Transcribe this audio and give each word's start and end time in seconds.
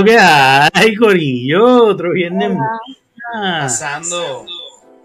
Lo 0.00 0.06
que 0.06 0.16
hay, 0.18 0.96
Corillo, 0.96 1.88
otro 1.88 2.12
viernes 2.12 2.56
Pasando. 3.30 4.46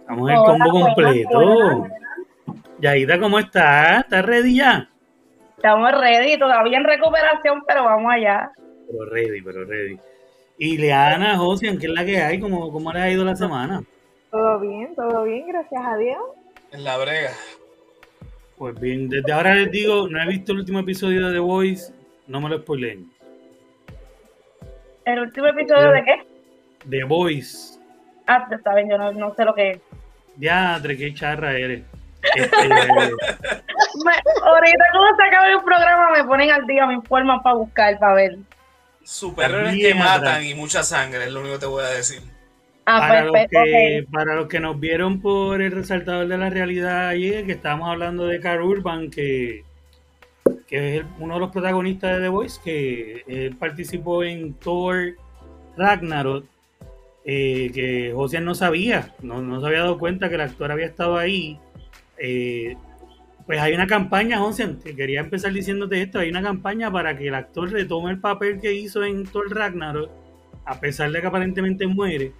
Vamos 0.07 0.31
el 0.31 0.37
combo 0.37 0.69
completo. 0.71 1.87
Yaida, 2.79 3.19
¿cómo 3.19 3.39
estás? 3.39 4.05
¿Estás 4.05 4.25
ready 4.25 4.55
ya? 4.55 4.89
Estamos 5.57 5.91
ready, 5.99 6.39
todavía 6.39 6.77
en 6.77 6.85
recuperación, 6.85 7.63
pero 7.67 7.83
vamos 7.83 8.09
allá. 8.09 8.49
Pero 8.87 9.05
ready, 9.09 9.41
pero 9.41 9.65
ready. 9.65 9.99
Y 10.57 10.77
Leana, 10.77 11.35
José, 11.35 11.77
¿qué 11.77 11.87
es 11.87 11.91
la 11.91 12.05
que 12.05 12.21
hay? 12.21 12.39
¿Cómo, 12.39 12.71
cómo 12.71 12.93
le 12.93 13.01
ha 13.01 13.11
ido 13.11 13.25
la 13.25 13.35
semana? 13.35 13.83
Todo 14.31 14.61
bien, 14.61 14.95
todo 14.95 15.25
bien, 15.25 15.45
gracias 15.45 15.83
a 15.85 15.97
Dios. 15.97 16.21
En 16.71 16.85
la 16.85 16.97
brega. 16.97 17.31
Pues 18.57 18.79
bien, 18.79 19.09
desde 19.09 19.29
ahora 19.33 19.55
les 19.55 19.69
digo, 19.71 20.07
no 20.07 20.23
he 20.23 20.27
visto 20.29 20.53
el 20.53 20.59
último 20.59 20.79
episodio 20.79 21.27
de 21.27 21.33
The 21.33 21.39
Voice, 21.39 21.93
no 22.27 22.39
me 22.39 22.47
lo 22.47 22.59
spoileen. 22.59 23.13
¿El 25.05 25.19
último 25.19 25.47
episodio 25.47 25.91
de 25.91 26.03
qué? 26.03 26.25
The 26.89 27.03
Voice. 27.03 27.79
Ah, 28.27 28.47
está 28.51 28.73
bien, 28.73 28.89
yo 28.89 28.97
no, 28.97 29.11
no 29.11 29.35
sé 29.35 29.45
lo 29.45 29.53
que 29.53 29.71
es. 29.71 29.79
Ya, 30.37 30.81
qué 30.83 31.13
charra 31.13 31.53
eres. 31.53 31.83
Este, 32.35 32.57
ahorita 32.57 32.75
cuando 34.91 35.15
se 35.15 35.23
acabe 35.27 35.51
el 35.51 35.61
programa 35.63 36.09
me 36.11 36.23
ponen 36.23 36.49
al 36.49 36.65
día, 36.65 36.87
me 36.87 36.95
informan 36.95 37.43
para 37.43 37.55
buscar, 37.55 37.99
para 37.99 38.15
ver. 38.15 38.37
Superhéroes 39.03 39.75
que 39.75 39.93
matan 39.93 40.43
y 40.43 40.55
mucha 40.55 40.81
sangre, 40.81 41.25
es 41.25 41.31
lo 41.31 41.41
único 41.41 41.53
que 41.55 41.59
te 41.59 41.65
voy 41.67 41.83
a 41.83 41.89
decir. 41.89 42.23
Ah, 42.87 42.99
para, 42.99 43.25
los 43.25 43.31
perfecto, 43.31 43.59
que, 43.63 44.07
para 44.11 44.33
los 44.33 44.47
que 44.47 44.59
nos 44.59 44.79
vieron 44.79 45.21
por 45.21 45.61
el 45.61 45.71
resaltador 45.71 46.27
de 46.27 46.39
la 46.39 46.49
realidad 46.49 47.09
ayer, 47.09 47.45
que 47.45 47.51
estábamos 47.51 47.89
hablando 47.89 48.25
de 48.25 48.39
Carl 48.39 48.63
Urban, 48.63 49.11
que, 49.11 49.63
que 50.67 50.97
es 50.97 51.05
uno 51.19 51.35
de 51.35 51.39
los 51.39 51.51
protagonistas 51.51 52.15
de 52.15 52.23
The 52.23 52.29
Voice, 52.29 52.59
que 52.63 53.23
él 53.27 53.55
participó 53.55 54.23
en 54.23 54.53
Thor 54.53 55.15
Ragnarok, 55.77 56.45
eh, 57.23 57.71
que 57.73 58.11
José 58.13 58.41
no 58.41 58.55
sabía, 58.55 59.13
no, 59.21 59.41
no, 59.41 59.59
se 59.59 59.67
había 59.67 59.79
dado 59.79 59.97
cuenta 59.97 60.29
que 60.29 60.35
el 60.35 60.41
actor 60.41 60.71
había 60.71 60.85
estado 60.85 61.17
ahí. 61.17 61.59
Eh, 62.17 62.75
pues 63.45 63.59
hay 63.59 63.73
una 63.73 63.87
campaña, 63.87 64.39
José, 64.39 64.75
que 64.83 64.95
quería 64.95 65.19
empezar 65.19 65.53
diciéndote 65.53 66.01
esto, 66.01 66.19
hay 66.19 66.29
una 66.29 66.41
campaña 66.41 66.91
para 66.91 67.15
que 67.17 67.27
el 67.27 67.35
actor 67.35 67.71
retome 67.71 68.11
el 68.11 68.19
papel 68.19 68.59
que 68.59 68.73
hizo 68.73 69.03
en 69.03 69.25
Thor 69.25 69.53
Ragnarok, 69.53 70.09
a 70.65 70.79
pesar 70.79 71.11
de 71.11 71.21
que 71.21 71.27
aparentemente 71.27 71.85
muere 71.85 72.31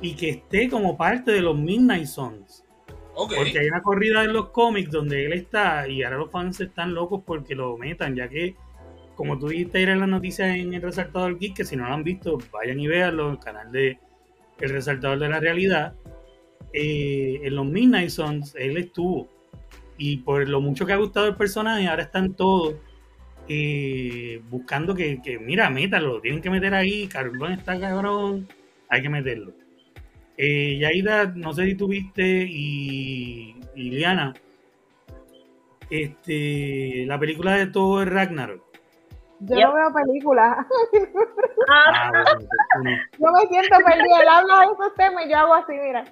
y 0.00 0.14
que 0.14 0.30
esté 0.30 0.68
como 0.68 0.96
parte 0.96 1.30
de 1.30 1.40
los 1.40 1.56
Midnight 1.56 2.06
Porque 3.14 3.58
hay 3.58 3.68
una 3.68 3.82
corrida 3.82 4.24
en 4.24 4.32
los 4.32 4.50
cómics 4.50 4.90
donde 4.90 5.26
él 5.26 5.32
está 5.32 5.86
y 5.88 6.02
ahora 6.02 6.18
los 6.18 6.30
fans 6.30 6.60
están 6.60 6.94
locos 6.94 7.22
porque 7.24 7.54
lo 7.54 7.76
metan, 7.76 8.14
ya 8.14 8.28
que, 8.28 8.54
como 9.14 9.38
tú 9.38 9.48
dijiste 9.48 9.78
ayer 9.78 9.90
en 9.90 10.00
las 10.00 10.08
noticias 10.08 10.56
en 10.56 10.72
el 10.72 10.82
Resaltador 10.82 11.38
Geek, 11.38 11.56
que 11.56 11.64
si 11.64 11.76
no 11.76 11.86
lo 11.86 11.94
han 11.94 12.04
visto, 12.04 12.38
vayan 12.52 12.80
y 12.80 12.86
véanlo 12.86 13.32
el 13.32 13.38
canal 13.38 13.70
de 13.70 13.98
El 14.58 14.70
Resaltador 14.70 15.18
de 15.18 15.28
la 15.28 15.40
Realidad. 15.40 15.94
Eh, 16.72 17.40
en 17.42 17.56
los 17.56 17.66
Midnight 17.66 18.10
Suns 18.10 18.54
él 18.56 18.76
estuvo. 18.76 19.28
Y 19.98 20.18
por 20.18 20.48
lo 20.48 20.60
mucho 20.60 20.86
que 20.86 20.94
ha 20.94 20.96
gustado 20.96 21.26
el 21.26 21.36
personaje, 21.36 21.86
ahora 21.86 22.04
están 22.04 22.34
todos 22.34 22.76
eh, 23.48 24.40
buscando 24.48 24.94
que, 24.94 25.20
que, 25.20 25.38
mira, 25.38 25.68
métalo, 25.68 26.20
tienen 26.20 26.40
que 26.40 26.48
meter 26.48 26.72
ahí, 26.72 27.06
Carbón 27.06 27.52
está 27.52 27.78
cabrón, 27.78 28.48
hay 28.88 29.02
que 29.02 29.08
meterlo. 29.08 29.59
Eh, 30.42 30.78
Yaida, 30.78 31.26
no 31.36 31.52
sé 31.52 31.66
si 31.66 31.74
tuviste 31.74 32.22
y, 32.22 33.54
y 33.74 33.90
Liana, 33.90 34.32
este, 35.90 37.04
la 37.06 37.18
película 37.18 37.56
de 37.56 37.66
todo 37.66 38.00
es 38.00 38.08
Ragnarok. 38.08 38.64
Yo 39.40 39.60
no 39.60 39.74
veo 39.74 39.92
películas. 39.92 40.66
Ah, 41.72 42.10
bueno, 42.82 42.98
yo 43.18 43.32
me 43.32 43.48
siento 43.48 43.76
perdida. 43.84 44.22
Él 44.22 44.28
habla 44.28 44.60
de 44.60 44.64
esos 44.72 44.94
temas 44.96 45.26
y 45.26 45.30
yo 45.30 45.36
hago 45.36 45.54
así, 45.54 45.72
mira. 45.72 46.04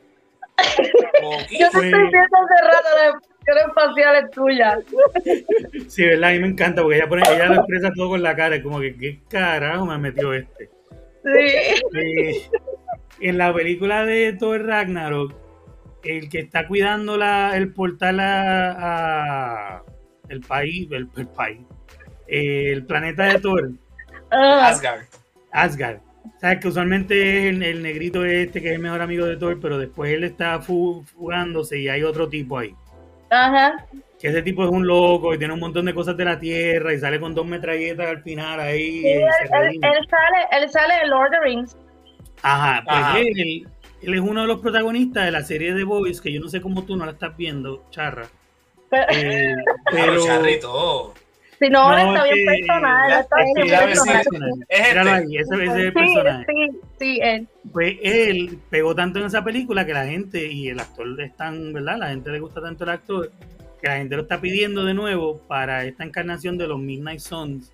yo 1.58 1.70
te 1.70 1.78
estoy 1.78 1.90
viendo 1.90 2.18
hace 2.20 2.64
rato 2.64 2.88
la 2.96 3.08
expresión 3.08 3.68
espacial 3.68 4.16
es 4.16 4.30
tuya. 4.30 4.78
Sí, 5.88 6.04
¿verdad? 6.04 6.30
A 6.30 6.32
mí 6.34 6.38
me 6.38 6.48
encanta 6.48 6.82
porque 6.82 6.98
ella, 6.98 7.08
pone, 7.08 7.22
ella 7.22 7.46
lo 7.46 7.54
expresa 7.54 7.90
todo 7.96 8.10
con 8.10 8.22
la 8.22 8.36
cara. 8.36 8.56
Es 8.56 8.62
como 8.62 8.78
que, 8.78 8.94
¿qué 8.94 9.20
carajo 9.28 9.86
me 9.86 9.98
metió 9.98 10.34
este? 10.34 10.70
Sí. 11.92 12.50
En 13.20 13.38
la 13.38 13.52
película 13.52 14.04
de 14.04 14.32
Thor 14.34 14.64
Ragnarok, 14.64 15.34
el 16.04 16.28
que 16.28 16.40
está 16.40 16.66
cuidando 16.66 17.16
la, 17.16 17.56
el 17.56 17.72
portal 17.72 18.20
a, 18.20 19.76
a 19.76 19.82
el 20.28 20.40
país, 20.40 20.88
el, 20.92 21.08
el 21.16 21.28
país, 21.28 21.60
el 22.26 22.84
planeta 22.86 23.24
de 23.24 23.40
Thor. 23.40 23.70
Asgard. 24.30 25.02
Asgard. 25.50 25.98
Sabes 26.40 26.60
que 26.60 26.68
usualmente 26.68 27.48
es 27.48 27.54
el, 27.54 27.62
el, 27.62 27.82
negrito 27.82 28.24
este 28.24 28.60
que 28.60 28.68
es 28.68 28.74
el 28.74 28.80
mejor 28.80 29.00
amigo 29.00 29.26
de 29.26 29.36
Thor, 29.36 29.58
pero 29.60 29.78
después 29.78 30.12
él 30.12 30.24
está 30.24 30.60
fugándose 30.60 31.78
y 31.78 31.88
hay 31.88 32.02
otro 32.02 32.28
tipo 32.28 32.58
ahí. 32.58 32.74
Ajá. 33.30 33.86
Que 34.20 34.28
ese 34.28 34.42
tipo 34.42 34.64
es 34.64 34.70
un 34.70 34.86
loco 34.86 35.32
y 35.32 35.38
tiene 35.38 35.54
un 35.54 35.60
montón 35.60 35.84
de 35.84 35.94
cosas 35.94 36.16
de 36.16 36.24
la 36.24 36.38
tierra 36.38 36.92
y 36.92 36.98
sale 36.98 37.20
con 37.20 37.34
dos 37.34 37.46
metralletas 37.46 38.08
al 38.08 38.22
final 38.22 38.58
ahí. 38.58 39.00
Sí, 39.00 39.08
él, 39.08 39.22
él, 39.22 39.80
él, 39.82 40.08
sale, 40.10 40.62
él 40.62 40.70
sale 40.70 40.94
en 41.02 41.10
Lord 41.10 41.26
of 41.26 41.30
the 41.30 41.40
Rings. 41.40 41.76
Ajá, 42.42 42.82
pues 42.84 42.96
Ajá. 42.96 43.18
Él, 43.20 43.66
él, 44.02 44.14
es 44.14 44.20
uno 44.20 44.40
de 44.42 44.46
los 44.48 44.60
protagonistas 44.60 45.24
de 45.24 45.30
la 45.30 45.42
serie 45.42 45.72
de 45.72 45.84
Boys, 45.84 46.20
que 46.20 46.32
yo 46.32 46.40
no 46.40 46.48
sé 46.48 46.60
cómo 46.60 46.84
tú 46.84 46.96
no 46.96 47.04
la 47.04 47.12
estás 47.12 47.36
viendo, 47.36 47.84
Charra. 47.90 48.26
Pero, 48.90 49.06
eh, 49.10 49.54
pero 49.92 50.24
Charrito. 50.24 51.14
Si 51.58 51.68
no, 51.70 51.90
no 51.90 51.98
está 51.98 52.24
bien 52.24 52.46
personal. 52.46 53.20
Está 53.20 53.36
bien 53.36 53.68
personal. 53.68 54.26
Es 54.68 54.78
este. 54.78 54.98
ahí, 54.98 55.36
ese, 55.36 55.54
ese 55.54 55.64
es 55.64 55.74
el 55.74 55.92
personaje. 55.92 56.46
Sí, 56.46 56.80
sí, 56.98 57.20
él. 57.20 57.48
Pues 57.72 57.96
él 58.02 58.58
pegó 58.70 58.94
tanto 58.94 59.18
en 59.18 59.26
esa 59.26 59.42
película 59.42 59.84
que 59.84 59.92
la 59.92 60.06
gente, 60.06 60.46
y 60.46 60.68
el 60.68 60.78
actor 60.78 61.20
es 61.20 61.36
tan, 61.36 61.72
¿verdad? 61.72 61.98
La 61.98 62.08
gente 62.10 62.30
le 62.30 62.38
gusta 62.38 62.60
tanto 62.62 62.84
el 62.84 62.90
actor, 62.90 63.32
que 63.80 63.88
la 63.88 63.96
gente 63.98 64.16
lo 64.16 64.22
está 64.22 64.40
pidiendo 64.40 64.84
de 64.84 64.94
nuevo 64.94 65.40
para 65.46 65.84
esta 65.84 66.04
encarnación 66.04 66.58
de 66.58 66.66
los 66.66 66.78
Midnight 66.78 67.20
Suns, 67.20 67.72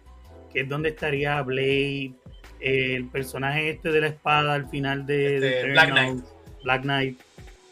que 0.53 0.61
es 0.61 0.69
donde 0.69 0.91
estaría 0.91 1.41
Blade, 1.43 2.15
el 2.61 3.09
personaje 3.11 3.71
este 3.71 3.91
de 3.91 4.01
la 4.01 4.07
espada 4.09 4.55
al 4.55 4.69
final 4.69 5.07
de, 5.07 5.37
este, 5.37 5.47
de 5.47 5.73
Black 5.73 5.91
Knight, 5.91 6.25
Black 6.63 6.83
Knight 6.83 7.21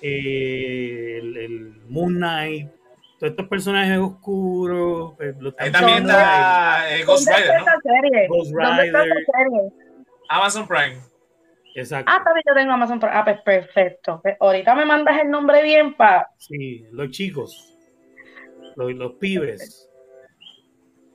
eh, 0.03 1.19
el, 1.23 1.37
el, 1.37 1.75
Moon 1.89 2.15
Knight, 2.15 2.69
todos 3.19 3.31
estos 3.31 3.47
personajes 3.47 3.99
oscuros. 3.99 5.15
Pues, 5.17 5.37
Ahí 5.59 5.71
también 5.71 5.99
está 5.99 6.93
eh, 6.93 7.05
Ghost 7.05 7.29
Rider, 7.29 7.61
¿no? 7.61 7.67
Serie? 7.83 8.29
Ghost 8.29 8.53
Rider. 8.53 9.73
Amazon 10.29 10.67
Prime. 10.67 10.97
Exacto. 11.75 12.11
Ah, 12.13 12.21
también 12.25 12.43
yo 12.47 12.55
tengo 12.55 12.73
Amazon 12.73 12.99
Prime. 12.99 13.15
Ah, 13.15 13.25
pues 13.25 13.41
perfecto. 13.43 14.21
Pues 14.23 14.37
ahorita 14.41 14.75
me 14.75 14.85
mandas 14.85 15.21
el 15.23 15.31
nombre 15.31 15.63
bien 15.63 15.95
para. 15.95 16.29
Sí, 16.37 16.85
los 16.91 17.11
chicos, 17.11 17.72
los, 18.77 18.93
los 18.95 19.13
pibes, 19.15 19.91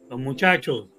los 0.09 0.19
muchachos. 0.19 0.89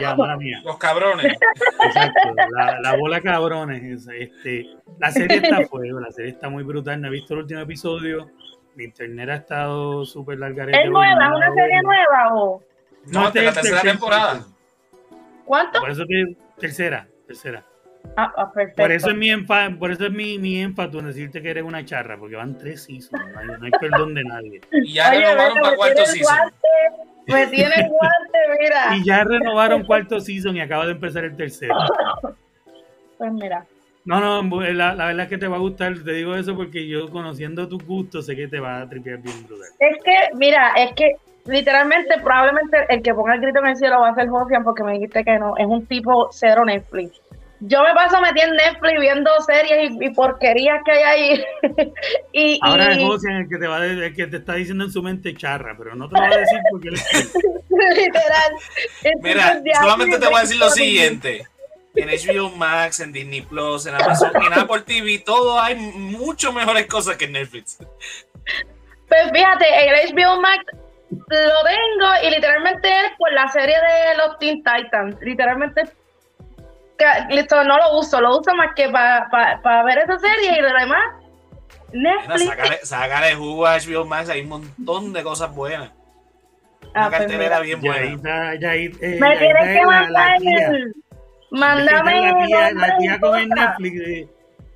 Ya, 0.00 0.14
mala 0.16 0.36
mía. 0.36 0.60
Los 0.64 0.78
cabrones. 0.78 1.36
Exacto, 1.84 2.34
la, 2.56 2.80
la, 2.80 2.96
bola 2.96 3.20
cabrones. 3.20 4.06
Este, 4.08 4.66
la 4.98 5.10
serie 5.10 5.38
está 5.38 5.66
fuego, 5.66 6.00
la 6.00 6.10
serie 6.10 6.32
está 6.32 6.48
muy 6.48 6.64
brutal. 6.64 7.00
No 7.00 7.08
he 7.08 7.10
visto 7.10 7.34
el 7.34 7.40
último 7.40 7.60
episodio. 7.60 8.30
Mi 8.74 8.84
internet 8.84 9.28
ha 9.28 9.34
estado 9.34 10.04
súper 10.04 10.38
larga. 10.38 10.64
¿Es 10.64 10.90
nueva? 10.90 11.24
¿Es 11.24 11.36
una 11.36 11.54
serie 11.54 11.82
nueva 11.82 12.34
o? 12.34 12.62
No, 13.06 13.22
no 13.24 13.30
de 13.30 13.42
la 13.42 13.52
tercera 13.52 13.80
temporada. 13.82 14.46
¿Cuánto? 15.44 15.80
Por 15.80 15.90
eso 15.90 16.04
que 16.06 16.36
tercera, 16.58 17.08
tercera. 17.26 17.64
Ah, 18.16 18.32
ah, 18.36 18.52
perfecto. 18.52 18.82
Por 18.82 18.92
eso 18.92 19.10
es 19.10 19.16
mi 19.16 19.30
enfa, 19.30 19.70
por 19.78 19.90
eso 19.90 20.06
es 20.06 20.12
mi, 20.12 20.38
mi 20.38 20.60
énfasis 20.60 20.94
en 20.94 21.06
decirte 21.06 21.42
que 21.42 21.50
eres 21.50 21.64
una 21.64 21.84
charra, 21.84 22.18
porque 22.18 22.36
van 22.36 22.58
tres 22.58 22.84
seasons, 22.84 23.22
no 23.32 23.38
hay, 23.38 23.46
no 23.46 23.64
hay 23.64 23.70
perdón 23.80 24.14
de 24.14 24.24
nadie. 24.24 24.60
Y 24.72 24.94
ya 24.94 25.10
Oye, 25.10 25.20
renovaron 25.20 25.58
para 25.60 25.76
cuarto 25.76 26.06
season. 26.06 26.52
Me 27.26 27.46
tiene 27.46 27.88
guante, 27.88 28.38
mira. 28.60 28.96
Y 28.96 29.04
ya 29.04 29.24
renovaron 29.24 29.84
cuarto 29.84 30.20
season 30.20 30.56
y 30.56 30.60
acaba 30.60 30.86
de 30.86 30.92
empezar 30.92 31.24
el 31.24 31.36
tercero. 31.36 31.74
Pues 33.18 33.34
mira. 33.34 33.66
No, 34.06 34.18
no, 34.18 34.62
la, 34.62 34.94
la, 34.94 35.04
verdad 35.04 35.24
es 35.24 35.28
que 35.28 35.36
te 35.36 35.46
va 35.46 35.56
a 35.56 35.60
gustar, 35.60 35.92
te 36.02 36.12
digo 36.12 36.34
eso 36.34 36.56
porque 36.56 36.88
yo 36.88 37.10
conociendo 37.10 37.68
tus 37.68 37.84
gustos 37.84 38.24
sé 38.24 38.34
que 38.34 38.48
te 38.48 38.58
va 38.58 38.80
a 38.80 38.88
tripear 38.88 39.18
bien 39.18 39.46
brutal. 39.46 39.68
Es 39.78 40.02
que, 40.02 40.34
mira, 40.36 40.72
es 40.78 40.94
que 40.94 41.16
literalmente 41.44 42.18
probablemente 42.22 42.78
el 42.88 43.02
que 43.02 43.12
ponga 43.12 43.34
el 43.34 43.42
grito 43.42 43.58
en 43.58 43.66
el 43.66 43.76
cielo 43.76 44.00
va 44.00 44.08
a 44.08 44.14
ser 44.14 44.28
Josian 44.28 44.64
porque 44.64 44.84
me 44.84 44.94
dijiste 44.94 45.22
que 45.22 45.38
no, 45.38 45.54
es 45.58 45.66
un 45.66 45.84
tipo 45.84 46.30
cero 46.32 46.64
Netflix. 46.64 47.20
Yo 47.60 47.82
me 47.82 47.94
paso 47.94 48.20
metida 48.20 48.44
en 48.44 48.56
Netflix 48.56 49.00
viendo 49.00 49.30
series 49.42 49.90
y, 49.90 50.04
y 50.06 50.10
porquerías 50.14 50.80
que 50.84 50.92
hay 50.92 51.02
ahí. 51.02 51.44
y, 52.32 52.58
Ahora 52.62 52.94
y... 52.94 53.04
es 53.04 53.24
el 53.24 53.48
que 53.48 53.58
te 53.58 53.66
va 53.66 53.84
el 53.84 54.14
que 54.14 54.26
te 54.26 54.38
está 54.38 54.54
diciendo 54.54 54.84
en 54.84 54.90
su 54.90 55.02
mente 55.02 55.34
charra, 55.34 55.74
pero 55.76 55.94
no 55.94 56.08
te 56.08 56.14
lo 56.14 56.20
va 56.22 56.28
a 56.28 56.38
decir 56.38 56.58
porque 56.70 56.88
es 56.88 57.34
Literal. 57.96 58.54
Mira, 59.22 59.62
solamente 59.80 60.18
te 60.18 60.26
voy 60.26 60.36
a 60.36 60.40
decir 60.40 60.58
lo 60.58 60.70
siguiente. 60.70 61.46
En 61.94 62.08
HBO 62.08 62.50
Max, 62.50 63.00
en 63.00 63.12
Disney 63.12 63.42
Plus, 63.42 63.86
en 63.86 63.94
Amazon, 63.96 64.30
en 64.36 64.52
Apple 64.52 64.82
TV, 64.86 65.18
todo 65.18 65.60
hay 65.60 65.74
mucho 65.74 66.52
mejores 66.52 66.86
cosas 66.86 67.16
que 67.16 67.24
en 67.24 67.32
Netflix. 67.32 67.78
Pues 69.08 69.30
fíjate, 69.32 69.66
en 69.66 69.88
el 69.94 70.14
HBO 70.14 70.40
Max 70.40 70.64
lo 71.10 71.18
tengo 71.26 72.08
y 72.24 72.30
literalmente 72.30 72.88
es 72.88 73.12
por 73.18 73.32
la 73.32 73.48
serie 73.48 73.74
de 73.74 74.16
los 74.18 74.38
Teen 74.38 74.62
Titans. 74.62 75.16
Literalmente 75.20 75.82
ca- 75.82 75.90
listo, 77.30 77.62
no 77.64 77.76
lo 77.76 77.98
uso, 77.98 78.20
lo 78.20 78.38
uso 78.38 78.54
más 78.54 78.74
que 78.74 78.88
para 78.88 79.82
ver 79.84 79.98
esa 79.98 80.18
serie 80.18 80.58
y 80.58 80.62
lo 80.62 80.68
demás. 80.78 81.02
Netflix. 81.92 82.44
sácale, 82.48 82.78
sácale 82.84 83.34
jugo 83.34 83.66
a 83.66 83.76
HBO 83.78 84.04
Max, 84.04 84.28
hay 84.28 84.42
un 84.42 84.48
montón 84.48 85.12
de 85.12 85.22
cosas 85.22 85.52
buenas. 85.54 85.90
Una 85.90 86.90
Ah, 86.94 87.08
pues 87.08 87.20
cartelera 87.20 87.60
mira. 87.60 87.60
bien 87.60 87.80
buena. 87.80 88.00
Yaita, 88.00 88.54
Yaita, 88.60 88.98
eh, 89.06 89.18
Me 89.20 89.36
tienes 89.36 89.66
es 89.66 89.78
que 89.80 89.86
mandar 89.86 90.36
el. 90.40 90.94
Mándame 91.52 92.20
la 92.20 92.28
el 92.40 92.46
tía, 92.46 92.72
la 92.72 92.96
tía 92.98 93.20
con 93.20 93.38
el. 93.38 93.48
Netflix. 93.48 94.28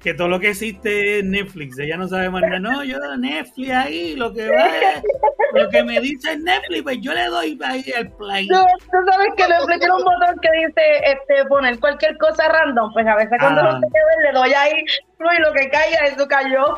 Que 0.05 0.15
todo 0.15 0.29
lo 0.29 0.39
que 0.39 0.51
existe 0.51 1.19
es 1.19 1.25
Netflix. 1.25 1.79
Ella 1.79 1.97
no 1.97 2.07
sabe 2.07 2.29
más 2.31 2.43
nada. 2.43 2.61
No, 2.61 2.85
yo 2.85 2.99
Netflix 3.17 3.71
ahí, 3.73 4.15
lo 4.15 4.33
que 4.33 4.49
va 4.51 4.67
es- 4.67 5.03
lo 5.55 5.69
que 5.71 5.83
me 5.83 5.99
dice 6.01 6.37
Netflix, 6.37 6.83
pues 6.83 6.99
yo 7.01 7.13
le 7.15 7.25
doy 7.27 7.59
ahí 7.65 7.85
el 7.97 8.11
play. 8.13 8.47
Tú, 8.47 8.55
tú 8.55 8.99
sabes 9.11 9.29
que 9.37 9.49
Netflix 9.49 9.79
tiene 9.81 9.95
un 9.95 10.05
botón 10.05 10.37
que 10.43 10.51
dice 10.67 10.83
este, 11.07 11.45
poner 11.49 11.81
cualquier 11.81 12.17
cosa 12.19 12.49
random. 12.49 12.93
Pues 12.93 13.07
a 13.07 13.17
veces 13.17 13.37
cuando 13.41 13.63
Ah. 13.63 13.73
no 13.73 13.81
sé 13.81 13.87
qué 13.93 13.99
ver, 14.23 14.33
le 14.35 14.39
doy 14.39 14.53
ahí 14.53 14.85
y 14.85 15.41
lo 15.43 15.53
que 15.55 15.71
caiga, 15.71 15.99
eso 16.07 16.29
cayó. 16.29 16.77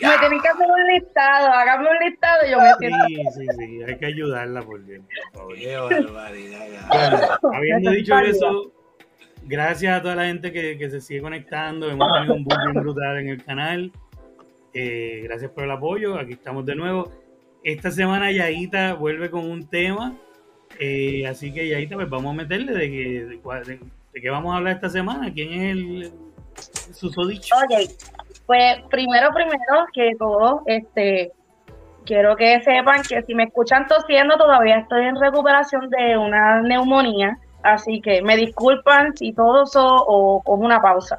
Me 0.00 0.18
tienen 0.18 0.40
que 0.40 0.48
hacer 0.48 0.66
un 0.68 0.86
listado, 0.88 1.46
hágame 1.52 1.88
un 1.88 1.98
listado 2.08 2.46
y 2.46 2.50
yo 2.50 2.58
me 2.60 2.74
siento. 2.80 3.04
Sí, 3.06 3.16
sí, 3.38 3.46
sí, 3.56 3.82
hay 3.86 3.96
que 3.96 4.06
ayudarla 4.06 4.60
por 4.62 4.84
Dios, 4.84 5.04
por 5.32 5.40
favor. 5.40 5.54
Qué 5.56 5.76
barbaridad. 5.76 6.66
Bueno, 6.88 7.56
habiendo 7.56 7.90
dicho 7.92 8.18
eso, 8.18 8.72
gracias 9.46 9.96
a 9.98 10.02
toda 10.02 10.14
la 10.16 10.24
gente 10.26 10.52
que, 10.52 10.76
que 10.78 10.90
se 10.90 11.00
sigue 11.00 11.20
conectando. 11.22 11.90
Hemos 11.90 12.12
tenido 12.14 12.34
un 12.34 12.44
boom 12.44 12.72
brutal 12.74 13.18
en 13.18 13.28
el 13.28 13.44
canal. 13.44 13.92
Eh, 14.74 15.20
gracias 15.24 15.50
por 15.50 15.64
el 15.64 15.70
apoyo. 15.70 16.18
Aquí 16.18 16.32
estamos 16.32 16.64
de 16.64 16.74
nuevo. 16.74 17.10
Esta 17.64 17.90
semana 17.90 18.30
Yaita 18.32 18.94
vuelve 18.94 19.30
con 19.30 19.48
un 19.50 19.68
tema. 19.68 20.14
eh, 20.80 21.26
así 21.26 21.52
que 21.52 21.68
Yaita, 21.68 21.94
pues 21.96 22.08
vamos 22.08 22.32
a 22.32 22.36
meterle 22.36 22.72
de, 22.72 22.90
que, 22.90 23.24
de, 23.24 23.40
de- 23.66 23.80
de 24.12 24.20
qué 24.20 24.30
vamos 24.30 24.52
a 24.52 24.58
hablar 24.58 24.74
esta 24.74 24.88
semana. 24.90 25.32
¿Quién 25.32 25.52
es 25.52 25.72
el, 25.72 26.02
el 26.02 26.94
susodicho? 26.94 27.54
Ok, 27.56 27.90
pues 28.46 28.76
primero, 28.90 29.30
primero 29.32 29.86
que 29.94 30.12
todo, 30.18 30.62
este, 30.66 31.32
quiero 32.04 32.36
que 32.36 32.60
sepan 32.62 33.02
que 33.08 33.22
si 33.22 33.34
me 33.34 33.44
escuchan 33.44 33.86
tosiendo, 33.86 34.36
todavía 34.36 34.78
estoy 34.78 35.04
en 35.06 35.16
recuperación 35.20 35.88
de 35.88 36.16
una 36.18 36.60
neumonía, 36.62 37.38
así 37.62 38.00
que 38.00 38.22
me 38.22 38.36
disculpan 38.36 39.16
si 39.16 39.32
todo 39.32 39.64
eso 39.64 39.84
o 39.84 40.42
cojo 40.42 40.62
una 40.62 40.80
pausa. 40.80 41.18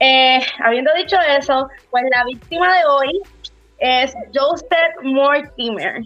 Eh, 0.00 0.40
habiendo 0.64 0.90
dicho 0.94 1.16
eso, 1.38 1.68
pues 1.90 2.04
la 2.10 2.24
víctima 2.24 2.68
de 2.76 2.84
hoy 2.84 3.20
es 3.78 4.14
Joseph 4.34 5.02
Mortimer. 5.02 6.02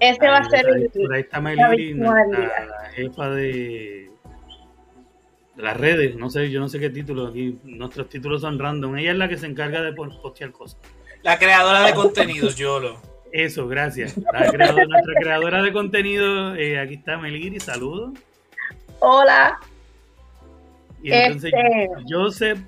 Este 0.00 0.28
va 0.28 0.38
a 0.38 0.44
ser 0.50 0.66
ahí- 0.66 0.82
el, 0.94 1.02
por 1.02 1.14
ahí 1.14 1.20
está 1.20 1.36
la 1.38 1.42
Melody, 1.42 1.94
jefa 2.94 3.30
de, 3.30 4.10
de 5.54 5.62
las 5.62 5.76
redes. 5.76 6.16
No 6.16 6.30
sé, 6.30 6.50
yo 6.50 6.60
no 6.60 6.68
sé 6.68 6.78
qué 6.80 6.90
título. 6.90 7.28
Aquí 7.28 7.58
nuestros 7.64 8.08
títulos 8.08 8.40
son 8.42 8.58
random. 8.58 8.96
Ella 8.96 9.12
es 9.12 9.18
la 9.18 9.28
que 9.28 9.38
se 9.38 9.46
encarga 9.46 9.82
de 9.82 9.92
postear 9.92 10.50
cosas. 10.52 10.78
La 11.22 11.38
creadora 11.38 11.82
de 11.82 11.94
contenidos, 11.94 12.56
Yolo. 12.56 13.00
Eso, 13.34 13.66
gracias. 13.66 14.16
La 14.32 14.48
creadora- 14.52 14.86
nuestra 14.86 15.14
creadora 15.20 15.60
de 15.62 15.72
contenido, 15.72 16.54
eh, 16.54 16.78
aquí 16.78 16.94
está 16.94 17.18
Melgiri, 17.18 17.58
saludos. 17.58 18.12
Hola, 19.00 19.58
Y 21.02 21.12
entonces, 21.12 21.52
Este- 21.52 21.88
Joseph 22.08 22.58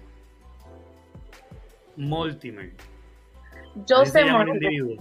se 3.77 3.85
Joseph 3.89 4.27
individuo. 4.49 4.97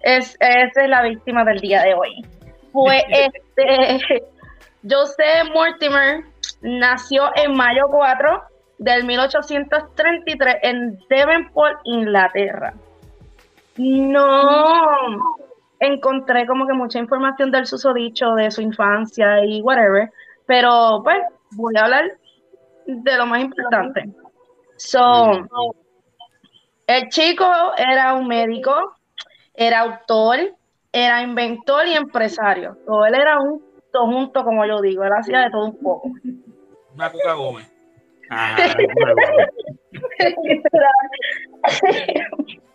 es, 0.00 0.36
esa 0.38 0.82
es 0.84 0.88
la 0.90 1.02
víctima 1.02 1.44
del 1.44 1.58
día 1.60 1.82
de 1.82 1.94
hoy. 1.94 2.24
Pues 2.72 3.02
este, 3.08 4.22
Joseph 4.88 5.48
Mortimer 5.54 6.24
nació 6.60 7.30
en 7.36 7.56
mayo 7.56 7.86
4 7.90 8.42
del 8.78 9.04
1833 9.04 10.56
en 10.62 10.98
Devonport, 11.08 11.80
Inglaterra. 11.84 12.74
No 13.78 15.44
encontré 15.78 16.46
como 16.46 16.66
que 16.66 16.72
mucha 16.72 16.98
información 16.98 17.50
del 17.50 17.66
susodicho, 17.66 18.34
de 18.34 18.50
su 18.50 18.62
infancia 18.62 19.44
y 19.44 19.60
whatever, 19.60 20.10
pero 20.46 21.02
pues 21.04 21.18
voy 21.52 21.74
a 21.76 21.84
hablar 21.84 22.04
de 22.86 23.16
lo 23.16 23.26
más 23.26 23.42
importante. 23.42 24.08
So, 24.76 25.46
el 26.86 27.08
chico 27.08 27.46
era 27.76 28.14
un 28.14 28.28
médico, 28.28 28.96
era 29.54 29.80
autor, 29.80 30.38
era 30.92 31.22
inventor 31.22 31.86
y 31.86 31.94
empresario. 31.94 32.76
So, 32.86 33.04
él 33.04 33.14
era 33.14 33.40
un 33.40 33.62
todo 33.92 34.06
junto, 34.06 34.44
como 34.44 34.64
yo 34.66 34.80
digo, 34.80 35.04
él 35.04 35.12
hacía 35.12 35.40
de 35.40 35.50
todo 35.50 35.66
un 35.66 35.78
poco. 35.78 36.10
Una 36.94 37.10
cuca 37.10 37.32
Gómez. 37.34 37.72
Bueno. 38.28 39.16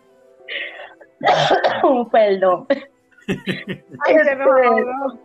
Perdón. 2.12 2.68
Ay, 3.28 4.16
se 4.24 4.36
nos 4.36 4.48
ahogó. 4.48 5.20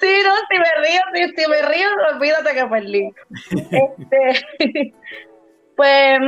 Sí, 0.00 0.08
no, 0.24 0.32
si 0.48 0.58
me 0.58 0.64
río, 0.86 1.02
si, 1.34 1.42
si 1.42 1.50
me 1.50 1.62
río, 1.62 1.88
olvídate 2.14 2.54
que 2.54 2.66
perdí. 2.66 3.12
Este, 3.70 4.94
pues 5.76 6.18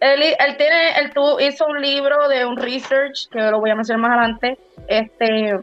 él, 0.00 0.22
él 0.22 0.56
tiene, 0.56 0.98
él 0.98 1.12
tuvo- 1.14 1.40
hizo 1.40 1.66
un 1.66 1.80
libro 1.80 2.28
de 2.28 2.44
un 2.44 2.56
research 2.56 3.28
que 3.30 3.40
lo 3.40 3.60
voy 3.60 3.70
a 3.70 3.74
mencionar 3.76 4.00
más 4.08 4.18
adelante. 4.18 4.58
Este, 4.88 5.60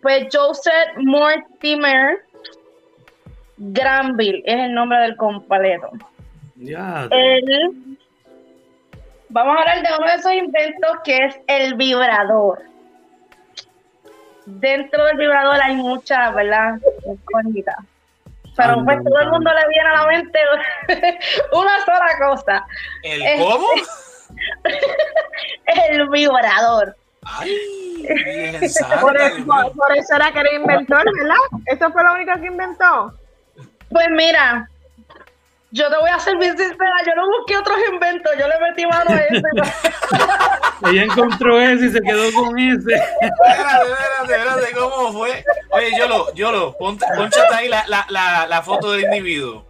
pues 0.00 0.26
Joseph 0.32 0.96
Mortimer 0.96 2.18
Granville 3.58 4.42
es 4.46 4.60
el 4.60 4.74
nombre 4.74 4.98
del 5.00 5.16
completo. 5.16 5.90
Ya, 6.56 7.08
Él, 7.10 7.98
vamos 9.32 9.56
a 9.56 9.60
hablar 9.60 9.82
de 9.82 9.88
uno 9.98 10.06
de 10.06 10.14
esos 10.14 10.32
inventos 10.32 10.90
que 11.04 11.16
es 11.16 11.36
el 11.46 11.74
vibrador. 11.74 12.62
Dentro 14.44 15.04
del 15.04 15.16
vibrador 15.16 15.58
hay 15.62 15.74
muchas, 15.76 16.34
¿verdad? 16.34 16.74
Incógnitas. 17.06 17.76
Pero 18.54 18.84
pues 18.84 19.02
todo 19.02 19.18
el 19.20 19.30
mundo 19.30 19.50
le 19.50 19.68
viene 19.68 19.88
a 19.88 20.02
la 20.02 20.06
mente 20.06 20.38
una 21.52 21.84
sola 21.84 22.18
cosa, 22.18 22.66
¿El 23.02 23.22
Eh. 23.22 23.36
cómo? 23.38 23.66
el 25.66 26.08
vibrador. 26.10 26.94
Ay, 27.24 28.04
eso, 28.60 28.84
por 29.00 29.16
eso 29.96 30.16
era 30.16 30.32
que 30.32 30.40
era 30.40 30.54
inventor, 30.54 31.04
¿verdad? 31.18 31.36
¿Eso 31.66 31.90
fue 31.92 32.02
lo 32.02 32.12
único 32.14 32.32
que 32.40 32.46
inventó? 32.46 33.14
Pues 33.90 34.06
mira, 34.10 34.68
yo 35.72 35.88
te 35.90 35.96
voy 35.98 36.10
a 36.10 36.18
ser 36.20 36.36
bien 36.36 36.56
sincera, 36.56 36.92
yo 37.06 37.14
no 37.16 37.26
busqué 37.38 37.56
otros 37.56 37.76
inventos, 37.92 38.32
yo 38.38 38.46
le 38.46 38.58
metí 38.60 38.86
mano 38.86 39.10
a 39.10 39.16
eso. 39.16 39.42
y- 39.54 40.90
ella 40.90 41.02
encontró 41.04 41.60
ese 41.60 41.86
y 41.86 41.90
se 41.90 42.00
quedó 42.00 42.32
con 42.34 42.58
ese. 42.58 42.94
Espérate, 42.94 43.90
espérate, 43.90 44.34
espérate, 44.36 44.72
¿cómo 44.74 45.12
fue? 45.12 45.44
Oye, 45.70 45.90
Yolo, 45.98 46.32
Yolo, 46.34 46.76
ponte, 46.78 47.04
ponchate 47.16 47.54
ahí 47.54 47.68
la, 47.68 47.84
la, 47.88 48.04
la, 48.10 48.46
la 48.46 48.62
foto 48.62 48.92
del 48.92 49.04
individuo. 49.04 49.64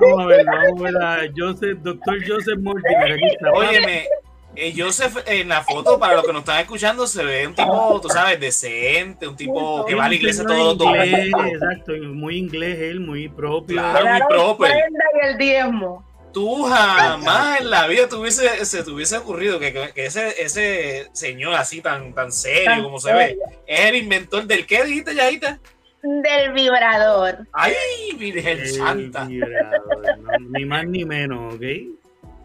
Vamos 0.00 0.22
a 0.24 0.26
ver, 0.26 0.44
vamos 0.46 0.80
a 0.80 0.84
ver 0.84 0.96
a 1.02 1.18
Joseph, 1.36 1.78
doctor 1.82 2.16
Joseph 2.26 2.58
Mortimer. 2.58 3.12
Aquí 3.12 3.26
está. 3.26 3.50
Óyeme, 3.52 4.06
eh, 4.54 4.74
Joseph 4.76 5.16
en 5.26 5.48
la 5.48 5.62
foto, 5.62 5.98
para 5.98 6.14
los 6.14 6.24
que 6.24 6.32
nos 6.32 6.40
están 6.40 6.60
escuchando, 6.60 7.06
se 7.06 7.24
ve 7.24 7.46
un 7.46 7.54
tipo, 7.54 8.00
tú 8.02 8.08
sabes, 8.08 8.38
decente, 8.38 9.26
un 9.26 9.36
tipo 9.36 9.84
que 9.86 9.94
va 9.94 10.04
a 10.04 10.08
la 10.08 10.14
iglesia 10.14 10.42
Inglés, 10.42 10.78
domingos. 10.78 11.46
Exacto, 11.46 11.92
muy 12.12 12.36
inglés 12.36 12.78
él, 12.78 13.00
muy 13.00 13.28
propio. 13.28 13.76
Claro. 13.76 14.26
muy 14.28 14.38
ofrenda 14.38 15.04
y 15.22 15.26
el 15.26 15.38
diezmo. 15.38 16.04
Tú 16.32 16.64
jamás 16.64 17.60
en 17.60 17.70
la 17.70 17.86
vida 17.86 18.08
tuviese, 18.08 18.64
se 18.64 18.82
te 18.82 18.90
hubiese 18.90 19.18
ocurrido 19.18 19.58
que, 19.58 19.72
que 19.94 20.06
ese, 20.06 20.42
ese 20.42 21.08
señor 21.12 21.54
así 21.54 21.82
tan, 21.82 22.14
tan 22.14 22.32
serio 22.32 22.70
Tan 22.70 22.82
como 22.82 22.98
se 22.98 23.12
ve, 23.12 23.38
es 23.66 23.80
el 23.80 23.96
inventor 23.96 24.44
del 24.44 24.66
qué 24.66 24.84
dijiste, 24.84 25.14
Yajita? 25.14 25.58
Del 26.02 26.52
vibrador. 26.52 27.38
Ay, 27.52 27.74
Virgen 28.18 28.60
El 28.60 28.68
Santa. 28.68 29.24
vibrador, 29.24 30.18
no, 30.18 30.30
ni 30.50 30.64
más 30.64 30.86
ni 30.86 31.04
menos, 31.04 31.54
¿ok? 31.54 31.62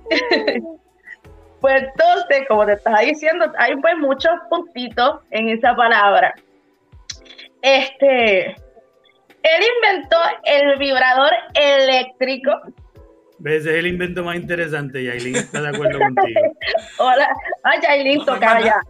Pues 1.62 1.84
entonces, 1.84 2.48
como 2.48 2.66
te 2.66 2.74
estaba 2.74 3.00
diciendo, 3.02 3.52
hay 3.58 3.76
pues 3.78 3.98
muchos 3.98 4.32
puntitos 4.50 5.22
en 5.32 5.50
esa 5.50 5.76
palabra. 5.76 6.36
Este, 7.62 8.50
él 8.50 9.64
inventó 9.76 10.18
el 10.44 10.78
vibrador 10.78 11.32
eléctrico. 11.54 12.52
¿Ves? 13.40 13.66
Es 13.66 13.74
el 13.74 13.88
invento 13.88 14.24
más 14.24 14.36
interesante, 14.36 15.04
Yailin 15.04 15.36
está 15.36 15.62
de 15.62 15.70
acuerdo 15.70 16.00
contigo, 16.00 16.42
Hola, 16.98 17.30
ay, 17.64 17.80
Yailin, 17.82 18.26
toca 18.26 18.62
ya. 18.62 18.82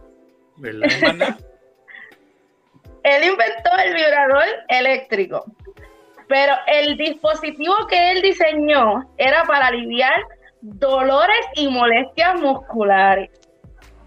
¿verdad? 0.56 1.36
Él 3.04 3.24
inventó 3.24 3.70
el 3.84 3.94
vibrador 3.94 4.44
eléctrico. 4.68 5.44
Pero 6.28 6.52
el 6.66 6.96
dispositivo 6.98 7.74
que 7.88 8.12
él 8.12 8.20
diseñó 8.20 9.10
era 9.16 9.44
para 9.44 9.68
aliviar 9.68 10.20
dolores 10.74 11.46
y 11.56 11.68
molestias 11.68 12.40
musculares. 12.40 13.30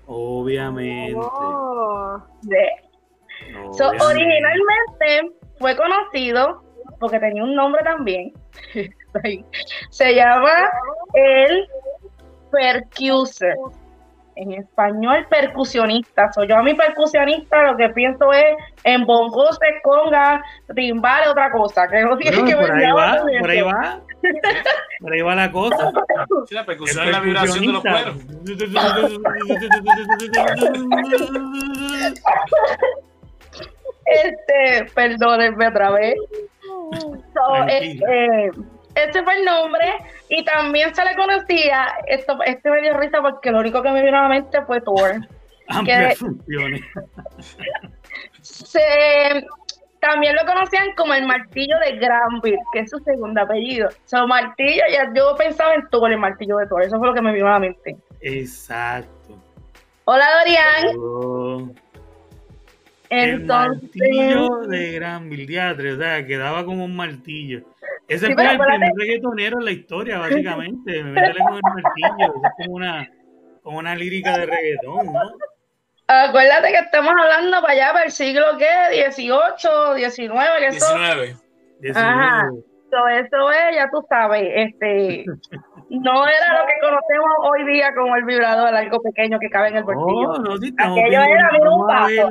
Obviamente. 0.08 1.15
Oh. 1.15 2.22
So, 3.74 3.88
originalmente 3.89 5.38
fue 5.60 5.75
conocido 5.75 6.63
porque 7.00 7.20
tenía 7.20 7.44
un 7.44 7.56
nombre 7.56 7.82
también. 7.84 8.34
Se 9.89 10.15
llama 10.15 10.70
el 11.13 11.68
percuser. 12.51 13.56
En 14.35 14.53
español, 14.53 15.27
percusionista. 15.29 16.31
Soy 16.31 16.47
yo 16.47 16.57
a 16.57 16.63
mi 16.63 16.73
percusionista 16.73 17.63
lo 17.63 17.77
que 17.77 17.89
pienso 17.89 18.31
es 18.31 18.55
en 18.83 19.05
bongos, 19.05 19.59
conga, 19.83 20.43
timbales, 20.75 21.29
otra 21.29 21.51
cosa. 21.51 21.88
Que 21.88 22.01
no 22.01 22.17
tiene 22.17 22.43
que 22.43 22.55
por, 22.55 22.71
ver 22.71 22.85
ahí 22.85 22.91
va, 22.91 23.17
por 23.39 23.50
ahí 23.50 23.61
va, 23.61 24.00
por 25.00 25.13
ahí 25.13 25.21
va 25.21 25.35
la 25.35 25.51
cosa. 25.51 25.91
Sí, 26.47 26.55
la 26.55 26.65
percusión 26.65 27.05
es 27.05 27.11
la 27.11 27.19
vibración 27.19 27.65
de 27.65 27.71
los 27.73 27.81
cueros. 27.81 28.15
Este, 34.05 34.91
perdónenme 34.93 35.67
otra 35.67 35.91
vez. 35.91 36.15
So, 37.33 37.65
este, 37.67 38.51
este 38.95 39.24
fue 39.24 39.38
el 39.38 39.45
nombre 39.45 39.95
y 40.29 40.43
también 40.43 40.93
se 40.93 41.03
le 41.03 41.15
conocía, 41.15 41.88
esto, 42.07 42.38
este 42.45 42.69
me 42.69 42.81
dio 42.81 42.98
risa 42.98 43.21
porque 43.21 43.51
lo 43.51 43.60
único 43.60 43.81
que 43.81 43.91
me 43.91 44.03
vino 44.03 44.17
a 44.17 44.24
la 44.24 44.29
mente 44.29 44.62
fue 44.63 44.81
Thor. 44.81 45.15
Funciones. 46.17 46.81
Se, 48.41 49.45
también 50.00 50.36
lo 50.36 50.45
conocían 50.45 50.93
como 50.95 51.13
el 51.13 51.25
martillo 51.25 51.77
de 51.86 51.98
Granville, 51.98 52.60
que 52.74 52.79
es 52.79 52.89
su 52.89 53.00
segundo 53.00 53.41
apellido. 53.41 53.89
So, 54.05 54.27
martillo, 54.27 54.83
ya 54.91 55.12
yo 55.15 55.36
pensaba 55.38 55.75
en 55.75 55.88
Thor, 55.89 56.12
el 56.12 56.17
martillo 56.17 56.57
de 56.57 56.67
Thor, 56.67 56.83
eso 56.83 56.98
fue 56.98 57.07
lo 57.07 57.13
que 57.13 57.21
me 57.21 57.33
vino 57.33 57.48
a 57.48 57.51
la 57.51 57.60
mente. 57.60 57.98
Exacto. 58.19 59.12
Hola 60.05 60.25
Dorian, 60.39 60.98
Oh, 60.98 61.69
el 63.12 63.46
martillo 63.46 64.62
de 64.68 64.94
Gran 64.94 65.30
Bildiatre, 65.30 65.94
o 65.94 65.98
sea, 65.98 66.25
quedaba 66.25 66.63
como 66.63 66.86
un 66.86 66.96
martillo. 66.96 67.62
Ese 68.08 68.27
Sí, 68.27 68.34
fue 68.34 68.44
el 68.44 68.58
primer 68.58 68.91
reggaetonero 68.98 69.60
en 69.60 69.65
la 69.65 69.72
historia, 69.72 70.18
básicamente. 70.18 71.03
Métele 71.03 71.39
con 71.39 71.56
el 71.56 71.62
martillo. 71.62 72.34
eso 72.36 72.41
Es 72.46 72.65
como 72.65 72.75
una, 72.77 73.10
como 73.63 73.77
una 73.80 73.96
lírica 73.96 74.38
de 74.38 74.46
reggaetón, 74.46 75.08
¿no? 75.08 75.32
Acuérdate 76.08 76.70
que 76.72 76.77
estamos 76.77 77.13
hablando 77.22 77.62
para 77.62 77.74
allá, 77.74 77.94
para 77.94 78.06
el 78.06 78.12
siglo 78.12 78.44
que 78.58 78.96
18, 78.96 79.96
19, 79.96 80.50
que 80.60 80.68
eso, 80.68 80.98
19. 80.98 81.36
Ajá. 81.96 82.50
eso, 82.50 83.08
eso 83.08 83.51
es, 83.51 83.75
ya 83.75 83.89
tú 83.89 84.06
sabes, 84.10 84.44
este, 84.56 85.25
no 85.89 86.27
era 86.27 86.60
lo 86.60 86.68
que 86.68 86.74
conocemos 86.82 87.30
hoy 87.44 87.65
día 87.74 87.94
como 87.94 88.15
el 88.15 88.25
vibrador, 88.25 88.74
algo 88.74 89.01
pequeño 89.01 89.39
que 89.39 89.50
cabe 89.50 89.70
en 89.70 89.77
el 89.77 89.84
bolsillo. 89.84 90.32
Oh, 90.32 90.38
no, 90.39 90.58
sí, 90.58 90.74
Aquello 90.77 91.22
era 91.22 91.50
un 91.70 91.88
paso. 91.88 92.30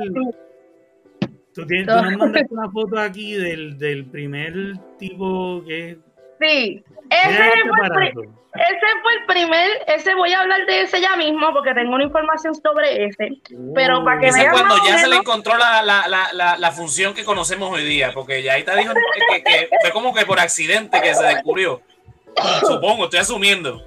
Tú, 1.53 1.65
tienes, 1.67 1.87
tú 1.87 1.93
nos 1.93 2.17
mandaste 2.17 2.47
una 2.53 2.69
foto 2.69 2.99
aquí 2.99 3.33
del, 3.33 3.77
del 3.77 4.05
primer 4.05 4.53
tipo 4.97 5.63
que 5.65 5.97
Sí, 6.39 6.83
ese 7.09 7.47
este 7.47 7.69
fue, 7.69 7.87
el 8.07 8.07
ese 8.53 8.87
fue 9.03 9.13
el 9.19 9.25
primer, 9.27 9.69
ese 9.87 10.15
voy 10.15 10.33
a 10.33 10.41
hablar 10.41 10.65
de 10.65 10.81
ese 10.81 10.99
ya 10.99 11.15
mismo 11.15 11.53
porque 11.53 11.73
tengo 11.75 11.93
una 11.93 12.03
información 12.03 12.55
sobre 12.55 13.05
ese. 13.05 13.29
Pero 13.75 14.03
para 14.03 14.19
que 14.19 14.27
Ese 14.27 14.39
es 14.39 14.45
vean 14.45 14.55
cuando 14.55 14.75
ya 14.85 14.97
se 14.97 15.03
le 15.03 15.09
menos- 15.09 15.19
encontró 15.19 15.57
la, 15.57 15.83
la, 15.83 16.07
la, 16.07 16.33
la, 16.33 16.57
la 16.57 16.71
función 16.71 17.13
que 17.13 17.23
conocemos 17.23 17.71
hoy 17.71 17.83
día, 17.85 18.11
porque 18.13 18.41
ya 18.41 18.53
ahí 18.53 18.63
te 18.63 18.75
dijo 18.75 18.91
que, 18.93 19.43
que 19.43 19.69
fue 19.81 19.91
como 19.91 20.13
que 20.15 20.25
por 20.25 20.39
accidente 20.39 20.99
que 20.99 21.13
se 21.13 21.23
descubrió. 21.25 21.81
Supongo, 22.67 23.03
estoy 23.05 23.19
asumiendo. 23.19 23.85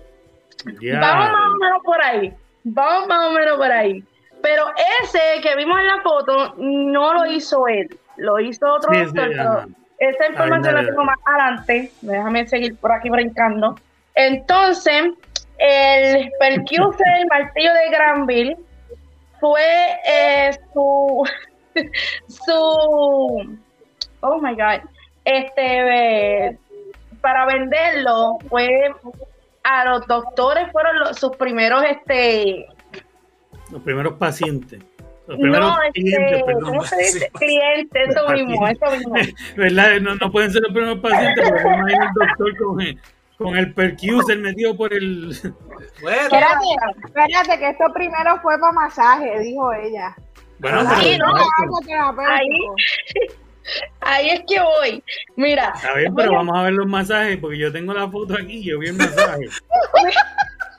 Ya. 0.80 1.00
Vamos 1.00 1.30
más 1.32 1.50
o 1.50 1.54
menos 1.58 1.82
por 1.84 2.02
ahí. 2.02 2.32
Vamos 2.62 3.08
más 3.08 3.26
o 3.26 3.32
menos 3.32 3.56
por 3.58 3.72
ahí. 3.72 4.04
Pero 4.44 4.66
ese 5.02 5.40
que 5.42 5.56
vimos 5.56 5.80
en 5.80 5.86
la 5.86 6.02
foto 6.02 6.54
no 6.58 7.14
lo 7.14 7.24
hizo 7.32 7.66
él, 7.66 7.88
lo 8.18 8.38
hizo 8.38 8.70
otro 8.74 8.92
Sí, 8.92 8.98
sí, 9.00 9.04
doctor. 9.06 9.28
pero 9.30 9.66
esa 9.98 10.26
información 10.28 10.74
la 10.74 10.84
tengo 10.84 11.02
más 11.02 11.16
adelante. 11.24 11.90
Déjame 12.02 12.46
seguir 12.46 12.76
por 12.76 12.92
aquí 12.92 13.08
brincando. 13.08 13.74
Entonces, 14.14 15.04
el 15.56 16.30
percuser, 16.38 17.06
el 17.20 17.26
martillo 17.28 17.72
de 17.72 17.90
Granville, 17.90 18.56
fue 19.40 19.62
eh, 20.06 20.50
su, 20.74 21.26
su, 22.28 23.56
oh 24.20 24.38
my 24.42 24.54
God, 24.54 24.80
este, 25.24 26.46
eh, 26.48 26.58
para 27.22 27.46
venderlo 27.46 28.38
fue 28.50 28.92
a 29.62 29.84
los 29.86 30.06
doctores 30.06 30.70
fueron 30.72 30.98
los- 30.98 31.18
sus 31.18 31.34
primeros, 31.36 31.82
este, 31.84 32.66
Los 33.74 33.82
primeros 33.82 34.14
pacientes. 34.14 34.80
Los 35.26 35.36
primeros 35.38 35.68
no, 35.68 35.82
este, 35.82 36.00
clientes, 36.00 36.42
perdón. 36.44 36.62
¿cómo 36.64 36.84
se 36.84 36.96
dice? 36.96 37.18
Sí. 37.32 37.38
Clientes, 37.38 38.08
eso 38.08 38.28
mismo, 38.28 38.68
eso 38.68 38.90
mismo. 38.96 39.14
¿Verdad? 39.56 40.00
No, 40.00 40.14
no 40.14 40.30
pueden 40.30 40.52
ser 40.52 40.62
los 40.62 40.72
primeros 40.72 41.00
pacientes 41.00 41.50
porque 41.50 41.76
no 41.76 41.86
hay 41.86 41.94
un 41.94 42.14
doctor 42.14 42.56
con 42.56 42.80
el, 42.80 43.00
con 43.36 43.56
el 43.56 43.74
percuser 43.74 44.38
metido 44.38 44.76
por 44.76 44.94
el. 44.94 45.36
Bueno, 46.00 46.22
Espérate, 46.22 46.64
espérate, 47.04 47.58
que 47.58 47.68
esto 47.70 47.84
primero 47.94 48.40
fue 48.42 48.58
para 48.58 48.72
masaje, 48.72 49.38
dijo 49.40 49.72
ella. 49.74 50.14
Bueno, 50.58 50.80
Ah, 50.80 50.86
pero 50.88 51.00
sí, 51.02 51.18
no, 51.18 51.80
terapéutico. 51.86 52.74
Ahí 54.00 54.28
es 54.30 54.42
que 54.46 54.60
voy. 54.60 55.02
Mira, 55.36 55.72
Está 55.74 55.94
bien, 55.94 56.14
pero 56.14 56.32
vamos 56.32 56.56
a 56.58 56.62
ver 56.64 56.72
los 56.74 56.86
masajes 56.86 57.38
porque 57.38 57.58
yo 57.58 57.72
tengo 57.72 57.92
la 57.94 58.08
foto 58.08 58.34
aquí, 58.34 58.62
yo 58.62 58.78
vi 58.78 58.88
el 58.88 58.94
masaje. 58.94 59.46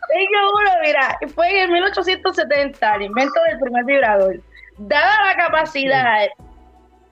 Es 0.10 0.28
que 0.30 0.38
uno, 0.38 0.72
mira, 0.84 1.18
fue 1.34 1.50
en 1.52 1.64
el 1.66 1.72
1870 1.72 2.96
el 2.96 3.02
invento 3.04 3.40
del 3.50 3.60
primer 3.60 3.86
vibrador. 3.86 4.36
Dada 4.78 5.26
la 5.26 5.36
capacidad, 5.36 6.28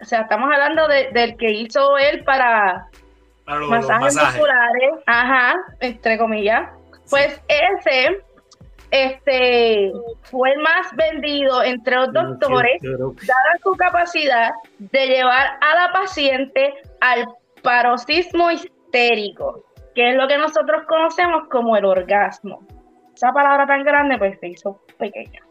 o 0.01 0.05
sea, 0.05 0.21
estamos 0.21 0.49
hablando 0.51 0.87
de- 0.87 1.09
del 1.11 1.37
que 1.37 1.49
hizo 1.51 1.97
él 1.97 2.23
para 2.23 2.87
para 3.45 3.59
los, 3.59 3.69
los 3.69 3.87
masajes 3.89 4.15
musculares, 4.15 4.91
ajá, 5.05 5.55
entre 5.81 6.17
comillas. 6.17 6.69
Pues 7.09 7.41
ese, 7.49 8.21
este, 8.91 9.91
fue 10.23 10.51
el 10.51 10.59
más 10.59 10.95
vendido 10.95 11.61
entre 11.63 11.95
los 11.95 12.13
doctores, 12.13 12.81
dada 12.81 13.57
su 13.61 13.71
capacidad 13.75 14.51
de 14.77 15.07
llevar 15.07 15.57
a 15.61 15.75
la 15.75 15.91
paciente 15.91 16.73
al 17.01 17.25
paroxismo 17.63 18.51
histérico, 18.51 19.65
que 19.95 20.11
es 20.11 20.15
lo 20.15 20.27
que 20.27 20.37
nosotros 20.37 20.83
conocemos 20.87 21.47
como 21.49 21.75
el 21.75 21.85
orgasmo. 21.85 22.61
Esa 23.15 23.31
palabra 23.31 23.65
tan 23.67 23.83
grande, 23.83 24.17
pues 24.17 24.39
se 24.39 24.47
hizo 24.47 24.81
pequeña. 24.97 25.41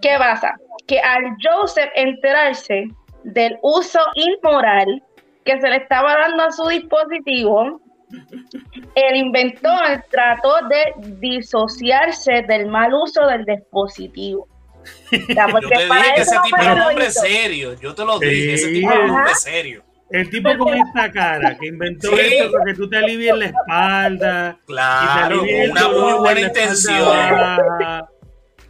¿Qué 0.00 0.16
pasa? 0.18 0.54
Que 0.86 1.00
al 1.00 1.36
Joseph 1.42 1.90
enterarse 1.94 2.88
del 3.24 3.58
uso 3.62 4.00
inmoral 4.14 5.02
que 5.44 5.60
se 5.60 5.68
le 5.68 5.76
estaba 5.76 6.14
dando 6.14 6.44
a 6.44 6.52
su 6.52 6.66
dispositivo, 6.68 7.80
el 8.94 9.16
inventor 9.16 10.04
trató 10.10 10.54
de 10.68 10.94
disociarse 11.20 12.42
del 12.42 12.66
mal 12.66 12.92
uso 12.94 13.26
del 13.26 13.44
dispositivo. 13.44 14.48
O 14.82 15.32
sea, 15.32 15.46
Yo 15.46 15.52
porque 15.52 15.76
te 15.76 15.86
para 15.86 16.02
dije 16.02 16.14
que 16.14 16.20
ese 16.22 16.36
tipo 16.44 16.56
era 16.56 16.74
un 16.74 16.80
hombre 16.80 17.10
serio. 17.10 17.74
Yo 17.80 17.94
te 17.94 18.04
lo 18.04 18.18
dije. 18.18 18.54
Ese 18.54 18.68
tipo 18.72 18.90
era 18.90 19.04
un 19.04 19.10
hombre 19.10 19.34
serio. 19.34 19.84
El 20.10 20.28
tipo 20.28 20.56
con 20.58 20.74
esta 20.74 21.10
cara 21.12 21.56
que 21.56 21.66
inventó 21.68 22.08
Sí. 22.16 22.20
esto 22.20 22.52
para 22.52 22.64
que 22.64 22.74
tú 22.74 22.88
te 22.90 22.96
alivies 22.96 23.36
la 23.36 23.44
espalda. 23.46 24.56
y 24.56 24.60
te 24.60 24.66
Claro, 24.66 25.38
con 25.38 25.70
una 25.70 25.88
muy 25.88 26.12
buena 26.18 26.40
intención. 26.40 27.04
baja. 27.06 28.08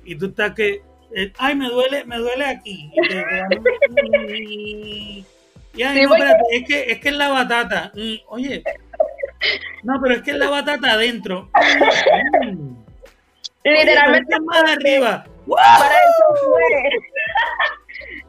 Y 0.04 0.14
tú 0.16 0.26
estás 0.26 0.52
que, 0.54 0.82
eh, 1.14 1.32
ay, 1.38 1.54
me 1.54 1.68
duele, 1.68 2.04
me 2.04 2.18
duele 2.18 2.44
aquí. 2.44 2.90
Y, 2.92 3.00
te 3.08 3.08
quedas, 3.24 3.48
y 5.72 5.82
ay, 5.82 5.96
Sí, 5.98 6.04
no, 6.04 6.14
espérate, 6.14 6.42
es 6.52 6.68
que, 6.68 6.92
es 6.92 7.00
que 7.00 7.08
es 7.08 7.14
la 7.14 7.28
batata. 7.28 7.90
Y, 7.94 8.22
oye, 8.28 8.62
no, 9.82 9.98
pero 10.02 10.14
es 10.16 10.22
que 10.22 10.32
es 10.32 10.36
la 10.36 10.50
batata 10.50 10.92
adentro. 10.92 11.48
Mm. 11.54 12.76
Oye, 13.64 13.78
Literalmente 13.78 14.34
es 14.34 14.40
más 14.42 14.62
arriba. 14.72 15.24
para 15.46 15.94
eso 15.94 16.46
fue. 16.46 16.90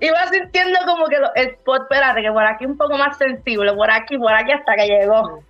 Iba 0.02 0.28
sintiendo 0.28 0.80
como 0.86 1.06
que 1.08 1.18
lo- 1.20 1.34
el 1.36 1.48
spot, 1.52 1.84
espérate, 1.84 2.22
que 2.22 2.32
por 2.32 2.44
aquí 2.44 2.66
un 2.66 2.78
poco 2.78 2.98
más 2.98 3.18
sensible, 3.18 3.72
por 3.74 3.90
aquí, 3.92 4.18
por 4.18 4.34
aquí 4.34 4.52
hasta 4.52 4.76
que 4.76 4.88
llegó. 4.88 5.42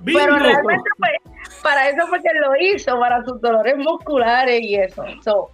Bingo. 0.00 0.20
Pero 0.20 0.38
realmente 0.38 0.90
fue, 0.98 1.08
para 1.62 1.88
eso 1.88 2.06
fue 2.06 2.22
que 2.22 2.28
lo 2.38 2.54
hizo, 2.56 2.98
para 3.00 3.24
sus 3.24 3.40
dolores 3.40 3.76
musculares 3.76 4.60
y 4.62 4.76
eso. 4.76 5.04
So, 5.24 5.50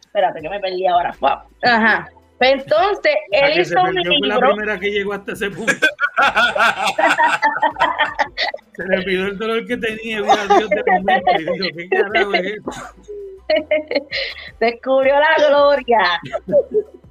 espérate 0.00 0.40
que 0.40 0.48
me 0.48 0.60
perdí 0.60 0.86
ahora. 0.86 1.12
Wow. 1.20 1.38
Ajá. 1.64 2.08
Pues 2.38 2.52
entonces, 2.62 3.14
él 3.30 3.54
que 3.54 3.60
hizo 3.62 3.80
un 3.80 3.92
fue 3.92 3.94
la 3.94 4.02
libro. 4.10 4.40
primera 4.54 4.78
que 4.78 4.90
llegó 4.90 5.12
hasta 5.14 5.32
ese 5.32 5.50
punto. 5.50 5.72
se 8.74 8.84
le 8.88 9.02
pidió 9.02 9.26
el 9.26 9.38
dolor 9.38 9.66
que 9.66 9.76
tenía 9.76 10.20
y 10.20 10.22
Dios 10.22 10.70
de 10.70 10.82
momento 10.92 11.30
y 11.38 11.44
dijo, 11.44 11.66
¿qué 11.76 11.88
carajo 11.88 12.34
es 12.34 12.44
esto? 12.44 12.70
descubrió 14.60 15.14
la 15.18 15.34
gloria. 15.48 16.20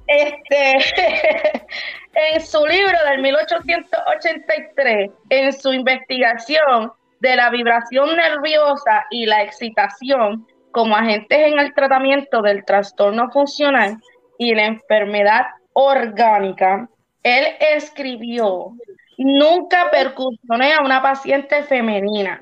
Este, 0.06 0.74
en 2.14 2.40
su 2.40 2.64
libro 2.66 2.98
del 3.08 3.22
1883, 3.22 5.10
en 5.30 5.52
su 5.52 5.72
investigación 5.72 6.92
de 7.20 7.36
la 7.36 7.50
vibración 7.50 8.16
nerviosa 8.16 9.06
y 9.10 9.26
la 9.26 9.42
excitación 9.42 10.46
como 10.72 10.96
agentes 10.96 11.38
en 11.38 11.58
el 11.58 11.72
tratamiento 11.72 12.42
del 12.42 12.64
trastorno 12.64 13.30
funcional 13.30 13.96
y 14.38 14.54
la 14.54 14.66
enfermedad 14.66 15.46
orgánica, 15.72 16.88
él 17.22 17.46
escribió 17.74 18.72
Nunca 19.16 19.90
percusioné 19.92 20.74
a 20.74 20.82
una 20.82 21.00
paciente 21.00 21.62
femenina. 21.62 22.40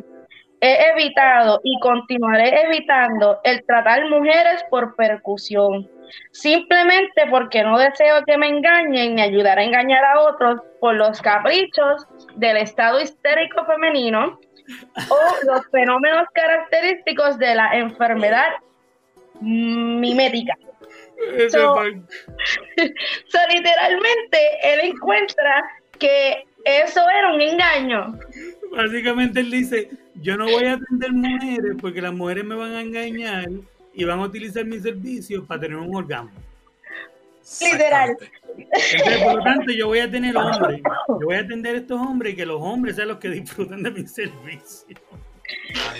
He 0.60 0.90
evitado 0.92 1.60
y 1.64 1.78
continuaré 1.80 2.62
evitando 2.62 3.40
el 3.44 3.64
tratar 3.66 4.08
mujeres 4.08 4.64
por 4.70 4.94
percusión, 4.96 5.88
simplemente 6.30 7.22
porque 7.30 7.62
no 7.62 7.78
deseo 7.78 8.24
que 8.24 8.36
me 8.36 8.48
engañen 8.48 9.14
ni 9.14 9.22
ayudar 9.22 9.58
a 9.58 9.64
engañar 9.64 10.04
a 10.04 10.20
otros 10.20 10.60
por 10.80 10.94
los 10.94 11.20
caprichos 11.20 12.06
del 12.36 12.56
estado 12.56 13.00
histérico 13.00 13.64
femenino 13.66 14.38
o 15.08 15.46
los 15.46 15.66
fenómenos 15.70 16.26
característicos 16.34 17.38
de 17.38 17.54
la 17.54 17.76
enfermedad 17.78 18.48
mimética. 19.40 20.56
So, 21.50 21.76
so, 23.26 23.38
literalmente 23.50 24.38
él 24.64 24.80
encuentra 24.82 25.62
que 25.98 26.44
eso 26.64 27.00
era 27.10 27.32
un 27.32 27.40
engaño. 27.40 28.18
Básicamente 28.72 29.40
él 29.40 29.50
dice, 29.50 29.88
yo 30.16 30.36
no 30.36 30.46
voy 30.46 30.64
a 30.64 30.74
atender 30.74 31.12
mujeres 31.12 31.76
porque 31.80 32.02
las 32.02 32.12
mujeres 32.12 32.44
me 32.44 32.54
van 32.54 32.72
a 32.72 32.80
engañar 32.80 33.48
y 33.94 34.04
van 34.04 34.20
a 34.20 34.24
utilizar 34.24 34.64
mis 34.64 34.82
servicios 34.82 35.44
para 35.46 35.60
tener 35.60 35.76
un 35.76 35.94
orgasmo. 35.94 36.32
Literal. 37.60 38.16
Entonces, 38.56 39.22
por 39.22 39.34
lo 39.34 39.42
tanto, 39.42 39.72
yo 39.72 39.88
voy 39.88 39.98
a 39.98 40.10
tener 40.10 40.36
hombres. 40.36 40.80
Yo 41.08 41.26
voy 41.26 41.34
a 41.34 41.40
atender 41.40 41.74
a 41.74 41.78
estos 41.78 42.00
hombres 42.00 42.34
y 42.34 42.36
que 42.36 42.46
los 42.46 42.60
hombres 42.60 42.96
sean 42.96 43.08
los 43.08 43.18
que 43.18 43.30
disfruten 43.30 43.82
de 43.82 43.90
mis 43.90 44.12
servicios. 44.12 45.00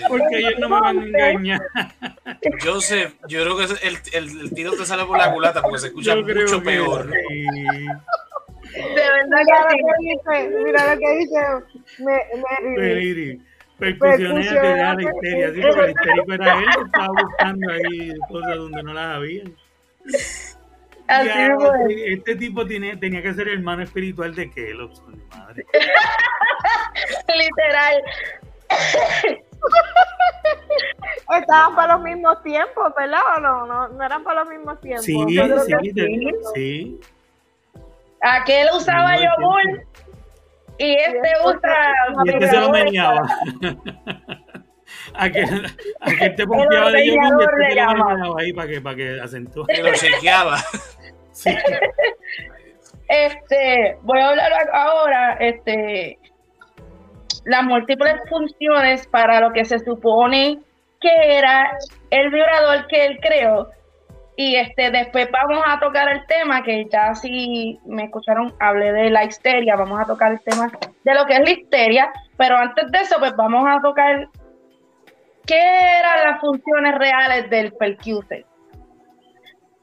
Porque 0.07 0.37
ellos 0.37 0.53
no 0.59 0.69
me 0.69 0.79
van 0.79 0.99
a 0.99 1.03
engañar. 1.05 1.61
Joseph, 2.63 3.13
yo 3.27 3.41
creo 3.41 3.57
que 3.57 3.63
el, 3.87 3.97
el, 4.13 4.41
el 4.41 4.53
tiro 4.53 4.71
te 4.71 4.85
sale 4.85 5.05
por 5.05 5.17
la 5.17 5.33
culata 5.33 5.61
porque 5.61 5.79
se 5.79 5.87
escucha 5.87 6.15
mucho 6.15 6.63
peor. 6.63 7.11
Sí. 7.29 7.85
De 8.73 8.79
verdad 8.79 9.41
que 9.69 9.77
sí. 9.99 10.07
dice, 10.07 10.63
mira 10.63 10.95
lo 10.95 10.99
que 10.99 11.17
dice 11.17 11.39
me, 11.99 12.75
Periri. 12.75 13.41
Percusiones 13.83 14.49
de 14.49 14.75
la 14.77 14.95
histeria. 15.01 15.53
Sí, 15.53 15.61
porque 15.61 15.81
el 15.81 15.89
histérico 15.89 16.33
era 16.33 16.59
él 16.59 16.65
estaba 16.85 17.07
buscando 17.21 17.73
ahí 17.73 18.13
cosas 18.29 18.55
donde 18.55 18.83
no 18.83 18.93
las 18.93 19.15
había. 19.17 19.43
Así 21.07 21.27
Ya, 21.27 21.57
este, 22.05 22.35
tipo 22.37 22.65
tiene, 22.65 22.95
tenía 22.95 23.21
que 23.21 23.33
ser 23.33 23.49
hermano 23.49 23.83
espiritual 23.83 24.33
de 24.33 24.49
Kellogg, 24.49 24.91
mi 25.09 25.21
madre. 25.35 25.65
Literal. 27.35 28.03
Estaban 31.37 31.75
para 31.75 31.95
los 31.95 32.03
mismos 32.03 32.41
tiempos, 32.41 32.93
¿verdad? 32.95 33.19
¿O 33.37 33.39
no? 33.41 33.65
No, 33.65 33.87
no 33.89 34.03
eran 34.03 34.23
para 34.23 34.43
los 34.43 34.49
mismos 34.49 34.79
tiempos. 34.79 35.03
Sí, 35.03 35.25
sí, 35.27 35.91
sí. 35.93 36.31
sí. 36.53 37.01
Aquel 38.21 38.69
usaba 38.73 39.17
yogur. 39.17 39.85
Y 40.77 40.95
este 40.95 41.29
usa. 41.45 41.93
Y 42.25 42.29
este 42.29 42.47
se 42.47 42.59
lo 42.59 42.69
meñaba. 42.69 43.27
Aquel, 45.15 45.65
aquel 46.01 46.35
te 46.35 46.45
pompeaba 46.45 46.91
de 46.91 47.07
yogur 47.07 47.23
y 47.23 47.45
ordeñador 47.45 47.69
este 47.69 47.97
lo 47.97 48.05
meñaba 48.05 48.41
ahí 48.41 48.53
para 48.53 48.67
que, 48.67 48.81
para 48.81 48.95
que 48.95 49.21
acentúe. 49.21 49.65
Que 49.65 49.83
lo 49.83 49.93
chequeaba. 49.93 50.57
Sí. 51.35 51.49
Este, 53.07 53.97
voy 54.03 54.19
a 54.19 54.29
hablar 54.29 54.51
ahora, 54.71 55.33
este, 55.39 56.19
las 57.45 57.63
múltiples 57.63 58.15
funciones 58.29 59.07
para 59.07 59.39
lo 59.39 59.51
que 59.51 59.65
se 59.65 59.79
supone 59.79 60.59
que 61.01 61.37
era 61.37 61.77
el 62.09 62.29
vibrador 62.29 62.87
que 62.87 63.05
él 63.05 63.19
creó. 63.21 63.69
Y 64.35 64.55
este, 64.55 64.89
después 64.89 65.29
vamos 65.31 65.63
a 65.67 65.79
tocar 65.79 66.09
el 66.09 66.25
tema, 66.25 66.63
que 66.63 66.87
ya 66.91 67.13
si 67.13 67.79
me 67.85 68.05
escucharon, 68.05 68.53
hablé 68.59 68.91
de 68.91 69.09
la 69.11 69.25
histeria, 69.25 69.75
vamos 69.75 69.99
a 69.99 70.05
tocar 70.05 70.31
el 70.31 70.41
tema 70.41 70.71
de 71.03 71.13
lo 71.13 71.25
que 71.25 71.33
es 71.33 71.39
la 71.41 71.51
histeria, 71.51 72.11
pero 72.37 72.57
antes 72.57 72.91
de 72.91 72.99
eso, 72.99 73.17
pues 73.19 73.35
vamos 73.35 73.65
a 73.67 73.79
tocar 73.81 74.27
qué 75.45 75.99
eran 75.99 76.31
las 76.31 76.41
funciones 76.41 76.97
reales 76.97 77.49
del 77.49 77.73
percuser. 77.73 78.45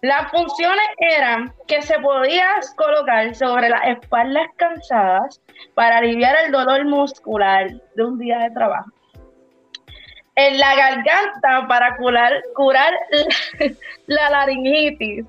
Las 0.02 0.30
funciones 0.30 0.88
eran 0.98 1.52
que 1.66 1.82
se 1.82 1.98
podía 1.98 2.48
colocar 2.74 3.34
sobre 3.34 3.68
las 3.68 3.86
espaldas 3.86 4.48
cansadas 4.56 5.42
para 5.74 5.98
aliviar 5.98 6.34
el 6.44 6.52
dolor 6.52 6.86
muscular 6.86 7.70
de 7.94 8.04
un 8.04 8.18
día 8.18 8.38
de 8.38 8.50
trabajo. 8.50 8.90
En 10.36 10.58
la 10.58 10.74
garganta 10.74 11.66
para 11.68 11.96
curar, 11.96 12.32
curar 12.54 12.94
la 14.06 14.30
laringitis. 14.30 15.26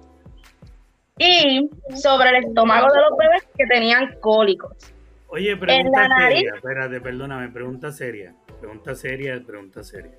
Y 1.17 1.69
sobre 1.95 2.29
el 2.29 2.45
estómago 2.45 2.91
de 2.91 3.01
los 3.01 3.17
bebés 3.17 3.47
que 3.57 3.65
tenían 3.67 4.15
cólicos. 4.19 4.93
Oye, 5.27 5.55
pregunta 5.55 6.07
seria. 6.17 6.53
Espérate, 6.55 6.99
perdóname, 6.99 7.49
pregunta 7.49 7.91
seria. 7.91 8.33
Pregunta 8.59 8.95
seria, 8.95 9.41
pregunta 9.45 9.83
seria. 9.83 10.11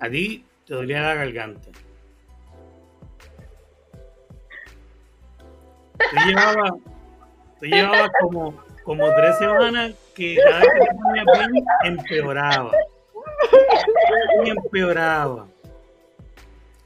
A 0.00 0.08
ti 0.08 0.44
te 0.66 0.74
dolía 0.74 1.02
la 1.02 1.14
garganta. 1.14 1.68
Tú 5.98 6.16
llevabas, 6.26 6.72
tú 7.60 7.66
llevabas 7.66 8.10
como, 8.20 8.62
como 8.84 9.14
tres 9.14 9.38
semanas 9.38 9.94
que 10.14 10.36
cada 10.36 10.60
vez 10.60 10.68
que 10.72 10.80
te 10.80 10.94
ponías 10.94 11.26
bien 11.50 11.64
empeoraba. 11.84 12.72
Y 14.44 14.50
empeoraba. 14.50 15.46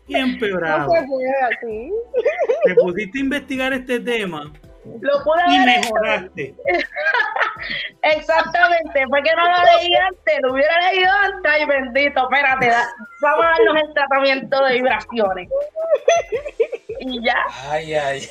Y 0.07 0.13
No 0.15 0.19
empeoraba. 0.21 0.89
se 1.01 1.07
puede 1.07 1.33
así. 1.43 1.91
Te 2.65 2.75
pusiste 2.77 3.19
a 3.19 3.21
investigar 3.21 3.73
este 3.75 4.01
tema 4.01 4.51
Lo 5.01 5.23
pude 5.23 5.43
y 5.51 5.57
haber 5.57 5.81
mejoraste. 5.81 6.55
Exactamente, 8.03 9.07
fue 9.09 9.23
que 9.23 9.31
no 9.37 9.43
lo 9.45 9.57
leí 9.81 9.95
antes, 9.97 10.39
lo 10.43 10.53
hubiera 10.53 10.91
leído 10.93 11.11
antes, 11.25 11.53
ay 11.53 11.67
bendito, 11.67 12.23
espérate, 12.23 12.69
da- 12.69 12.89
vamos 13.21 13.45
a 13.45 13.49
darnos 13.49 13.83
el 13.83 13.95
tratamiento 13.95 14.65
de 14.65 14.75
vibraciones. 14.75 15.49
Y 17.01 17.23
ya, 17.25 17.37
Ay, 17.69 17.95
ay, 17.95 18.23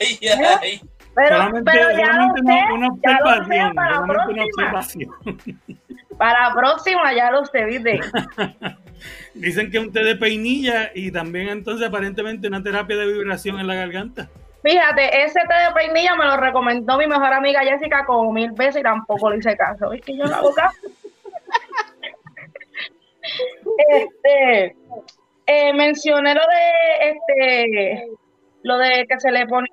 ay, 0.00 0.18
ay. 0.62 0.82
pero, 1.14 1.36
solamente 1.36 1.70
pero 1.72 1.90
ya 1.92 2.06
lo 2.06 2.12
solamente 2.12 2.40
sé, 2.40 2.72
una, 2.72 2.74
una 2.74 2.88
ya 3.02 3.18
lo 3.18 3.30
sé 3.30 3.38
observación. 3.38 3.74
para 3.74 3.90
la 3.90 3.96
solamente 3.96 4.32
una 4.32 4.44
observación. 4.44 5.10
para 6.18 6.48
la 6.48 6.54
próxima 6.54 7.12
ya 7.14 7.30
lo 7.30 7.44
sé, 7.46 7.64
¿viste? 7.64 8.00
Dicen 9.34 9.70
que 9.70 9.78
un 9.78 9.92
té 9.92 10.02
de 10.02 10.16
peinilla 10.16 10.90
y 10.94 11.12
también 11.12 11.48
entonces 11.48 11.86
aparentemente 11.86 12.48
una 12.48 12.62
terapia 12.62 12.96
de 12.96 13.06
vibración 13.06 13.60
en 13.60 13.66
la 13.68 13.74
garganta. 13.74 14.28
Fíjate, 14.62 15.22
ese 15.24 15.40
té 15.40 15.54
de 15.68 15.72
peinilla 15.74 16.16
me 16.16 16.24
lo 16.24 16.36
recomendó 16.36 16.98
mi 16.98 17.06
mejor 17.06 17.32
amiga 17.32 17.60
Jessica 17.62 18.04
como 18.04 18.32
mil 18.32 18.50
veces 18.52 18.80
y 18.80 18.82
tampoco 18.82 19.30
le 19.30 19.38
hice 19.38 19.56
caso, 19.56 19.92
es 19.92 20.00
que 20.02 20.16
yo 20.16 20.24
no 20.24 20.34
hago 20.34 20.52
caso. 20.52 20.76
Este, 23.90 24.76
eh, 25.46 25.72
mencioné 25.74 26.34
lo 26.34 26.40
de 26.40 27.10
este 27.10 28.08
lo 28.62 28.76
de 28.76 29.06
que 29.08 29.20
se 29.20 29.30
le 29.30 29.46
ponía 29.46 29.68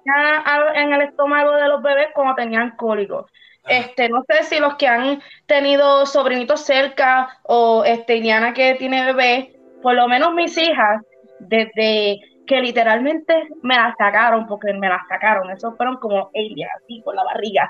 a- 0.45 0.73
en 0.79 0.93
el 0.93 1.01
estómago 1.01 1.55
de 1.55 1.67
los 1.67 1.81
bebés 1.81 2.07
cuando 2.13 2.35
tenían 2.35 2.75
cólicos. 2.77 3.25
Este, 3.67 4.09
no 4.09 4.23
sé 4.27 4.43
si 4.43 4.59
los 4.59 4.75
que 4.75 4.87
han 4.87 5.21
tenido 5.47 6.05
sobrinitos 6.05 6.61
cerca 6.61 7.39
o 7.43 7.83
este 7.83 8.17
Iliana 8.17 8.53
que 8.53 8.75
tiene 8.75 9.05
bebé, 9.05 9.55
por 9.81 9.95
lo 9.95 10.07
menos 10.07 10.33
mis 10.33 10.57
hijas, 10.57 11.01
desde 11.39 12.19
que 12.45 12.61
literalmente 12.61 13.33
me 13.63 13.75
las 13.75 13.95
sacaron, 13.97 14.45
porque 14.47 14.71
me 14.73 14.87
las 14.87 15.07
sacaron, 15.07 15.49
esos 15.49 15.75
fueron 15.77 15.97
como 15.97 16.29
aliens, 16.35 16.71
así 16.77 17.01
con 17.03 17.15
la 17.15 17.23
barriga. 17.23 17.69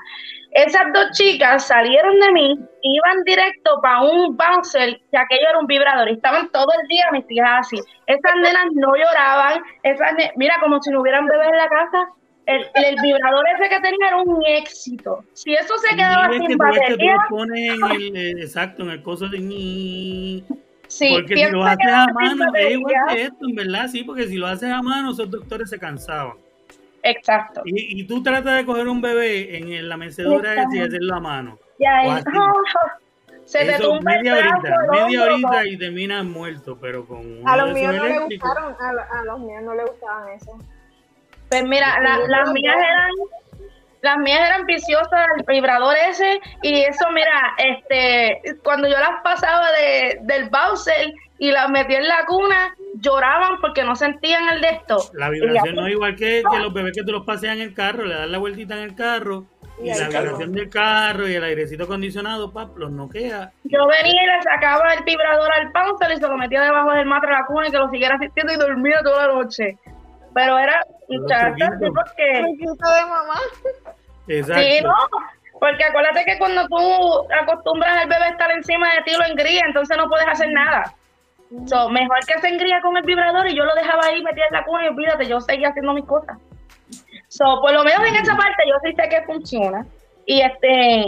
Esas 0.52 0.92
dos 0.92 1.12
chicas 1.12 1.66
salieron 1.66 2.18
de 2.20 2.32
mí, 2.32 2.58
iban 2.82 3.24
directo 3.24 3.80
para 3.80 4.02
un 4.02 4.36
bouncer, 4.36 5.00
que 5.10 5.18
aquello 5.18 5.48
era 5.48 5.58
un 5.58 5.66
vibrador, 5.66 6.08
y 6.08 6.14
estaban 6.14 6.50
todo 6.50 6.68
el 6.80 6.88
día 6.88 7.06
mis 7.12 7.24
hijas 7.30 7.60
así. 7.60 7.76
Esas 8.06 8.34
nenas 8.36 8.66
no 8.72 8.94
lloraban, 8.94 9.62
esas 9.82 10.12
mira, 10.36 10.56
como 10.60 10.80
si 10.82 10.90
no 10.90 11.00
hubieran 11.00 11.26
bebés 11.26 11.48
en 11.48 11.56
la 11.56 11.68
casa. 11.68 12.08
El, 12.46 12.64
el 12.74 12.96
vibrador 13.02 13.44
ese 13.56 13.68
que 13.68 13.80
tenía 13.80 14.06
era 14.08 14.16
un 14.18 14.40
éxito. 14.46 15.24
Si 15.32 15.52
eso 15.52 15.76
se 15.78 15.96
quedaba 15.96 16.30
sin 16.30 16.46
que 16.46 16.56
batería, 16.56 17.16
en 17.30 17.56
el, 17.56 18.16
eh, 18.16 18.30
exacto, 18.42 18.84
en 18.84 18.90
el 18.90 19.02
coso 19.02 19.28
de 19.28 19.40
ñi. 19.40 20.44
sí, 20.86 21.08
Porque 21.12 21.34
si 21.36 21.50
lo 21.50 21.64
haces 21.64 21.86
a 21.92 22.06
mano, 22.12 22.44
es 22.54 22.70
igual 22.70 22.94
que 23.08 23.22
esto, 23.22 23.48
en 23.48 23.54
verdad, 23.56 23.88
sí, 23.88 24.04
porque 24.04 24.28
si 24.28 24.36
lo 24.36 24.46
haces 24.46 24.70
a 24.70 24.80
mano, 24.80 25.10
esos 25.10 25.28
doctores 25.28 25.68
se 25.70 25.78
cansaban. 25.78 26.36
Exacto. 27.02 27.62
Y, 27.64 28.00
y 28.00 28.04
tú 28.04 28.22
tratas 28.22 28.56
de 28.58 28.64
coger 28.64 28.86
un 28.88 29.00
bebé 29.00 29.58
en 29.58 29.72
el- 29.72 29.88
la 29.88 29.96
mecedora 29.96 30.54
y 30.72 30.78
hacerlo 30.78 31.16
a 31.16 31.20
mano. 31.20 31.58
Ya, 31.80 31.98
así. 32.14 32.24
se 33.44 33.58
te 33.64 33.72
Eso, 33.74 33.90
tumba 33.96 34.10
media 34.12 34.34
horita, 34.34 34.76
media 34.90 35.22
horita 35.24 35.66
y 35.66 35.76
terminas 35.76 36.24
muerto, 36.24 36.78
pero 36.80 37.06
con 37.06 37.42
A 37.44 37.56
los 37.56 37.72
míos 37.72 37.94
no 37.94 38.04
le 38.04 38.18
gustaron, 38.20 38.74
a, 38.80 39.18
a 39.20 39.24
los 39.24 39.38
míos 39.40 39.62
no 39.64 39.74
le 39.74 39.84
gustaban 39.84 40.28
eso. 40.30 40.58
Pues 41.48 41.62
mira, 41.64 42.00
la- 42.00 42.18
las 42.26 42.50
mías 42.52 42.76
eran, 42.76 43.10
las 44.02 44.16
mías 44.18 44.40
eran 44.46 44.66
viciosas, 44.66 45.26
el 45.38 45.44
vibrador 45.46 45.94
ese, 46.08 46.40
y 46.62 46.80
eso, 46.82 47.08
mira, 47.12 47.54
este, 47.58 48.40
cuando 48.62 48.88
yo 48.88 48.98
las 48.98 49.22
pasaba 49.22 49.66
de, 49.72 50.18
del 50.22 50.48
Bowser 50.50 51.12
y 51.38 51.50
las 51.50 51.68
metí 51.70 51.94
en 51.94 52.06
la 52.08 52.24
cuna, 52.26 52.74
lloraban 52.94 53.60
porque 53.60 53.84
no 53.84 53.94
sentían 53.94 54.48
el 54.48 54.60
de 54.60 54.68
esto. 54.70 54.98
La 55.14 55.28
vibración 55.28 55.74
ya, 55.74 55.80
no 55.80 55.86
es 55.86 55.92
igual 55.92 56.16
que, 56.16 56.42
que 56.50 56.58
los 56.58 56.72
bebés 56.72 56.92
que 56.96 57.02
tú 57.04 57.12
los 57.12 57.24
paseas 57.24 57.56
en 57.56 57.62
el 57.62 57.74
carro, 57.74 58.04
le 58.04 58.14
das 58.14 58.28
la 58.28 58.38
vueltita 58.38 58.74
en 58.74 58.82
el 58.82 58.94
carro 58.94 59.44
Y 59.82 59.88
la 59.88 60.08
vibración 60.08 60.52
del 60.52 60.70
carro 60.70 61.28
y 61.28 61.34
el 61.34 61.44
airecito 61.44 61.84
acondicionado, 61.84 62.50
pap, 62.52 62.76
los 62.78 62.90
noquea. 62.90 63.52
Yo 63.64 63.86
venía 63.86 64.22
y 64.22 64.26
le 64.26 64.42
sacaba 64.42 64.94
el 64.94 65.04
vibrador 65.04 65.52
al 65.52 65.68
bouncer 65.72 66.12
y 66.12 66.16
se 66.16 66.26
lo 66.26 66.36
metía 66.38 66.62
debajo 66.62 66.92
del 66.92 67.04
matre 67.06 67.30
de 67.30 67.36
la 67.36 67.44
cuna 67.46 67.68
y 67.68 67.70
que 67.70 67.76
lo 67.78 67.90
siguiera 67.90 68.14
asistiendo 68.14 68.52
y 68.54 68.56
dormía 68.56 69.00
toda 69.04 69.26
la 69.26 69.34
noche. 69.34 69.76
Pero 70.36 70.58
era 70.58 70.84
muchacha, 71.08 71.70
sí, 71.80 71.86
porque... 71.94 72.42
de 72.42 73.06
mamá. 73.08 73.40
Exacto. 74.28 74.62
Sí, 74.62 74.80
no, 74.82 74.92
porque 75.58 75.82
acuérdate 75.82 76.26
que 76.26 76.38
cuando 76.38 76.66
tú 76.68 77.26
acostumbras 77.40 78.02
al 78.02 78.08
bebé 78.10 78.24
a 78.24 78.28
estar 78.28 78.50
encima 78.50 78.86
de 78.96 79.02
ti 79.04 79.12
lo 79.16 79.24
engría, 79.24 79.62
entonces 79.66 79.96
no 79.96 80.10
puedes 80.10 80.28
hacer 80.28 80.50
nada. 80.50 80.92
So, 81.64 81.88
mejor 81.88 82.18
que 82.26 82.38
se 82.38 82.48
engría 82.48 82.82
con 82.82 82.98
el 82.98 83.04
vibrador 83.04 83.48
y 83.48 83.56
yo 83.56 83.64
lo 83.64 83.74
dejaba 83.76 84.04
ahí 84.04 84.22
metida 84.22 84.44
en 84.50 84.56
la 84.58 84.64
cuna 84.64 84.84
y 84.84 84.88
olvídate, 84.88 85.26
yo 85.26 85.40
seguía 85.40 85.70
haciendo 85.70 85.94
mis 85.94 86.04
cosas. 86.04 86.36
So, 87.28 87.58
por 87.62 87.72
lo 87.72 87.82
menos 87.82 88.06
en 88.06 88.16
esa 88.16 88.36
parte 88.36 88.62
yo 88.68 88.74
sí 88.84 88.94
sé 88.94 89.08
que 89.08 89.22
funciona. 89.22 89.86
Y 90.26 90.40
este, 90.42 91.06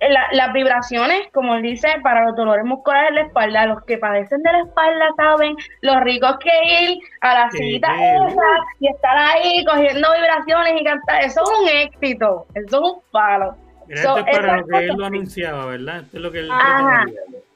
la- 0.00 0.28
las 0.32 0.52
vibraciones, 0.52 1.28
como 1.32 1.54
él 1.54 1.62
dice, 1.62 1.88
para 2.02 2.24
los 2.26 2.36
dolores 2.36 2.64
musculares 2.64 3.08
de 3.10 3.14
la 3.16 3.22
espalda, 3.22 3.66
los 3.66 3.82
que 3.84 3.98
padecen 3.98 4.42
de 4.42 4.52
la 4.52 4.60
espalda 4.60 5.06
saben 5.16 5.56
lo 5.80 6.00
ricos 6.00 6.36
que 6.38 6.50
ir 6.84 6.98
a 7.22 7.34
la 7.34 7.50
cita 7.50 7.88
sí. 7.96 8.04
esa 8.28 8.42
y 8.80 8.88
estar 8.88 9.16
ahí 9.16 9.64
cogiendo 9.64 10.08
vibraciones 10.14 10.80
y 10.80 10.84
cantar. 10.84 11.24
Eso 11.24 11.42
es 11.42 11.60
un 11.60 11.68
éxito, 11.68 12.46
eso 12.54 12.76
es 12.84 12.92
un 12.92 13.00
palo. 13.10 13.56
So, 13.86 14.18
esto 14.18 14.18
es 14.18 14.36
para 14.38 14.56
lo 14.58 14.66
que 14.66 14.78
él 14.78 14.96
lo 14.98 15.06
anunciaba, 15.06 15.64
¿verdad? 15.64 15.96
Esto 16.02 16.16
es 16.18 16.22
lo 16.22 16.30
que 16.30 16.38
él 16.40 16.50
Ajá. 16.52 17.06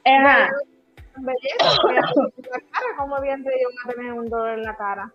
Ajá. 0.07 0.51
Belleza, 1.15 1.77
la 1.93 2.59
cara, 2.73 2.87
¿cómo 2.97 3.21
bien 3.21 3.45
te 3.45 3.51
yo 3.51 3.69
a 3.85 3.95
tener 3.95 4.13
un 4.15 4.31
dolor 4.31 4.59
en 4.59 4.63
la 4.63 4.75
cara? 4.75 5.13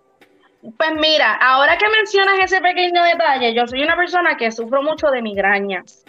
Pues 0.75 0.91
mira, 0.95 1.33
ahora 1.35 1.77
que 1.77 1.87
mencionas 1.87 2.39
ese 2.39 2.59
pequeño 2.59 3.03
detalle, 3.03 3.53
yo 3.53 3.65
soy 3.67 3.83
una 3.83 3.95
persona 3.95 4.35
que 4.35 4.51
sufro 4.51 4.81
mucho 4.83 5.07
de 5.09 5.21
migrañas. 5.21 6.03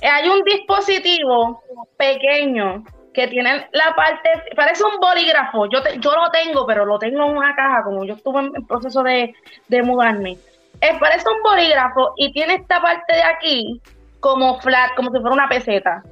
Eh, 0.00 0.06
Hay 0.08 0.28
un 0.28 0.42
dispositivo 0.44 1.62
pequeño 1.96 2.84
que 3.12 3.26
tiene 3.28 3.66
la 3.72 3.94
parte, 3.94 4.30
parece 4.56 4.84
un 4.84 4.98
bolígrafo, 5.00 5.66
yo, 5.68 5.82
te- 5.82 5.98
yo 5.98 6.12
lo 6.14 6.30
tengo, 6.30 6.64
pero 6.66 6.84
lo 6.86 6.98
tengo 6.98 7.24
en 7.26 7.36
una 7.36 7.54
caja, 7.54 7.82
como 7.82 8.04
yo 8.04 8.14
estuve 8.14 8.40
en 8.40 8.66
proceso 8.66 9.02
de, 9.02 9.34
de 9.68 9.82
mudarme. 9.82 10.38
Eh, 10.80 10.96
parece 10.98 11.24
un 11.28 11.42
bolígrafo 11.42 12.14
y 12.16 12.32
tiene 12.32 12.54
esta 12.54 12.80
parte 12.80 13.12
de 13.14 13.22
aquí 13.22 13.80
como 14.20 14.60
flat, 14.60 14.94
como 14.94 15.10
si 15.10 15.18
fuera 15.20 15.34
una 15.34 15.48
peseta. 15.48 16.02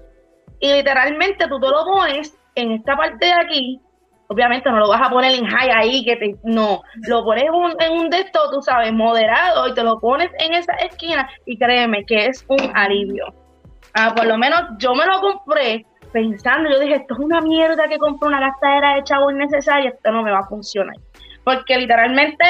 Y 0.58 0.72
literalmente 0.72 1.46
tú 1.48 1.58
te 1.60 1.68
lo 1.68 1.84
pones 1.84 2.36
en 2.54 2.72
esta 2.72 2.96
parte 2.96 3.26
de 3.26 3.32
aquí 3.32 3.80
obviamente 4.30 4.70
no 4.70 4.78
lo 4.78 4.88
vas 4.88 5.02
a 5.02 5.10
poner 5.10 5.34
en 5.34 5.44
high 5.44 5.70
ahí, 5.70 6.04
que 6.04 6.16
te, 6.16 6.36
no, 6.44 6.82
lo 7.08 7.24
pones 7.24 7.44
en 7.44 7.50
un, 7.52 7.74
en 7.80 7.92
un 7.92 8.10
de 8.10 8.20
estos, 8.20 8.50
tú 8.52 8.62
sabes, 8.62 8.92
moderado 8.92 9.66
y 9.68 9.74
te 9.74 9.82
lo 9.82 9.98
pones 9.98 10.30
en 10.38 10.54
esa 10.54 10.72
esquina 10.74 11.28
y 11.46 11.58
créeme 11.58 12.04
que 12.06 12.26
es 12.26 12.44
un 12.48 12.70
alivio. 12.74 13.34
Ah, 13.94 14.14
por 14.14 14.26
lo 14.26 14.38
menos 14.38 14.62
yo 14.78 14.94
me 14.94 15.04
lo 15.04 15.20
compré 15.20 15.84
pensando, 16.12 16.70
yo 16.70 16.78
dije, 16.78 16.94
esto 16.94 17.14
es 17.14 17.20
una 17.20 17.40
mierda 17.40 17.88
que 17.88 17.98
compré 17.98 18.28
una 18.28 18.40
gastadera 18.40 18.94
de 18.94 19.02
chavo 19.02 19.32
innecesaria, 19.32 19.90
esto 19.90 20.12
no 20.12 20.22
me 20.22 20.30
va 20.30 20.38
a 20.38 20.48
funcionar. 20.48 20.94
Porque 21.42 21.76
literalmente 21.76 22.44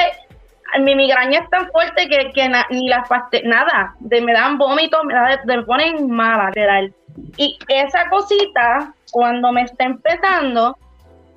mi 0.81 0.93
migraña 0.93 1.39
es 1.39 1.49
tan 1.49 1.67
fuerte 1.71 2.07
que, 2.07 2.31
que 2.31 2.51
ni 2.69 2.89
las 2.89 3.09
pastillas, 3.09 3.47
nada, 3.47 3.95
de, 3.99 4.21
me 4.21 4.33
dan 4.33 4.59
vómitos, 4.59 5.03
me, 5.03 5.15
da, 5.15 5.39
me 5.45 5.63
ponen 5.63 6.11
mala, 6.11 6.49
literal. 6.49 6.93
Y 7.37 7.57
esa 7.69 8.07
cosita, 8.09 8.93
cuando 9.11 9.51
me 9.51 9.63
está 9.63 9.85
empezando, 9.85 10.77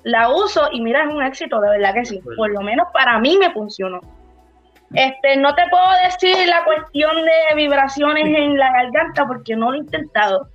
la 0.05 0.29
uso 0.29 0.69
y 0.71 0.81
mira, 0.81 1.03
es 1.03 1.09
un 1.09 1.23
éxito, 1.23 1.59
de 1.59 1.69
verdad 1.69 1.93
que 1.95 2.05
sí. 2.05 2.21
Por 2.37 2.51
lo 2.51 2.61
menos 2.61 2.87
para 2.93 3.17
mí 3.19 3.37
me 3.37 3.51
funcionó. 3.51 3.99
Este, 4.93 5.35
no 5.37 5.53
te 5.55 5.63
puedo 5.69 5.83
decir 6.03 6.47
la 6.47 6.63
cuestión 6.63 7.15
de 7.25 7.55
vibraciones 7.55 8.25
en 8.25 8.55
la 8.57 8.71
garganta 8.71 9.25
porque 9.25 9.55
no 9.55 9.71
lo 9.71 9.77
he 9.77 9.79
intentado. 9.79 10.47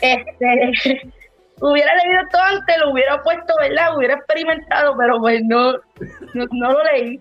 Este, 0.00 1.00
hubiera 1.60 1.94
leído 1.94 2.22
todo 2.32 2.42
antes, 2.42 2.76
lo 2.78 2.90
hubiera 2.90 3.22
puesto, 3.22 3.54
¿verdad? 3.60 3.96
Hubiera 3.96 4.14
experimentado, 4.14 4.96
pero 4.98 5.20
pues 5.20 5.42
no, 5.44 5.74
no, 6.34 6.46
no 6.50 6.72
lo 6.72 6.82
leí. 6.82 7.20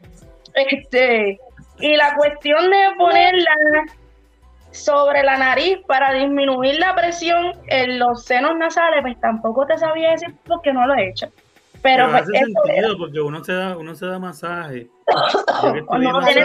Este, 0.56 1.40
y 1.80 1.96
la 1.96 2.16
cuestión 2.16 2.72
de 2.72 2.90
ponerla 2.98 3.56
sobre 4.72 5.22
la 5.22 5.38
nariz 5.38 5.78
para 5.86 6.12
disminuir 6.14 6.80
la 6.80 6.96
presión 6.96 7.54
en 7.68 8.00
los 8.00 8.26
senos 8.26 8.58
nasales, 8.58 9.02
pues 9.04 9.20
tampoco 9.20 9.68
te 9.68 9.78
sabía 9.78 10.10
decir 10.12 10.34
porque 10.48 10.74
no 10.74 10.88
lo 10.88 10.96
he 10.96 11.10
hecho. 11.10 11.28
Pero, 11.82 12.06
Pero 12.06 12.18
hace 12.18 12.32
sentido 12.38 12.98
porque 12.98 13.20
uno 13.20 13.44
se 13.44 13.54
da, 13.54 13.78
uno 13.78 13.96
se 13.96 14.06
da 14.06 14.20
masaje. 14.20 14.90
No 15.90 16.14
masaje, 16.14 16.42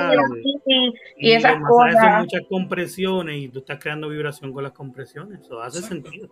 y, 0.67 1.29
y 1.29 1.33
esas 1.33 1.53
los 1.53 1.61
masajes 1.61 1.95
son 1.95 2.03
cosas. 2.03 2.21
muchas 2.21 2.43
compresiones 2.49 3.37
y 3.37 3.49
tú 3.49 3.61
estás 3.61 3.79
creando 3.79 4.09
vibración 4.09 4.53
con 4.53 4.65
las 4.65 4.73
compresiones. 4.73 5.41
Eso 5.41 5.63
hace 5.63 5.83
sentido. 5.83 6.29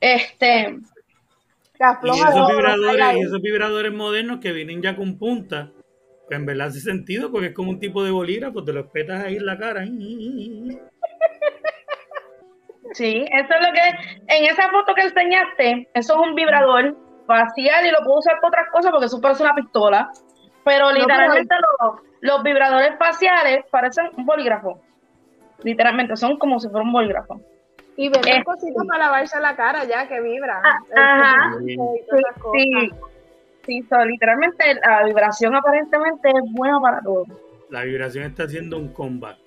Este, 0.00 0.78
Que 1.74 2.08
Y 2.08 2.10
esos 2.10 2.48
vibradores, 2.48 3.16
y 3.16 3.20
esos 3.20 3.40
vibradores 3.40 3.92
modernos 3.92 4.40
que 4.40 4.52
vienen 4.52 4.82
ya 4.82 4.96
con 4.96 5.18
punta, 5.18 5.72
pues 6.28 6.38
en 6.38 6.46
verdad 6.46 6.68
hace 6.68 6.80
sentido 6.80 7.30
porque 7.30 7.48
es 7.48 7.54
como 7.54 7.70
un 7.70 7.80
tipo 7.80 8.04
de 8.04 8.10
bolígrafo, 8.10 8.62
te 8.64 8.72
lo 8.72 8.80
espetas 8.80 9.24
ahí 9.24 9.36
en 9.36 9.46
la 9.46 9.58
cara. 9.58 9.84
Sí, 12.92 13.24
eso 13.30 13.54
es 13.54 13.66
lo 13.66 13.72
que, 13.72 14.34
en 14.36 14.44
esa 14.44 14.68
foto 14.70 14.94
que 14.94 15.02
enseñaste, 15.02 15.88
eso 15.94 16.14
es 16.14 16.28
un 16.28 16.34
vibrador 16.34 16.96
facial 17.26 17.86
y 17.86 17.90
lo 17.90 17.98
puedo 18.04 18.18
usar 18.18 18.36
para 18.40 18.48
otras 18.48 18.68
cosas 18.70 18.90
porque 18.90 19.06
eso 19.06 19.20
parece 19.20 19.42
una 19.42 19.54
pistola. 19.54 20.10
Pero 20.64 20.92
literalmente 20.92 21.54
los, 21.80 21.94
los 22.20 22.42
vibradores 22.44 22.96
faciales 22.98 23.64
parecen 23.70 24.10
un 24.16 24.24
bolígrafo. 24.24 24.80
Literalmente, 25.64 26.16
son 26.16 26.38
como 26.38 26.60
si 26.60 26.68
fuera 26.68 26.84
un 26.84 26.92
bolígrafo. 26.92 27.40
Y 27.96 28.08
venden 28.08 28.40
Eh, 28.40 28.44
cositas 28.44 28.86
para 28.86 29.06
lavarse 29.06 29.38
la 29.40 29.54
cara 29.56 29.84
ya 29.84 30.06
que 30.08 30.20
vibran. 30.20 30.60
Ah, 30.64 30.78
El 30.90 31.02
ajá. 31.02 31.50
cosas. 32.40 32.52
Sí, 32.52 32.90
sí, 33.66 33.82
so, 33.88 34.04
literalmente 34.04 34.74
la 34.86 35.04
vibración 35.04 35.54
aparentemente 35.54 36.28
es 36.28 36.52
buena 36.52 36.80
para 36.80 37.00
todo. 37.00 37.24
La 37.70 37.82
vibración 37.82 38.24
está 38.24 38.44
haciendo 38.44 38.78
un 38.78 38.92
comeback. 38.92 39.38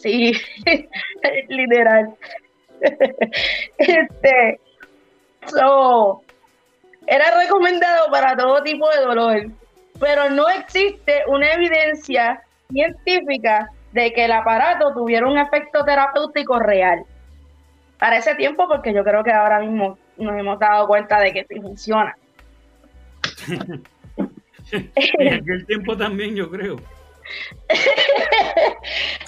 Sí, 0.00 0.32
literal. 1.48 2.14
este, 3.78 4.60
so, 5.46 6.22
era 7.06 7.38
recomendado 7.38 8.10
para 8.10 8.36
todo 8.36 8.62
tipo 8.62 8.88
de 8.90 9.00
dolor, 9.02 9.46
pero 9.98 10.30
no 10.30 10.48
existe 10.48 11.22
una 11.28 11.52
evidencia 11.52 12.42
científica 12.70 13.70
de 13.92 14.12
que 14.12 14.24
el 14.24 14.32
aparato 14.32 14.92
tuviera 14.94 15.26
un 15.28 15.38
efecto 15.38 15.84
terapéutico 15.84 16.58
real. 16.58 17.04
Para 17.98 18.16
ese 18.16 18.34
tiempo, 18.34 18.66
porque 18.66 18.94
yo 18.94 19.04
creo 19.04 19.22
que 19.22 19.32
ahora 19.32 19.60
mismo 19.60 19.98
nos 20.16 20.38
hemos 20.38 20.58
dado 20.58 20.86
cuenta 20.86 21.20
de 21.20 21.32
que 21.32 21.44
sí 21.44 21.60
funciona. 21.60 22.16
En 24.72 25.34
aquel 25.34 25.66
tiempo 25.66 25.96
también, 25.96 26.36
yo 26.36 26.48
creo. 26.48 26.76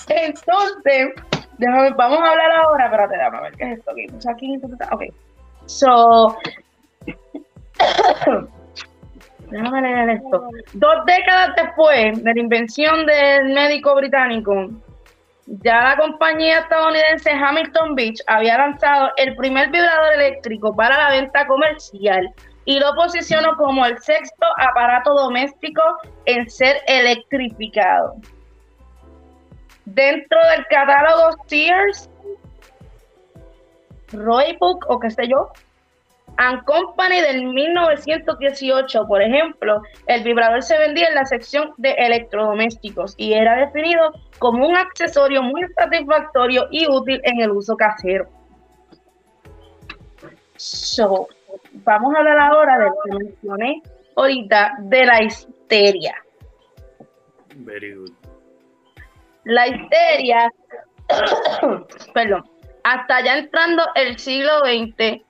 Entonces, 0.09 1.13
déjame, 1.59 1.91
vamos 1.91 2.19
a 2.19 2.31
hablar 2.31 2.53
ahora, 2.53 2.85
espérate, 2.87 3.17
déjame 3.17 3.41
ver 3.43 3.53
qué 3.55 3.65
es 3.65 3.79
esto 3.79 3.91
aquí. 3.91 4.07
Aquí, 4.29 4.61
ok. 4.91 5.03
So, 5.67 6.37
déjame 9.51 9.83
leer 9.83 10.11
esto. 10.11 10.49
Dos 10.75 11.05
décadas 11.07 11.55
después 11.57 12.23
de 12.23 12.35
la 12.35 12.41
invención 12.41 13.07
del 13.07 13.55
médico 13.55 13.95
británico, 13.95 14.71
ya 15.47 15.83
la 15.83 15.97
compañía 15.97 16.61
estadounidense 16.61 17.31
Hamilton 17.31 17.95
Beach 17.95 18.21
había 18.27 18.59
lanzado 18.59 19.11
el 19.17 19.35
primer 19.37 19.71
vibrador 19.71 20.15
eléctrico 20.15 20.75
para 20.75 20.97
la 20.97 21.11
venta 21.11 21.47
comercial 21.47 22.33
y 22.65 22.79
lo 22.79 22.95
posicionó 22.95 23.57
como 23.57 23.85
el 23.87 23.99
sexto 24.01 24.47
aparato 24.59 25.15
doméstico 25.15 25.83
en 26.27 26.49
ser 26.49 26.77
electrificado. 26.87 28.15
Dentro 29.85 30.39
del 30.51 30.65
catálogo 30.67 31.37
Sears, 31.47 32.09
Roybook 34.13 34.85
o 34.89 35.01
qué 35.01 35.11
sé 35.11 35.27
yo, 35.29 35.51
and 36.37 36.65
Company 36.65 37.21
del 37.21 37.45
1918, 37.47 39.07
por 39.07 39.23
ejemplo, 39.23 39.83
el 40.07 40.23
vibrador 40.23 40.63
se 40.63 40.79
vendía 40.79 41.09
en 41.09 41.15
la 41.15 41.25
sección 41.25 41.75
de 41.77 41.93
electrodomésticos 41.93 43.15
y 43.17 43.35
era 43.35 43.57
definido 43.57 44.13
como 44.39 44.67
un 44.67 44.77
accesorio 44.77 45.43
muy 45.43 45.63
satisfactorio 45.77 46.69
y 46.71 46.87
útil 46.89 47.21
en 47.25 47.41
el 47.41 47.51
uso 47.51 47.77
casero. 47.77 48.29
So, 50.57 51.29
vamos 51.85 52.15
a 52.15 52.19
hablar 52.19 52.39
ahora 52.39 52.79
del 52.79 52.93
que 53.05 53.25
mencioné 53.25 53.83
ahorita, 54.17 54.75
de 54.81 55.07
la 55.07 55.23
histeria. 55.23 56.15
Very 57.57 57.95
good. 57.95 58.11
La 59.45 59.67
histeria, 59.67 60.53
perdón, 62.15 62.45
hasta 62.85 63.25
ya 63.25 63.39
entrando 63.39 63.83
el 63.95 64.19
siglo 64.19 64.61
XX, 64.61 65.23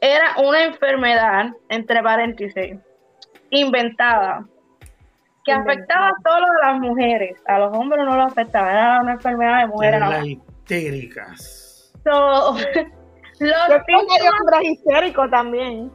era 0.00 0.34
una 0.38 0.64
enfermedad, 0.64 1.52
entre 1.68 2.02
paréntesis, 2.02 2.76
inventada, 3.50 4.46
que 5.44 5.52
afectaba 5.52 6.10
solo 6.22 6.46
a 6.46 6.72
las 6.72 6.80
mujeres, 6.80 7.40
a 7.46 7.58
los 7.58 7.76
hombres 7.76 8.04
no 8.04 8.16
lo 8.16 8.22
afectaba, 8.22 8.72
era 8.72 9.00
una 9.00 9.12
enfermedad 9.12 9.60
de 9.60 9.66
mujeres. 9.68 10.00
Las 10.00 10.26
histéricas. 10.26 11.92
So, 12.04 12.56
los 13.40 13.68
Yo 13.68 13.82
creo 13.84 14.00
que 14.06 14.28
hombres 14.28 14.70
histéricos 14.70 15.30
también. 15.30 15.90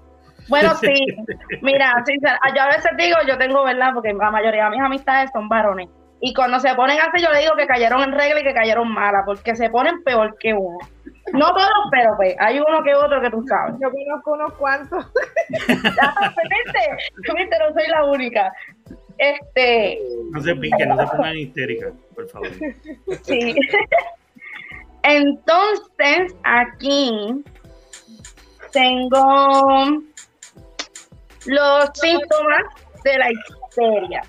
bueno, 0.48 0.74
sí, 0.76 1.06
mira, 1.62 1.94
sincera- 2.06 2.40
yo 2.56 2.62
a 2.62 2.68
veces 2.68 2.92
digo, 2.98 3.18
yo 3.28 3.38
tengo 3.38 3.64
verdad, 3.64 3.92
porque 3.94 4.14
la 4.14 4.32
mayoría 4.32 4.66
de 4.66 4.70
mis 4.72 4.82
amistades 4.82 5.30
son 5.34 5.50
varones. 5.50 5.90
Y 6.24 6.36
cuando 6.36 6.60
se 6.60 6.74
ponen 6.76 7.00
así, 7.00 7.24
yo 7.24 7.32
le 7.32 7.40
digo 7.40 7.56
que 7.58 7.66
cayeron 7.66 8.04
en 8.04 8.12
regla 8.12 8.42
y 8.42 8.44
que 8.44 8.54
cayeron 8.54 8.94
malas, 8.94 9.24
porque 9.26 9.56
se 9.56 9.70
ponen 9.72 10.04
peor 10.04 10.38
que 10.40 10.54
uno. 10.54 10.78
No 11.34 11.52
todos, 11.54 11.70
pero 11.92 12.12
pues, 12.16 12.36
hay 12.40 12.60
uno 12.60 12.84
que 12.84 12.94
otro 12.94 13.20
que 13.22 13.30
tú 13.32 13.44
sabes. 13.48 13.74
Yo 13.82 13.90
conozco 13.90 14.34
unos 14.34 14.54
cuantos. 14.54 15.12
¿Viste? 15.50 17.58
No 17.60 17.74
soy 17.74 17.88
la 17.90 18.04
única. 18.06 18.54
Este, 19.18 20.00
No 20.32 20.42
se 20.42 20.56
piquen, 20.56 20.90
no 20.90 21.08
se 21.08 21.16
pongan 21.16 21.38
histéricas, 21.38 21.94
por 22.14 22.28
favor. 22.30 22.50
sí. 23.24 23.56
Entonces, 25.04 26.36
aquí 26.44 27.44
tengo 28.72 29.86
los 31.46 31.90
síntomas 31.94 32.64
de 33.04 33.18
la 33.18 33.32
histeria. 33.32 34.22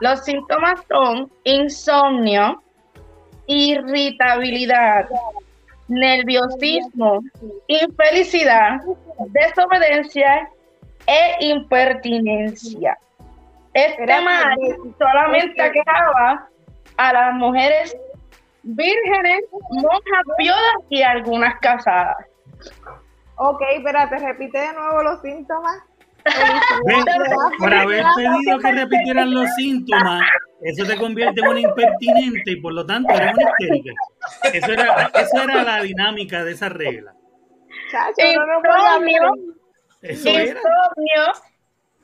Los 0.00 0.24
síntomas 0.24 0.80
son 0.88 1.30
insomnio, 1.44 2.62
irritabilidad, 3.46 5.08
nerviosismo, 5.88 7.22
infelicidad, 7.66 8.80
desobediencia 9.28 10.48
e 11.06 11.46
impertinencia. 11.46 12.98
Este 13.74 14.20
mal 14.20 14.56
solamente 14.98 15.62
aquejaba 15.62 16.48
a 16.96 17.12
las 17.12 17.34
mujeres 17.34 17.96
vírgenes, 18.68 19.44
monjas 19.70 20.24
viudas 20.38 20.76
y 20.90 21.02
algunas 21.02 21.58
casadas. 21.60 22.16
Ok, 23.36 23.62
espérate, 23.74 24.18
repite 24.18 24.58
de 24.58 24.72
nuevo 24.74 25.02
los 25.02 25.22
síntomas. 25.22 25.82
Por 27.58 27.72
haber 27.72 28.04
pedido 28.14 28.58
que 28.58 28.72
repitieran 28.72 29.32
los 29.32 29.48
síntomas, 29.54 30.22
eso 30.60 30.84
te 30.84 30.98
convierte 30.98 31.40
en 31.40 31.48
una 31.48 31.60
impertinente 31.60 32.50
y 32.50 32.60
por 32.60 32.74
lo 32.74 32.84
tanto 32.84 33.14
eres 33.14 33.32
una 33.34 33.50
histérica. 33.50 33.92
Eso 34.52 34.72
era, 34.72 35.10
eso 35.14 35.42
era 35.42 35.62
la 35.62 35.80
dinámica 35.82 36.44
de 36.44 36.52
esa 36.52 36.68
regla. 36.68 37.14
Chacho, 37.90 38.22
no 38.34 38.60
voy 38.60 39.32
a 40.02 40.10
insomnio, 40.10 41.32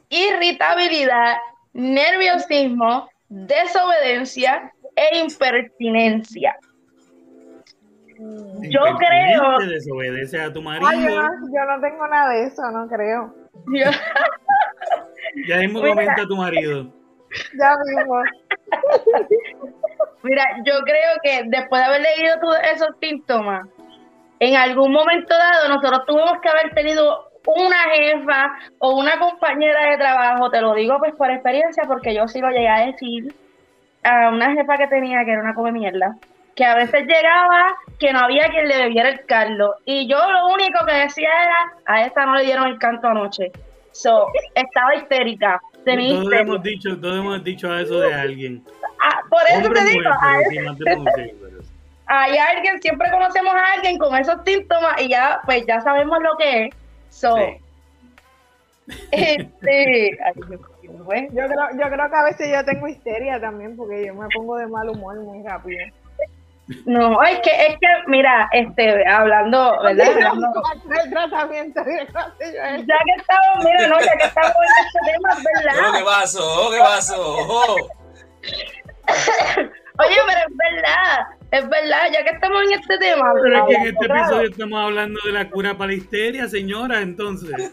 irritabilidad, 0.08 1.36
nerviosismo, 1.74 3.10
desobediencia 3.28 4.72
e 4.96 5.18
impertinencia. 5.18 6.56
Yo 8.70 8.80
creo- 8.96 9.58
desobedeces 9.68 10.40
a 10.40 10.52
tu 10.52 10.60
Ay, 10.60 10.80
marido. 10.80 11.10
yo, 11.14 11.22
no, 11.22 11.28
yo 11.48 11.64
no 11.76 11.80
tengo 11.80 12.06
nada 12.06 12.30
de 12.30 12.44
eso, 12.44 12.62
no 12.70 12.86
creo. 12.88 13.34
Yo- 13.72 13.90
Ya 15.48 15.56
mismo 15.58 15.80
Mira. 15.80 15.94
comenta 15.94 16.22
a 16.22 16.26
tu 16.26 16.36
marido. 16.36 16.84
Ya 17.58 17.74
vimos. 17.98 18.24
Mira, 20.22 20.44
yo 20.64 20.74
creo 20.84 21.10
que 21.22 21.42
después 21.48 21.82
de 21.82 21.86
haber 21.86 22.02
leído 22.02 22.38
todos 22.40 22.56
esos 22.72 22.88
síntomas, 23.00 23.66
en 24.38 24.54
algún 24.56 24.92
momento 24.92 25.34
dado 25.36 25.68
nosotros 25.74 26.06
tuvimos 26.06 26.40
que 26.40 26.48
haber 26.48 26.72
tenido 26.74 27.30
una 27.46 27.76
jefa 27.94 28.52
o 28.78 28.96
una 28.98 29.18
compañera 29.18 29.90
de 29.90 29.98
trabajo, 29.98 30.50
te 30.50 30.60
lo 30.60 30.72
digo 30.74 30.96
pues 31.00 31.14
por 31.16 31.30
experiencia, 31.30 31.82
porque 31.88 32.14
yo 32.14 32.28
sí 32.28 32.40
lo 32.40 32.50
llegué 32.50 32.68
a 32.68 32.86
decir 32.86 33.34
a 34.04 34.28
una 34.28 34.52
jefa 34.52 34.76
que 34.76 34.86
tenía 34.86 35.24
que 35.24 35.32
era 35.32 35.42
una 35.42 35.54
come 35.54 35.72
mierda, 35.72 36.16
que 36.54 36.64
a 36.64 36.74
veces 36.76 37.06
llegaba 37.06 37.76
que 37.98 38.12
no 38.12 38.20
había 38.20 38.48
quien 38.48 38.68
le 38.68 38.76
bebiera 38.76 39.08
el 39.08 39.24
caldo 39.26 39.76
y 39.84 40.06
yo 40.08 40.18
lo 40.30 40.48
único 40.48 40.84
que 40.86 40.94
decía 40.94 41.28
era 41.28 41.72
a 41.86 42.06
esta 42.06 42.26
no 42.26 42.36
le 42.36 42.44
dieron 42.44 42.68
el 42.68 42.78
canto 42.78 43.08
anoche. 43.08 43.50
So, 43.92 44.26
estaba 44.54 44.94
histérica, 44.96 45.60
tenía 45.84 46.14
Todos 46.16 46.32
hemos 46.32 46.62
dicho, 46.62 47.00
todos 47.00 47.18
hemos 47.18 47.44
dicho 47.44 47.76
eso 47.76 48.00
de 48.00 48.12
alguien. 48.12 48.64
Ah, 49.00 49.20
por 49.30 49.42
eso 49.48 49.66
Hombre 49.66 49.80
te 49.80 49.86
digo, 49.90 50.10
mujer, 50.98 51.34
hay 52.06 52.36
alguien, 52.36 52.82
siempre 52.82 53.10
conocemos 53.10 53.54
a 53.54 53.72
alguien 53.72 53.98
con 53.98 54.14
esos 54.16 54.36
síntomas 54.44 55.00
y 55.00 55.08
ya, 55.08 55.40
pues 55.44 55.64
ya 55.66 55.80
sabemos 55.80 56.18
lo 56.22 56.36
que 56.36 56.64
es. 56.64 56.74
So, 57.10 57.36
Sí. 57.36 57.60
este, 59.12 60.18
ay, 60.22 60.34
Güey. 61.04 61.28
Yo 61.32 61.46
creo, 61.46 61.68
yo 61.72 61.90
creo 61.90 62.10
que 62.10 62.16
a 62.16 62.24
veces 62.24 62.48
yo 62.52 62.64
tengo 62.64 62.88
histeria 62.88 63.40
también 63.40 63.76
porque 63.76 64.06
yo 64.06 64.14
me 64.14 64.26
pongo 64.34 64.56
de 64.56 64.66
mal 64.66 64.88
humor 64.88 65.16
muy 65.20 65.42
rápido. 65.46 65.78
no, 66.86 67.22
es 67.22 67.40
que, 67.40 67.50
es 67.66 67.74
que, 67.78 67.86
mira, 68.06 68.48
este, 68.52 69.06
hablando, 69.06 69.78
¿verdad? 69.82 70.06
Hablando- 70.26 70.62
El 71.04 71.10
tratamiento 71.10 71.82
yo 71.84 71.90
ya 71.90 72.98
que 73.04 73.14
estamos, 73.18 73.64
mira, 73.64 73.86
no, 73.88 74.00
ya 74.00 74.16
que 74.16 74.24
estamos 74.24 74.52
en 74.56 74.86
este 74.86 74.98
tema, 75.12 75.32
es 75.32 75.38
Oh, 75.38 75.42
¿Qué 75.92 75.92
¿verdad? 75.92 76.04
pasó? 76.04 76.70
¿Qué 76.72 76.78
pasó? 76.78 77.36
Oh. 77.48 77.76
Oye, 79.96 80.16
pero 80.26 80.40
es 80.40 80.56
verdad, 80.56 81.26
es 81.52 81.68
verdad, 81.68 82.02
ya 82.12 82.24
que 82.24 82.30
estamos 82.30 82.62
en 82.64 82.72
este 82.80 82.98
tema. 82.98 83.32
Pero 83.42 83.56
es 83.58 83.64
que 83.68 83.74
en 83.74 83.86
este 83.88 84.06
claro. 84.06 84.22
episodio 84.22 84.48
estamos 84.50 84.84
hablando 84.84 85.20
de 85.24 85.32
la 85.32 85.48
cura 85.50 85.74
para 85.76 85.88
la 85.88 85.94
histeria, 85.94 86.48
señora, 86.48 87.00
entonces. 87.02 87.50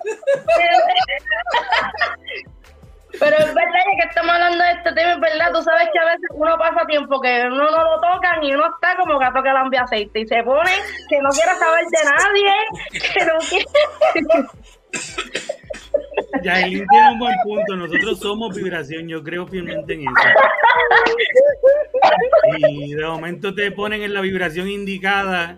Pero 3.20 3.38
es 3.38 3.46
verdad, 3.54 3.82
ya 3.86 4.02
que 4.02 4.08
estamos 4.10 4.32
hablando 4.32 4.64
de 4.64 4.72
este 4.72 4.94
tema, 4.94 5.12
es 5.14 5.20
verdad, 5.20 5.52
tú 5.54 5.62
sabes 5.62 5.90
que 5.94 6.00
a 6.00 6.06
veces 6.06 6.30
uno 6.34 6.58
pasa 6.58 6.86
tiempo 6.88 7.20
que 7.22 7.44
uno 7.48 7.70
no 7.70 7.84
lo 7.84 8.00
tocan 8.02 8.44
y 8.44 8.54
uno 8.54 8.66
está 8.74 8.96
como 8.98 9.20
gato 9.20 9.44
que 9.44 9.50
lambe 9.52 9.78
aceite 9.78 10.20
y 10.22 10.28
se 10.28 10.42
pone 10.44 10.72
que 11.10 11.20
no 11.22 11.30
quiere 11.30 11.56
saber 11.56 11.86
de 11.86 12.04
nadie, 12.06 12.54
que 13.14 13.26
no 13.26 13.38
quiere... 13.50 13.66
Yailin 16.44 16.86
tiene 16.88 17.12
un 17.12 17.20
buen 17.20 17.36
punto. 17.44 17.76
Nosotros 17.76 18.20
somos 18.20 18.56
vibración, 18.56 19.08
yo 19.08 19.22
creo 19.24 19.46
fielmente 19.48 19.94
en 19.94 20.02
eso. 20.02 20.12
Y 22.58 22.94
de 22.94 23.06
momento 23.06 23.54
te 23.54 23.72
ponen 23.72 24.02
en 24.02 24.14
la 24.14 24.22
vibración 24.22 24.70
indicada. 24.70 25.58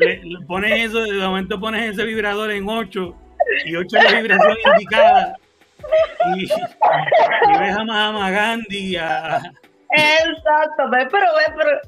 le- 0.00 0.20
pones 0.46 0.84
eso, 0.90 1.02
de 1.02 1.12
momento 1.14 1.58
pones 1.58 1.90
ese 1.92 2.04
vibrador 2.04 2.50
en 2.50 2.68
8 2.68 3.14
y 3.64 3.76
8 3.76 3.96
es 3.96 4.12
la 4.12 4.20
vibración 4.20 4.56
indicada. 4.72 5.36
Y, 6.36 6.44
y 6.44 7.58
ves 7.58 7.76
a 7.76 7.84
Mahama 7.84 8.30
Gandhi, 8.30 8.96
a, 8.96 9.40
Exacto, 9.96 10.84
pero, 10.90 11.08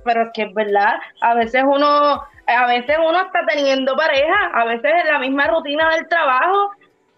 pero, 0.04 0.22
es 0.22 0.28
que 0.32 0.42
es 0.42 0.54
verdad, 0.54 0.94
a 1.22 1.34
veces 1.34 1.62
uno, 1.66 2.22
a 2.46 2.66
veces 2.66 2.96
uno 2.98 3.20
está 3.20 3.44
teniendo 3.46 3.96
pareja, 3.96 4.50
a 4.54 4.64
veces 4.64 4.92
en 5.04 5.12
la 5.12 5.18
misma 5.18 5.46
rutina 5.48 5.90
del 5.90 6.06
trabajo 6.08 6.70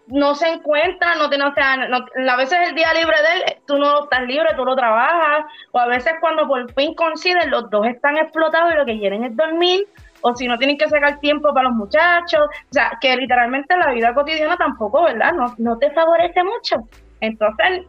no 0.07 0.33
se 0.33 0.47
encuentra, 0.47 1.13
no 1.15 1.29
tiene, 1.29 1.45
o 1.45 1.53
sea, 1.53 1.77
no- 1.77 2.05
a 2.31 2.35
veces 2.37 2.57
el 2.67 2.73
día 2.73 2.91
libre 2.95 3.15
de 3.21 3.37
él, 3.37 3.57
tú 3.67 3.77
no 3.77 4.05
estás 4.05 4.21
libre, 4.23 4.49
tú 4.55 4.65
no 4.65 4.75
trabajas, 4.75 5.45
o 5.71 5.79
a 5.79 5.85
veces 5.85 6.13
cuando 6.19 6.47
por 6.47 6.73
fin 6.73 6.95
coinciden, 6.95 7.51
los 7.51 7.69
dos 7.69 7.85
están 7.85 8.17
explotados 8.17 8.73
y 8.73 8.77
lo 8.77 8.85
que 8.85 8.97
quieren 8.97 9.23
es 9.23 9.35
dormir, 9.35 9.85
o 10.21 10.35
si 10.35 10.47
no 10.47 10.57
tienen 10.57 10.77
que 10.77 10.89
sacar 10.89 11.19
tiempo 11.19 11.53
para 11.53 11.69
los 11.69 11.77
muchachos, 11.77 12.41
o 12.41 12.73
sea, 12.73 12.97
que 12.99 13.15
literalmente 13.15 13.75
la 13.77 13.91
vida 13.91 14.13
cotidiana 14.13 14.57
tampoco, 14.57 15.03
¿verdad? 15.03 15.33
No, 15.33 15.53
no 15.57 15.77
te 15.77 15.91
favorece 15.91 16.43
mucho. 16.43 16.77
Entonces, 17.21 17.85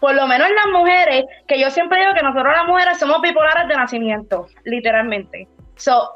por 0.00 0.14
lo 0.14 0.26
menos 0.26 0.48
las 0.50 0.72
mujeres, 0.72 1.24
que 1.46 1.60
yo 1.60 1.70
siempre 1.70 2.00
digo 2.00 2.14
que 2.14 2.22
nosotros 2.22 2.52
las 2.52 2.66
mujeres 2.66 2.98
somos 2.98 3.20
bipolares 3.22 3.68
de 3.68 3.76
nacimiento, 3.76 4.46
literalmente. 4.64 5.46
So, 5.76 6.10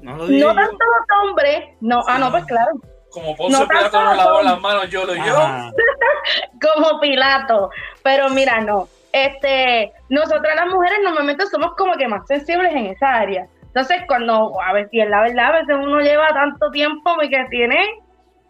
no 0.00 0.16
lo 0.16 0.26
digo 0.26 0.48
no 0.48 0.54
tanto 0.54 0.76
los 0.76 1.28
hombres, 1.28 1.64
no, 1.80 2.02
ah, 2.06 2.18
no, 2.18 2.30
pues 2.30 2.44
claro, 2.44 2.72
Como 3.10 3.36
Poncio 3.36 3.60
No 3.60 3.68
Pilato 3.68 4.04
nos 4.04 4.16
lavó 4.16 4.42
las 4.42 4.60
manos, 4.60 4.90
yo 4.90 5.04
lo 5.04 5.14
yo. 5.14 5.22
Como 6.60 7.00
Pilato, 7.00 7.70
pero 8.02 8.28
mira, 8.30 8.60
no, 8.60 8.88
este, 9.12 9.92
nosotras 10.08 10.56
las 10.56 10.66
mujeres 10.68 11.00
normalmente 11.02 11.46
somos 11.46 11.74
como 11.76 11.94
que 11.94 12.08
más 12.08 12.26
sensibles 12.26 12.72
en 12.74 12.86
esa 12.86 13.14
área. 13.14 13.46
Entonces, 13.74 14.02
cuando, 14.06 14.60
a 14.60 14.74
ver, 14.74 14.90
si 14.90 15.00
es 15.00 15.08
la 15.08 15.22
verdad, 15.22 15.46
a 15.46 15.60
veces 15.60 15.76
uno 15.80 16.00
lleva 16.00 16.28
tanto 16.28 16.70
tiempo 16.70 17.10
y 17.22 17.30
que 17.30 17.42
tiene, 17.48 17.78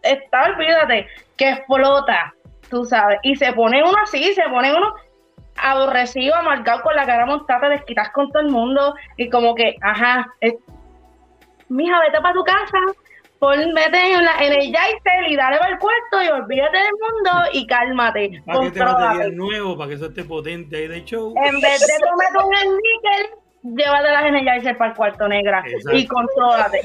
está, 0.01 0.43
olvídate, 0.43 1.07
que 1.37 1.49
explota, 1.49 2.33
tú 2.69 2.83
sabes, 2.83 3.19
y 3.23 3.33
se 3.37 3.53
pone 3.53 3.81
uno 3.81 3.97
así, 4.03 4.21
se 4.33 4.43
pone 4.49 4.75
uno 4.75 4.93
aborrecido, 5.55 6.35
amargado 6.35 6.81
con 6.81 6.93
la 6.97 7.05
cara 7.05 7.25
montada, 7.25 7.61
te 7.61 7.69
desquitas 7.69 8.09
con 8.09 8.29
todo 8.31 8.43
el 8.43 8.49
mundo 8.49 8.95
y 9.15 9.29
como 9.29 9.55
que, 9.55 9.77
ajá, 9.81 10.27
es, 10.41 10.55
mija, 11.69 12.01
vete 12.01 12.19
para 12.19 12.33
tu 12.33 12.43
casa, 12.43 12.79
pon, 13.39 13.73
vete 13.73 14.13
en, 14.13 14.25
la, 14.25 14.33
en 14.41 14.51
el 14.51 14.73
Yaitel 14.73 15.27
y 15.29 15.37
dale 15.37 15.57
para 15.57 15.71
el 15.71 15.79
cuarto 15.79 16.21
y 16.21 16.27
olvídate 16.27 16.77
del 16.77 16.91
mundo 16.99 17.49
y 17.53 17.65
cálmate, 17.65 18.43
Para 18.45 18.59
que 18.59 18.71
te 18.71 18.83
material 18.83 19.37
nuevo, 19.37 19.77
para 19.77 19.87
que 19.87 19.95
eso 19.95 20.07
esté 20.07 20.25
potente 20.25 20.75
ahí 20.75 20.87
de 20.87 21.05
show. 21.05 21.33
En 21.37 21.61
vez 21.61 21.79
de 21.79 21.93
comer 22.35 22.67
un 22.67 22.75
níquel, 22.75 23.42
llévatelas 23.63 24.25
en 24.25 24.35
el 24.35 24.45
Yaitel 24.45 24.77
para 24.77 24.91
el 24.91 24.97
cuarto 24.97 25.27
negra 25.27 25.63
y 25.65 25.73
Exacto. 25.73 26.13
contrólate. 26.13 26.81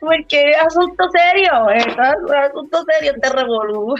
porque 0.00 0.50
es 0.50 0.58
asunto 0.58 1.08
serio, 1.10 1.70
es 1.70 1.86
asunto 1.98 2.84
serio 2.84 3.12
este 3.14 3.30
revolú. 3.30 3.94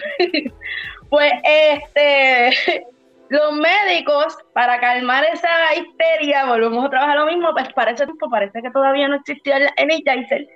pues 1.10 1.32
este, 1.44 2.84
los 3.28 3.52
médicos, 3.52 4.36
para 4.52 4.78
calmar 4.80 5.24
esa 5.24 5.74
histeria, 5.74 6.46
volvemos 6.46 6.84
a 6.84 6.90
trabajar 6.90 7.16
lo 7.16 7.26
mismo, 7.26 7.52
pues 7.52 7.72
para 7.72 7.92
ese 7.92 8.04
tiempo 8.04 8.28
parece 8.30 8.62
que 8.62 8.70
todavía 8.70 9.08
no 9.08 9.16
existía 9.16 9.56
el 9.56 9.68
Energizer. 9.76 10.46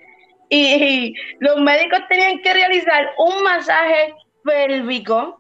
Y, 0.51 1.15
los 1.41 1.61
médicos 1.61 2.01
tenían 2.09 2.41
que 2.41 2.55
realizar 2.55 3.11
un 3.19 3.43
masaje 3.43 4.15
pélvico, 4.45 5.39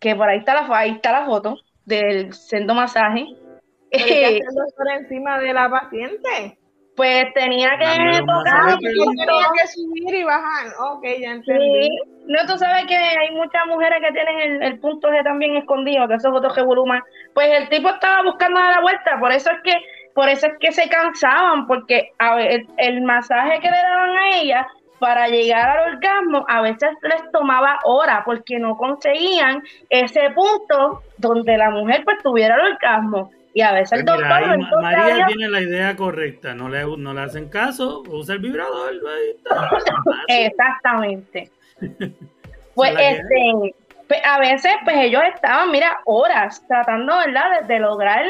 que 0.00 0.16
por 0.16 0.28
ahí 0.28 0.38
está 0.38 0.54
la, 0.54 0.76
ahí 0.76 0.90
está 0.92 1.12
la 1.12 1.26
foto 1.26 1.58
del 1.84 2.32
sendo 2.32 2.74
masaje. 2.74 3.26
por 4.76 4.90
encima 4.90 5.38
de 5.38 5.52
la 5.52 5.68
paciente? 5.68 6.58
Pues 6.96 7.32
tenía 7.34 7.70
que 7.78 8.20
tocar, 8.26 8.78
tenía 8.78 9.46
que 9.56 9.66
subir 9.68 10.14
y 10.14 10.22
bajar. 10.22 10.66
Ok, 10.92 11.04
ya 11.18 11.32
entendí. 11.32 11.88
No, 12.26 12.46
tú 12.46 12.58
sabes 12.58 12.84
que 12.86 12.96
hay 12.96 13.34
muchas 13.34 13.66
mujeres 13.66 14.00
que 14.06 14.12
tienen 14.12 14.62
el, 14.62 14.78
punto 14.80 15.08
G 15.08 15.24
también 15.24 15.56
escondido, 15.56 16.06
que 16.06 16.14
esos 16.14 16.32
otros 16.32 16.54
volumen. 16.64 17.00
Pues 17.32 17.48
el 17.58 17.68
tipo 17.68 17.88
estaba 17.88 18.22
buscando 18.22 18.60
a 18.60 18.72
la 18.72 18.80
vuelta, 18.80 19.18
por 19.18 19.32
eso 19.32 19.50
es 19.50 19.62
que, 19.64 19.82
por 20.14 20.28
eso 20.28 20.46
es 20.46 20.52
que 20.60 20.72
se 20.72 20.88
cansaban, 20.88 21.66
porque 21.66 22.10
a 22.18 22.34
ver, 22.36 22.66
el, 22.76 23.02
masaje 23.02 23.60
que 23.60 23.70
le 23.70 23.76
daban 23.76 24.10
a 24.10 24.38
ella 24.38 24.68
para 25.00 25.28
llegar 25.28 25.78
al 25.78 25.94
orgasmo 25.94 26.44
a 26.46 26.60
veces 26.60 26.90
les 27.02 27.32
tomaba 27.32 27.80
horas 27.84 28.20
porque 28.24 28.58
no 28.58 28.76
conseguían 28.76 29.62
ese 29.88 30.30
punto 30.34 31.02
donde 31.16 31.56
la 31.56 31.70
mujer 31.70 32.02
pues 32.04 32.18
tuviera 32.22 32.54
el 32.54 32.74
orgasmo. 32.74 33.32
Y 33.52 33.62
a 33.62 33.72
veces 33.72 33.98
el 33.98 34.04
pues 34.04 34.18
doctor. 34.18 34.80
María 34.80 35.26
tiene 35.26 35.48
la 35.48 35.60
idea 35.60 35.96
correcta, 35.96 36.54
no 36.54 36.68
le, 36.68 36.84
no 36.84 37.12
le 37.12 37.20
hacen 37.20 37.48
caso, 37.48 38.04
usa 38.08 38.36
el 38.36 38.40
vibrador. 38.40 38.92
Exactamente. 40.28 41.50
pues 42.74 42.94
este, 42.96 43.74
pues, 44.06 44.20
a 44.24 44.38
veces, 44.38 44.72
pues 44.84 44.96
ellos 44.98 45.22
estaban, 45.34 45.70
mira, 45.70 46.00
horas 46.04 46.64
tratando, 46.68 47.16
¿verdad?, 47.16 47.62
de, 47.62 47.78
lograr 47.78 48.24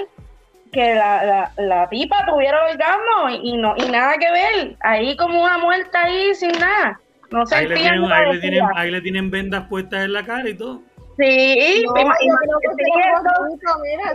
que 0.73 0.95
la, 0.95 1.25
la, 1.25 1.53
la, 1.57 1.89
tipa 1.89 2.25
tuviera 2.27 2.65
orgasmo 2.65 3.31
y, 3.43 3.57
no 3.57 3.75
y 3.77 3.91
nada 3.91 4.15
que 4.15 4.31
ver. 4.31 4.77
Ahí 4.81 5.17
como 5.17 5.43
una 5.43 5.59
muerta 5.59 6.03
ahí 6.03 6.35
sin 6.35 6.53
nada. 6.53 7.01
No 7.31 7.45
ahí, 7.53 7.67
le 7.67 7.77
tienen, 7.77 8.05
ahí, 8.05 8.33
le 8.33 8.41
tienen, 8.41 8.65
ahí 8.75 8.91
le 8.91 9.01
tienen 9.01 9.31
vendas 9.31 9.67
puestas 9.69 10.05
en 10.05 10.13
la 10.13 10.25
cara 10.25 10.49
y 10.49 10.55
todo. 10.55 10.83
Sí, 11.17 11.85
no, 11.87 11.93
mira, 11.93 12.13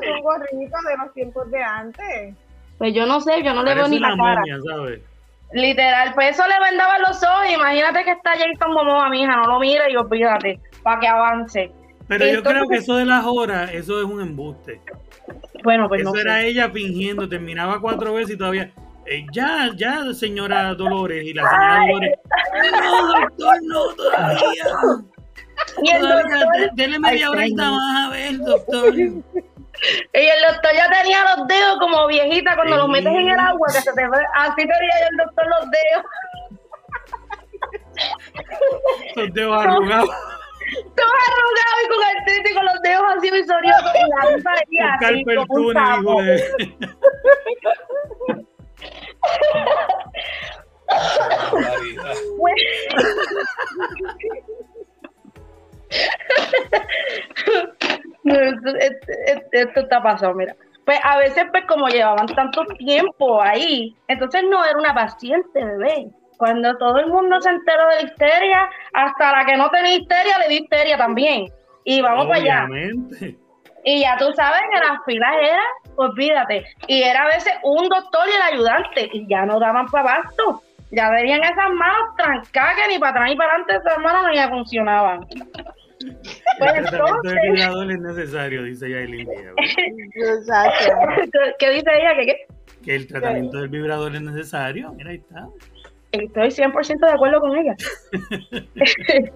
es 0.02 0.10
un 0.10 0.22
gorrito 0.22 0.78
de 0.89 0.98
los 0.98 1.13
tiempos 1.13 1.52
de 1.52 1.63
antes. 1.63 2.36
Pues 2.78 2.94
yo 2.94 3.06
no 3.06 3.22
sé, 3.22 3.44
yo 3.44 3.54
no 3.54 3.63
le 3.63 3.76
veo 3.76 3.88
ni 3.88 4.00
la 4.00 4.15
cara. 4.18 4.41
Literal, 5.54 6.13
pues 6.15 6.32
eso 6.32 6.44
le 6.48 6.60
vendaba 6.60 7.00
los 7.00 7.24
ojos. 7.24 7.46
Imagínate 7.54 8.04
que 8.04 8.12
está 8.12 8.32
Jason 8.32 8.74
Momoa, 8.74 9.10
mi 9.10 9.22
hija, 9.22 9.36
no 9.38 9.48
lo 9.48 9.60
mire 9.60 9.91
y 9.91 9.96
olvídate, 9.96 10.60
para 10.84 11.00
que 11.00 11.08
avance. 11.08 11.72
Pero 12.08 12.26
yo 12.26 12.44
creo 12.44 12.68
que 12.68 12.78
eso 12.78 12.98
de 12.98 13.06
las 13.06 13.24
horas, 13.26 13.72
eso 13.72 14.00
es 14.00 14.06
un 14.06 14.22
embuste. 14.22 14.82
Bueno, 15.64 15.88
pues 15.88 16.02
eso 16.02 16.14
no 16.14 16.20
era 16.20 16.44
ella 16.44 16.70
fingiendo, 16.70 17.28
terminaba 17.28 17.80
cuatro 17.82 18.14
veces 18.14 18.36
y 18.36 18.38
todavía. 18.38 18.72
Eh, 19.08 19.26
ya, 19.32 19.72
ya, 19.76 20.14
señora 20.14 20.74
Dolores. 20.74 21.26
Y 21.26 21.34
la 21.34 21.44
señora 21.50 21.80
Dolores. 21.88 22.20
No, 22.84 23.08
doctor, 23.20 23.58
no, 23.64 23.96
todavía. 23.96 24.66
Y 25.82 25.90
el 25.92 26.02
doctor, 26.02 26.76
Dele 26.76 27.00
media 27.00 27.30
horita 27.30 27.72
más 27.72 28.08
a 28.08 28.10
ver, 28.12 28.38
doctor. 28.40 28.94
Y 28.96 29.24
el 30.14 30.42
doctor 30.52 30.72
ya 30.76 30.90
tenía 30.90 31.36
los 31.36 31.48
dedos 31.48 31.80
como 31.80 32.08
viejita 32.08 32.56
cuando 32.56 32.78
los 32.78 32.90
metes 32.90 33.14
en 33.14 33.30
el 33.30 33.40
agua, 33.40 33.68
que 33.68 33.82
se 33.82 33.94
te 33.94 34.04
así 34.36 34.56
tenía 34.56 35.08
el 35.10 35.18
doctor 35.18 35.46
los 35.48 35.70
dedos. 35.72 36.06
Los 39.16 39.34
dedos 39.34 39.66
arrugados. 39.66 40.10
Todos 40.95 41.19
arrugados 41.32 41.80
y 41.84 41.88
con 41.88 41.99
el 42.10 42.49
y 42.49 42.54
con 42.54 42.65
los 42.65 42.82
dedos 42.82 43.04
así 43.17 43.32
visoriosos 43.32 43.91
y 43.95 43.99
la 44.10 44.43
parecía 44.43 44.93
así 44.99 45.23
como 45.23 45.45
un 45.49 45.73
sapo. 45.73 46.21
esto, 59.51 59.80
está 59.82 60.01
pasado, 60.01 60.34
mira. 60.34 60.56
Pues 60.86 60.99
a 61.04 61.17
veces, 61.17 61.45
pues 61.51 61.65
como 61.65 61.88
llevaban 61.88 62.28
tanto 62.28 62.63
tiempo 62.78 63.41
ahí, 63.41 63.95
entonces 64.08 64.43
no 64.49 64.63
era 64.63 64.78
una 64.78 64.93
paciente, 64.93 65.63
bebé. 65.63 66.12
Cuando 66.38 66.78
todo 66.78 67.00
el 67.00 67.08
mundo 67.08 67.39
se 67.41 67.50
enteró 67.50 67.88
de 67.89 67.95
la 67.95 68.02
histeria, 68.04 68.69
hasta 68.93 69.32
la 69.32 69.45
que 69.45 69.58
no 69.58 69.69
tenía 69.69 69.95
histeria 69.95 70.38
le 70.39 70.50
di 70.50 70.56
histeria 70.63 70.98
también. 70.98 71.52
Y 71.84 72.02
vamos 72.02 72.28
para 72.28 72.39
allá. 72.39 72.67
Y 73.84 74.02
ya 74.02 74.17
tú 74.17 74.26
sabes 74.34 74.62
que 74.71 74.80
las 74.80 75.06
filas 75.06 75.36
eran, 75.41 75.65
olvídate, 75.95 76.65
y 76.88 77.04
era 77.04 77.24
a 77.24 77.28
veces 77.28 77.54
un 77.63 77.88
doctor 77.88 78.28
y 78.28 78.36
el 78.36 78.54
ayudante, 78.54 79.10
y 79.13 79.28
ya 79.28 79.45
no 79.45 79.60
daban 79.60 79.86
para 79.88 80.15
abasto. 80.15 80.63
Ya 80.91 81.10
venían 81.12 81.43
esas 81.43 81.69
manos 81.74 82.15
trancadas 82.17 82.76
que 82.76 82.88
ni 82.88 83.00
para 83.00 83.12
atrás 83.12 83.30
ni 83.30 83.36
para 83.36 83.54
adelante 83.54 83.76
esas 83.76 84.00
manos 84.00 84.24
no 84.24 84.34
ya 84.34 84.50
funcionaban. 84.50 85.26
Pues 86.60 86.74
el 86.76 86.86
tratamiento 86.86 87.30
del 87.30 87.52
vibrador 87.52 87.91
es 87.91 88.00
necesario, 88.00 88.63
dice 88.63 88.89
Yailin 88.89 89.28
Exacto. 90.15 90.93
¿Qué 91.58 91.69
dice 91.69 91.89
ella? 91.93 92.15
¿Qué, 92.17 92.26
qué? 92.26 92.36
Que 92.84 92.95
el 92.95 93.08
tratamiento 93.08 93.58
del 93.60 93.69
vibrador 93.69 94.13
es 94.13 94.21
necesario. 94.21 94.91
Mira, 94.91 95.12
ahí 95.12 95.17
está. 95.17 95.48
Estoy 96.23 96.49
100% 96.49 96.99
de 96.99 97.12
acuerdo 97.12 97.39
con 97.41 97.58
ella. 97.58 97.75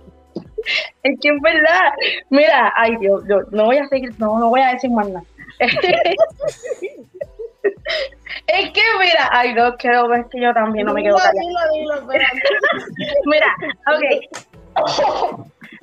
es 1.04 1.20
que 1.22 1.30
en 1.30 1.40
verdad, 1.42 1.94
mira, 2.30 2.74
ay 2.76 2.98
Dios, 2.98 3.24
yo 3.28 3.42
no 3.52 3.66
voy 3.66 3.78
a 3.78 3.88
seguir, 3.88 4.12
no, 4.20 4.40
no 4.40 4.50
voy 4.50 4.62
a 4.62 4.74
decir 4.74 4.92
más 4.92 5.08
nada. 5.10 5.26
es 8.48 8.72
que 8.72 8.82
mira, 9.00 9.30
ay 9.32 9.54
no, 9.54 9.76
quiero 9.78 10.08
ver 10.08 10.26
que 10.32 10.42
yo 10.42 10.54
también 10.54 10.86
no 10.86 10.94
me 10.94 11.04
quedo 11.04 11.18
callada. 11.18 11.34
mira, 13.26 13.48
ok 13.88 14.04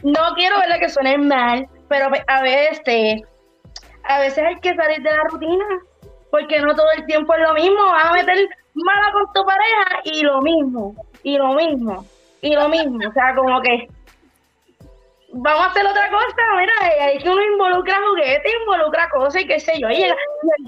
no 0.03 0.35
quiero 0.35 0.59
verle 0.59 0.79
que 0.79 0.89
suene 0.89 1.19
mal, 1.19 1.69
pero 1.89 2.09
a 2.27 2.43
veces, 2.43 3.23
a 4.05 4.19
veces 4.21 4.45
hay 4.45 4.57
que 4.61 4.75
salir 4.75 5.03
de 5.03 5.11
la 5.11 5.25
rutina, 5.25 5.65
porque 6.31 6.61
no 6.61 6.75
todo 6.75 6.87
el 6.97 7.07
tiempo 7.07 7.35
es 7.35 7.41
lo 7.41 7.55
mismo, 7.55 7.85
vas 7.85 8.07
a 8.07 8.13
meter 8.13 8.49
mala 8.85 9.13
con 9.13 9.33
tu 9.33 9.45
pareja 9.45 10.01
y 10.05 10.23
lo 10.23 10.41
mismo, 10.43 10.95
y 11.23 11.39
lo 11.39 11.55
mismo, 11.55 12.05
y 12.41 12.55
lo 12.55 12.69
mismo, 12.69 12.99
o 13.09 13.13
sea, 13.13 13.35
como 13.35 13.61
que 13.61 13.89
vamos 15.33 15.67
a 15.67 15.71
hacer 15.71 15.87
otra 15.87 16.09
cosa, 16.11 16.43
mira, 16.59 16.73
hay 17.05 17.19
que 17.19 17.29
uno 17.29 17.43
involucra 17.43 17.97
juguete, 18.09 18.51
involucra 18.61 19.09
cosas 19.11 19.43
y 19.43 19.47
qué 19.47 19.61
sé 19.61 19.79
yo, 19.81 19.89
y 19.91 20.03
el, 20.03 20.15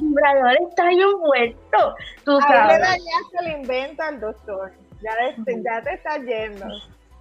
vibrador 0.01 0.57
está 0.69 0.87
ahí 0.87 1.01
envuelto, 1.01 1.95
tú 2.25 2.41
sabes. 2.41 2.83
Ahí 2.83 2.99
le 2.99 3.39
se 3.39 3.45
le 3.45 3.59
inventa 3.59 4.09
al 4.09 4.21
doctor, 4.21 4.73
ya, 5.03 5.13
ya 5.37 5.83
te 5.83 5.95
estás 5.95 6.21
yendo. 6.23 6.67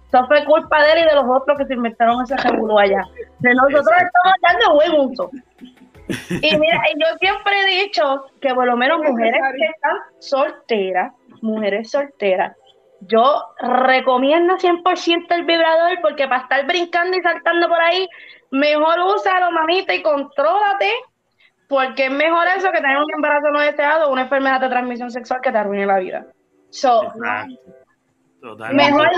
Eso 0.08 0.26
fue 0.26 0.42
culpa 0.46 0.82
de 0.82 0.92
él 0.92 0.98
y 1.00 1.04
de 1.04 1.14
los 1.16 1.24
otros 1.28 1.58
que 1.58 1.66
se 1.66 1.74
inventaron 1.74 2.22
ese 2.22 2.34
revuelo 2.38 2.78
allá. 2.78 3.02
De 3.40 3.54
nosotros 3.54 3.84
estamos 3.84 4.34
dando 4.40 4.74
buen 4.74 5.10
uso. 5.10 5.30
Y 6.30 6.56
mira, 6.56 6.82
yo 6.96 7.06
siempre 7.20 7.60
he 7.60 7.84
dicho 7.84 8.24
que 8.40 8.54
por 8.54 8.66
lo 8.66 8.76
menos 8.76 8.98
mujeres 9.02 9.40
que 9.56 9.64
están 9.64 9.96
solteras, 10.18 11.12
mujeres 11.42 11.90
solteras, 11.90 12.56
yo 13.00 13.44
recomiendo 13.58 14.56
100% 14.56 15.26
el 15.30 15.44
vibrador 15.44 15.98
porque 16.02 16.26
para 16.26 16.42
estar 16.42 16.66
brincando 16.66 17.16
y 17.16 17.22
saltando 17.22 17.68
por 17.68 17.80
ahí, 17.80 18.08
mejor 18.50 18.98
úsalo, 19.14 19.50
mamita, 19.52 19.94
y 19.94 20.02
contrólate, 20.02 20.90
porque 21.68 22.06
es 22.06 22.10
mejor 22.10 22.48
eso 22.56 22.72
que 22.72 22.80
tener 22.80 22.96
un 22.96 23.12
embarazo 23.14 23.50
no 23.50 23.60
deseado 23.60 24.08
o 24.08 24.12
una 24.12 24.22
enfermedad 24.22 24.60
de 24.60 24.68
transmisión 24.68 25.10
sexual 25.10 25.40
que 25.42 25.52
te 25.52 25.58
arruine 25.58 25.86
la 25.86 25.98
vida. 25.98 26.26
So, 26.70 27.12
mejor 28.72 29.08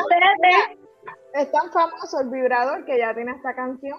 es 1.35 1.53
tan 1.53 1.71
famoso 1.73 2.21
el 2.21 2.29
vibrador 2.29 2.85
que 2.85 2.99
ya 2.99 3.15
tiene 3.15 3.33
esta 3.33 3.55
canción. 3.55 3.99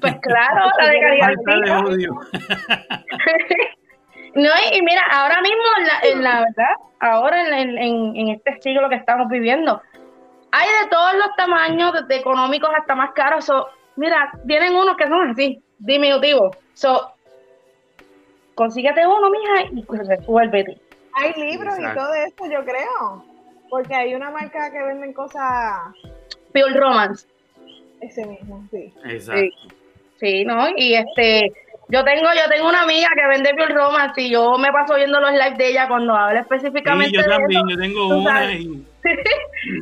Pues 0.00 0.16
claro, 0.20 0.70
la 0.78 0.88
de 0.88 1.00
calidad. 1.00 1.30
no, 4.34 4.50
y 4.72 4.82
mira, 4.82 5.02
ahora 5.10 5.40
mismo, 5.40 5.62
en 6.02 6.22
la, 6.22 6.40
verdad, 6.40 6.74
ahora 7.00 7.60
en, 7.60 7.78
en, 7.78 8.28
este 8.28 8.60
siglo 8.60 8.88
que 8.88 8.96
estamos 8.96 9.28
viviendo, 9.28 9.80
hay 10.50 10.68
de 10.82 10.88
todos 10.90 11.14
los 11.14 11.36
tamaños, 11.36 11.92
desde 11.92 12.16
económicos 12.16 12.70
hasta 12.78 12.94
más 12.94 13.12
caros. 13.12 13.44
So, 13.44 13.68
mira, 13.96 14.30
vienen 14.44 14.74
unos 14.74 14.96
que 14.96 15.06
son 15.06 15.30
así, 15.30 15.62
diminutivos. 15.78 16.56
So, 16.74 17.12
consíguete 18.54 19.06
uno, 19.06 19.30
mija, 19.30 19.62
y 19.72 19.84
resuélvete. 19.88 20.80
Hay 21.14 21.32
libros 21.34 21.78
y 21.78 21.94
todo 21.94 22.12
eso, 22.14 22.46
yo 22.50 22.64
creo. 22.64 23.24
Porque 23.70 23.94
hay 23.94 24.14
una 24.14 24.30
marca 24.30 24.70
que 24.70 24.82
venden 24.82 25.12
cosas 25.12 25.92
Pure 26.52 26.74
Romance. 26.74 27.26
Ese 28.00 28.26
mismo, 28.26 28.66
sí. 28.70 28.92
Exacto. 29.04 29.56
Sí, 30.20 30.44
¿no? 30.44 30.68
Y 30.76 30.94
este, 30.94 31.52
yo 31.88 32.04
tengo, 32.04 32.26
yo 32.34 32.50
tengo 32.50 32.68
una 32.68 32.82
amiga 32.82 33.08
que 33.14 33.26
vende 33.28 33.54
Pure 33.54 33.74
Romance 33.74 34.20
y 34.20 34.30
yo 34.30 34.58
me 34.58 34.70
paso 34.72 34.96
viendo 34.96 35.20
los 35.20 35.32
lives 35.32 35.56
de 35.58 35.70
ella 35.70 35.88
cuando 35.88 36.14
habla 36.14 36.40
específicamente. 36.40 37.16
Sí, 37.18 37.24
yo 37.24 37.30
también, 37.30 37.68
yo 37.68 37.78
tengo 37.78 38.08
una 38.08 38.52
y. 38.52 38.84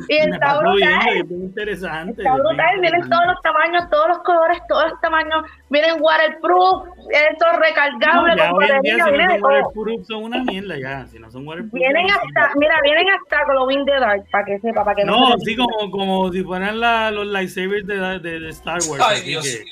y 0.09 0.17
está 0.17 0.59
brutal. 0.59 1.07
es 1.17 1.31
interesante. 1.31 2.21
Está 2.21 2.33
brutal, 2.35 2.79
vienen 2.81 3.01
todos 3.09 3.25
los 3.27 3.41
tamaños, 3.41 3.89
todos 3.89 4.07
los 4.09 4.17
colores, 4.19 4.59
todos 4.67 4.91
los 4.91 5.01
tamaños. 5.01 5.43
Vienen 5.69 5.95
waterproof, 6.01 6.87
esto 7.11 7.45
recargable 7.59 8.31
no, 8.31 8.37
ya 8.37 8.49
con 8.49 8.63
hoy 8.63 8.69
en 8.69 8.81
día, 8.81 8.97
batería, 8.97 9.29
si 9.29 9.37
no 9.41 9.47
waterproof, 9.47 10.05
son 10.07 10.23
una 10.23 10.43
mierda 10.43 10.77
ya. 10.79 11.05
Si 11.07 11.19
no 11.19 11.29
son 11.31 11.47
waterproof. 11.47 11.73
Vienen 11.73 12.05
una 12.05 12.15
hasta, 12.15 12.55
mira, 12.57 12.75
vienen 12.83 13.05
hasta 13.09 13.45
Glowing 13.51 13.85
the 13.85 13.99
Dark, 13.99 14.23
para 14.31 14.45
que 14.45 14.59
sepa, 14.59 14.83
para 14.83 14.95
que 14.95 15.05
no, 15.05 15.29
No, 15.31 15.37
sí, 15.39 15.55
como, 15.55 15.91
como 15.91 16.31
si 16.31 16.43
fueran 16.43 16.79
la, 16.79 17.11
los 17.11 17.27
lightsabers 17.27 17.85
de, 17.85 18.19
de, 18.19 18.39
de 18.39 18.49
Star 18.49 18.79
Wars. 18.89 19.03
Ay, 19.05 19.17
así 19.17 19.29
Dios. 19.29 19.43
que- 19.45 19.63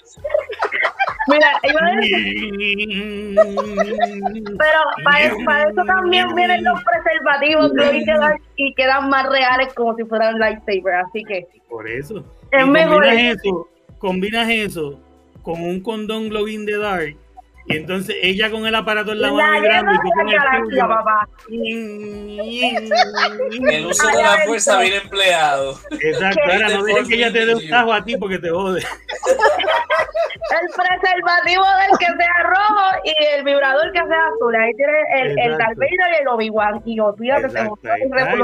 Mira, 1.28 1.60
iba 1.64 1.82
a 1.82 1.96
decir, 1.96 3.36
pero 4.58 4.80
para, 5.04 5.46
para 5.46 5.70
eso 5.70 5.84
también 5.86 6.36
vienen 6.36 6.64
los 6.64 6.80
preservativos 6.84 7.72
Glowing 7.74 8.06
the 8.06 8.14
Dark 8.14 8.42
y 8.56 8.74
quedan 8.76 9.10
más 9.10 9.28
reales 9.30 9.74
como 9.74 9.96
si 9.96 10.04
fueran 10.04 10.40
lightsabers, 10.40 11.08
así 11.08 11.24
que 11.24 11.48
Por 11.70 11.88
eso. 11.90 12.24
Es 12.52 12.66
Y 12.66 12.70
mejor 12.70 13.04
combinas 13.04 13.38
eso, 13.38 13.68
combinas 13.98 14.50
eso 14.50 15.00
con 15.42 15.62
un 15.62 15.82
condón 15.82 16.30
glow 16.30 16.48
in 16.48 16.66
the 16.66 16.78
dark. 16.78 17.16
Y 17.68 17.78
entonces 17.78 18.16
ella 18.22 18.52
con 18.52 18.68
el 18.68 18.76
aparato 18.76 19.12
en 19.12 19.22
la 19.22 19.32
mano 19.32 19.60
grande 19.62 19.94
y 19.94 19.98
tú 19.98 20.10
con 20.16 20.30
el. 20.30 20.36
El 23.76 23.86
uso 23.88 24.08
de 24.08 24.22
la 24.22 24.38
fuerza 24.46 24.80
bien 24.80 25.02
empleado. 25.02 25.74
Exacto, 25.92 26.42
ahora 26.52 26.70
no 26.70 26.84
dejes 26.84 27.08
que 27.08 27.16
ella 27.16 27.34
te 27.34 27.46
dé 27.46 27.56
un 27.56 27.70
tajo 27.70 27.94
a 27.94 28.04
ti 28.04 28.18
porque 28.18 28.38
te 28.38 28.50
jode. 28.50 28.82
El 30.46 30.68
preservativo 30.76 31.64
del 31.64 31.98
que 31.98 32.06
sea 32.06 32.44
rojo 32.44 32.84
y 33.04 33.16
el 33.34 33.44
vibrador 33.44 33.92
que 33.92 34.00
sea 34.00 34.28
azul. 34.36 34.56
Ahí 34.56 34.76
tienes 34.76 34.96
el, 35.16 35.40
el. 35.40 35.58
Darth 35.58 35.76
Vader 35.76 36.14
y 36.14 36.18
el 36.22 36.28
Obi-Wan. 36.28 36.84
Y 36.86 37.00
olvídate, 37.00 37.48
el 37.48 37.72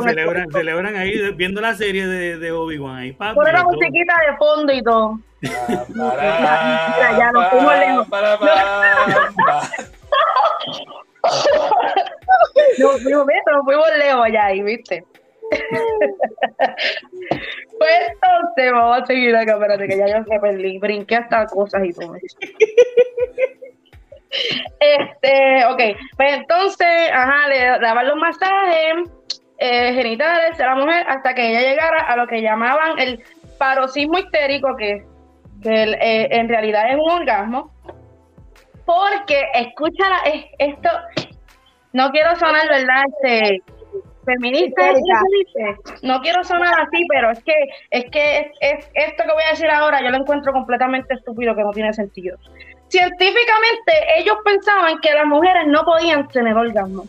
celebran, 0.01 0.51
celebran 0.51 0.95
ahí 0.95 1.31
viendo 1.33 1.61
la 1.61 1.75
serie 1.75 2.07
de, 2.07 2.39
de 2.39 2.51
Obi-Wan. 2.51 3.13
Pon 3.17 3.37
una 3.37 3.63
musiquita 3.63 4.15
de 4.27 4.35
fondo 4.37 4.73
y 4.73 4.81
todo. 4.81 5.19
Para, 5.41 6.97
Ya, 6.99 7.17
ya, 7.17 7.31
nos 7.31 7.49
fuimos 7.49 7.77
lejos. 7.77 8.07
Nos 12.79 13.01
fuimos. 13.01 13.25
Nos 13.51 13.63
fuimos 13.65 13.97
lejos 13.97 14.25
allá 14.25 14.45
ahí, 14.45 14.61
¿viste? 14.61 15.03
pues 17.79 17.93
entonces, 18.13 18.71
vamos 18.71 19.01
a 19.01 19.05
seguir 19.05 19.35
acá, 19.35 19.53
espérate, 19.53 19.87
que 19.87 19.97
ya 19.97 20.07
yo 20.07 20.23
me 20.27 20.39
perdí. 20.39 20.77
Brinqué 20.79 21.15
hasta 21.17 21.45
cosas 21.47 21.83
y 21.85 21.93
todo. 21.93 22.15
Este, 24.79 25.65
ok, 25.65 25.81
pues 26.15 26.33
entonces, 26.33 26.87
ajá, 27.11 27.49
le 27.49 27.59
daban 27.81 28.07
los 28.07 28.15
masajes 28.15 29.09
eh, 29.57 29.93
genitales 29.93 30.59
a 30.59 30.67
la 30.67 30.75
mujer 30.75 31.05
hasta 31.07 31.35
que 31.35 31.49
ella 31.49 31.59
llegara 31.61 31.99
a 31.99 32.15
lo 32.15 32.25
que 32.27 32.41
llamaban 32.41 32.97
el 32.97 33.21
paroxismo 33.57 34.17
histérico, 34.17 34.75
que, 34.77 35.03
que 35.61 35.83
eh, 35.83 36.27
en 36.31 36.49
realidad 36.49 36.89
es 36.89 36.95
un 36.95 37.09
orgasmo. 37.11 37.71
Porque, 38.85 39.41
escúchala, 39.53 40.17
es, 40.25 40.45
esto, 40.57 40.89
no 41.93 42.09
quiero 42.11 42.35
sonar, 42.35 42.67
¿verdad? 42.67 43.03
Este, 43.23 43.61
feminista, 44.25 44.81
no 46.03 46.21
quiero 46.21 46.43
sonar 46.43 46.73
así, 46.81 47.05
pero 47.09 47.31
es 47.31 47.43
que, 47.43 47.53
es 47.91 48.05
que 48.11 48.51
es- 48.59 48.89
esto 48.93 49.23
que 49.23 49.33
voy 49.33 49.43
a 49.47 49.51
decir 49.51 49.69
ahora 49.69 50.01
yo 50.01 50.09
lo 50.09 50.17
encuentro 50.17 50.51
completamente 50.53 51.13
estúpido, 51.13 51.55
que 51.55 51.63
no 51.63 51.71
tiene 51.71 51.93
sentido. 51.93 52.37
Científicamente, 52.89 53.91
ellos 54.17 54.37
pensaban 54.43 54.99
que 54.99 55.13
las 55.13 55.25
mujeres 55.25 55.63
no 55.67 55.83
podían 55.85 56.27
tener 56.27 56.55
orgasmo. 56.55 57.05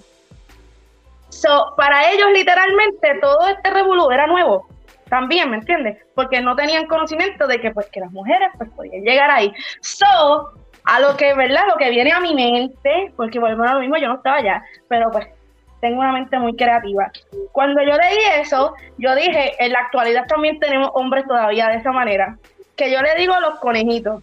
So, 1.31 1.75
para 1.77 2.11
ellos, 2.13 2.29
literalmente, 2.33 3.19
todo 3.21 3.49
este 3.49 3.71
revolú 3.71 4.11
era 4.11 4.27
nuevo. 4.27 4.67
También, 5.13 5.51
¿me 5.51 5.59
entiendes? 5.59 5.99
Porque 6.15 6.41
no 6.41 6.57
tenían 6.57 6.87
conocimiento 6.87 7.47
de 7.47 7.61
que, 7.61 7.71
pues, 7.71 7.87
que 7.91 8.01
las 8.01 8.11
mujeres 8.13 8.49
pues, 8.57 8.71
podían 8.71 9.03
llegar 9.05 9.31
ahí. 9.31 9.53
So, 9.83 10.07
a 10.85 11.01
lo 11.01 11.19
que, 11.19 11.35
¿verdad? 11.35 11.65
Lo 11.69 11.77
que 11.77 11.91
viene 11.91 12.13
a 12.13 12.19
mi 12.21 12.35
mente, 12.35 13.13
porque 13.15 13.39
volvemos 13.39 13.67
a 13.71 13.75
lo 13.75 13.81
mismo, 13.81 13.99
yo 13.99 14.09
no 14.09 14.15
estaba 14.15 14.37
allá, 14.39 14.65
pero 14.89 15.11
pues 15.11 15.27
tengo 15.83 16.01
una 16.01 16.13
mente 16.13 16.39
muy 16.39 16.57
creativa. 16.57 17.11
Cuando 17.53 17.83
yo 17.83 17.93
leí 17.95 18.41
eso, 18.41 18.75
yo 18.97 19.15
dije, 19.15 19.53
en 19.63 19.73
la 19.73 19.81
actualidad 19.81 20.27
también 20.29 20.59
tenemos 20.59 20.91
hombres 20.95 21.27
todavía 21.27 21.69
de 21.69 21.77
esa 21.77 21.93
manera, 21.93 22.39
que 22.75 22.91
yo 22.91 23.03
le 23.03 23.15
digo 23.17 23.35
a 23.35 23.41
los 23.41 23.59
conejitos. 23.61 24.23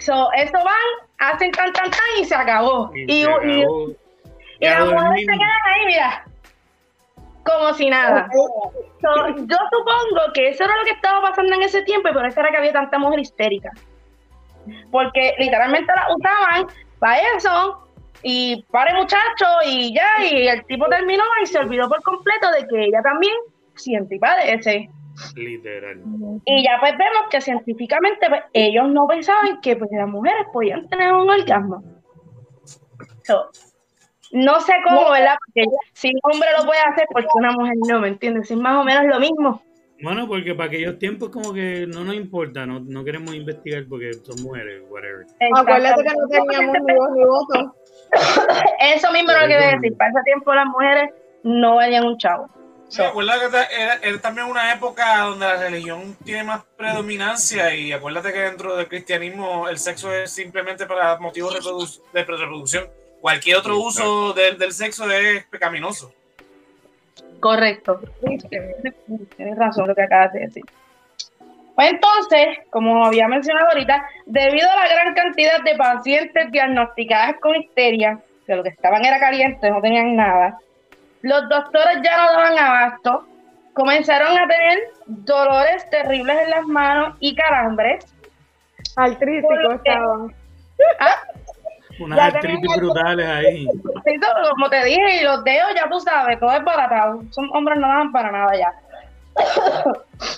So, 0.00 0.32
eso 0.32 0.58
van, 0.64 1.30
hacen 1.32 1.52
tan, 1.52 1.72
tan, 1.72 1.92
tan 1.92 2.00
y 2.20 2.24
se 2.24 2.34
acabó. 2.34 2.90
Y 2.92 3.02
Y, 3.04 3.22
se 3.22 3.30
y- 3.30 3.62
acabó. 3.62 3.88
y 4.58 4.64
las 4.66 4.80
mujeres 4.84 5.26
se 5.26 5.32
quedan 5.32 5.62
ahí, 5.72 5.86
mira, 5.86 6.24
como 7.44 7.74
si 7.74 7.88
nada. 7.88 8.28
So, 8.32 9.28
yo 9.36 9.56
supongo 9.70 10.32
que 10.32 10.48
eso 10.48 10.64
era 10.64 10.76
lo 10.76 10.84
que 10.84 10.92
estaba 10.92 11.20
pasando 11.22 11.54
en 11.54 11.62
ese 11.62 11.82
tiempo 11.82 12.08
y 12.08 12.12
por 12.12 12.26
eso 12.26 12.40
era 12.40 12.50
que 12.50 12.56
había 12.56 12.72
tanta 12.72 12.98
mujer 12.98 13.20
histérica. 13.20 13.70
Porque 14.90 15.34
literalmente 15.38 15.92
la 15.94 16.14
usaban 16.14 16.66
para 16.98 17.18
eso 17.36 17.86
y 18.22 18.64
pare 18.70 18.94
muchacho 18.94 19.46
y 19.66 19.94
ya, 19.94 20.24
y 20.24 20.48
el 20.48 20.64
tipo 20.64 20.86
terminó 20.88 21.22
y 21.42 21.46
se 21.46 21.58
olvidó 21.58 21.88
por 21.88 22.02
completo 22.02 22.50
de 22.52 22.66
que 22.66 22.84
ella 22.86 23.02
también 23.02 23.34
siente 23.74 24.16
y 24.16 24.18
padece. 24.18 24.88
Literal. 25.36 26.00
Y 26.44 26.64
ya 26.64 26.78
pues 26.80 26.92
vemos 26.96 27.28
que 27.30 27.40
científicamente 27.40 28.26
pues, 28.28 28.42
ellos 28.52 28.88
no 28.88 29.06
pensaban 29.06 29.60
que 29.60 29.76
pues, 29.76 29.90
las 29.92 30.08
mujeres 30.08 30.46
podían 30.52 30.88
tener 30.88 31.12
un 31.12 31.30
orgasmo. 31.30 31.82
So, 33.22 33.50
no 34.34 34.60
sé 34.60 34.72
cómo, 34.84 35.10
¿verdad? 35.10 35.36
Porque 35.46 35.68
si 35.92 36.08
un 36.08 36.20
hombre 36.32 36.48
lo 36.58 36.64
puede 36.66 36.80
hacer, 36.80 37.06
porque 37.12 37.28
una 37.34 37.52
mujer 37.52 37.74
no, 37.88 38.00
¿me 38.00 38.08
entiendes? 38.08 38.50
Es 38.50 38.56
más 38.56 38.76
o 38.76 38.84
menos 38.84 39.04
lo 39.04 39.18
mismo. 39.20 39.62
Bueno, 40.02 40.26
porque 40.26 40.54
para 40.54 40.66
aquellos 40.68 40.98
tiempos 40.98 41.30
como 41.30 41.54
que 41.54 41.86
no 41.86 42.02
nos 42.04 42.14
importa, 42.16 42.66
no, 42.66 42.80
no 42.80 43.04
queremos 43.04 43.34
investigar 43.34 43.84
porque 43.88 44.12
son 44.22 44.42
mujeres, 44.42 44.82
whatever. 44.90 45.24
Acuérdate 45.54 46.02
que 46.02 46.10
no 46.10 46.28
teníamos 46.28 46.76
ni 46.84 46.94
voz 46.94 47.10
ni 47.14 47.24
voto. 47.24 47.74
Eso 48.80 49.12
mismo 49.12 49.30
es 49.30 49.40
lo 49.40 49.46
que 49.46 49.52
iba 49.54 49.62
a 49.68 49.70
decir. 49.76 49.96
Para 49.96 50.10
ese 50.10 50.20
tiempo 50.24 50.52
las 50.52 50.66
mujeres 50.66 51.10
no 51.44 51.76
valían 51.76 52.04
un 52.04 52.18
chavo. 52.18 52.48
Sí, 52.88 53.02
acuérdate 53.02 53.48
que 53.50 53.82
era, 53.82 53.94
era 54.02 54.20
también 54.20 54.46
una 54.48 54.72
época 54.72 55.20
donde 55.20 55.46
la 55.46 55.56
religión 55.56 56.16
tiene 56.24 56.44
más 56.44 56.62
predominancia 56.76 57.74
y 57.74 57.92
acuérdate 57.92 58.32
que 58.32 58.40
dentro 58.40 58.76
del 58.76 58.88
cristianismo 58.88 59.68
el 59.68 59.78
sexo 59.78 60.12
es 60.12 60.30
simplemente 60.30 60.86
para 60.86 61.18
motivos 61.18 61.54
reprodu- 61.56 62.02
de 62.12 62.24
reproducción. 62.24 62.84
Cualquier 63.24 63.56
otro 63.56 63.76
Sí, 63.76 63.80
uso 63.80 64.34
del, 64.34 64.58
del 64.58 64.70
sexo 64.70 65.10
es 65.10 65.46
pecaminoso. 65.46 66.12
Correcto. 67.40 67.98
Tienes 68.20 69.56
razón 69.56 69.88
lo 69.88 69.94
que 69.94 70.02
acabas 70.02 70.34
de 70.34 70.40
decir. 70.40 70.64
Pues 71.74 71.90
entonces, 71.90 72.58
como 72.68 73.02
había 73.06 73.26
mencionado 73.26 73.68
ahorita, 73.68 74.06
debido 74.26 74.70
a 74.70 74.76
la 74.76 74.88
gran 74.88 75.14
cantidad 75.14 75.62
de 75.64 75.74
pacientes 75.74 76.52
diagnosticadas 76.52 77.36
con 77.40 77.56
histeria, 77.56 78.20
que 78.46 78.56
lo 78.56 78.62
que 78.62 78.68
estaban 78.68 79.02
era 79.02 79.18
caliente, 79.18 79.70
no 79.70 79.80
tenían 79.80 80.16
nada, 80.16 80.58
los 81.22 81.48
doctores 81.48 82.00
ya 82.04 82.18
no 82.18 82.30
daban 82.30 82.58
abasto, 82.58 83.26
comenzaron 83.72 84.36
a 84.36 84.46
tener 84.46 84.78
dolores 85.06 85.88
terribles 85.88 86.36
en 86.40 86.50
las 86.50 86.66
manos 86.66 87.16
y 87.20 87.34
calambres. 87.34 88.04
Artrítico 88.96 89.72
estaban. 89.72 90.34
Ah, 90.98 91.22
Unas 91.98 92.32
tenemos- 92.40 92.76
brutales 92.76 93.26
ahí. 93.28 93.66
Como 94.50 94.68
te 94.70 94.84
dije, 94.84 95.20
y 95.20 95.24
los 95.24 95.44
dedos, 95.44 95.74
ya 95.74 95.88
tú 95.88 96.00
sabes, 96.00 96.38
todo 96.40 96.52
es 96.52 96.64
baratado. 96.64 97.22
Son 97.30 97.48
hombres 97.54 97.78
no 97.78 97.88
dan 97.88 98.12
para 98.12 98.30
nada 98.30 98.52
ya. 98.56 98.72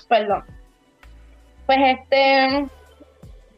Perdón. 0.09 0.45
Pues 1.67 1.79
este, 1.83 2.67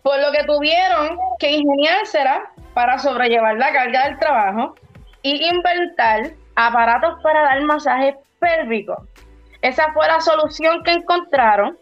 por 0.02 0.18
lo 0.20 0.32
que 0.32 0.44
tuvieron 0.44 1.18
que 1.38 1.50
ingeniársela 1.50 2.42
para 2.74 2.98
sobrellevar 2.98 3.56
la 3.56 3.72
carga 3.72 4.04
del 4.06 4.18
trabajo 4.18 4.74
y 5.22 5.46
inventar 5.48 6.30
aparatos 6.56 7.20
para 7.22 7.42
dar 7.42 7.60
masajes 7.62 8.14
pélvicos. 8.38 8.98
Esa 9.60 9.92
fue 9.92 10.06
la 10.06 10.20
solución 10.20 10.82
que 10.84 10.92
encontraron. 10.92 11.76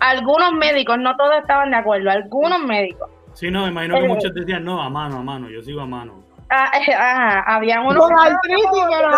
Algunos 0.00 0.52
médicos, 0.52 0.98
no 0.98 1.16
todos 1.16 1.36
estaban 1.40 1.70
de 1.70 1.76
acuerdo, 1.76 2.10
algunos 2.10 2.58
médicos. 2.60 3.08
Sí, 3.34 3.50
no, 3.50 3.62
me 3.64 3.68
imagino 3.68 3.94
que 3.98 4.04
Eh. 4.04 4.08
muchos 4.08 4.34
decían, 4.34 4.64
no, 4.64 4.82
a 4.82 4.88
mano, 4.88 5.18
a 5.18 5.22
mano, 5.22 5.48
yo 5.50 5.60
sigo 5.62 5.80
a 5.80 5.86
mano. 5.86 6.22
Ah, 6.50 6.70
eh, 6.86 6.92
ajá, 6.94 7.40
habían 7.56 7.84
unos 7.86 7.96
Con 8.06 8.12
artritis, 8.18 8.68
pero 8.90 9.10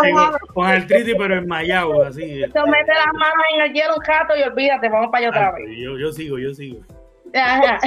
con, 0.55 0.67
artritis, 0.67 1.15
pero 1.19 1.35
enmayado, 1.37 2.03
así. 2.05 2.23
Se 2.53 2.63
mete 2.63 2.93
las 2.95 3.13
manos 3.15 3.45
en 3.55 3.61
el 3.63 3.73
hielo 3.73 3.95
un 3.97 4.05
rato 4.05 4.37
y 4.37 4.43
olvídate, 4.43 4.89
vamos 4.89 5.09
para 5.11 5.19
allá 5.19 5.29
otra 5.31 5.49
Ah, 5.49 5.53
vez. 5.53 5.77
yo, 5.79 5.99
yo 5.99 6.13
sigo, 6.13 6.39
yo 6.39 6.55
sigo. 6.55 6.81
Ajá. 7.35 7.79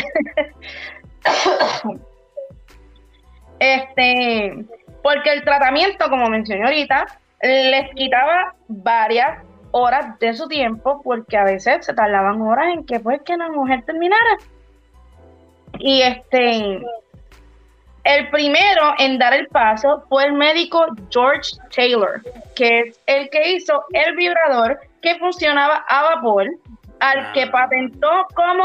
Este, 3.59 4.65
porque 5.03 5.33
el 5.33 5.43
tratamiento, 5.43 6.09
como 6.09 6.27
mencioné 6.29 6.63
ahorita, 6.65 7.05
les 7.41 7.93
quitaba 7.95 8.53
varias 8.67 9.43
horas 9.71 10.17
de 10.19 10.33
su 10.33 10.47
tiempo, 10.47 11.01
porque 11.03 11.37
a 11.37 11.43
veces 11.43 11.85
se 11.85 11.93
tardaban 11.93 12.41
horas 12.41 12.73
en 12.73 12.85
que 12.85 12.99
pues 12.99 13.21
que 13.23 13.35
la 13.37 13.49
mujer 13.49 13.83
terminara. 13.85 14.37
Y 15.79 16.01
este, 16.01 16.81
el 18.03 18.29
primero 18.29 18.93
en 18.97 19.17
dar 19.17 19.33
el 19.33 19.47
paso 19.47 20.03
fue 20.09 20.25
el 20.25 20.33
médico 20.33 20.85
George 21.09 21.51
Taylor, 21.75 22.21
que 22.55 22.79
es 22.81 22.99
el 23.07 23.29
que 23.29 23.53
hizo 23.53 23.83
el 23.93 24.15
vibrador 24.15 24.79
que 25.01 25.15
funcionaba 25.19 25.85
a 25.87 26.15
vapor, 26.15 26.47
al 26.99 27.31
que 27.33 27.43
Ah. 27.43 27.51
patentó 27.51 28.09
como 28.35 28.63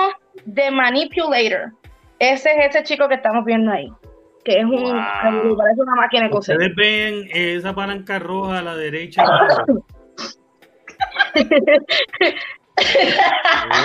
The 0.54 0.70
Manipulator. 0.70 1.72
Ese 2.18 2.50
es 2.50 2.68
ese 2.74 2.82
chico 2.84 3.08
que 3.08 3.14
estamos 3.14 3.44
viendo 3.44 3.72
ahí, 3.72 3.88
que 4.44 4.58
es 4.58 4.64
un, 4.64 4.70
Wow. 4.72 5.56
parece 5.56 5.80
una 5.82 5.94
máquina 5.96 6.24
de 6.24 6.30
coser. 6.30 6.56
Ustedes 6.56 6.76
ven 6.76 7.28
esa 7.32 7.74
palanca 7.74 8.18
roja 8.18 8.58
a 8.58 8.62
la 8.62 8.74
derecha. 8.76 9.24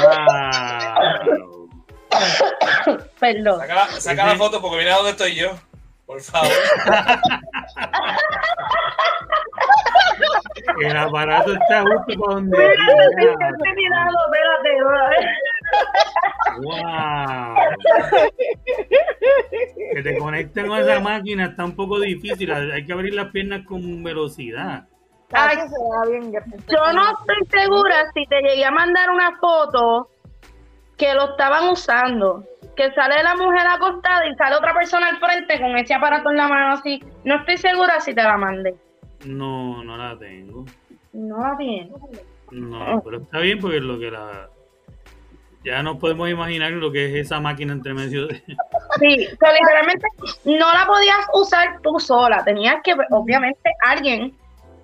wow. 0.03 1.58
Perdón. 3.19 3.59
Saca, 3.59 3.75
la- 3.75 3.87
saca 3.87 4.25
la 4.25 4.35
foto 4.35 4.61
porque 4.61 4.77
mira 4.77 4.95
dónde 4.95 5.11
estoy 5.11 5.35
yo. 5.35 5.51
Por 6.05 6.21
favor. 6.21 6.49
El 10.81 10.97
aparato 10.97 11.53
está 11.53 11.81
justo 11.81 12.19
para 12.19 12.33
donde. 12.35 12.57
Mirando, 13.75 14.17
espérate, 14.25 14.69
Wow. 16.61 17.55
Que 19.93 20.01
te 20.03 20.17
conecten 20.17 20.67
con 20.67 20.79
esa 20.79 20.99
máquina 20.99 21.45
está 21.45 21.63
un 21.65 21.75
poco 21.75 21.99
difícil. 21.99 22.51
Hay 22.51 22.85
que 22.85 22.93
abrir 22.93 23.13
las 23.13 23.27
piernas 23.31 23.65
con 23.65 24.03
velocidad. 24.03 24.85
Ay. 25.31 25.57
Yo 26.67 26.93
no 26.93 27.03
estoy 27.11 27.45
segura 27.61 27.95
si 28.13 28.25
te 28.25 28.41
llegué 28.41 28.65
a 28.65 28.71
mandar 28.71 29.11
una 29.11 29.37
foto 29.39 30.09
que 30.99 31.13
lo 31.13 31.31
estaban 31.31 31.69
usando. 31.69 32.43
Que 32.75 32.91
sale 32.93 33.23
la 33.23 33.35
mujer 33.35 33.65
acostada 33.67 34.27
y 34.27 34.35
sale 34.35 34.55
otra 34.55 34.73
persona 34.73 35.09
al 35.09 35.17
frente 35.17 35.59
con 35.59 35.75
ese 35.77 35.93
aparato 35.93 36.29
en 36.29 36.37
la 36.37 36.47
mano 36.47 36.73
así. 36.73 37.03
No 37.23 37.37
estoy 37.37 37.57
segura 37.57 37.99
si 37.99 38.13
te 38.13 38.23
la 38.23 38.37
mandé. 38.37 38.75
No, 39.25 39.83
no 39.83 39.97
la 39.97 40.17
tengo. 40.17 40.65
No 41.11 41.41
la 41.41 41.55
bien. 41.55 41.91
No, 42.51 43.01
pero 43.03 43.17
está 43.17 43.39
bien 43.39 43.59
porque 43.59 43.77
es 43.77 43.83
lo 43.83 43.99
que 43.99 44.11
la. 44.11 44.49
Ya 45.65 45.83
nos 45.83 45.97
podemos 45.97 46.29
imaginar 46.29 46.71
lo 46.71 46.89
que 46.89 47.07
es 47.07 47.25
esa 47.25 47.41
máquina 47.41 47.73
entre 47.73 47.93
medio 47.93 48.27
de. 48.27 48.35
Sí, 48.99 49.27
pero 49.39 49.53
literalmente 49.53 50.07
no 50.45 50.73
la 50.73 50.85
podías 50.87 51.27
usar 51.33 51.81
tú 51.81 51.99
sola. 51.99 52.43
Tenías 52.45 52.77
que, 52.81 52.95
obviamente, 53.11 53.69
alguien 53.81 54.33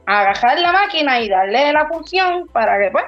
agarrar 0.06 0.60
la 0.60 0.74
máquina 0.74 1.22
y 1.22 1.30
darle 1.30 1.72
la 1.72 1.88
función 1.88 2.48
para 2.50 2.78
que, 2.78 2.92
pues, 2.92 3.06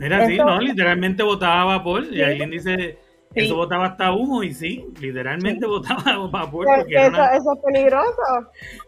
Era 0.00 0.24
así, 0.24 0.36
¿no? 0.36 0.60
Literalmente 0.60 1.22
botaba 1.22 1.64
vapor. 1.64 2.04
Y 2.10 2.22
alguien 2.22 2.50
dice, 2.50 2.98
Sí. 3.34 3.44
eso 3.44 3.56
botaba 3.56 3.86
hasta 3.86 4.12
humo. 4.12 4.42
Y 4.42 4.54
sí, 4.54 4.86
literalmente 5.00 5.66
botaba 5.66 6.02
vapor. 6.30 6.64
Pero 6.66 6.78
Porque 6.82 6.94
eso, 6.96 7.08
una- 7.08 7.36
eso 7.36 7.52
es 7.54 7.60
peligroso. 7.64 8.22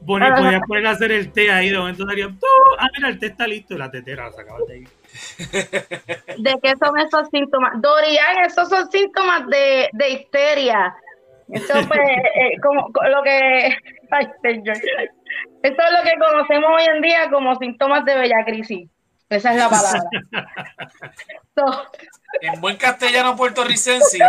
Poner- 0.07 0.33
Ajá. 0.33 0.43
podías 0.43 0.63
poner 0.67 0.87
a 0.87 0.91
hacer 0.91 1.13
el 1.13 1.33
té 1.33 1.51
ahí. 1.51 1.71
De 1.71 1.79
momento 1.79 2.05
¡tú! 2.07 2.47
ah, 2.79 2.87
mira, 2.97 3.09
el 3.09 3.19
té 3.19 3.27
está 3.27 3.47
listo. 3.47 3.75
Y 3.75 3.79
la 3.79 3.91
tetera 3.91 4.25
la 4.27 4.33
sacabas 4.33 4.63
de 4.69 4.75
ahí. 4.75 4.85
¿de 6.39 6.59
qué 6.63 6.75
son 6.83 6.99
esos 6.99 7.29
síntomas? 7.31 7.73
Dorian, 7.81 8.45
esos 8.47 8.69
son 8.69 8.91
síntomas 8.91 9.47
de, 9.49 9.89
de 9.93 10.09
histeria. 10.11 10.95
Eso 11.51 11.73
pues, 11.89 12.01
eh, 12.01 12.61
como 12.63 12.93
co- 12.93 13.07
lo 13.09 13.23
que... 13.23 13.77
Ay, 14.11 14.27
señor. 14.43 14.77
Eso 14.77 14.85
es 15.63 15.93
lo 15.93 16.05
que 16.05 16.19
conocemos 16.19 16.71
hoy 16.75 16.87
en 16.95 17.03
día 17.03 17.29
como 17.31 17.55
síntomas 17.57 18.05
de 18.05 18.15
bella 18.17 18.45
crisis. 18.47 18.89
Esa 19.31 19.53
es 19.53 19.59
la 19.59 19.69
palabra. 19.69 20.01
So, 21.55 21.65
En 22.41 22.61
buen 22.61 22.77
castellano 22.77 23.35
puertorricense. 23.37 24.19
La 24.19 24.29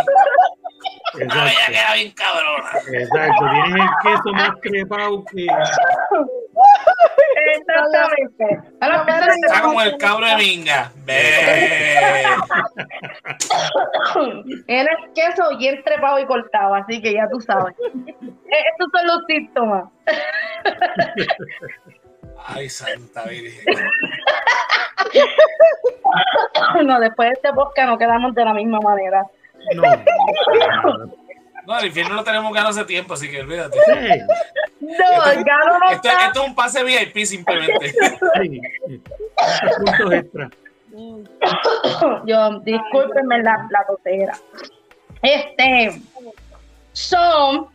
bella 1.20 1.50
Exacto. 1.50 1.72
queda 1.72 1.94
bien 1.94 2.12
cabrona. 2.12 2.70
Exacto. 2.92 3.44
Tienes 3.52 3.82
el 3.82 3.88
queso 4.02 4.32
más 4.32 4.50
trepado 4.60 5.24
que. 5.26 5.46
exactamente. 7.54 8.46
Está 9.46 9.62
como 9.62 9.80
el 9.80 9.96
cabro 9.96 10.26
de 10.26 10.36
minga. 10.36 10.90
Era 14.66 14.92
el 14.92 15.12
queso 15.14 15.56
bien 15.58 15.82
trepado 15.84 16.18
y 16.18 16.26
cortado, 16.26 16.74
así 16.74 17.00
que 17.00 17.12
ya 17.12 17.28
tú 17.30 17.40
sabes. 17.40 17.74
Eh, 18.52 18.64
Estos 18.72 18.88
son 18.92 19.06
los 19.06 19.20
síntomas. 19.28 19.84
Ay, 22.46 22.68
santa 22.68 23.24
virgen. 23.24 23.64
No, 26.84 27.00
después 27.00 27.28
de 27.28 27.34
este 27.34 27.52
podcast 27.52 27.88
no 27.88 27.98
quedamos 27.98 28.34
de 28.34 28.44
la 28.44 28.54
misma 28.54 28.80
manera. 28.80 29.24
No. 29.74 29.82
No, 31.66 31.78
el 31.78 31.86
infierno 31.86 32.14
lo 32.16 32.24
tenemos 32.24 32.52
ganado 32.52 32.70
hace 32.70 32.84
tiempo, 32.84 33.14
así 33.14 33.30
que 33.30 33.40
olvídate. 33.40 33.78
Sí, 33.86 33.92
No, 34.80 35.30
el 35.30 35.44
gano 35.44 35.78
no 35.78 35.90
Esto, 35.90 36.08
está. 36.08 36.26
esto 36.26 36.42
es 36.42 36.48
un 36.48 36.54
pase 36.54 36.82
VIP 36.84 37.24
simplemente. 37.24 37.92
sí. 38.42 38.60
Puntos 39.78 40.12
extra. 40.12 40.50
Yo, 42.26 42.60
discúlpenme 42.60 43.42
la, 43.42 43.68
la. 43.70 43.86
Este, 45.22 46.00
son, 46.92 47.68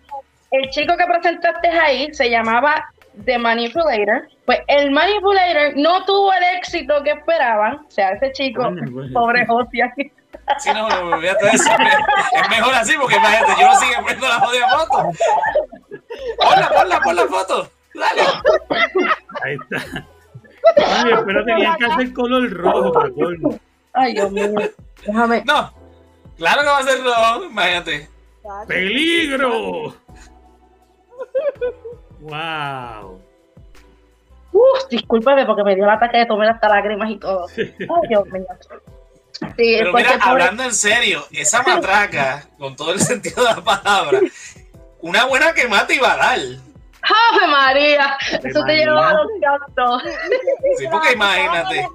el 0.52 0.70
chico 0.72 0.98
que 0.98 1.06
presentaste 1.06 1.70
ahí 1.70 2.14
se 2.14 2.30
llamaba 2.30 2.84
The 3.24 3.38
Manipulator. 3.38 4.28
Pues 4.46 4.60
el 4.68 4.92
Manipulator 4.92 5.74
no 5.78 6.04
tuvo 6.06 6.34
el 6.34 6.44
éxito 6.58 7.02
que 7.04 7.12
esperaban. 7.12 7.76
O 7.88 7.92
sea, 7.92 8.12
ese 8.12 8.32
chico, 8.34 8.64
Bueno, 8.64 8.92
bueno. 8.92 9.14
pobre 9.14 9.46
José. 9.46 10.12
Sí, 10.60 10.70
no, 10.74 11.20
de 11.20 11.30
eso. 11.30 11.70
Es 12.34 12.50
mejor 12.50 12.74
así 12.76 12.94
porque 13.00 13.16
imagínate, 13.16 13.54
yo 13.60 13.68
no 13.68 13.76
sigo 13.76 14.02
poniendo 14.02 14.28
la 14.28 14.40
jodida 14.40 14.70
foto. 14.70 15.12
Ponla, 16.38 16.70
ponla, 16.70 17.00
pon 17.02 17.16
la 17.16 17.26
foto. 17.28 17.70
Dale. 17.96 18.22
Ahí 19.44 19.56
está. 19.56 20.06
Ay, 20.78 21.14
pero 21.26 21.46
tenían 21.46 21.76
que 21.78 21.86
hacer 21.86 22.14
color 22.14 22.52
rojo 22.52 22.92
para 22.92 23.10
colmo. 23.12 23.58
Ay, 23.94 24.14
Dios 24.14 24.32
mío. 24.32 24.50
Déjame. 25.06 25.44
No, 25.46 25.74
claro 26.38 26.62
que 26.62 26.68
va 26.68 26.78
a 26.80 26.84
ser 26.84 27.04
rojo, 27.04 27.44
imagínate. 27.46 28.10
¡Peligro! 28.68 29.96
¡Wow! 32.26 33.22
Uf, 34.52 34.88
discúlpame 34.90 35.46
porque 35.46 35.64
me 35.64 35.76
dio 35.76 35.84
el 35.84 35.90
ataque 35.90 36.18
de 36.20 36.26
tomar 36.26 36.50
hasta 36.50 36.68
lágrimas 36.70 37.10
y 37.12 37.18
todo. 37.18 37.46
Ay, 37.58 38.08
Dios 38.10 38.26
mío. 38.30 38.46
Sí, 39.32 39.46
Pero 39.58 39.92
porque 39.92 40.08
mira, 40.08 40.18
pobre- 40.18 40.30
hablando 40.44 40.64
en 40.64 40.74
serio, 40.74 41.26
esa 41.32 41.62
matraca, 41.62 42.46
con 42.58 42.76
todo 42.76 42.94
el 42.94 43.00
sentido 43.02 43.44
de 43.44 43.50
la 43.56 43.62
palabra, 43.62 44.20
una 45.02 45.26
buena 45.26 45.54
que 45.54 45.68
mata 45.68 45.94
y 45.94 45.98
va 46.00 46.14
a 46.14 46.18
dar. 46.18 46.40
¡Ave 46.40 47.48
María! 47.48 48.18
Eso 48.44 48.64
te 48.66 48.78
lleva 48.78 49.10
a 49.10 49.14
los 49.14 49.28
cantos. 49.42 50.04
Sí, 50.80 50.86
porque 50.90 51.14
imagínate. 51.14 51.88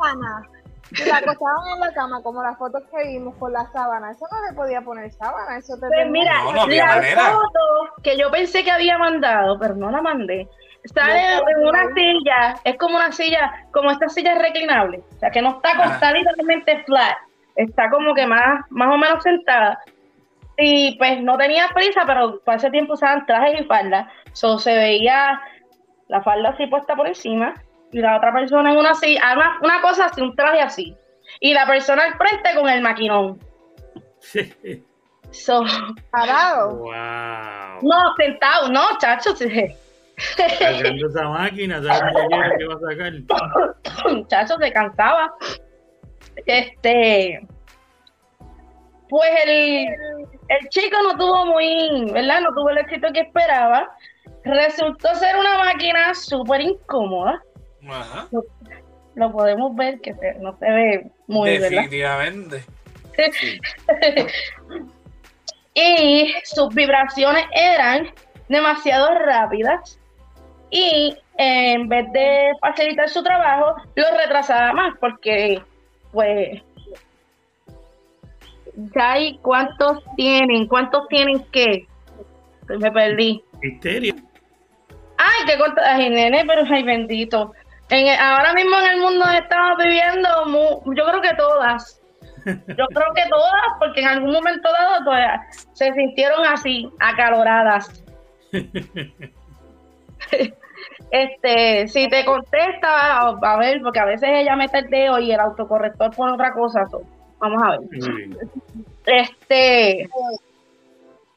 Si 0.94 1.04
la 1.08 1.18
acostaban 1.18 1.68
en 1.74 1.80
la 1.80 1.92
cama, 1.92 2.22
como 2.22 2.42
las 2.42 2.58
fotos 2.58 2.82
que 2.90 3.08
vimos 3.08 3.34
con 3.36 3.52
la 3.52 3.64
sábana, 3.72 4.10
eso 4.10 4.26
no 4.30 4.48
le 4.48 4.56
podía 4.56 4.80
poner 4.82 5.10
sábana, 5.12 5.56
eso 5.58 5.74
te 5.74 5.86
Pues 5.86 6.10
mira, 6.10 6.32
No, 6.44 6.52
no 6.52 6.62
había 6.62 6.86
la 6.86 6.94
manera. 6.96 7.22
foto 7.30 8.02
que 8.02 8.16
yo 8.18 8.30
pensé 8.30 8.64
que 8.64 8.70
había 8.70 8.98
mandado, 8.98 9.58
pero 9.58 9.74
no 9.74 9.90
la 9.90 10.02
mandé. 10.02 10.48
Sale 10.84 11.22
No, 11.36 11.48
en 11.48 11.68
una 11.68 11.94
silla, 11.94 12.54
es 12.64 12.78
como 12.78 12.96
una 12.96 13.12
silla, 13.12 13.66
como 13.72 13.90
esta 13.90 14.08
silla 14.08 14.34
reclinable, 14.36 15.02
o 15.14 15.18
sea 15.18 15.30
que 15.30 15.42
no 15.42 15.50
está 15.50 15.72
acostada 15.72 16.12
literalmente 16.12 16.82
flat, 16.84 17.16
está 17.54 17.90
como 17.90 18.14
que 18.14 18.26
más, 18.26 18.64
más 18.70 18.88
o 18.92 18.96
menos 18.96 19.22
sentada. 19.22 19.78
Y 20.56 20.96
pues 20.98 21.22
no 21.22 21.36
tenía 21.38 21.68
prisa, 21.74 22.02
pero 22.06 22.40
para 22.40 22.56
ese 22.58 22.70
tiempo 22.70 22.94
usaban 22.94 23.26
trajes 23.26 23.60
y 23.60 23.64
falda, 23.64 24.10
so 24.32 24.58
se 24.58 24.74
veía 24.74 25.40
la 26.08 26.22
falda 26.22 26.50
así 26.50 26.66
puesta 26.66 26.96
por 26.96 27.06
encima 27.06 27.54
y 27.92 27.98
la 27.98 28.16
otra 28.16 28.32
persona 28.32 28.72
en 28.72 28.78
una 28.78 28.94
silla, 28.94 29.34
una, 29.34 29.58
una 29.62 29.82
cosa 29.82 30.06
así, 30.06 30.20
un 30.20 30.34
traje 30.34 30.60
así. 30.60 30.96
Y 31.40 31.54
la 31.54 31.66
persona 31.66 32.04
al 32.04 32.14
frente 32.16 32.54
con 32.54 32.68
el 32.68 32.82
maquinón. 32.82 33.38
So, 35.30 35.64
parado. 36.10 36.76
¡Wow! 36.76 37.82
no, 37.82 38.14
sentado, 38.16 38.68
no, 38.68 38.98
chacho. 38.98 39.34
sí. 39.36 39.48
Cargando 40.58 41.06
esa 41.06 41.28
máquina, 41.28 41.82
¿sabes 41.82 42.12
que 42.58 42.66
va 42.66 42.74
a 42.74 42.80
sacar? 42.90 44.12
Muchacho 44.12 44.56
se 44.58 44.72
cansaba. 44.72 45.32
Este, 46.46 47.46
pues 49.08 49.30
el, 49.46 49.88
el 50.48 50.68
chico 50.68 50.96
no 51.02 51.16
tuvo 51.16 51.46
muy, 51.46 52.10
¿verdad? 52.12 52.40
No 52.40 52.50
tuvo 52.54 52.70
el 52.70 52.78
éxito 52.78 53.08
que 53.12 53.20
esperaba. 53.20 53.90
Resultó 54.44 55.14
ser 55.14 55.36
una 55.36 55.58
máquina 55.58 56.14
súper 56.14 56.60
incómoda. 56.60 57.42
Ajá, 57.92 58.28
Lo 59.14 59.32
podemos 59.32 59.74
ver 59.76 60.00
que 60.00 60.14
se- 60.14 60.34
no 60.40 60.56
se 60.58 60.70
ve 60.70 61.10
muy, 61.26 61.50
¿verdad? 61.58 61.68
definitivamente. 61.70 62.64
y 65.74 66.32
sus 66.44 66.74
vibraciones 66.74 67.44
eran 67.52 68.08
demasiado 68.48 69.14
rápidas 69.14 69.98
y 70.70 71.16
eh, 71.38 71.72
en 71.72 71.88
vez 71.88 72.10
de 72.12 72.52
facilitar 72.60 73.08
su 73.08 73.22
trabajo, 73.22 73.74
lo 73.94 74.04
retrasaba 74.16 74.72
más 74.72 74.94
porque, 75.00 75.60
pues, 76.12 76.62
ya 78.94 79.12
hay 79.12 79.38
cuántos 79.38 80.02
tienen, 80.16 80.66
cuántos 80.66 81.08
tienen 81.08 81.44
que, 81.50 81.86
me 82.68 82.90
perdí. 82.92 83.42
Histeria. 83.62 84.14
Ay, 85.18 85.46
qué 85.46 85.58
corta, 85.58 85.82
ay, 85.84 86.08
nene, 86.10 86.44
pero 86.46 86.62
ay, 86.70 86.82
bendito. 86.82 87.52
En, 87.90 88.20
ahora 88.20 88.52
mismo 88.54 88.76
en 88.78 88.86
el 88.86 89.00
mundo 89.00 89.24
estamos 89.28 89.78
viviendo, 89.78 90.28
yo 90.94 91.04
creo 91.04 91.20
que 91.20 91.34
todas. 91.34 91.96
Yo 92.46 92.86
creo 92.86 93.12
que 93.14 93.28
todas, 93.28 93.66
porque 93.78 94.00
en 94.00 94.08
algún 94.08 94.32
momento 94.32 94.70
dado 94.72 95.04
pues, 95.04 95.68
se 95.74 95.92
sintieron 95.92 96.46
así, 96.46 96.88
acaloradas. 96.98 98.02
Este, 101.10 101.88
si 101.88 102.08
te 102.08 102.24
contesta, 102.24 103.28
a 103.30 103.56
ver, 103.58 103.82
porque 103.82 103.98
a 103.98 104.04
veces 104.04 104.28
ella 104.32 104.54
mete 104.54 104.78
el 104.78 104.90
dedo 104.90 105.18
y 105.18 105.32
el 105.32 105.40
autocorrector 105.40 106.14
pone 106.14 106.32
otra 106.32 106.52
cosa. 106.52 106.86
so, 106.88 107.02
Vamos 107.38 107.62
a 107.62 107.70
ver. 107.70 107.80
Este, 109.06 110.08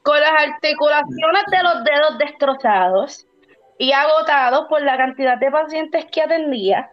con 0.02 0.20
las 0.20 0.32
articulaciones 0.48 1.44
de 1.50 1.62
los 1.62 1.84
dedos 1.84 2.18
destrozados 2.18 3.26
y 3.78 3.92
agotados 3.92 4.66
por 4.68 4.82
la 4.82 4.96
cantidad 4.96 5.38
de 5.38 5.50
pacientes 5.50 6.06
que 6.06 6.22
atendía, 6.22 6.90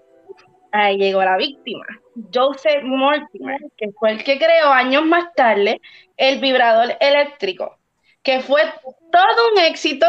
ahí 0.71 0.97
llegó 0.97 1.23
la 1.23 1.37
víctima, 1.37 1.85
Joseph 2.33 2.83
Mortimer, 2.83 3.59
que 3.77 3.91
fue 3.99 4.11
el 4.11 4.23
que 4.23 4.37
creó 4.37 4.69
años 4.69 5.05
más 5.05 5.33
tarde 5.35 5.81
el 6.17 6.39
vibrador 6.39 6.95
eléctrico, 6.99 7.77
que 8.23 8.41
fue 8.41 8.61
todo 9.11 9.51
un 9.53 9.59
éxito, 9.59 10.05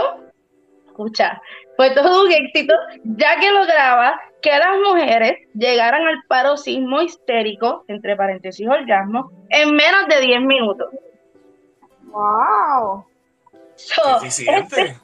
escucha, 0.87 1.41
fue 1.77 1.91
todo 1.91 2.25
un 2.25 2.33
éxito, 2.33 2.75
ya 3.05 3.39
que 3.39 3.51
lograba 3.51 4.21
que 4.43 4.51
las 4.51 4.77
mujeres 4.79 5.49
llegaran 5.55 6.07
al 6.07 6.23
paroxismo 6.29 7.01
histérico, 7.01 7.85
entre 7.89 8.17
paréntesis 8.17 8.69
orgasmo, 8.69 9.31
en 9.49 9.75
menos 9.75 10.07
de 10.09 10.21
10 10.21 10.41
minutos. 10.43 10.89
Wow. 12.05 13.07
So, 13.77 14.17
Eficiente. 14.19 14.83
este, 14.83 15.01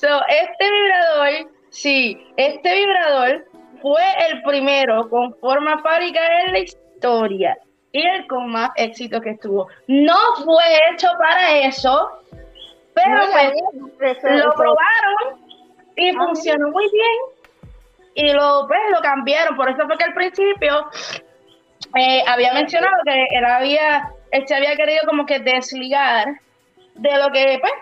so, 0.00 0.20
este 0.28 0.70
vibrador, 0.70 1.50
sí, 1.70 2.26
este 2.36 2.74
vibrador 2.74 3.44
fue 3.82 4.02
el 4.30 4.42
primero 4.42 5.08
con 5.08 5.34
forma 5.36 5.80
fábrica 5.82 6.20
en 6.42 6.52
la 6.52 6.58
historia 6.60 7.56
y 7.92 8.06
el 8.06 8.26
con 8.26 8.50
más 8.50 8.70
éxito 8.76 9.20
que 9.20 9.34
tuvo. 9.36 9.68
No 9.86 10.16
fue 10.44 10.64
hecho 10.90 11.08
para 11.18 11.58
eso, 11.58 12.10
pero 12.94 13.16
No, 13.16 13.90
pues, 13.98 14.18
lo 14.22 14.52
probaron 14.54 15.46
y 15.96 16.10
Ah, 16.10 16.12
funcionó 16.14 16.68
muy 16.70 16.90
bien 16.90 17.52
y 18.14 18.32
lo, 18.32 18.66
pues, 18.66 18.80
lo 18.90 19.00
cambiaron. 19.00 19.56
Por 19.56 19.70
eso 19.70 19.86
fue 19.86 19.96
que 19.96 20.04
al 20.04 20.14
principio 20.14 20.90
eh, 21.98 22.22
había 22.26 22.52
mencionado 22.54 22.94
que 23.04 23.26
él 23.30 23.44
había, 23.44 24.10
él 24.30 24.46
se 24.46 24.54
había 24.54 24.76
querido 24.76 25.02
como 25.06 25.24
que 25.24 25.38
desligar 25.40 26.26
de 26.94 27.18
lo 27.18 27.30
que 27.30 27.58
pues 27.60 27.72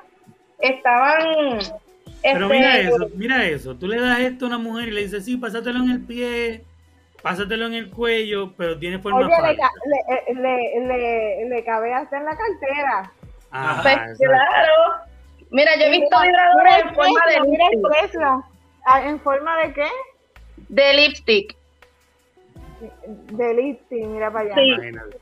estaban 0.61 1.59
Pero 2.33 2.47
este, 2.47 2.57
mira 2.59 2.79
eso, 2.79 3.11
mira 3.15 3.45
eso. 3.47 3.77
Tú 3.77 3.87
le 3.87 4.01
das 4.01 4.19
esto 4.21 4.47
a 4.47 4.49
una 4.49 4.59
mujer 4.59 4.89
y 4.89 4.93
le 4.93 5.03
dices, 5.03 5.25
sí, 5.25 5.37
pásatelo 5.37 5.79
en 5.85 5.91
el 5.91 6.01
pie, 6.01 6.65
pásatelo 7.23 7.67
en 7.67 7.75
el 7.75 7.91
cuello, 7.91 8.53
pero 8.57 8.79
tiene 8.79 8.99
forma 8.99 9.19
Oye, 9.19 9.29
le, 9.29 9.35
falsa. 9.37 9.63
ca- 9.63 9.73
le, 9.87 10.15
eh, 10.17 10.35
le, 10.35 10.87
le, 10.87 11.49
le 11.51 11.65
cabe 11.65 11.93
hasta 11.95 12.17
en 12.17 12.25
la 12.25 12.37
cartera. 12.37 13.13
Ajá, 13.51 13.83
pues, 13.83 14.19
claro. 14.19 14.73
Mira, 15.51 15.71
yo 15.79 15.85
he 15.85 15.91
visto 15.91 16.17
Mira, 16.21 16.33
vibradores 16.33 16.85
en 16.89 16.95
forma 16.95 17.21
de 17.27 17.41
lipstick. 17.51 18.45
Ah, 18.87 19.07
¿En 19.09 19.21
forma 19.21 19.57
de 19.63 19.73
qué? 19.73 19.87
de 20.69 20.95
lipstick. 20.95 21.57
De 23.31 23.55
lipstick, 23.55 24.05
mira 24.07 24.31
para 24.33 24.47
allá. 24.47 24.55
Sí. 24.55 24.69
Imagínate. 24.71 25.19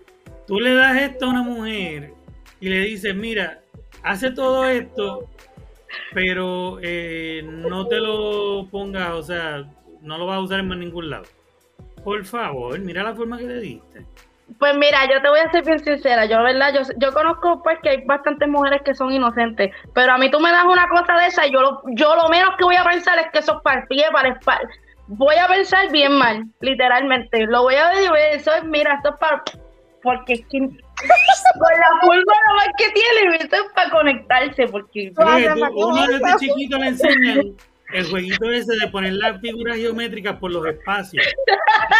Tú 0.46 0.58
le 0.60 0.74
das 0.74 0.96
esto 0.98 1.26
a 1.26 1.28
una 1.30 1.42
mujer 1.42 2.12
y 2.60 2.68
le 2.68 2.78
dices, 2.80 3.14
mira, 3.14 3.60
hace 4.02 4.30
todo 4.30 4.66
esto, 4.66 5.28
pero 6.12 6.78
eh, 6.82 7.42
no 7.44 7.86
te 7.86 7.98
lo 8.00 8.66
pongas, 8.70 9.10
o 9.12 9.22
sea, 9.22 9.64
no 10.00 10.18
lo 10.18 10.26
vas 10.26 10.36
a 10.36 10.40
usar 10.40 10.60
en 10.60 10.68
ningún 10.68 11.10
lado. 11.10 11.24
Por 12.04 12.24
favor, 12.24 12.78
mira 12.80 13.02
la 13.02 13.14
forma 13.14 13.38
que 13.38 13.44
le 13.44 13.60
diste. 13.60 14.06
Pues 14.58 14.76
mira, 14.76 14.98
yo 15.10 15.22
te 15.22 15.28
voy 15.28 15.40
a 15.40 15.50
ser 15.50 15.64
bien 15.64 15.78
sincera, 15.78 16.26
yo 16.26 16.42
verdad, 16.42 16.74
yo, 16.74 16.80
yo 16.98 17.12
conozco 17.12 17.62
pues 17.62 17.78
que 17.82 17.88
hay 17.90 18.04
bastantes 18.04 18.48
mujeres 18.48 18.82
que 18.82 18.94
son 18.94 19.10
inocentes, 19.12 19.74
pero 19.94 20.12
a 20.12 20.18
mí 20.18 20.30
tú 20.30 20.40
me 20.40 20.50
das 20.50 20.64
una 20.64 20.88
cosa 20.88 21.14
de 21.16 21.26
esa 21.28 21.46
y 21.46 21.52
yo 21.52 21.60
lo, 21.62 21.82
yo 21.94 22.14
lo 22.16 22.28
menos 22.28 22.54
que 22.58 22.64
voy 22.64 22.76
a 22.76 22.84
pensar 22.84 23.18
es 23.18 23.26
que 23.32 23.38
eso 23.38 23.56
es 23.56 23.62
para 23.62 23.86
el 23.88 24.12
para 24.12 24.28
espalda. 24.28 24.68
Voy 25.06 25.36
a 25.36 25.46
pensar 25.48 25.90
bien 25.90 26.12
mal, 26.12 26.44
literalmente. 26.60 27.46
Lo 27.46 27.62
voy 27.62 27.74
a 27.74 27.88
decir, 27.90 28.10
"Eso 28.32 28.52
es- 28.54 28.64
mira, 28.64 28.94
esto 28.94 29.10
es 29.10 29.16
para... 29.18 29.42
Porque 30.02 30.34
es 30.34 30.40
que 30.50 30.58
con 30.58 30.68
la 30.68 32.00
curva 32.00 32.34
nomás 32.48 32.68
que 32.76 32.90
tiene, 32.90 33.36
esto 33.36 33.56
es 33.56 33.62
para 33.74 33.90
conectarse, 33.90 34.66
porque... 34.68 35.12
Vaya, 35.14 35.54
tú- 35.54 35.60
¿para 35.60 35.72
qué 35.72 35.76
uno 35.84 36.02
es 36.04 36.08
desde 36.20 36.38
chiquito 36.38 36.78
le 36.78 36.86
enseñan 36.88 37.56
el 37.92 38.10
jueguito 38.10 38.50
ese 38.50 38.74
de 38.80 38.88
poner 38.90 39.12
las 39.12 39.38
figuras 39.40 39.76
geométricas 39.76 40.36
por 40.38 40.50
los 40.50 40.66
espacios. 40.66 41.26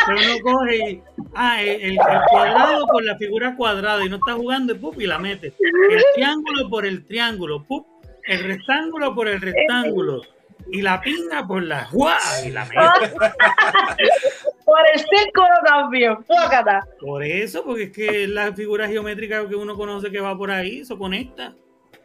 Pero 0.06 0.18
uno 0.18 0.34
coge 0.42 0.76
y, 0.76 1.02
ah, 1.34 1.62
el, 1.62 1.68
el- 1.68 1.90
el 1.92 1.98
cuadrado 2.30 2.86
por 2.86 3.04
la 3.04 3.16
figura 3.18 3.54
cuadrada 3.56 4.02
y 4.04 4.08
no 4.08 4.16
está 4.16 4.32
jugando 4.32 4.72
y, 4.72 4.78
pup, 4.78 4.98
y 5.00 5.06
la 5.06 5.18
mete. 5.18 5.48
El 5.90 6.02
triángulo 6.14 6.70
por 6.70 6.86
el 6.86 7.04
triángulo, 7.06 7.62
pup, 7.64 7.86
el 8.24 8.42
rectángulo 8.42 9.14
por 9.14 9.28
el 9.28 9.40
rectángulo 9.40 10.22
y 10.70 10.80
la 10.80 11.00
pinga 11.00 11.46
por 11.46 11.62
la 11.62 11.88
¡guau! 11.92 12.16
y 12.46 12.50
la 12.52 12.64
mete. 12.64 13.12
Por 14.72 14.80
el 14.94 15.00
círculo 15.00 15.54
también, 15.66 16.16
fócata. 16.24 16.80
Por 16.98 17.22
eso, 17.22 17.62
porque 17.62 17.82
es 17.82 17.92
que 17.92 18.26
la 18.26 18.54
figura 18.54 18.88
geométrica 18.88 19.46
que 19.46 19.54
uno 19.54 19.76
conoce 19.76 20.10
que 20.10 20.18
va 20.18 20.34
por 20.34 20.50
ahí, 20.50 20.80
eso 20.80 20.96
conecta. 20.96 21.52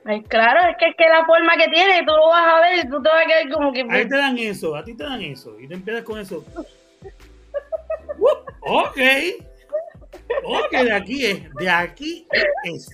Ay, 0.04 0.22
claro, 0.24 0.70
es 0.70 0.76
que 0.78 0.90
es 0.90 0.96
que 0.98 1.08
la 1.08 1.26
forma 1.26 1.56
que 1.56 1.70
tiene, 1.70 2.00
tú 2.06 2.12
lo 2.12 2.28
vas 2.28 2.46
a 2.46 2.60
ver 2.60 2.86
y 2.86 2.90
tú 2.90 3.02
te 3.02 3.08
vas 3.08 3.24
a 3.24 3.26
quedar 3.26 3.50
como 3.54 3.72
que... 3.72 3.82
A 3.84 4.02
ti 4.04 4.10
te 4.10 4.18
dan 4.18 4.38
eso, 4.38 4.76
a 4.76 4.84
ti 4.84 4.98
te 4.98 5.04
dan 5.06 5.22
eso, 5.22 5.58
y 5.58 5.70
te 5.70 5.76
empiezas 5.76 6.04
con 6.04 6.20
eso. 6.20 6.44
Uh, 8.20 8.30
ok. 8.62 8.98
Ok, 10.44 10.72
de 10.72 10.92
aquí 10.92 11.26
es, 11.26 11.54
de 11.54 11.70
aquí 11.70 12.28
es. 12.64 12.90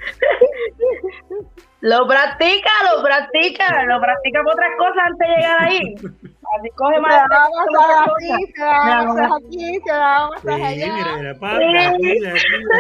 Lo 1.80 2.05
practica, 2.05 2.71
lo 2.93 3.01
practica, 3.01 3.86
lo 3.86 4.01
practica 4.01 4.43
por 4.43 4.53
otras 4.53 4.71
cosas 4.78 4.97
antes 5.05 5.28
de 5.30 5.36
llegar 5.36 5.61
ahí. 5.61 5.95
Así 6.59 6.69
coge 6.75 6.95
Se 6.95 7.01
más. 7.01 7.11
da 7.29 7.47
masaje 7.49 8.05
cosas. 8.05 8.07
aquí, 8.15 8.51
Mira, 8.57 9.03
masaje 9.03 9.33
aquí, 9.37 9.73
Sí, 9.73 9.81
masaje 9.87 10.65
allá. 10.65 10.93
mira, 10.93 11.15
mira, 11.17 12.31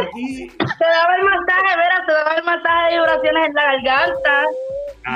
aquí, 0.01 0.51
daba 0.79 1.15
el 1.17 1.23
masaje, 1.23 1.77
verás, 1.77 2.01
se 2.05 2.11
daba 2.11 2.33
el 2.35 2.43
masaje 2.43 2.83
de 2.85 2.99
vibraciones 2.99 3.47
en 3.47 3.53
la 3.53 3.63
garganta. 3.63 4.45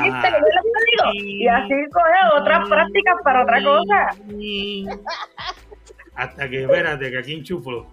¿Viste 0.03 0.27
que 0.27 0.33
yo 0.33 0.39
les 0.39 0.63
digo? 0.85 1.11
Y 1.13 1.47
así 1.47 1.73
coge 1.91 2.39
otras 2.41 2.67
prácticas 2.69 3.15
para 3.23 3.43
otra 3.43 3.63
cosa. 3.63 4.09
Hasta 6.15 6.49
que, 6.49 6.63
espérate, 6.63 7.11
que 7.11 7.17
aquí 7.19 7.33
enchuflo. 7.35 7.85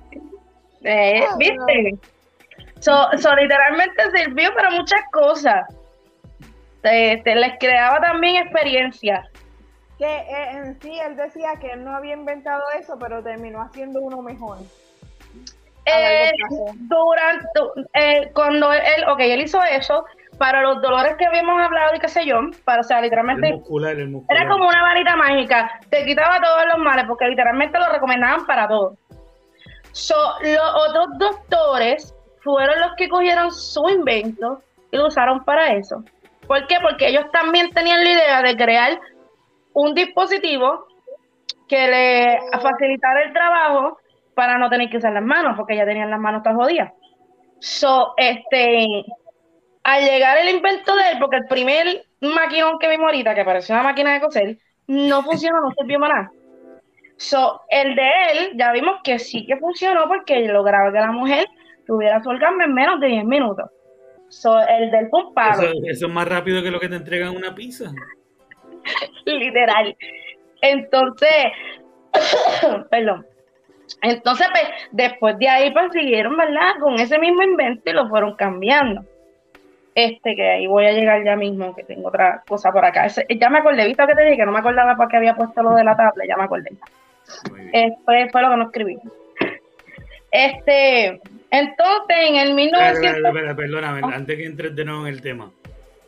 Eh, 0.82 1.24
¿Viste? 1.38 1.98
So, 2.80 3.08
so, 3.18 3.34
literalmente 3.36 4.02
sirvió 4.14 4.52
para 4.54 4.70
muchas 4.70 5.00
cosas. 5.12 5.66
Te, 6.82 7.20
te 7.24 7.34
les 7.34 7.52
creaba 7.58 8.00
también 8.00 8.36
experiencia. 8.36 9.26
Que 10.04 10.16
eh, 10.16 10.50
en 10.50 10.78
sí 10.82 11.00
él 11.00 11.16
decía 11.16 11.54
que 11.58 11.72
él 11.72 11.82
no 11.82 11.96
había 11.96 12.12
inventado 12.12 12.62
eso, 12.78 12.98
pero 13.00 13.22
terminó 13.22 13.62
haciendo 13.62 14.02
uno 14.02 14.20
mejor. 14.20 14.58
Eh, 15.86 16.30
durante 16.74 17.48
eh, 17.94 18.30
cuando 18.34 18.70
él, 18.70 19.04
ok, 19.08 19.20
él 19.20 19.40
hizo 19.40 19.62
eso 19.62 20.04
para 20.36 20.60
los 20.60 20.82
dolores 20.82 21.16
que 21.16 21.24
habíamos 21.24 21.58
hablado 21.58 21.94
y 21.94 22.00
qué 22.00 22.08
sé 22.08 22.26
yo, 22.26 22.36
para, 22.66 22.82
o 22.82 22.84
sea, 22.84 22.98
El 22.98 23.04
literalmente 23.04 23.50
muscular, 23.50 23.96
el 23.96 24.08
muscular. 24.08 24.42
era 24.42 24.50
como 24.50 24.68
una 24.68 24.82
varita 24.82 25.16
mágica, 25.16 25.80
te 25.88 26.04
quitaba 26.04 26.38
todos 26.38 26.66
los 26.74 26.84
males 26.84 27.06
porque 27.08 27.26
literalmente 27.26 27.78
lo 27.78 27.90
recomendaban 27.90 28.44
para 28.44 28.68
todo. 28.68 28.98
So, 29.92 30.16
los 30.42 30.74
otros 30.86 31.18
doctores 31.18 32.14
fueron 32.42 32.78
los 32.78 32.90
que 32.98 33.08
cogieron 33.08 33.50
su 33.50 33.88
invento 33.88 34.60
y 34.90 34.98
lo 34.98 35.06
usaron 35.06 35.42
para 35.44 35.72
eso. 35.72 36.04
¿Por 36.46 36.66
qué? 36.66 36.76
Porque 36.82 37.08
ellos 37.08 37.24
también 37.32 37.70
tenían 37.70 38.04
la 38.04 38.10
idea 38.10 38.42
de 38.42 38.54
crear 38.54 39.00
un 39.74 39.94
dispositivo 39.94 40.86
que 41.68 41.86
le 41.86 42.60
facilitara 42.60 43.22
el 43.22 43.32
trabajo 43.32 43.98
para 44.34 44.58
no 44.58 44.68
tener 44.68 44.88
que 44.88 44.96
usar 44.96 45.12
las 45.12 45.22
manos, 45.22 45.54
porque 45.56 45.76
ya 45.76 45.84
tenían 45.84 46.10
las 46.10 46.20
manos 46.20 46.42
todas 46.42 46.56
jodidas. 46.58 46.92
So, 47.60 48.14
este, 48.16 48.86
al 49.82 50.04
llegar 50.04 50.38
el 50.38 50.54
invento 50.54 50.94
de 50.96 51.12
él, 51.12 51.18
porque 51.20 51.36
el 51.36 51.46
primer 51.46 52.04
maquinón 52.20 52.78
que 52.78 52.88
vimos 52.88 53.06
ahorita, 53.06 53.34
que 53.34 53.44
parecía 53.44 53.76
una 53.76 53.84
máquina 53.84 54.12
de 54.12 54.20
coser, 54.20 54.58
no 54.86 55.22
funcionó, 55.22 55.60
no 55.60 55.70
sirvió 55.78 56.00
para 56.00 56.14
nada. 56.14 56.32
So, 57.16 57.60
el 57.68 57.94
de 57.94 58.02
él, 58.32 58.52
ya 58.56 58.72
vimos 58.72 58.96
que 59.04 59.18
sí 59.18 59.46
que 59.46 59.56
funcionó 59.56 60.08
porque 60.08 60.46
lograba 60.48 60.92
que 60.92 60.98
la 60.98 61.12
mujer 61.12 61.46
tuviera 61.86 62.22
su 62.22 62.28
orgasmo 62.28 62.62
en 62.62 62.74
menos 62.74 63.00
de 63.00 63.06
10 63.06 63.24
minutos. 63.24 63.70
So, 64.28 64.58
el 64.60 64.90
del. 64.90 65.08
Eso, 65.62 65.72
eso 65.84 66.06
es 66.06 66.12
más 66.12 66.28
rápido 66.28 66.62
que 66.62 66.70
lo 66.70 66.80
que 66.80 66.88
te 66.88 66.96
entregan 66.96 67.36
una 67.36 67.54
pizza. 67.54 67.92
literal. 69.26 69.96
Entonces, 70.60 71.44
perdón. 72.90 73.26
Entonces, 74.02 74.46
pues, 74.50 74.64
después 74.92 75.38
de 75.38 75.48
ahí, 75.48 75.70
pues, 75.72 75.92
siguieron, 75.92 76.36
¿verdad? 76.36 76.72
Con 76.80 76.94
ese 76.94 77.18
mismo 77.18 77.42
invento 77.42 77.90
y 77.90 77.92
lo 77.92 78.08
fueron 78.08 78.34
cambiando. 78.34 79.04
Este, 79.94 80.34
que 80.34 80.50
ahí 80.50 80.66
voy 80.66 80.86
a 80.86 80.92
llegar 80.92 81.22
ya 81.24 81.36
mismo, 81.36 81.74
que 81.74 81.84
tengo 81.84 82.08
otra 82.08 82.42
cosa 82.48 82.72
por 82.72 82.84
acá. 82.84 83.06
Ese- 83.06 83.26
ya 83.38 83.48
me 83.48 83.58
acordé, 83.58 83.86
¿viste 83.86 84.02
lo 84.02 84.08
que 84.08 84.14
te 84.14 84.24
dije? 84.24 84.36
Que 84.38 84.46
no 84.46 84.52
me 84.52 84.58
acordaba 84.58 84.96
para 84.96 85.08
qué 85.08 85.16
había 85.18 85.36
puesto 85.36 85.62
lo 85.62 85.74
de 85.74 85.84
la 85.84 85.96
tabla, 85.96 86.24
ya 86.26 86.36
me 86.36 86.44
acordé. 86.44 86.70
Bien. 87.52 87.70
Eh, 87.72 87.96
fue, 88.04 88.42
lo 88.42 88.50
que 88.50 88.56
no 88.56 88.64
escribí. 88.64 88.98
Este, 90.32 91.20
entonces, 91.50 92.16
en 92.28 92.36
el 92.36 92.58
Espera, 92.58 92.90
espera, 92.90 93.12
1900... 93.12 93.24
espera, 93.36 93.54
perdóname, 93.54 94.14
antes 94.14 94.36
que 94.36 94.46
entres 94.46 94.74
de 94.74 94.84
nuevo 94.84 95.06
en 95.06 95.12
el 95.14 95.20
tema. 95.20 95.52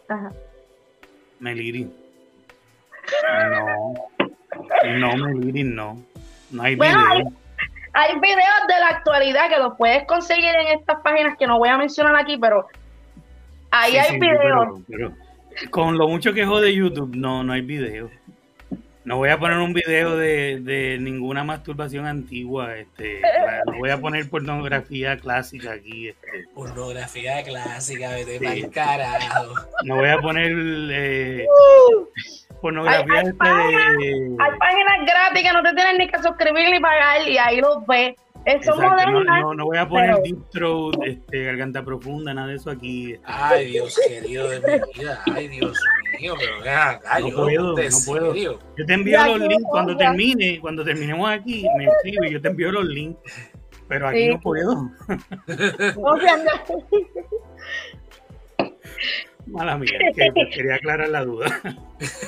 Ajá. 0.09 0.33
Meliri. 1.39 1.89
No. 3.51 3.95
No, 4.99 5.17
Meliri, 5.17 5.65
no. 5.65 6.03
No 6.51 6.63
hay 6.63 6.77
Bueno, 6.77 7.01
video. 7.15 7.33
Hay 7.93 8.15
videos 8.21 8.67
de 8.69 8.79
la 8.79 8.89
actualidad 8.89 9.49
que 9.49 9.57
los 9.59 9.75
puedes 9.79 10.05
conseguir 10.07 10.51
en 10.55 10.79
estas 10.79 11.01
páginas 11.03 11.37
que 11.39 11.47
no 11.47 11.59
voy 11.59 11.69
a 11.71 11.79
mencionar 11.79 12.15
aquí, 12.17 12.37
pero 12.37 12.67
ahí 13.71 13.93
Sí, 13.93 13.99
hay 13.99 14.11
sí, 14.11 14.19
videos. 14.19 14.83
pero- 14.89 15.13
pero 15.59 15.71
con 15.71 15.97
lo 15.97 16.07
mucho 16.09 16.33
que 16.35 16.45
jode 16.45 16.75
YouTube, 16.75 17.15
no, 17.17 17.43
no 17.43 17.53
hay 17.55 17.63
video. 17.63 18.11
No 19.05 19.17
voy 19.19 19.31
a 19.31 19.39
poner 19.39 19.59
un 19.59 19.73
video 19.73 20.17
de, 20.17 20.59
de 20.61 20.99
ninguna 20.99 21.45
masturbación 21.45 22.07
antigua. 22.07 22.77
Este, 22.77 23.21
no 23.67 23.79
voy 23.79 23.91
a 23.91 23.99
poner 24.01 24.29
pornografía 24.29 25.17
clásica 25.17 25.73
aquí. 25.73 26.09
Este, 26.09 26.29
Pornografía 26.55 27.43
clásica, 27.45 28.11
vete 28.11 28.39
Sí. 28.41 28.69
carajo. 28.71 29.55
no 29.85 29.95
voy 29.97 30.09
a 30.09 30.19
poner 30.19 30.53
eh, 30.91 31.47
pornografía 32.61 33.15
Hay- 33.15 33.21
hay 33.21 33.27
este 33.27 34.07
de. 34.07 34.37
Hay 34.39 34.59
páginas 34.59 34.99
gratis 35.07 35.43
que 35.43 35.53
no 35.53 35.63
te 35.63 35.73
tienen 35.75 35.99
ni 35.99 36.09
que 36.09 36.19
suscribir 36.23 36.71
ni 36.71 36.81
pagar 36.81 37.29
y 37.29 37.39
ahí 37.39 37.61
los 37.61 37.87
ves. 37.87 38.15
Eso 38.45 38.75
Exacto, 38.75 39.11
no, 39.11 39.25
no, 39.25 39.55
no 39.55 39.65
voy 39.65 39.77
a 39.77 39.89
poner 39.89 40.11
pero- 40.11 40.23
deep 40.23 40.51
throat, 40.51 40.95
este, 41.05 41.43
garganta 41.45 41.83
profunda, 41.85 42.33
nada 42.33 42.47
de 42.47 42.55
eso 42.55 42.71
aquí. 42.71 43.15
este. 43.15 43.25
Ay, 43.27 43.67
Dios 43.73 43.99
querido 44.07 44.49
de 44.49 44.61
mi 44.61 45.01
vida. 45.01 45.21
Ay, 45.35 45.49
Dios 45.49 45.77
mío, 46.21 46.35
pero 46.39 46.61
acá, 46.61 47.01
No 47.21 47.29
yo, 47.29 47.37
puedo, 47.37 47.75
¿de 47.75 47.91
no 47.91 47.97
puedo. 48.07 48.35
Yo 48.37 48.87
te 48.87 48.95
envío 48.95 49.17
Ya 49.19 49.27
los 49.27 49.41
links 49.41 49.65
cuando 49.69 49.93
ya. 49.95 49.99
termine, 49.99 50.61
cuando 50.61 50.85
terminemos 50.85 51.29
aquí, 51.29 51.67
me 51.77 51.87
escribe 51.87 52.29
y 52.29 52.33
yo 52.35 52.41
te 52.41 52.49
envío 52.49 52.71
los 52.71 52.85
links. 52.85 53.19
Pero 53.89 54.09
aquí 54.09 54.19
Sí. 54.25 54.29
no 54.31 54.41
puedo. 54.41 54.73
O 55.97 56.17
sea, 56.19 56.37
no- 56.45 56.77
Mala 59.47 59.77
mía, 59.77 59.99
que 60.15 60.33
quería 60.55 60.75
aclarar 60.75 61.09
la 61.09 61.25
duda. 61.25 61.47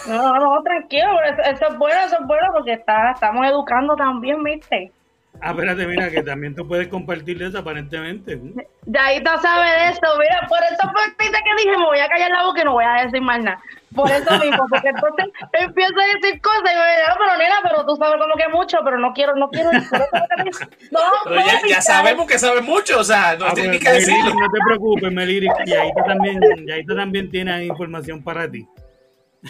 No, 0.08 0.38
no, 0.38 0.62
tranquilo, 0.62 1.06
pero 1.16 1.34
eso, 1.34 1.50
eso 1.56 1.72
es 1.72 1.78
bueno, 1.78 2.00
eso 2.06 2.16
es 2.20 2.26
bueno 2.26 2.48
porque 2.52 2.72
está, 2.74 3.10
estamos 3.12 3.46
educando 3.46 3.96
también, 3.96 4.42
¿viste? 4.42 4.92
Ah, 5.40 5.50
espérate, 5.50 5.86
mira, 5.86 6.10
que 6.10 6.22
también 6.22 6.54
tú 6.54 6.66
puedes 6.66 6.88
compartir 6.88 7.40
eso 7.42 7.58
aparentemente. 7.58 8.40
Ya 8.86 9.04
ahí 9.04 9.22
tú 9.22 9.30
sabes 9.40 9.70
de 9.70 9.88
eso, 9.90 10.18
mira, 10.18 10.46
por 10.48 10.58
eso 10.64 10.90
fue 10.92 11.02
que 11.16 11.64
dije, 11.64 11.76
me 11.78 11.84
voy 11.84 11.98
a 11.98 12.08
callar 12.08 12.30
la 12.30 12.44
boca 12.44 12.60
y 12.62 12.64
no 12.64 12.72
voy 12.72 12.84
a 12.84 13.04
decir 13.04 13.20
más 13.20 13.38
nada. 13.40 13.60
Por 13.94 14.10
eso 14.10 14.38
mismo, 14.38 14.66
porque 14.68 14.88
entonces 14.88 15.26
empiezo 15.52 15.94
a 16.00 16.06
decir 16.20 16.40
cosas 16.42 16.60
y 16.60 16.64
me 16.64 16.70
digo, 16.70 17.08
"No, 17.08 17.14
pero 17.18 17.38
nena, 17.38 17.54
pero 17.62 17.86
tú 17.86 17.96
sabes 17.96 18.20
como 18.20 18.34
que 18.34 18.48
mucho, 18.48 18.78
pero 18.84 18.98
no 18.98 19.12
quiero, 19.12 19.34
no 19.36 19.48
quiero. 19.48 19.70
por 19.70 19.80
eso 19.80 19.88
No, 20.90 21.00
Pero 21.24 21.36
no, 21.36 21.46
ya, 21.46 21.60
ya 21.68 21.80
sabemos 21.80 22.26
que 22.26 22.38
sabe 22.38 22.60
mucho, 22.60 23.00
o 23.00 23.04
sea, 23.04 23.36
no 23.36 23.46
Ah, 23.46 23.54
tienes 23.54 23.72
ni 23.72 23.78
pues, 23.78 23.88
que 24.04 24.12
decirlo. 24.12 24.34
No 24.34 24.50
te 24.50 24.58
preocupes, 24.66 25.12
Meliri, 25.12 25.48
y 25.66 25.74
ahí 25.74 25.90
tú 25.94 26.02
también, 26.04 26.40
y 26.66 26.70
ahí 26.70 26.84
tú 26.84 26.94
también 26.94 27.30
tienes 27.30 27.64
información 27.64 28.22
para 28.22 28.50
ti. 28.50 28.66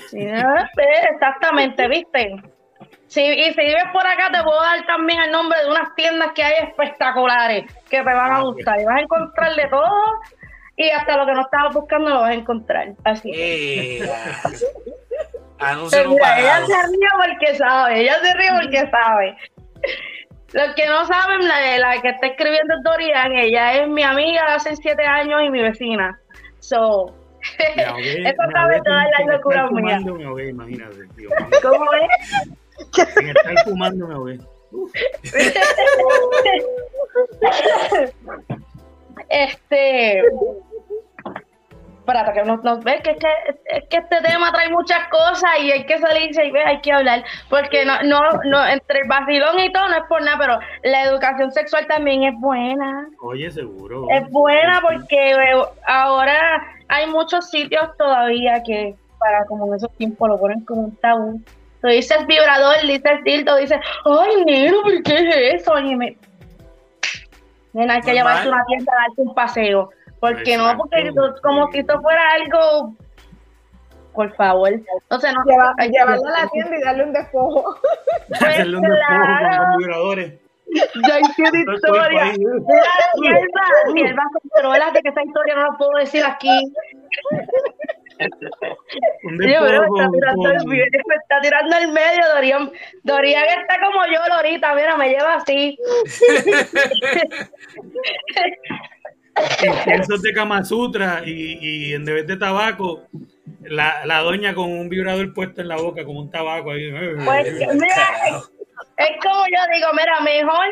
Sí, 0.08 0.18
exactamente, 1.10 1.88
¿viste? 1.88 2.36
Sí, 3.08 3.22
y 3.22 3.52
si 3.54 3.60
vives 3.60 3.84
por 3.92 4.06
acá, 4.06 4.30
te 4.30 4.42
puedo 4.42 4.60
dar 4.60 4.84
también 4.86 5.18
el 5.22 5.30
nombre 5.32 5.58
de 5.64 5.70
unas 5.70 5.94
tiendas 5.94 6.30
que 6.34 6.44
hay 6.44 6.54
espectaculares 6.68 7.64
que 7.88 7.96
te 7.98 8.02
van 8.04 8.32
a 8.32 8.36
Ah, 8.36 8.42
gustar. 8.42 8.80
Y 8.80 8.84
vas 8.84 8.96
a 8.96 9.00
encontrar 9.00 9.54
de 9.56 9.66
todo 9.68 10.20
y 10.76 10.90
hasta 10.90 11.16
lo 11.16 11.26
que 11.26 11.32
no 11.32 11.40
estabas 11.40 11.74
buscando 11.74 12.10
lo 12.10 12.20
vas 12.20 12.30
a 12.30 12.34
encontrar. 12.34 12.88
Así 13.04 13.32
que. 13.32 13.98
Eh, 14.04 14.10
anuncio 15.58 16.08
Mira, 16.10 16.38
ella 16.38 16.66
se 16.66 16.72
ríe 16.72 17.08
porque 17.26 17.54
sabe, 17.56 18.00
ella 18.00 18.14
se 18.22 18.34
ríe 18.34 18.50
porque 18.60 18.90
sabe. 18.90 19.36
Los 20.52 20.74
que 20.74 20.86
no 20.86 21.04
saben, 21.06 21.46
la, 21.48 21.78
la 21.78 22.00
que 22.00 22.08
está 22.10 22.26
escribiendo 22.28 22.74
es 22.74 22.82
Dorian, 22.82 23.32
ella 23.36 23.72
es 23.82 23.88
mi 23.88 24.02
amiga 24.02 24.44
de 24.46 24.52
hace 24.52 24.76
siete 24.76 25.04
años 25.04 25.42
y 25.44 25.50
mi 25.50 25.60
vecina. 25.62 26.18
So, 26.60 27.14
Me 27.76 27.84
ahogué, 27.84 28.28
eso 28.28 28.42
sabe 28.52 28.80
todas 28.84 29.06
las 29.18 29.26
locuras 29.36 29.70
mías. 29.72 30.00
fumando, 30.02 30.14
me 30.14 30.24
ahogué, 30.26 30.48
imagínate, 30.50 31.06
tío. 31.16 31.28
¿Cómo 31.62 31.84
es? 31.94 32.48
Sin 33.14 33.28
estar 33.28 33.64
fumando, 33.64 34.06
me 34.06 34.14
ahogué. 34.14 34.38
este 39.28 40.22
espérate 42.08 42.32
que 42.32 42.42
nos, 42.44 42.64
nos 42.64 42.82
ves 42.82 43.02
que 43.02 43.10
es, 43.10 43.18
que 43.18 43.28
es 43.76 43.84
que 43.90 43.96
este 43.98 44.20
tema 44.22 44.50
trae 44.50 44.70
muchas 44.70 45.08
cosas 45.08 45.50
y 45.60 45.70
hay 45.70 45.84
que 45.84 45.98
salirse 45.98 46.46
y 46.46 46.56
hay 46.56 46.80
que 46.80 46.92
hablar 46.92 47.22
porque 47.50 47.84
no 47.84 48.02
no 48.02 48.20
no 48.44 48.66
entre 48.66 49.00
el 49.00 49.08
vacilón 49.08 49.58
y 49.58 49.70
todo 49.72 49.88
no 49.88 49.96
es 49.96 50.04
por 50.08 50.22
nada 50.22 50.38
pero 50.38 50.58
la 50.84 51.04
educación 51.04 51.52
sexual 51.52 51.86
también 51.86 52.24
es 52.24 52.34
buena 52.40 53.08
Oye, 53.20 53.50
seguro. 53.50 54.06
es 54.10 54.28
buena 54.30 54.80
porque 54.80 55.32
eh, 55.32 55.62
ahora 55.86 56.62
hay 56.88 57.06
muchos 57.08 57.50
sitios 57.50 57.94
todavía 57.98 58.62
que 58.64 58.94
para 59.18 59.44
como 59.46 59.66
en 59.66 59.74
esos 59.74 59.92
tiempos 59.96 60.28
lo 60.28 60.38
ponen 60.38 60.64
como 60.64 60.82
un 60.82 60.96
tabú 60.96 61.42
tú 61.80 61.88
dices 61.88 62.26
vibrador 62.26 62.76
dices 62.82 63.24
dildo 63.24 63.56
dices 63.56 63.78
ay 64.04 64.44
negro 64.44 64.82
¿por 64.82 65.02
qué 65.02 65.14
es 65.54 65.60
eso? 65.62 65.78
y 65.78 65.94
me 65.96 66.16
Nena, 67.74 67.94
hay 67.94 68.00
que 68.00 68.12
llevarte 68.12 68.48
a 68.48 68.52
una 68.52 68.64
tienda 68.64 68.92
a 68.92 68.96
darte 69.02 69.22
un 69.22 69.34
paseo. 69.34 69.90
Porque 70.20 70.56
no, 70.56 70.74
porque 70.78 71.12
tú- 71.14 71.34
como 71.42 71.70
si 71.70 71.78
esto 71.80 72.00
fuera 72.00 72.22
algo. 72.32 72.94
Por 74.14 74.34
favor. 74.34 74.70
Entonces, 74.72 75.32
no. 75.34 75.44
lleva- 75.44 75.74
hay 75.78 75.90
que- 75.90 75.98
llevarlo 75.98 76.26
a 76.26 76.40
la 76.42 76.48
tienda 76.48 76.76
y 76.76 76.80
darle 76.82 77.04
un 77.04 77.12
despojo. 77.12 77.76
Hacerle 78.32 78.76
un 78.78 78.82
despojo 78.82 79.20
con 79.58 79.68
los 79.68 79.76
vibradores. 79.78 80.32
Ya 81.06 81.14
hay 81.14 81.22
una 81.22 81.50
Todo 81.50 81.54
el 81.54 81.64
cuerpo 81.64 81.74
historia. 81.74 82.24
Mira, 83.16 83.36
Sierva, 83.38 83.92
Sierva 83.92 84.22
controla 84.42 84.92
que 84.92 85.08
esa 85.08 85.22
historia 85.22 85.54
no 85.54 85.62
la 85.70 85.78
puedo 85.78 85.90
decir 86.00 86.24
aquí. 86.24 86.72
Me 89.22 89.46
está 89.46 90.10
tirando 90.10 90.42
con- 90.42 90.56
el 90.56 90.66
medio, 90.66 90.84
me 91.06 91.14
está 91.14 91.40
tirando 91.40 91.76
el 91.76 91.88
medio, 91.92 92.22
Dorian. 92.34 92.70
Dorian 93.04 93.44
está 93.60 93.78
como 93.80 94.04
yo, 94.06 94.20
Lorita, 94.36 94.74
mira, 94.74 94.96
me 94.96 95.08
lleva 95.10 95.34
así. 95.34 95.78
inciensos 99.66 100.22
de 100.22 100.32
Kama 100.32 100.64
Sutra 100.64 101.22
y, 101.24 101.58
y 101.90 101.94
en 101.94 102.04
vez 102.04 102.26
de 102.26 102.36
tabaco, 102.36 103.02
la, 103.62 104.04
la 104.04 104.18
doña 104.20 104.54
con 104.54 104.70
un 104.72 104.88
vibrador 104.88 105.32
puesto 105.34 105.60
en 105.60 105.68
la 105.68 105.76
boca, 105.76 106.04
como 106.04 106.20
un 106.20 106.30
tabaco 106.30 106.72
ahí. 106.72 106.90
Pues, 107.24 107.54
mira. 107.74 108.40
Es 108.96 109.10
como 109.22 109.44
yo 109.46 109.74
digo, 109.74 109.88
mira, 109.92 110.20
mejor 110.24 110.66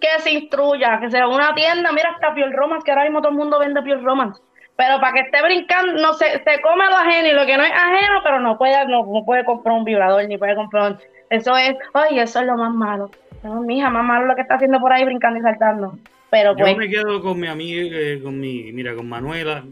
que 0.00 0.08
se 0.20 0.30
instruya, 0.30 0.98
que 1.00 1.10
sea 1.10 1.26
una 1.28 1.54
tienda, 1.54 1.92
mira 1.92 2.10
hasta 2.10 2.34
Piel 2.34 2.52
Romance, 2.52 2.84
que 2.84 2.90
ahora 2.90 3.04
mismo 3.04 3.20
todo 3.20 3.30
el 3.32 3.38
mundo 3.38 3.58
vende 3.58 3.82
Piel 3.82 4.02
Romance. 4.02 4.40
Pero 4.76 5.00
para 5.00 5.12
que 5.14 5.20
esté 5.20 5.42
brincando, 5.42 5.94
no 6.02 6.12
se, 6.14 6.26
se 6.44 6.60
come 6.60 6.84
lo 6.86 6.96
ajeno 6.96 7.28
y 7.28 7.32
lo 7.32 7.46
que 7.46 7.56
no 7.56 7.62
es 7.64 7.72
ajeno, 7.72 8.20
pero 8.22 8.40
no 8.40 8.58
puede, 8.58 8.86
no, 8.86 9.06
no 9.06 9.24
puede 9.24 9.44
comprar 9.44 9.74
un 9.74 9.84
vibrador, 9.84 10.26
ni 10.28 10.36
puede 10.36 10.54
comprar 10.54 10.92
un- 10.92 10.98
Eso 11.30 11.56
es, 11.56 11.74
ay, 11.94 12.18
eso 12.18 12.40
es 12.40 12.46
lo 12.46 12.56
más 12.56 12.72
malo. 12.74 13.10
No, 13.42 13.60
mija, 13.62 13.88
más 13.90 14.04
malo 14.04 14.26
lo 14.26 14.34
que 14.34 14.42
está 14.42 14.54
haciendo 14.56 14.78
por 14.80 14.92
ahí 14.92 15.04
brincando 15.04 15.38
y 15.38 15.42
saltando. 15.42 15.98
Pero 16.30 16.56
Yo 16.56 16.64
pues, 16.64 16.76
me 16.76 16.88
quedo 16.88 17.22
con 17.22 17.38
mi 17.40 17.46
amiga, 17.46 17.96
eh, 17.98 18.20
con 18.22 18.38
mi, 18.38 18.70
mira, 18.72 18.94
con 18.94 19.08
Manuela. 19.08 19.62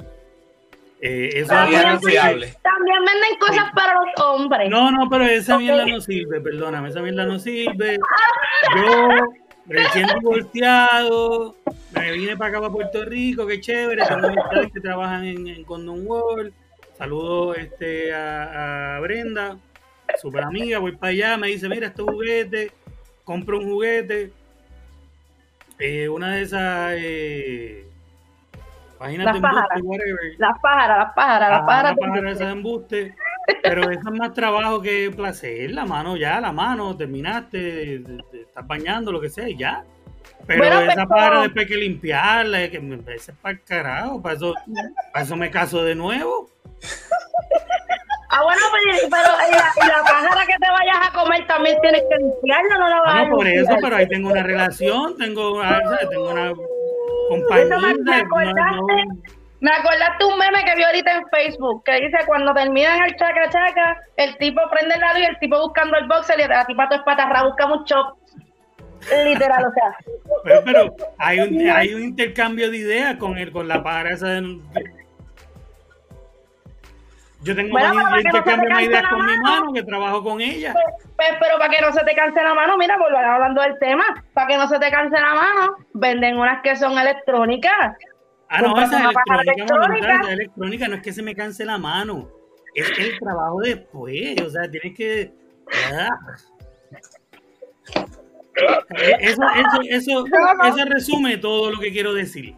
Eh, 1.01 1.31
eso 1.35 1.49
También 1.49 1.83
no 1.83 2.01
fiable. 2.01 2.55
también 2.63 2.97
venden 3.05 3.39
cosas 3.39 3.71
para 3.75 3.93
los 3.95 4.25
hombres. 4.25 4.71
No, 4.71 4.91
no, 4.91 5.11
pero 5.11 5.25
esa 5.25 5.59
mierda 5.59 5.85
no 5.85 6.01
sirve, 6.01 6.41
perdóname, 6.41 6.89
esa 6.89 7.03
mierda 7.03 7.27
no 7.27 7.39
sirve. 7.39 7.99
Yo, 8.77 9.09
recién 9.67 10.07
divorciado, 10.19 11.57
vine 12.15 12.37
para 12.37 12.51
acá, 12.51 12.61
para 12.61 12.73
Puerto 12.73 13.05
Rico, 13.05 13.47
qué 13.47 13.61
chévere, 13.61 14.03
que 14.73 14.81
trabajan 14.81 15.25
en, 15.25 15.47
en 15.49 15.65
Condom 15.65 16.07
World. 16.07 16.53
Saludo 16.97 17.55
este, 17.55 18.13
a, 18.15 18.97
a 18.97 19.01
Brenda, 19.01 19.57
super 20.21 20.45
amiga, 20.45 20.79
voy 20.79 20.93
para 20.93 21.11
allá, 21.11 21.37
me 21.37 21.49
dice, 21.49 21.69
mira, 21.69 21.89
este 21.89 22.03
juguete, 22.03 22.71
compro 23.25 23.59
un 23.59 23.65
juguete. 23.71 24.33
Eh, 25.79 26.09
una 26.09 26.37
de 26.37 26.43
esas 26.43 26.93
eh, 26.97 27.85
páginas 28.99 29.25
Las 29.27 29.35
de 29.35 29.39
embuste, 29.39 29.57
pájaras. 29.61 29.83
whatever. 29.83 30.35
Las 30.39 30.59
pájaras, 30.63 30.99
las 30.99 31.15
pájaras, 31.15 31.51
las 31.51 31.61
pájaras. 31.63 31.97
la 32.01 32.07
pájara 32.09 32.31
esa 32.31 32.47
de 32.47 32.53
embuste. 32.53 33.15
Pero 33.63 33.91
eso 33.91 34.01
es 34.09 34.19
más 34.19 34.33
trabajo 34.33 34.81
que 34.81 35.11
placer, 35.15 35.71
la 35.73 35.85
mano 35.85 36.17
ya, 36.17 36.41
la 36.41 36.53
mano, 36.53 36.97
terminaste, 36.97 37.99
te- 37.99 38.23
te 38.31 38.41
estás 38.43 38.67
bañando, 38.67 39.11
lo 39.13 39.21
que 39.21 39.29
sea, 39.29 39.49
y 39.49 39.57
ya. 39.57 39.85
Pero 40.47 40.59
Bueno, 40.59 40.81
esa 40.83 40.95
pero- 40.95 41.09
pájara 41.09 41.41
después 41.43 41.65
hay 41.65 41.69
que 41.69 41.77
limpiarla, 41.79 42.69
que 42.71 42.81
me 42.81 43.15
es 43.15 43.31
para 43.41 43.53
el 43.55 43.63
carajo, 43.63 44.21
para 44.23 44.35
eso, 44.35 44.55
para 45.13 45.25
eso 45.25 45.37
me 45.37 45.51
caso 45.51 45.83
de 45.85 45.95
nuevo. 45.95 46.49
Ah, 48.31 48.43
bueno, 48.43 48.61
pero 48.73 48.93
y 49.49 49.53
la, 49.53 49.73
y 49.85 49.89
la 49.89 50.03
pájara 50.03 50.47
que 50.47 50.55
te 50.59 50.69
vayas 50.71 51.09
a 51.09 51.13
comer 51.13 51.47
también 51.47 51.81
tienes 51.81 52.03
que 52.11 52.17
limpiarla, 52.17 52.79
no 52.79 52.89
la 52.89 52.97
vas 53.01 53.15
Ah, 53.15 53.21
a 53.21 53.25
no, 53.29 53.37
por 53.37 53.47
eso, 53.47 53.77
pero 53.81 53.97
ahí 53.97 54.09
tengo 54.09 54.31
una 54.31 54.43
relación, 54.43 55.17
tengo, 55.19 55.61
ah, 55.63 55.81
¿sabes? 55.85 56.09
tengo 56.11 56.31
una 56.31 56.53
compañía. 57.29 57.79
me, 57.79 57.95
me 57.95 58.17
acordaste, 58.17 58.77
no- 58.77 58.87
Me 59.61 59.71
acordaste 59.71 60.25
un 60.25 60.37
meme 60.39 60.65
que 60.65 60.75
vi 60.75 60.83
ahorita 60.83 61.13
en 61.13 61.29
Facebook 61.29 61.85
que 61.85 61.93
dice 62.01 62.19
cuando 62.27 62.53
terminan 62.53 63.03
el 63.05 63.17
chaca 63.17 63.49
chaca, 63.51 63.97
el 64.17 64.37
tipo 64.39 64.61
prende 64.69 64.95
el 64.97 65.01
lado 65.01 65.19
y 65.21 65.25
el 65.25 65.39
tipo 65.39 65.59
buscando 65.61 65.97
el 65.97 66.07
boxer 66.09 66.39
y 66.41 66.49
la 66.49 66.67
tipa 66.67 66.89
todo 66.89 66.99
espatarra 66.99 67.45
busca 67.45 67.67
un 67.67 67.85
chop. 67.85 68.19
Literal, 69.25 69.65
o 69.67 69.73
sea. 69.73 69.97
Pero, 70.45 70.63
pero 70.65 70.97
hay, 71.19 71.41
un, 71.41 71.69
hay 71.71 71.95
un 71.95 72.03
intercambio 72.03 72.71
de 72.71 72.77
ideas 72.79 73.17
con 73.17 73.37
el, 73.39 73.51
con 73.53 73.69
la 73.69 73.83
para 73.83 74.13
esa 74.13 74.29
de- 74.29 74.59
Yo 77.43 77.55
tengo 77.55 77.71
Bueno, 77.73 77.95
más 77.95 78.11
no 78.11 78.17
intercambio 78.21 78.69
te 78.71 78.75
de 78.77 78.83
ideas 78.85 79.07
con 79.09 79.27
mi 79.27 79.37
mano. 79.39 79.73
que 79.75 79.83
trabajo 79.83 80.23
con 80.25 80.41
ella. 80.41 80.73
Pues, 80.73 80.85
pues, 81.17 81.29
pero 81.41 81.59
para 81.59 81.71
que 81.75 81.83
no 81.83 81.93
se 81.93 82.03
te 82.05 82.15
canse 82.15 82.43
la 82.43 82.55
mano, 82.55 82.79
mira, 82.79 82.97
volver 82.97 83.25
hablando 83.25 83.61
del 83.61 83.79
tema, 83.79 84.05
para 84.33 84.47
que 84.47 84.57
no 84.57 84.67
se 84.67 84.79
te 84.79 84.91
canse 84.91 85.21
la 85.21 85.35
mano, 85.35 85.77
venden 85.93 86.39
unas 86.39 86.63
que 86.63 86.75
son 86.77 86.97
electrónicas. 86.99 87.97
Ah, 88.49 88.63
no, 88.63 88.79
esa 88.81 88.97
es 88.99 89.05
electrónica, 89.05 89.53
electrónica. 89.53 90.15
esa 90.15 90.23
es 90.23 90.29
electrónica, 90.31 90.89
no 90.89 90.95
es 90.97 91.03
que 91.03 91.13
se 91.13 91.23
me 91.23 91.35
canse 91.35 91.65
la 91.65 91.77
mano, 91.77 92.29
es 92.75 92.91
el 92.99 93.19
trabajo 93.19 93.61
después, 93.61 94.41
o 94.43 94.49
sea, 94.51 94.71
tienes 94.71 94.97
que... 94.97 95.33
ah. 95.93 96.09
Eso, 99.21 99.43
eso, 99.43 99.81
eso, 99.91 100.25
eso 100.27 100.85
resume 100.89 101.37
todo 101.39 101.71
lo 101.71 101.81
que 101.81 101.93
quiero 101.93 102.15
decir. 102.15 102.55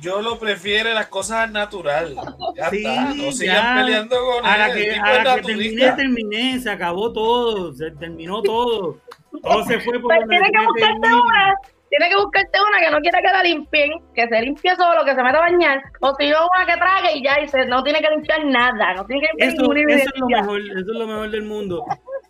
Yo 0.00 0.22
lo 0.22 0.38
prefiero 0.38 0.92
las 0.94 1.08
cosas 1.08 1.50
natural. 1.50 2.16
Ya 2.56 2.70
Sí, 2.70 2.78
está, 2.78 3.14
no 3.14 3.32
sigan 3.32 3.56
ya. 3.56 3.74
peleando 3.84 4.16
con 4.24 4.46
A 4.46 4.56
la 4.56 4.72
que, 4.72 4.94
a 4.94 5.22
la 5.22 5.36
que 5.36 5.42
terminé, 5.42 5.92
terminé, 5.92 6.58
se 6.60 6.70
acabó 6.70 7.12
todo, 7.12 7.72
se 7.74 7.90
terminó 7.92 8.42
todo. 8.42 8.98
Todo 9.42 9.64
se 9.64 9.80
fue 9.80 10.00
por 10.00 10.14
Pues 10.14 10.28
tienes 10.28 10.50
que 10.50 10.64
buscarte 10.66 11.08
una, 11.08 11.54
tienes 11.90 12.08
que 12.08 12.16
buscarte 12.16 12.58
una 12.68 12.80
que 12.80 12.90
no 12.90 13.00
quiera 13.00 13.20
que 13.20 13.28
la 13.28 13.42
limpien, 13.42 13.90
que 14.14 14.28
se 14.28 14.40
limpie 14.42 14.74
solo, 14.76 15.04
que 15.04 15.14
se 15.14 15.22
meta 15.22 15.38
a 15.38 15.50
bañar, 15.50 15.82
o 16.00 16.14
si 16.18 16.30
no, 16.30 16.38
una 16.56 16.66
que 16.66 16.80
trague 16.80 17.16
y 17.18 17.22
ya, 17.22 17.40
y 17.40 17.48
se, 17.48 17.66
no 17.66 17.82
tiene 17.82 18.00
que 18.00 18.10
limpiar 18.10 18.44
nada, 18.46 18.94
no 18.94 19.04
tiene 19.06 19.22
que 19.22 19.28
limpiar 19.46 19.52
Eso, 19.52 19.72
eso 19.74 20.10
es 20.14 20.20
lo 20.20 20.26
mejor, 20.28 20.60
eso 20.60 20.78
es 20.78 20.86
lo 20.98 21.06
mejor 21.06 21.30
del 21.30 21.42
mundo. 21.42 21.84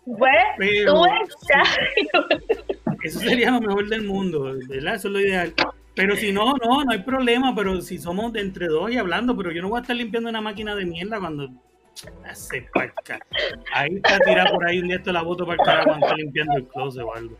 Pues, 0.05 0.33
Pero-. 0.57 1.03
Eso 3.03 3.19
sería 3.19 3.51
lo 3.51 3.61
mejor 3.61 3.89
del 3.89 4.03
mundo, 4.03 4.53
¿verdad? 4.67 4.95
Eso 4.95 5.07
es 5.09 5.13
lo 5.13 5.19
ideal. 5.19 5.53
Pero 5.95 6.15
si 6.15 6.31
no, 6.31 6.53
no, 6.53 6.83
no 6.83 6.91
hay 6.91 6.99
problema. 6.99 7.53
Pero 7.55 7.81
si 7.81 7.97
somos 7.97 8.33
de 8.33 8.41
entre 8.41 8.67
dos 8.67 8.91
y 8.91 8.97
hablando, 8.97 9.35
pero 9.35 9.51
yo 9.51 9.61
no 9.61 9.69
voy 9.69 9.79
a 9.79 9.81
estar 9.81 9.95
limpiando 9.95 10.29
una 10.29 10.41
máquina 10.41 10.75
de 10.75 10.85
mierda 10.85 11.19
cuando 11.19 11.49
hace 12.25 12.67
parca. 12.73 13.19
Ahí 13.73 13.95
está 13.95 14.19
tirada 14.19 14.51
por 14.51 14.65
ahí 14.65 14.79
un 14.79 14.87
día 14.87 15.01
la 15.05 15.21
boto 15.21 15.45
para 15.45 15.61
el 15.61 15.65
carajo 15.65 15.89
cuando 15.89 16.07
está 16.07 16.17
limpiando 16.17 16.57
el 16.57 16.67
closet 16.67 17.03
o 17.03 17.13
algo. 17.13 17.37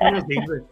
No 0.00 0.20
sirve. 0.26 0.62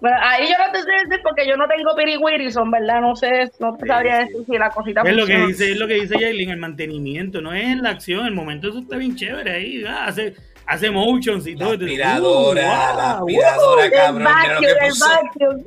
Bueno, 0.00 0.16
ahí 0.22 0.48
yo 0.48 0.54
no 0.64 0.72
te 0.72 0.80
sé 0.82 0.90
decir 1.04 1.20
porque 1.22 1.46
yo 1.46 1.56
no 1.56 1.66
tengo 1.68 1.94
piri 1.94 2.50
son 2.50 2.70
¿verdad? 2.70 3.00
No 3.02 3.14
sé, 3.14 3.50
no 3.58 3.74
te 3.76 3.82
Sí, 3.82 3.88
sabría 3.88 4.20
sí. 4.20 4.24
decir 4.28 4.46
si 4.46 4.58
la 4.58 4.70
cosita 4.70 5.02
Es 5.02 5.14
lo 5.14 5.26
que 5.26 5.32
funciona. 5.34 5.46
dice, 5.46 5.72
es 5.72 5.78
lo 5.78 5.86
que 5.86 5.94
dice 5.94 6.18
Yailin, 6.18 6.50
el 6.50 6.56
mantenimiento, 6.58 7.40
no 7.42 7.52
es 7.52 7.76
la 7.78 7.90
acción, 7.90 8.24
el 8.26 8.34
momento 8.34 8.68
eso 8.70 8.78
está 8.78 8.96
bien 8.96 9.14
chévere 9.14 9.50
ahí, 9.52 9.84
ah, 9.86 10.06
hace, 10.06 10.34
hace 10.66 10.90
motions 10.90 11.46
y 11.46 11.54
La 11.54 11.64
todo. 11.66 11.72
aspiradora, 11.74 12.62
Uh, 12.62 12.96
la 12.96 13.14
wow, 13.20 13.26
aspiradora, 13.28 13.84
El 13.84 13.90
cabrón. 13.92 14.24
Vacuum, 14.24 14.60
que 14.60 14.86
el 14.86 14.92
vacuum. 15.00 15.64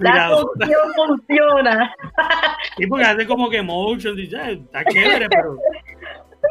la 0.00 0.30
función 0.40 0.92
funciona. 0.96 1.94
Sí, 2.78 2.86
porque 2.86 3.04
hace 3.04 3.26
como 3.26 3.50
que 3.50 3.60
motion, 3.60 4.18
y 4.18 4.28
ya, 4.28 4.50
está 4.50 4.82
chévere, 4.86 5.28
pero. 5.28 5.56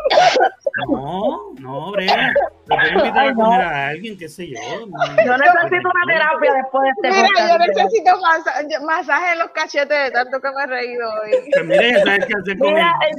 No, 0.88 1.54
no, 1.60 1.92
brega. 1.92 2.32
Lo 2.68 2.76
puedo 2.76 2.90
invitar 3.00 3.18
Ay, 3.24 3.28
a 3.30 3.34
no. 3.34 3.44
comer 3.44 3.62
a 3.62 3.88
alguien, 3.88 4.18
qué 4.18 4.30
sé 4.30 4.48
yo. 4.50 4.60
no. 4.88 5.24
Yo 5.26 5.38
necesito 5.38 5.90
una 5.90 6.14
terapia 6.14 6.54
después 6.54 6.84
de 6.84 6.90
este 6.90 7.22
Mira, 7.22 7.50
yo 7.50 7.58
necesito 7.58 8.18
masa- 8.22 8.62
yo- 8.70 8.86
masaje 8.86 9.32
en 9.34 9.40
los 9.40 9.50
cachetes 9.52 10.04
de 10.04 10.12
tanto 10.12 10.40
que 10.40 10.48
me 10.52 10.64
he 10.64 10.68
reído 10.68 11.10
hoy. 11.10 11.32
Pues 11.54 11.66
mira, 11.66 11.82
ya 11.90 12.04
sabes 12.04 12.26
qué 12.28 12.34
hacer 12.40 12.58
con 12.60 12.74
Mira, 12.74 12.94
el 13.10 13.16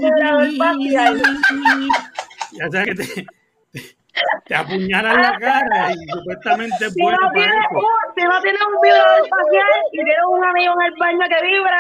vibrador. 0.79 1.17
Ya 2.53 2.69
sabes 2.71 2.87
que 2.87 2.95
te, 2.95 3.27
te 4.47 4.55
apuñalan 4.55 5.21
la 5.23 5.39
cara 5.39 5.93
y 5.93 5.97
supuestamente 6.11 6.87
es 6.87 6.93
Si 6.93 7.03
bueno 7.03 7.19
no, 7.21 7.29
para 7.29 7.35
tienes 7.35 7.65
eso. 7.71 7.79
un, 7.79 8.15
si 8.17 8.23
no 8.25 8.41
tienes 8.43 8.63
un 8.63 8.81
vibrador 8.81 9.29
facial 9.29 9.81
y 9.93 9.97
tienes 9.97 10.17
un 10.29 10.45
amigo 10.45 10.75
en 10.81 10.87
el 10.87 10.95
baño 10.99 11.21
que 11.29 11.47
vibra, 11.47 11.77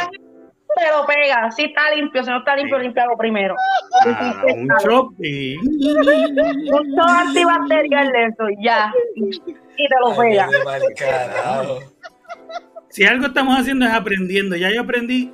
te 0.76 0.90
lo 0.90 1.06
pega. 1.06 1.50
Si 1.50 1.64
está 1.64 1.90
limpio, 1.94 2.22
si 2.22 2.30
no 2.30 2.38
está 2.38 2.56
limpio, 2.56 2.76
Sí. 2.78 2.82
límpialo 2.84 3.16
primero. 3.16 3.54
Ah, 4.06 4.42
un 4.54 4.68
chop 4.82 5.12
y. 5.20 5.56
Un 5.56 6.94
todo 6.96 7.06
antibacterial 7.08 8.08
de 8.12 8.24
eso, 8.26 8.50
y 8.50 8.64
ya. 8.64 8.92
Y 9.16 9.88
te 9.88 9.94
lo 10.04 10.16
pega. 10.16 10.48
Si 12.88 13.04
algo 13.04 13.26
estamos 13.26 13.58
haciendo 13.58 13.86
es 13.86 13.92
aprendiendo. 13.92 14.56
Ya 14.56 14.70
yo 14.70 14.80
aprendí 14.82 15.32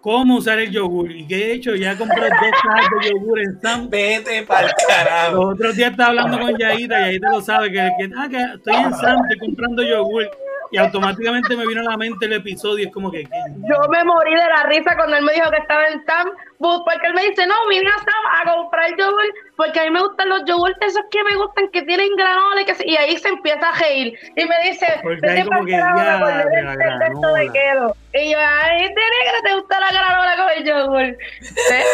cómo 0.00 0.36
usar 0.36 0.58
el 0.58 0.70
yogur. 0.70 1.10
¿Y 1.10 1.26
qué 1.26 1.36
he 1.36 1.52
hecho? 1.54 1.74
Ya 1.74 1.96
compré 1.96 2.22
dos 2.22 2.30
cajas 2.62 2.86
de 3.02 3.10
yogur 3.10 3.40
en 3.40 3.60
Sam. 3.60 3.88
Vete 3.90 4.42
pa'l 4.44 4.70
carajo. 4.88 5.36
Los 5.36 5.54
otros 5.54 5.76
días 5.76 5.90
estaba 5.92 6.10
hablando 6.10 6.38
con 6.38 6.56
Yaita, 6.56 7.00
Yaita 7.00 7.30
lo 7.30 7.40
sabe, 7.40 7.70
que, 7.70 7.90
que, 7.98 8.10
ah, 8.16 8.28
que 8.28 8.40
estoy 8.56 8.74
en 8.74 8.94
Sam, 8.94 9.16
estoy 9.30 9.48
comprando 9.48 9.82
yogur. 9.82 10.28
Y 10.72 10.78
automáticamente 10.78 11.54
me 11.56 11.66
vino 11.66 11.80
a 11.82 11.84
la 11.84 11.96
mente 11.96 12.26
el 12.26 12.32
episodio. 12.32 12.86
Es 12.88 12.92
como 12.92 13.10
que, 13.10 13.24
¿qué? 13.24 13.30
Yo 13.68 13.76
me 13.90 14.02
morí 14.04 14.30
de 14.34 14.46
la 14.48 14.62
risa 14.64 14.96
cuando 14.96 15.16
él 15.16 15.24
me 15.24 15.32
dijo 15.34 15.50
que 15.50 15.58
estaba 15.58 15.86
en 15.88 16.04
Sam, 16.06 16.30
porque 16.58 17.06
él 17.08 17.14
me 17.14 17.22
dice, 17.28 17.46
no, 17.46 17.54
vine 17.68 17.88
a 17.90 17.98
Sam 17.98 18.48
a 18.48 18.54
comprar 18.54 18.90
yogur, 18.96 19.22
porque 19.56 19.80
a 19.80 19.84
mí 19.84 19.90
me 19.90 20.00
gustan 20.00 20.28
los 20.30 20.44
yogurts 20.46 20.78
esos 20.80 21.02
que 21.10 21.22
me 21.24 21.36
gustan, 21.36 21.68
que 21.72 21.82
tienen 21.82 22.08
granola, 22.16 22.62
y, 22.62 22.64
que 22.64 22.74
se- 22.74 22.88
y 22.88 22.96
ahí 22.96 23.16
se 23.18 23.28
empieza 23.28 23.68
a 23.68 23.78
reír. 23.78 24.18
Y 24.36 24.44
me 24.46 24.54
dice, 24.64 24.86
Porque 25.02 25.18
"Vete 25.20 25.44
pa'l 25.44 25.66
que 25.66 25.72
ya 25.72 25.92
me 25.94 26.00
acordé 26.00 26.44
de 26.44 26.56
del 26.56 26.64
la 26.64 26.76
del 26.76 26.98
de 26.98 27.04
esto 27.06 27.34
de 27.34 27.46
granola". 27.48 27.52
quedo". 27.52 27.96
Y 28.14 28.30
yo, 28.32 28.38
ay, 28.38 28.80
de 28.82 28.88
negra 28.88 29.38
te 29.44 29.54
gusta 29.54 29.80
la 29.80 29.92
granola 29.92 30.36
con 30.36 30.48
el 30.56 30.64
yogur. 30.64 31.02
¿Eh? 31.02 31.84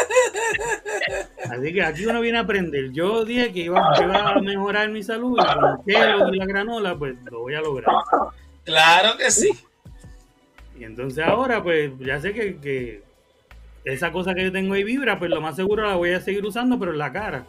Así 1.51 1.73
que 1.73 1.83
aquí 1.83 2.07
uno 2.07 2.21
viene 2.21 2.39
a 2.39 2.43
aprender. 2.43 2.91
Yo 2.93 3.25
dije 3.25 3.53
que 3.53 3.61
iba, 3.61 3.93
iba 4.03 4.29
a 4.31 4.41
mejorar 4.41 4.89
mi 4.91 5.03
salud 5.03 5.39
y 5.41 5.45
con 5.45 5.81
el 5.87 6.35
y 6.35 6.39
la 6.39 6.47
granola, 6.47 6.97
pues 6.97 7.15
lo 7.31 7.41
voy 7.41 7.55
a 7.55 7.61
lograr. 7.61 7.95
Claro 8.69 9.17
que 9.17 9.31
sí. 9.31 9.51
Y 10.79 10.85
entonces 10.85 11.25
ahora, 11.27 11.63
pues 11.63 11.91
ya 11.99 12.21
sé 12.21 12.33
que, 12.33 12.59
que 12.61 13.03
esa 13.85 14.13
cosa 14.13 14.35
que 14.35 14.45
yo 14.45 14.53
tengo 14.53 14.75
ahí 14.75 14.85
vibra, 14.85 15.19
pues 15.19 15.31
lo 15.31 15.41
más 15.41 15.57
seguro 15.57 15.87
la 15.87 15.97
voy 15.97 16.13
a 16.13 16.21
seguir 16.21 16.45
usando, 16.45 16.79
pero 16.79 16.93
en 16.93 16.99
la 16.99 17.13
cara. 17.13 17.45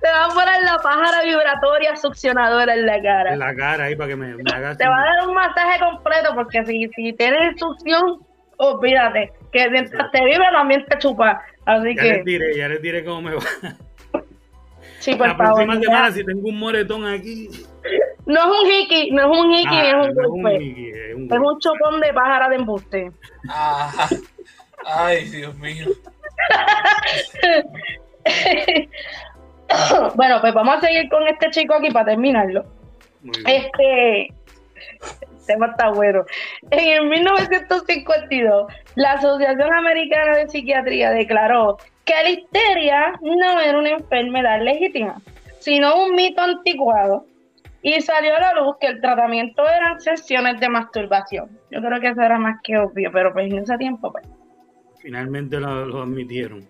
Te 0.00 0.08
va 0.10 0.26
a 0.26 0.28
poner 0.28 0.62
la 0.62 0.76
pájara 0.82 1.22
vibratoria 1.24 1.96
succionadora 1.96 2.74
en 2.74 2.86
la 2.86 3.00
cara. 3.02 3.32
En 3.32 3.38
la 3.38 3.54
cara 3.54 3.84
ahí 3.84 3.96
para 3.96 4.08
que 4.10 4.16
me, 4.16 4.34
me 4.36 4.42
haga 4.52 4.70
así. 4.70 4.78
Te 4.78 4.88
va 4.88 5.00
a 5.00 5.04
dar 5.16 5.28
un 5.28 5.34
masaje 5.34 5.80
completo 5.80 6.34
porque 6.34 6.64
si, 6.66 6.88
si 6.94 7.12
tienes 7.14 7.58
succión, 7.58 8.20
olvídate, 8.58 9.32
que 9.52 9.70
mientras 9.70 10.10
te 10.12 10.24
vibra 10.24 10.50
también 10.52 10.84
te 10.86 10.98
chupa. 10.98 11.42
Así 11.64 11.94
Ya 11.96 12.02
les 12.02 12.18
que, 12.18 12.22
diré, 12.24 12.56
ya 12.56 12.68
les 12.68 12.82
diré 12.82 13.04
cómo 13.04 13.22
me 13.22 13.34
va. 13.34 13.42
sí, 15.00 15.14
por 15.16 15.28
la 15.28 15.36
favor. 15.36 15.54
próxima 15.54 15.74
ya. 15.76 15.80
semana, 15.80 16.12
si 16.12 16.24
tengo 16.24 16.48
un 16.48 16.58
moretón 16.58 17.06
aquí. 17.06 17.48
No 18.26 18.40
es 18.40 18.46
un 18.60 18.70
hiki, 18.70 19.10
no 19.12 19.22
es 19.22 19.28
un 19.38 19.52
hiki, 19.52 19.76
ah, 19.76 19.88
es 19.88 19.94
un 19.94 20.00
no 20.00 20.06
es 20.06 20.16
un 20.28 20.42
golpe. 20.42 20.56
Es 20.56 21.14
un 21.14 21.32
Es 21.32 21.38
un 21.92 22.00
de 22.00 22.12
pájara 22.12 22.48
de 22.48 22.56
embuste. 22.56 23.12
Ajá. 23.48 24.08
Ay, 24.84 25.24
Dios 25.24 25.54
mío. 25.56 25.86
bueno, 30.14 30.40
pues 30.40 30.54
vamos 30.54 30.76
a 30.76 30.80
seguir 30.80 31.08
con 31.08 31.26
este 31.26 31.50
chico 31.50 31.74
aquí 31.74 31.90
para 31.90 32.06
terminarlo. 32.06 32.64
Muy 33.22 33.42
bien. 33.44 33.64
Este 33.64 34.32
tema 35.46 35.68
está 35.68 35.90
bueno. 35.90 36.24
En 36.70 37.02
el 37.02 37.08
1952, 37.08 38.72
la 38.96 39.12
Asociación 39.12 39.72
Americana 39.72 40.36
de 40.36 40.48
Psiquiatría 40.48 41.10
declaró 41.10 41.78
que 42.04 42.14
la 42.14 42.30
histeria 42.30 43.14
no 43.22 43.60
era 43.60 43.78
una 43.78 43.90
enfermedad 43.90 44.60
legítima, 44.62 45.20
sino 45.58 46.04
un 46.04 46.14
mito 46.14 46.42
anticuado. 46.42 47.26
Y 47.86 48.00
salió 48.00 48.34
a 48.34 48.40
la 48.40 48.52
luz 48.54 48.78
que 48.80 48.88
el 48.88 49.00
tratamiento 49.00 49.62
eran 49.64 50.00
sesiones 50.00 50.58
de 50.58 50.68
masturbación. 50.68 51.56
Yo 51.70 51.80
creo 51.80 52.00
que 52.00 52.08
eso 52.08 52.20
era 52.20 52.36
más 52.36 52.60
que 52.64 52.76
obvio, 52.76 53.12
pero 53.12 53.32
pues 53.32 53.46
en 53.48 53.58
ese 53.58 53.78
tiempo, 53.78 54.10
pues. 54.10 54.26
Finalmente 55.00 55.60
lo, 55.60 55.86
lo 55.86 56.02
admitieron. 56.02 56.66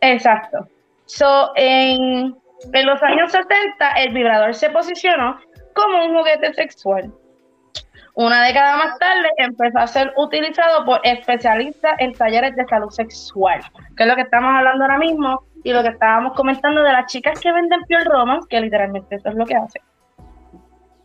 Exacto. 0.00 0.66
So, 1.04 1.52
en, 1.56 2.34
en 2.72 2.86
los 2.86 3.02
años 3.02 3.32
70, 3.32 3.90
el 3.98 4.14
vibrador 4.14 4.54
se 4.54 4.70
posicionó 4.70 5.38
como 5.74 6.06
un 6.06 6.16
juguete 6.16 6.54
sexual. 6.54 7.12
Una 8.14 8.46
década 8.46 8.78
más 8.78 8.98
tarde 8.98 9.28
empezó 9.36 9.78
a 9.78 9.86
ser 9.86 10.10
utilizado 10.16 10.86
por 10.86 11.02
especialistas 11.04 11.92
en 11.98 12.14
talleres 12.14 12.56
de 12.56 12.64
salud 12.64 12.88
sexual, 12.88 13.60
que 13.94 14.04
es 14.04 14.08
lo 14.08 14.14
que 14.14 14.22
estamos 14.22 14.50
hablando 14.54 14.84
ahora 14.84 14.96
mismo 14.96 15.42
y 15.64 15.74
lo 15.74 15.82
que 15.82 15.90
estábamos 15.90 16.32
comentando 16.32 16.82
de 16.82 16.92
las 16.92 17.12
chicas 17.12 17.38
que 17.38 17.52
venden 17.52 17.82
piel 17.82 18.06
romance, 18.06 18.48
que 18.48 18.58
literalmente 18.58 19.16
eso 19.16 19.28
es 19.28 19.34
lo 19.34 19.44
que 19.44 19.54
hacen. 19.54 19.82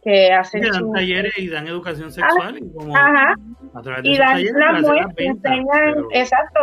Que 0.06 0.32
hacen 0.32 0.62
Que 0.62 0.70
dan 0.70 0.80
su- 0.80 0.94
talleres 0.94 1.38
y 1.38 1.50
dan 1.50 1.68
educación 1.68 2.12
sexual 2.12 2.58
y 2.60 2.72
como 2.74 2.96
Ajá, 2.96 3.34
a 3.74 3.82
través 3.82 4.04
de 4.04 4.10
y 4.10 4.18
dan 4.18 4.28
talleres 4.34 4.54
las 4.56 4.82
muestras, 4.82 5.14
enseñan, 5.18 5.66
pero- 5.96 6.08
exacto, 6.14 6.60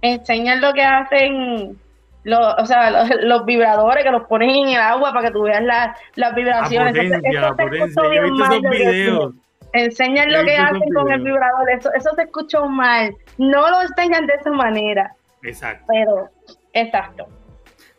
enseñan 0.00 0.60
lo 0.62 0.72
que 0.72 0.82
hacen 0.82 1.78
los, 2.24 2.54
o 2.58 2.66
sea, 2.66 2.90
los, 2.90 3.10
los 3.22 3.44
vibradores 3.44 4.02
que 4.02 4.10
los 4.10 4.22
ponen 4.26 4.50
en 4.50 4.68
el 4.70 4.80
agua 4.80 5.12
para 5.12 5.28
que 5.28 5.32
tú 5.32 5.42
veas 5.42 5.62
la- 5.62 5.94
las 6.16 6.30
La 6.30 6.36
vibraciones. 6.36 6.96
Eso- 6.96 7.02
potencia, 7.04 7.30
eso 7.30 7.40
la 7.40 7.48
se 7.48 7.54
potencia. 7.62 8.02
Yo 8.02 8.12
he 8.12 8.20
visto 8.30 8.44
esos 8.44 8.62
videos. 8.62 9.34
Enseñan 9.74 10.32
lo 10.32 10.42
que 10.44 10.56
hacen 10.56 10.94
con 10.94 11.12
el 11.12 11.20
vibrador. 11.22 11.70
Eso, 11.70 11.90
eso 11.92 12.10
se 12.16 12.22
escuchó 12.22 12.66
mal. 12.66 13.14
No 13.36 13.68
lo 13.70 13.82
enseñan 13.82 14.26
de 14.26 14.34
esa 14.34 14.50
manera. 14.50 15.12
Exacto. 15.42 15.84
Pero, 15.88 16.30
exacto. 16.72 17.26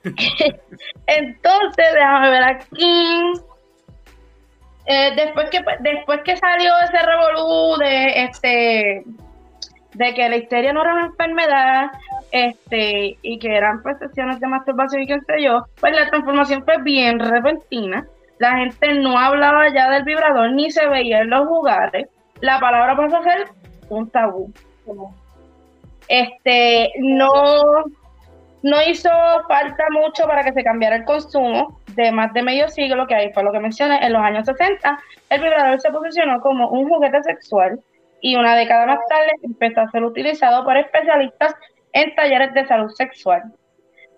Entonces, 1.08 1.86
déjame 1.94 2.30
ver 2.32 2.44
aquí. 2.44 3.34
Eh, 4.90 5.12
después 5.18 5.50
que 5.50 5.60
después 5.82 6.22
que 6.24 6.38
salió 6.38 6.72
ese 6.86 7.06
revolú 7.06 7.76
de 7.78 8.24
este 8.24 9.04
de 9.94 10.14
que 10.14 10.30
la 10.30 10.38
histeria 10.38 10.72
no 10.72 10.82
era 10.82 10.94
una 10.94 11.06
enfermedad 11.08 11.92
este 12.32 13.18
y 13.22 13.38
que 13.38 13.54
eran 13.54 13.84
pues 13.84 13.98
sesiones 14.00 14.40
de 14.40 14.48
masturbación 14.48 15.02
y 15.02 15.08
qué 15.08 15.20
sé 15.28 15.44
yo, 15.44 15.66
pues 15.82 15.94
la 15.94 16.10
transformación 16.10 16.64
fue 16.64 16.82
bien 16.84 17.20
repentina. 17.20 18.06
La 18.40 18.58
gente 18.58 18.94
no 18.94 19.20
hablaba 19.20 19.74
ya 19.74 19.90
del 19.90 20.04
vibrador 20.04 20.54
ni 20.54 20.72
se 20.72 20.88
veía 20.88 21.20
en 21.20 21.32
los 21.32 21.46
lugares. 21.46 22.08
La 22.40 22.60
palabra 22.60 22.96
pasó 22.96 23.18
a 23.18 23.24
ser 23.24 23.48
un 23.90 24.10
tabú. 24.10 24.54
Este, 26.08 26.94
no, 27.00 27.30
no 28.64 28.82
hizo 28.88 29.10
falta 29.50 29.84
mucho 29.92 30.26
para 30.28 30.44
que 30.44 30.54
se 30.54 30.64
cambiara 30.64 30.96
el 30.96 31.04
consumo 31.04 31.77
de 31.98 32.12
más 32.12 32.32
de 32.32 32.44
medio 32.44 32.70
siglo, 32.70 33.08
que 33.08 33.16
ahí 33.16 33.34
fue 33.34 33.44
lo 33.44 33.52
que 33.52 33.60
mencioné, 33.60 33.98
en 34.06 34.14
los 34.14 34.22
años 34.22 34.46
60, 34.46 35.00
el 35.32 35.42
vibrador 35.42 35.82
se 35.82 35.92
posicionó 35.92 36.40
como 36.40 36.70
un 36.70 36.88
juguete 36.88 37.24
sexual 37.24 37.80
y 38.22 38.36
una 38.36 38.56
década 38.56 38.86
más 38.86 39.00
tarde 39.10 39.32
empezó 39.42 39.82
a 39.82 39.90
ser 39.90 40.04
utilizado 40.04 40.64
por 40.64 40.78
especialistas 40.78 41.56
en 41.94 42.14
talleres 42.16 42.54
de 42.54 42.68
salud 42.68 42.90
sexual. 42.92 43.52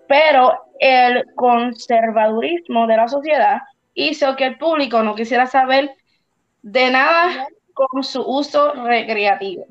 Pero 0.08 0.66
el 0.80 1.24
conservadurismo 1.36 2.86
de 2.86 2.98
la 2.98 3.08
sociedad 3.08 3.62
hizo 3.94 4.36
que 4.36 4.46
el 4.46 4.58
público 4.58 5.02
no 5.02 5.16
quisiera 5.16 5.46
saber 5.46 5.92
de 6.62 6.92
nada 6.92 7.48
con 7.74 8.04
su 8.04 8.22
uso 8.22 8.74
recreativo. 8.74 9.66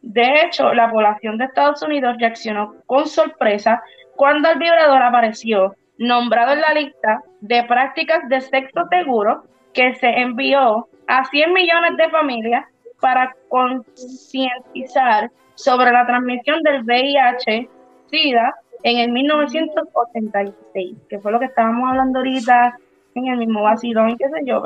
De 0.00 0.42
hecho, 0.42 0.72
la 0.74 0.90
población 0.90 1.38
de 1.38 1.46
Estados 1.46 1.82
Unidos 1.82 2.16
reaccionó 2.20 2.76
con 2.86 3.08
sorpresa 3.08 3.82
cuando 4.14 4.48
el 4.50 4.58
vibrador 4.58 5.02
apareció, 5.02 5.74
nombrado 6.02 6.52
en 6.52 6.60
la 6.60 6.74
lista 6.74 7.22
de 7.40 7.62
prácticas 7.64 8.28
de 8.28 8.40
sexo 8.40 8.86
seguro 8.90 9.44
que 9.72 9.94
se 9.94 10.08
envió 10.08 10.88
a 11.06 11.24
100 11.24 11.52
millones 11.52 11.96
de 11.96 12.10
familias 12.10 12.66
para 13.00 13.34
concientizar 13.48 15.30
sobre 15.54 15.92
la 15.92 16.04
transmisión 16.04 16.60
del 16.62 16.82
VIH, 16.82 17.68
SIDA, 18.10 18.54
en 18.82 18.98
el 18.98 19.12
1986, 19.12 20.96
que 21.08 21.20
fue 21.20 21.30
lo 21.30 21.38
que 21.38 21.46
estábamos 21.46 21.90
hablando 21.90 22.18
ahorita 22.18 22.76
en 23.14 23.26
el 23.28 23.38
mismo 23.38 23.62
vacilón, 23.62 24.16
qué 24.18 24.28
sé 24.28 24.44
yo. 24.44 24.64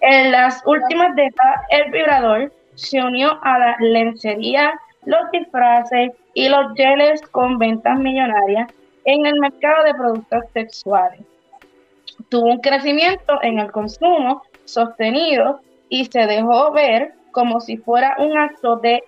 En 0.00 0.32
las 0.32 0.62
últimas 0.66 1.16
décadas, 1.16 1.62
el 1.70 1.90
vibrador 1.90 2.52
se 2.74 3.02
unió 3.02 3.38
a 3.42 3.58
la 3.58 3.76
lencería, 3.80 4.78
los 5.06 5.30
disfraces 5.30 6.12
y 6.34 6.50
los 6.50 6.74
geles 6.74 7.22
con 7.30 7.56
ventas 7.56 7.98
millonarias 7.98 8.68
en 9.06 9.24
el 9.26 9.38
mercado 9.40 9.84
de 9.84 9.94
productos 9.94 10.44
sexuales. 10.52 11.20
Tuvo 12.28 12.46
un 12.46 12.58
crecimiento 12.60 13.38
en 13.42 13.58
el 13.58 13.70
consumo 13.72 14.42
sostenido 14.64 15.60
y 15.88 16.04
se 16.06 16.26
dejó 16.26 16.72
ver 16.72 17.12
como 17.32 17.60
si 17.60 17.76
fuera 17.76 18.16
un 18.18 18.36
acto 18.36 18.76
de 18.76 19.02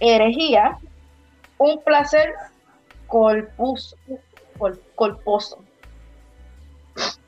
herejía, 0.00 0.78
un 1.58 1.80
placer 1.82 2.32
colpuso, 3.06 3.96
col-. 4.58 4.80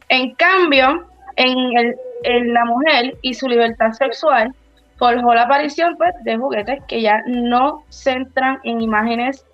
En 0.09 0.35
cambio, 0.35 1.07
en, 1.37 1.59
el- 1.79 1.97
en 2.23 2.55
la 2.55 2.65
mujer 2.65 3.17
y 3.23 3.35
su 3.35 3.49
libertad 3.49 3.93
sexual, 3.93 4.55
forjó 4.97 5.35
la 5.35 5.43
aparición 5.43 5.97
pues, 5.97 6.15
de 6.25 6.37
juguetes 6.39 6.83
que 6.89 7.03
ya 7.03 7.23
no 7.27 7.85
centran 7.91 8.59
en 8.65 8.81
imágenes 8.81 9.45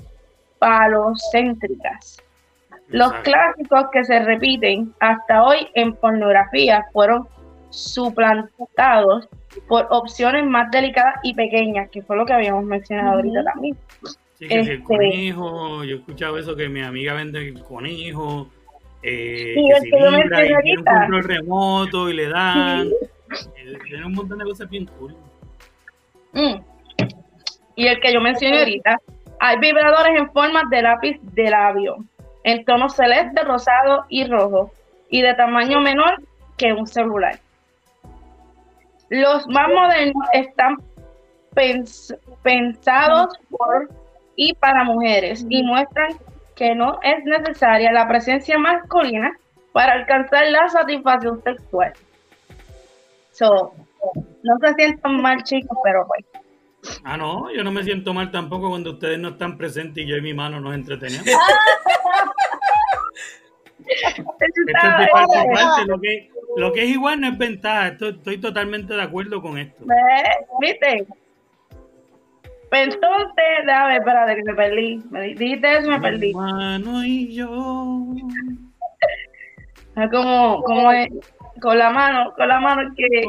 palocéntricas. 0.63 2.19
Los 2.89 3.09
Exacto. 3.09 3.31
clásicos 3.31 3.85
que 3.93 4.05
se 4.05 4.19
repiten 4.21 4.93
hasta 5.01 5.45
hoy 5.45 5.67
en 5.75 5.95
pornografía 5.95 6.85
fueron 6.93 7.27
suplantados 7.71 9.29
por 9.69 9.87
opciones 9.91 10.45
más 10.47 10.71
delicadas 10.71 11.17
y 11.23 11.35
pequeñas, 11.35 11.91
que 11.91 12.03
fue 12.03 12.17
lo 12.17 12.25
que 12.27 12.33
habíamos 12.35 12.65
mencionado 12.65 13.17
ahorita 13.17 13.45
también. 13.45 13.77
Sí, 14.35 14.47
que 14.49 14.65
si 14.65 14.71
el 14.71 14.77
Este- 14.79 14.85
conejo, 14.85 15.85
yo 15.85 15.97
he 15.97 15.99
escuchado 15.99 16.39
eso 16.39 16.55
que 16.57 16.69
mi 16.69 16.83
amiga 16.83 17.15
vende 17.15 17.49
el 17.49 17.63
conejo, 17.63 18.49
eh, 19.03 19.55
Sí, 19.55 19.63
que 19.67 19.73
el 19.77 19.83
si 19.83 19.91
que 19.91 19.99
yo 20.01 20.11
vibra 20.11 20.21
y 20.21 20.29
mencioné 20.29 20.63
tiene 20.63 20.81
un 20.81 20.89
ahorita. 20.89 21.01
control 21.01 21.25
remoto 21.25 22.09
y 22.09 22.13
le 22.15 22.29
dan, 22.29 22.87
eh, 22.89 23.79
tiene 23.89 24.07
un 24.07 24.13
montón 24.13 24.39
de 24.39 24.45
cosas 24.45 24.69
bien 24.71 24.87
cool. 24.99 25.15
Mm. 26.33 26.61
Y 27.77 27.87
el 27.87 28.01
que 28.01 28.13
yo 28.13 28.21
mencioné 28.21 28.59
ahorita, 28.61 28.99
hay 29.45 29.59
vibradores 29.59 30.17
en 30.17 30.31
forma 30.31 30.63
de 30.71 30.83
lápiz 30.83 31.19
de 31.21 31.51
labio, 31.51 31.97
en 32.45 32.65
tonos 32.65 32.95
celeste, 32.95 33.43
rosado 33.43 34.05
y 34.09 34.25
rojo, 34.25 34.71
y 35.11 35.21
de 35.21 35.35
tamaño 35.35 35.81
menor 35.81 36.23
que 36.57 36.73
un 36.73 36.87
celular. 36.87 37.41
Los 39.09 39.49
más 39.49 39.69
modernos 39.69 40.29
están 40.33 40.77
pens- 41.57 42.17
pensados 42.45 43.37
por 43.51 43.91
y 44.37 44.55
para 44.55 44.85
mujeres 44.85 45.45
y 45.49 45.65
muestran 45.65 46.13
que 46.55 46.77
no 46.77 47.01
es 47.03 47.25
necesaria 47.25 47.91
la 47.91 48.07
presencia 48.07 48.57
masculina 48.59 49.37
para 49.73 49.95
alcanzar 49.95 50.47
la 50.47 50.69
satisfacción 50.69 51.43
sexual. 51.43 51.93
So, 53.33 53.75
no 54.45 54.57
se 54.61 54.75
sientan 54.75 55.21
mal, 55.21 55.43
chicos, 55.43 55.77
pero 55.83 56.07
pues. 56.07 56.25
Ah, 57.05 57.17
no, 57.17 57.53
yo 57.53 57.63
no 57.63 57.71
me 57.71 57.85
siento 57.85 58.13
mal 58.13 58.31
tampoco 58.31 58.69
cuando 58.71 58.93
ustedes 58.93 59.19
no 59.19 59.31
están 59.31 59.57
presentes 59.57 60.05
y 60.05 60.07
yo 60.09 60.17
y 60.17 60.21
mi 60.23 60.35
mano 60.35 60.61
nos 60.61 60.75
entretenemos. 60.75 61.27
Esto 63.79 64.23
es 64.41 64.67
de 64.67 64.73
parte 64.73 65.05
y 65.05 65.55
parte, 65.55 65.87
Lo 65.87 66.01
que, 66.01 66.31
lo 66.57 66.73
que 66.73 66.85
es 66.85 66.91
igual 66.91 67.21
no 67.21 67.29
es 67.29 67.39
ventaja. 67.39 67.89
Esto- 67.89 68.09
estoy 68.09 68.39
totalmente 68.39 68.95
de 68.95 69.03
acuerdo 69.03 69.41
con 69.43 69.59
esto. 69.59 69.85
¿Ves? 69.87 70.47
¿Viste? 70.61 71.07
Pues 72.71 72.85
entonces, 72.95 73.45
déjame, 73.67 73.97
espérate 73.97 74.35
que 74.37 74.43
me 74.45 74.55
perdí. 74.55 75.03
Me 75.11 75.21
di- 75.23 75.35
dijiste 75.35 75.73
eso 75.73 75.87
y 75.87 75.91
me 75.91 75.99
Mi 75.99 76.03
perdí. 76.03 76.35
mano 76.35 77.05
y 77.05 77.35
yo. 77.35 78.07
Como, 80.11 80.63
como 80.63 80.91
es, 80.93 81.09
con 81.61 81.77
la 81.79 81.91
mano, 81.91 82.33
con 82.35 82.49
la 82.49 82.61
mano 82.61 82.91
que. 82.97 83.25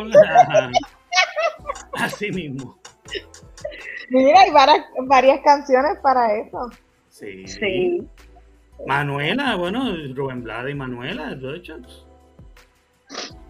Así 2.00 2.32
mismo. 2.32 2.80
Mira, 4.10 4.42
hay 4.42 4.52
varias, 4.52 4.86
varias 5.08 5.40
canciones 5.42 5.98
para 6.02 6.34
eso. 6.36 6.70
Sí. 7.10 7.48
Sí. 7.48 8.08
Manuela, 8.88 9.56
bueno, 9.56 9.96
Rubén 10.14 10.44
Blada 10.44 10.70
y 10.70 10.76
Manuela, 10.76 11.36
de 11.36 11.58
hecho. 11.58 11.78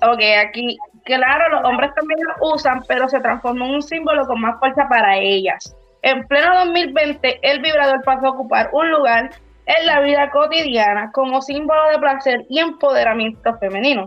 Ok, 0.01 0.19
aquí, 0.45 0.77
claro, 1.05 1.49
los 1.49 1.65
hombres 1.65 1.91
también 1.95 2.19
lo 2.23 2.53
usan, 2.53 2.83
pero 2.87 3.07
se 3.07 3.19
transformó 3.21 3.65
en 3.65 3.75
un 3.75 3.81
símbolo 3.81 4.25
con 4.25 4.41
más 4.41 4.59
fuerza 4.59 4.87
para 4.89 5.17
ellas. 5.17 5.75
En 6.01 6.27
pleno 6.27 6.65
2020, 6.65 7.39
el 7.41 7.61
vibrador 7.61 8.03
pasó 8.03 8.27
a 8.27 8.31
ocupar 8.31 8.69
un 8.73 8.91
lugar 8.91 9.31
en 9.65 9.85
la 9.85 10.01
vida 10.01 10.29
cotidiana 10.31 11.11
como 11.13 11.41
símbolo 11.41 11.89
de 11.89 11.99
placer 11.99 12.45
y 12.49 12.59
empoderamiento 12.59 13.57
femenino. 13.59 14.05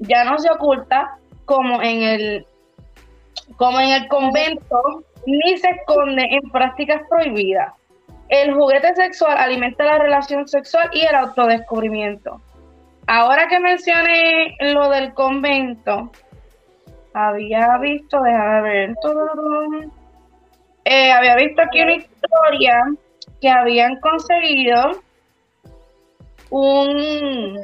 Ya 0.00 0.24
no 0.24 0.38
se 0.38 0.50
oculta 0.50 1.16
como 1.44 1.80
en 1.80 2.02
el 2.02 2.46
como 3.56 3.80
en 3.80 3.90
el 3.90 4.08
convento, 4.08 5.04
ni 5.26 5.58
se 5.58 5.70
esconde 5.70 6.22
en 6.30 6.50
prácticas 6.50 7.02
prohibidas. 7.08 7.74
El 8.28 8.54
juguete 8.54 8.94
sexual 8.94 9.36
alimenta 9.38 9.84
la 9.84 9.98
relación 9.98 10.46
sexual 10.46 10.88
y 10.92 11.02
el 11.02 11.14
autodescubrimiento. 11.14 12.40
Ahora 13.06 13.48
que 13.48 13.58
mencioné 13.58 14.56
lo 14.60 14.88
del 14.88 15.12
convento, 15.14 16.12
había 17.12 17.76
visto, 17.78 18.22
déjame 18.22 18.62
ver. 18.62 18.94
Eh, 20.84 21.10
había 21.12 21.34
visto 21.34 21.60
aquí 21.60 21.82
una 21.82 21.94
historia 21.94 22.84
que 23.40 23.48
habían 23.48 23.98
conseguido 24.00 25.02
un, 26.50 27.58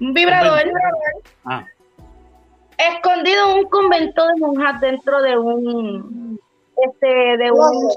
un 0.00 0.12
vibrador 0.14 0.62
Ah, 1.44 1.64
escondido 2.78 3.50
en 3.52 3.58
un 3.58 3.68
convento 3.68 4.26
de 4.26 4.34
monjas 4.40 4.80
dentro 4.80 5.20
de 5.22 5.36
un 5.36 6.40
este 6.76 7.36
de 7.36 7.50
un 7.50 7.90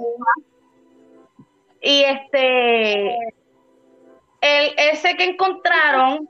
y 1.82 2.04
este 2.04 3.16
el 4.42 4.74
ese 4.78 5.16
que 5.18 5.26
encontraron 5.26 6.28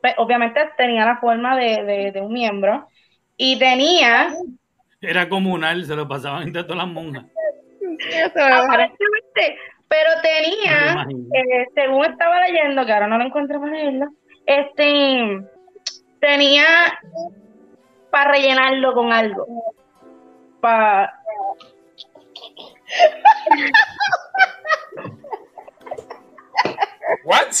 pues, 0.00 0.14
obviamente 0.18 0.60
tenía 0.76 1.04
la 1.04 1.16
forma 1.18 1.56
de, 1.56 1.82
de- 1.84 2.12
de 2.12 2.20
un 2.20 2.32
miembro 2.32 2.88
y 3.36 3.58
tenía 3.58 4.34
era 5.00 5.28
comunal, 5.28 5.84
se 5.84 5.94
lo 5.94 6.08
pasaban 6.08 6.44
entre 6.44 6.62
todas 6.64 6.78
las 6.78 6.86
monjas. 6.88 7.24
Aparentemente, 8.64 9.58
pero 9.86 10.10
tenía, 10.22 11.06
eh, 11.34 11.66
según 11.74 12.06
estaba 12.06 12.40
leyendo, 12.40 12.86
que 12.86 12.92
ahora 12.92 13.06
no 13.06 13.18
lo 13.18 13.24
encuentro 13.24 13.60
para 13.60 13.72
leerlo, 13.72 14.06
este, 14.46 15.42
tenía 16.24 16.98
para 18.10 18.30
rellenarlo 18.32 18.94
con 18.94 19.12
algo. 19.12 19.46
Para 20.60 21.12
¿What? 27.24 27.52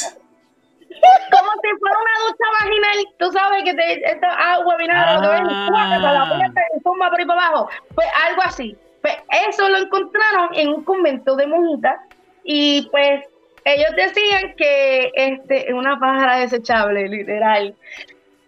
como 1.30 1.50
si 1.60 1.68
fuera 1.78 1.98
una 1.98 2.26
ducha 2.26 2.44
vaginal, 2.60 2.98
tú 3.18 3.32
sabes 3.32 3.64
que 3.64 3.74
te, 3.74 4.10
esta 4.10 4.28
agua 4.54 4.76
vinagre, 4.76 5.14
lo 5.14 5.20
que 5.20 5.28
ves, 5.28 5.42
Ah. 5.74 6.34
y 6.76 6.80
zumba 6.80 7.10
por 7.10 7.20
ahí 7.20 7.26
para 7.26 7.46
abajo. 7.46 7.68
Pues 7.94 8.06
algo 8.26 8.42
así. 8.42 8.76
Pues 9.02 9.16
eso 9.48 9.68
lo 9.68 9.78
encontraron 9.78 10.48
en 10.54 10.68
un 10.70 10.84
convento 10.84 11.36
de 11.36 11.46
monjitas 11.46 12.00
y 12.44 12.88
pues 12.90 13.26
ellos 13.64 13.90
decían 13.96 14.54
que 14.56 15.10
este 15.14 15.68
es 15.68 15.74
una 15.74 15.98
pájara 15.98 16.36
desechable, 16.38 17.08
literal. 17.08 17.74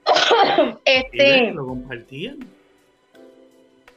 Este, 0.84 1.52
lo 1.52 1.66
compartían. 1.66 2.38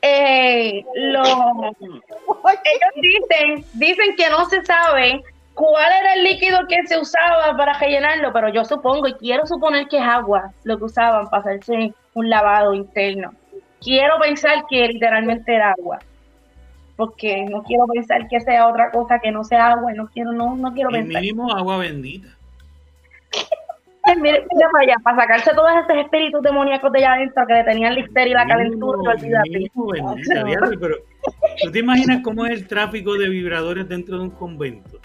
eh, 0.02 0.84
lo, 0.96 1.22
ellos 1.24 2.94
dicen, 2.96 3.66
dicen 3.74 4.16
que 4.16 4.30
no 4.30 4.46
se 4.46 4.64
sabe 4.64 5.22
cuál 5.54 5.92
era 6.02 6.14
el 6.14 6.24
líquido 6.24 6.60
que 6.68 6.88
se 6.88 6.98
usaba 6.98 7.56
para 7.58 7.78
rellenarlo, 7.80 8.32
pero 8.32 8.50
yo 8.50 8.64
supongo 8.64 9.08
y 9.08 9.14
quiero 9.16 9.46
suponer 9.46 9.88
que 9.88 9.98
es 9.98 10.04
agua 10.04 10.54
lo 10.64 10.78
que 10.78 10.86
usaban 10.86 11.30
para 11.30 11.42
hacerse 11.42 11.94
un 12.14 12.30
lavado 12.30 12.74
interno. 12.74 13.34
Quiero 13.82 14.18
pensar 14.20 14.64
que 14.70 14.88
literalmente 14.88 15.54
era 15.54 15.72
agua, 15.72 16.00
porque 16.96 17.46
no 17.46 17.64
quiero 17.64 17.86
pensar 17.88 18.28
que 18.28 18.40
sea 18.42 18.68
otra 18.68 18.92
cosa 18.92 19.20
que 19.20 19.32
no 19.32 19.44
sea 19.44 19.68
agua, 19.72 19.94
y 19.94 19.98
no 19.98 20.08
quiero, 20.08 20.32
no, 20.32 20.56
no 20.56 20.74
quiero 20.74 20.90
Y 20.90 20.94
pensar. 20.94 21.22
mínimo 21.22 21.52
agua 21.52 21.78
bendita. 21.78 22.30
Mire, 24.22 24.46
para 24.72 24.84
allá, 24.84 24.96
para 25.04 25.22
sacarse 25.22 25.52
todos 25.54 25.72
esos 25.72 26.04
espíritus 26.04 26.42
demoníacos 26.42 26.92
de 26.92 27.00
allá 27.00 27.14
adentro 27.14 27.44
que 27.48 27.54
le 27.54 27.64
tenían 27.64 27.94
la 27.94 28.00
histeria 28.00 28.32
y 28.32 28.34
la 28.34 28.46
calentura, 28.46 29.12
olvídate. 29.12 29.72
pero 30.80 30.96
¿tú 31.62 31.72
te 31.72 31.80
imaginas 31.80 32.22
cómo 32.24 32.46
es 32.46 32.54
el 32.54 32.68
tráfico 32.68 33.16
de 33.16 33.30
vibradores 33.30 33.88
dentro 33.88 34.18
de 34.18 34.24
un 34.24 34.32
convento? 34.32 35.00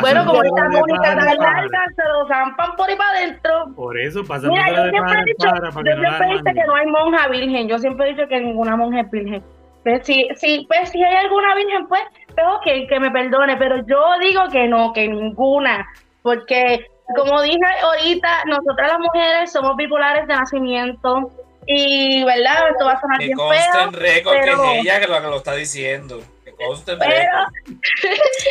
Bueno, 0.00 0.24
como 0.26 0.38
bonitas 0.38 1.12
en 1.12 1.18
tan 1.18 1.38
largas, 1.38 1.94
se 1.94 2.02
lo 2.08 2.26
zampan 2.26 2.74
por 2.74 2.90
ahí 2.90 2.96
para 2.96 3.10
adentro. 3.10 3.72
Por 3.76 3.96
eso, 4.00 4.24
pasando 4.24 4.52
Mira, 4.52 4.68
yo 4.70 4.90
siempre 4.90 5.20
he 5.20 5.24
dicho, 5.24 5.46
yo 5.46 5.52
que 5.54 5.94
no 5.94 6.16
siempre 6.16 6.26
he 6.26 6.32
dicho 6.32 6.44
que 6.52 6.66
no 6.66 6.74
hay 6.74 6.86
monja 6.86 7.28
virgen. 7.28 7.68
Yo 7.68 7.78
siempre 7.78 8.06
he 8.06 8.14
dicho 8.14 8.28
que 8.28 8.40
ninguna 8.40 8.76
monja 8.76 9.02
es 9.02 9.10
virgen. 9.10 9.44
Pues 9.84 10.04
si, 10.04 10.26
si, 10.34 10.66
pues 10.66 10.90
si 10.90 11.00
hay 11.00 11.14
alguna 11.14 11.54
virgen, 11.54 11.86
pues, 11.86 12.02
pues 12.34 12.46
ok, 12.56 12.88
que 12.88 13.00
me 13.00 13.10
perdone. 13.12 13.56
Pero 13.56 13.86
yo 13.86 14.18
digo 14.20 14.42
que 14.50 14.66
no, 14.66 14.92
que 14.92 15.06
ninguna. 15.06 15.86
Porque, 16.22 16.86
como 17.16 17.42
dije 17.42 17.58
ahorita, 17.82 18.44
nosotras 18.46 18.88
las 18.92 18.98
mujeres 18.98 19.52
somos 19.52 19.76
bipolares 19.76 20.26
de 20.26 20.34
nacimiento. 20.34 21.30
Y, 21.66 22.22
¿verdad? 22.24 22.68
Esto 22.72 22.84
va 22.84 22.92
a 22.92 23.00
sonar 23.00 23.18
Que 23.18 23.24
bien 23.26 23.38
conste 23.38 23.62
feo. 23.72 23.80
en 23.88 23.92
récord 23.94 24.36
pero- 24.38 24.62
que 24.62 24.72
es 24.78 24.80
ella 24.84 25.00
que 25.00 25.06
lo, 25.06 25.14
que 25.22 25.26
lo 25.28 25.36
está 25.38 25.54
diciendo. 25.54 26.20
Que 26.44 26.52
conste 26.52 26.92
en 26.92 26.98
Pero, 26.98 27.38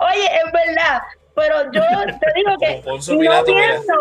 oye, 0.00 0.24
es 0.24 0.52
verdad, 0.52 1.02
pero 1.34 1.70
yo 1.72 1.82
te 2.18 2.32
digo 2.34 2.56
que 2.58 2.82
no 2.84 3.18
Pilato, 3.20 3.52
mira. 3.52 3.66
pienso, 3.68 3.92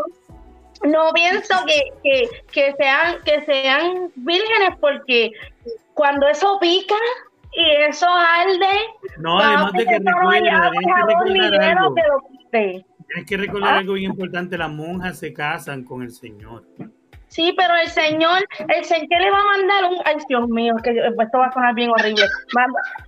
no 0.84 1.12
pienso 1.14 1.66
que, 1.66 1.82
que, 2.04 2.30
que 2.52 2.74
sean 2.78 3.18
que 3.24 3.46
sean 3.46 4.12
vírgenes 4.16 4.78
porque 4.80 5.32
cuando 5.94 6.28
eso 6.28 6.58
pica 6.60 6.96
y 7.54 7.72
eso 7.84 8.08
arde, 8.08 8.80
No, 9.18 9.40
además 9.40 9.74
de 9.74 9.86
que 9.86 10.00
no 10.00 10.30
hay 10.30 10.48
agua, 10.48 10.72
jabón 10.96 11.42
algo. 11.42 11.96
que 11.96 12.02
lo 12.02 12.20
quite. 12.30 12.86
Tienes 13.10 13.28
que 13.28 13.38
recordar 13.38 13.74
¿Ah? 13.74 13.78
algo 13.80 13.94
bien 13.94 14.12
importante, 14.12 14.58
las 14.58 14.72
monjas 14.72 15.18
se 15.18 15.34
casan 15.34 15.84
con 15.84 16.04
el 16.04 16.12
Señor. 16.12 16.68
Sí, 17.30 17.54
pero 17.56 17.76
el 17.76 17.88
Señor, 17.90 18.40
el 18.68 18.84
Señor 18.86 19.08
¿qué 19.08 19.20
le 19.20 19.30
va 19.30 19.40
a 19.40 19.44
mandar 19.44 19.86
un, 19.86 19.98
ay 20.06 20.16
Dios 20.28 20.48
mío, 20.50 20.74
que 20.84 20.96
yo- 20.96 21.04
esto 21.04 21.38
va 21.38 21.46
a 21.46 21.52
sonar 21.54 21.76
bien 21.76 21.92
horrible. 21.92 22.26
Va, 22.58 22.66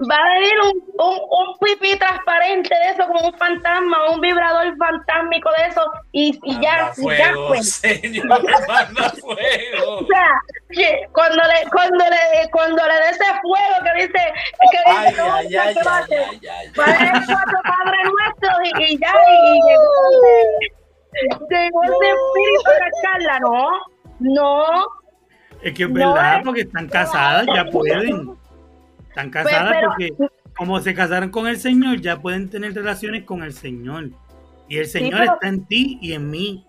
va 0.09 0.15
a 0.15 0.29
venir 0.35 0.53
un, 0.63 0.83
un, 1.05 1.17
un 1.17 1.57
pipí 1.59 1.97
transparente 1.97 2.69
de 2.73 2.91
eso, 2.91 3.07
como 3.07 3.27
un 3.27 3.33
fantasma, 3.37 4.11
un 4.11 4.21
vibrador 4.21 4.77
fantasmico 4.77 5.49
de 5.57 5.67
eso, 5.69 5.83
y, 6.11 6.39
y 6.43 6.53
ya, 6.61 6.71
Manda 6.71 6.93
y 6.97 7.17
ya 7.17 7.23
fuego, 7.33 7.47
pues. 7.47 7.73
señor, 7.81 8.27
manda 8.27 9.09
fuego. 9.19 9.97
O 9.97 10.05
sea, 10.05 10.31
cuando 11.13 11.41
le, 11.41 11.69
cuando 11.71 12.05
le, 12.05 12.49
cuando 12.51 12.87
le 12.87 12.93
dé 12.93 13.09
ese 13.09 13.25
fuego 13.41 13.75
que 13.83 14.01
dice, 14.01 14.33
que 14.71 14.77
Ay, 14.85 15.09
dice, 15.09 15.21
"Oh, 15.23 15.31
ay, 15.33 15.45
ay, 15.47 15.73
que 15.73 15.79
ay, 15.79 15.85
va 15.85 15.97
a 15.97 16.05
ser". 16.05 16.19
ay, 16.47 17.21
cuatro 17.25 17.59
padres 17.63 18.05
nuestros 18.05 18.57
y, 18.79 18.93
y 18.93 18.97
ya, 18.99 19.13
y, 19.13 19.57
y 21.21 21.29
llegó, 21.49 21.83
ese 21.83 22.09
espíritu 22.11 22.69
a 22.69 23.39
¿no? 23.39 23.90
No, 24.21 24.63
Es 25.61 25.73
que 25.73 25.83
es 25.83 25.89
No, 25.89 26.13
verdad, 26.13 26.37
es- 26.39 26.45
porque 26.45 26.61
están 26.61 26.87
casadas, 26.87 27.45
ya 27.53 27.65
pueden. 27.65 28.31
Están 29.09 29.29
casadas 29.29 29.73
Pues, 29.97 30.07
pero- 30.09 30.15
porque 30.17 30.35
como 30.57 30.79
se 30.79 30.93
casaron 30.93 31.29
con 31.29 31.47
el 31.47 31.59
Señor, 31.59 31.99
ya 32.01 32.19
pueden 32.21 32.49
tener 32.49 32.73
relaciones 32.73 33.23
con 33.23 33.43
el 33.43 33.53
Señor. 33.53 34.09
Y 34.69 34.77
el 34.77 34.85
Señor 34.87 35.19
pero- 35.19 35.33
está 35.33 35.47
en 35.47 35.65
ti 35.65 35.97
y 36.01 36.13
en 36.13 36.29
mí. 36.29 36.65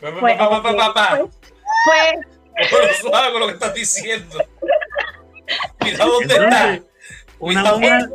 Pues, 0.00 0.12
pues, 0.18 0.36
pues 2.70 3.02
con 3.32 3.40
lo 3.40 3.46
que 3.46 3.52
estás 3.52 3.74
diciendo. 3.74 4.38
Mira 5.84 6.04
dónde 6.04 6.34
está. 6.34 6.74
Entonces, 6.74 6.82
una 7.38 7.62
Cuidado. 7.62 7.78
monja, 7.80 8.08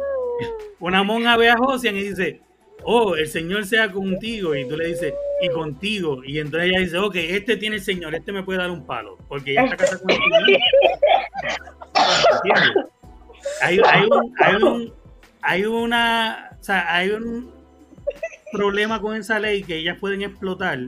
una 0.80 1.03
monja 1.03 1.38
ve 1.38 1.49
a 1.49 1.57
Josian 1.57 1.95
y 1.95 2.03
dice, 2.10 2.41
oh, 2.84 3.15
el 3.15 3.27
Señor 3.27 3.65
sea 3.65 3.91
contigo. 3.91 4.56
Y 4.56 4.68
tú 4.68 4.77
le 4.77 4.88
dices, 4.88 5.14
y 5.41 5.49
contigo. 5.49 6.23
Y 6.23 6.39
entonces 6.39 6.69
ella 6.69 6.80
dice, 6.80 6.97
ok, 6.97 7.15
este 7.15 7.57
tiene 7.57 7.77
el 7.77 7.81
Señor, 7.81 8.15
este 8.15 8.31
me 8.31 8.43
puede 8.43 8.59
dar 8.59 8.72
un 8.72 8.85
palo. 8.85 9.18
Porque 9.27 9.51
ella 9.51 9.64
está 9.64 9.77
casada 9.77 10.01
con 10.01 10.11
el 10.11 10.18
Señor. 10.18 10.59
¿Entiendes? 12.35 12.85
Hay, 13.61 13.80
hay, 13.85 14.03
un, 14.03 14.34
hay, 14.39 14.55
un, 14.55 14.93
hay 15.41 15.65
una, 15.65 16.51
o 16.59 16.64
sea, 16.64 16.93
hay 16.93 17.09
un 17.11 17.51
problema 18.51 19.01
con 19.01 19.15
esa 19.15 19.39
ley 19.39 19.64
que 19.64 19.77
ellas 19.77 19.97
pueden 19.99 20.22
explotar. 20.22 20.80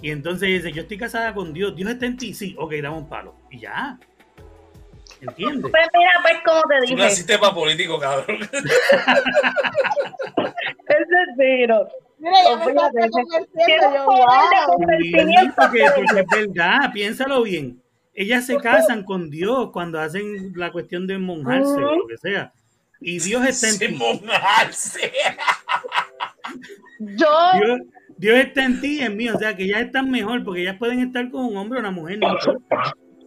Y 0.00 0.10
entonces 0.10 0.48
dice, 0.48 0.72
yo 0.72 0.82
estoy 0.82 0.98
casada 0.98 1.32
con 1.32 1.52
Dios, 1.52 1.74
Dios 1.74 1.90
está 1.90 2.06
en 2.06 2.16
ti, 2.16 2.34
sí, 2.34 2.54
ok, 2.58 2.74
dame 2.82 2.96
un 2.98 3.08
palo. 3.08 3.34
Y 3.50 3.60
ya. 3.60 3.98
¿Entiendes? 5.20 5.70
pues 5.70 5.86
mira, 5.94 6.10
pues 6.22 6.34
como 6.44 6.60
te 6.62 6.76
Tú 6.76 6.82
dije, 6.82 6.96
naciste 6.96 7.38
para 7.38 7.54
político, 7.54 7.98
cabrón. 7.98 8.26
ese 10.86 11.16
tiro. 11.38 11.88
Mira, 12.24 12.56
me 12.94 13.10
convenciendo. 13.10 13.94
Yo, 13.94 14.06
wow. 14.06 14.26
Porque, 15.56 15.90
porque 15.94 16.20
es 16.20 16.26
verdad, 16.30 16.90
piénsalo 16.92 17.42
bien. 17.42 17.82
Ellas 18.14 18.46
se 18.46 18.56
casan 18.56 19.04
con 19.04 19.28
Dios 19.28 19.70
cuando 19.72 20.00
hacen 20.00 20.52
la 20.54 20.72
cuestión 20.72 21.06
de 21.06 21.18
monjarse 21.18 21.84
o 21.84 21.96
lo 21.96 22.06
que 22.06 22.16
sea. 22.16 22.52
Y 23.00 23.18
Dios 23.18 23.44
está 23.48 23.68
en 23.68 23.78
ti. 23.78 23.98
mojarse. 23.98 25.12
Yo, 26.98 27.28
Dios, 27.54 27.80
Dios 28.16 28.38
está 28.38 28.64
en 28.64 28.80
ti 28.80 29.00
y 29.00 29.02
en 29.02 29.16
mí. 29.16 29.28
O 29.28 29.38
sea 29.38 29.54
que 29.54 29.64
ellas 29.64 29.82
están 29.82 30.10
mejor 30.10 30.44
porque 30.44 30.62
ellas 30.62 30.76
pueden 30.78 31.00
estar 31.00 31.30
con 31.30 31.44
un 31.44 31.56
hombre 31.56 31.78
o 31.78 31.80
una 31.80 31.90
mujer. 31.90 32.18
No. 32.18 32.34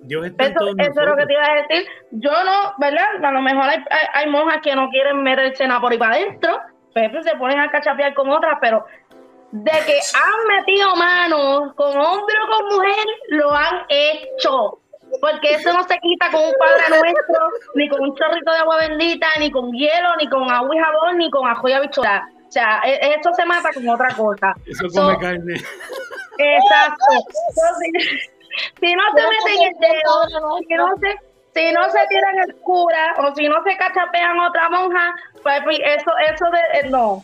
Dios 0.03 0.25
está 0.25 0.45
en 0.45 0.51
Eso, 0.51 0.59
todos 0.59 0.75
eso 0.79 1.01
es 1.01 1.07
lo 1.07 1.15
que 1.17 1.25
te 1.25 1.33
iba 1.33 1.45
a 1.45 1.55
decir. 1.55 1.87
Yo 2.11 2.31
no, 2.31 2.73
¿verdad? 2.79 3.23
A 3.23 3.31
lo 3.31 3.41
mejor 3.41 3.63
hay, 3.63 3.77
hay, 3.89 4.07
hay 4.13 4.31
monjas 4.31 4.61
que 4.63 4.75
no 4.75 4.89
quieren 4.89 5.21
meterse 5.21 5.67
nada 5.67 5.81
por 5.81 5.91
ahí 5.91 5.97
para 5.97 6.15
adentro, 6.15 6.57
pues 7.11 7.25
se 7.25 7.35
ponen 7.37 7.59
a 7.59 7.69
cachapear 7.69 8.13
con 8.13 8.29
otras, 8.29 8.57
pero 8.61 8.85
de 9.51 9.71
que 9.85 9.99
han 10.13 10.57
metido 10.57 10.95
manos 10.95 11.73
con 11.75 11.97
hombre 11.97 12.35
o 12.43 12.51
con 12.57 12.75
mujer, 12.75 13.05
lo 13.29 13.51
han 13.53 13.85
hecho. 13.89 14.79
Porque 15.21 15.53
eso 15.53 15.71
no 15.71 15.83
se 15.83 15.97
quita 15.99 16.29
con 16.31 16.41
un 16.43 16.53
padre 16.59 16.83
nuestro, 16.89 17.47
ni 17.75 17.87
con 17.87 18.01
un 18.01 18.13
chorrito 18.15 18.51
de 18.51 18.57
agua 18.57 18.77
bendita, 18.77 19.27
ni 19.39 19.49
con 19.49 19.71
hielo, 19.71 20.09
ni 20.19 20.27
con 20.27 20.51
agua 20.51 20.75
y 20.75 20.79
jabón, 20.79 21.17
ni 21.17 21.31
con 21.31 21.47
ajo 21.47 21.67
y 21.69 21.71
habichuela. 21.71 22.27
O 22.45 22.51
sea, 22.51 22.81
e- 22.85 23.15
eso 23.17 23.33
se 23.33 23.45
mata 23.45 23.69
con 23.73 23.87
otra 23.87 24.09
cosa. 24.15 24.53
Eso 24.65 24.89
So- 24.89 25.03
come 25.03 25.17
carne. 25.19 25.53
Exacto. 26.37 27.05
Entonces, 27.49 28.29
si 28.81 28.93
no 28.93 29.03
se 29.15 29.21
meten 29.29 29.67
el 29.67 29.79
dedo, 29.79 30.59
si 30.67 30.75
no 30.75 30.87
se, 30.97 31.15
si 31.57 31.71
no 31.73 31.89
se 31.89 31.99
tiran 32.09 32.37
el 32.47 32.55
cura 32.57 33.15
o 33.17 33.33
si 33.35 33.47
no 33.49 33.63
se 33.63 33.75
cachapean 33.77 34.39
otra 34.39 34.69
monja, 34.69 35.15
pues 35.41 35.59
eso, 35.69 36.11
eso 36.31 36.45
de, 36.51 36.79
eh, 36.79 36.89
no. 36.89 37.23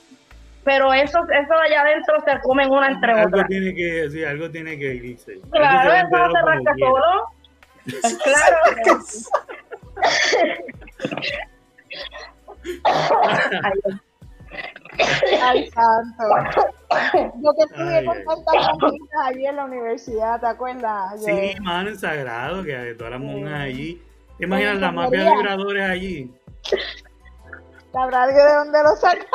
Pero 0.64 0.94
eso, 0.94 1.20
eso 1.20 1.54
de 1.54 1.62
allá 1.68 1.82
adentro 1.82 2.16
se 2.26 2.40
comen 2.42 2.72
una 2.72 2.88
entre 2.88 3.12
Algo 3.12 3.28
otras. 3.28 3.48
tiene 3.48 3.76
que, 3.76 4.10
sí, 4.10 4.24
algo 4.24 4.50
tiene 4.50 4.78
que 4.80 4.96
irse. 4.96 5.40
Claro, 5.52 5.94
eso 5.94 6.18
no 6.18 6.32
se 6.32 6.42
rasca 6.42 6.74
solo. 6.80 7.28
Pues 8.02 8.18
claro. 8.24 8.58
Ay, 15.42 15.70
santo. 15.72 16.24
Yo 17.42 17.54
que 17.56 17.64
estudié 17.64 18.06
con 18.06 18.24
tantas 18.24 18.78
monjitas 18.80 19.20
allí 19.26 19.46
en 19.48 19.56
la 19.56 19.66
universidad, 19.66 20.40
¿te 20.40 20.46
acuerdas? 20.48 21.14
Yo- 21.20 21.26
Sí, 21.26 21.56
mano, 21.62 21.90
es 21.90 22.00
sagrado 22.00 22.64
que 22.64 22.96
todas 22.98 23.12
las 23.14 23.22
monjas 23.22 23.60
allí 23.62 24.02
¿Te 24.44 24.48
imaginas 24.48 24.78
la 24.80 24.92
mafia 24.92 25.24
de 25.24 25.32
vibradores 25.38 25.90
allí? 25.90 26.32
¿Sabrá 27.94 28.24
alguien 28.24 28.46
de 28.46 28.54
dónde 28.54 28.84
lo 28.84 28.96
saca? 28.98 29.26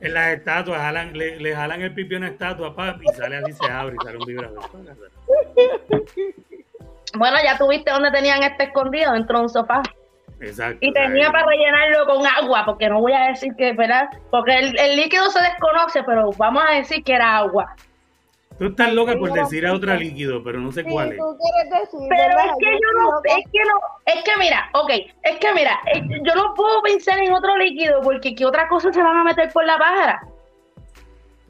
En 0.00 0.14
las 0.14 0.28
estatuas, 0.28 0.80
jalan, 0.80 1.12
le, 1.12 1.36
le 1.36 1.54
jalan 1.54 1.82
el 1.82 1.92
pipi 1.92 2.14
a 2.14 2.18
una 2.18 2.28
estatua, 2.28 2.74
papi, 2.74 3.04
y 3.04 3.14
sale 3.14 3.36
así, 3.36 3.52
se 3.52 3.70
abre 3.70 3.96
y 4.00 4.02
sale 4.02 4.16
un 4.16 4.24
vibrador. 4.24 4.62
Bueno, 7.18 7.36
ya 7.44 7.58
tuviste 7.58 7.90
donde 7.90 8.10
tenían 8.10 8.42
este 8.42 8.64
escondido 8.64 9.12
dentro 9.12 9.36
de 9.36 9.42
un 9.42 9.50
sofá. 9.50 9.82
Exacto. 10.40 10.78
Y 10.80 10.90
tenía 10.94 11.26
ahí. 11.26 11.32
para 11.32 11.44
rellenarlo 11.44 12.06
con 12.06 12.26
agua, 12.26 12.64
porque 12.64 12.88
no 12.88 13.02
voy 13.02 13.12
a 13.12 13.28
decir 13.28 13.52
que, 13.58 13.74
¿verdad? 13.74 14.08
Porque 14.30 14.58
el, 14.58 14.78
el 14.78 14.96
líquido 14.96 15.28
se 15.28 15.42
desconoce, 15.42 16.02
pero 16.04 16.30
vamos 16.38 16.64
a 16.66 16.76
decir 16.76 17.04
que 17.04 17.12
era 17.12 17.36
agua. 17.36 17.76
Tú 18.60 18.66
estás 18.66 18.92
loca 18.92 19.14
por 19.16 19.32
decir 19.32 19.66
a 19.66 19.72
otro 19.72 19.94
líquido, 19.94 20.44
pero 20.44 20.60
no 20.60 20.70
sé 20.70 20.84
Sí, 20.84 20.90
cuál 20.90 21.12
es. 21.12 21.16
tú 21.18 21.24
quieres 21.38 21.80
decir, 21.80 22.06
Pero 22.10 22.22
¿verdad? 22.28 22.44
es 22.44 22.52
que 22.60 22.70
yo 22.72 23.00
no, 23.00 23.10
es 23.24 23.44
que 23.50 23.58
no, 23.64 23.80
es 24.04 24.22
que 24.22 24.30
mira, 24.38 24.70
ok, 24.74 24.90
es 25.22 25.36
que 25.38 25.54
mira, 25.54 25.80
yo 26.22 26.34
no 26.34 26.52
puedo 26.54 26.82
pensar 26.82 27.18
en 27.20 27.32
otro 27.32 27.56
líquido 27.56 28.02
porque 28.02 28.34
¿qué 28.34 28.44
otra 28.44 28.68
cosa 28.68 28.92
se 28.92 29.02
van 29.02 29.16
a 29.16 29.24
meter 29.24 29.50
por 29.50 29.64
la 29.64 29.78
pájara? 29.78 30.20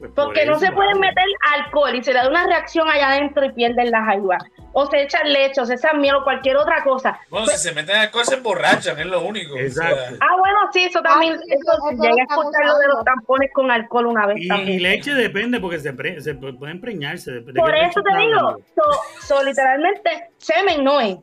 Pues 0.01 0.13
por 0.13 0.25
Porque 0.25 0.45
no 0.47 0.57
se 0.57 0.71
pueden 0.71 0.99
meter 0.99 1.23
alcohol 1.53 1.93
y 1.93 2.03
se 2.03 2.11
le 2.11 2.19
da 2.19 2.27
una 2.27 2.43
reacción 2.47 2.89
allá 2.89 3.09
adentro 3.11 3.45
y 3.45 3.51
pierden 3.51 3.91
las 3.91 4.03
jaivas. 4.05 4.43
O 4.73 4.87
se 4.87 5.03
echan 5.03 5.31
leche, 5.31 5.61
o 5.61 5.65
se 5.65 5.75
echan 5.75 6.01
miel 6.01 6.15
o 6.15 6.23
cualquier 6.23 6.57
otra 6.57 6.83
cosa. 6.83 7.19
Bueno, 7.29 7.45
si 7.45 7.57
se 7.57 7.71
meten 7.75 7.95
alcohol 7.97 8.25
se 8.25 8.33
emborrachan, 8.35 8.97
es 8.99 9.05
lo 9.05 9.21
único. 9.21 9.53
o 9.53 9.57
sea, 9.57 9.89
Exacto. 9.91 10.15
Ah, 10.21 10.35
bueno, 10.39 10.57
sí, 10.73 10.83
eso 10.85 11.01
también, 11.03 11.37
sí, 11.37 11.45
eso, 11.49 11.71
eso- 11.71 11.89
eso 11.91 12.01
llegué 12.03 12.21
a 12.21 12.23
escuchar 12.23 12.65
lo 12.65 12.77
de 12.79 12.87
los 12.87 13.03
tampones 13.05 13.51
con 13.53 13.69
alcohol 13.69 14.07
una 14.07 14.25
vez 14.25 14.37
Y, 14.39 14.47
también. 14.47 14.69
y 14.69 14.79
leche 14.79 15.13
depende 15.13 15.59
porque 15.59 15.77
se, 15.79 15.93
pre- 15.93 16.19
se 16.19 16.35
pu- 16.35 16.57
pueden 16.57 16.81
preñarse. 16.81 17.31
¿De, 17.31 17.41
de 17.41 17.53
Por 17.53 17.75
eso 17.75 18.01
te 18.01 18.17
digo, 18.17 18.57
so, 18.75 18.81
so, 19.21 19.43
literalmente, 19.43 20.29
semen 20.37 20.83
no 20.83 20.99
es. 20.99 21.17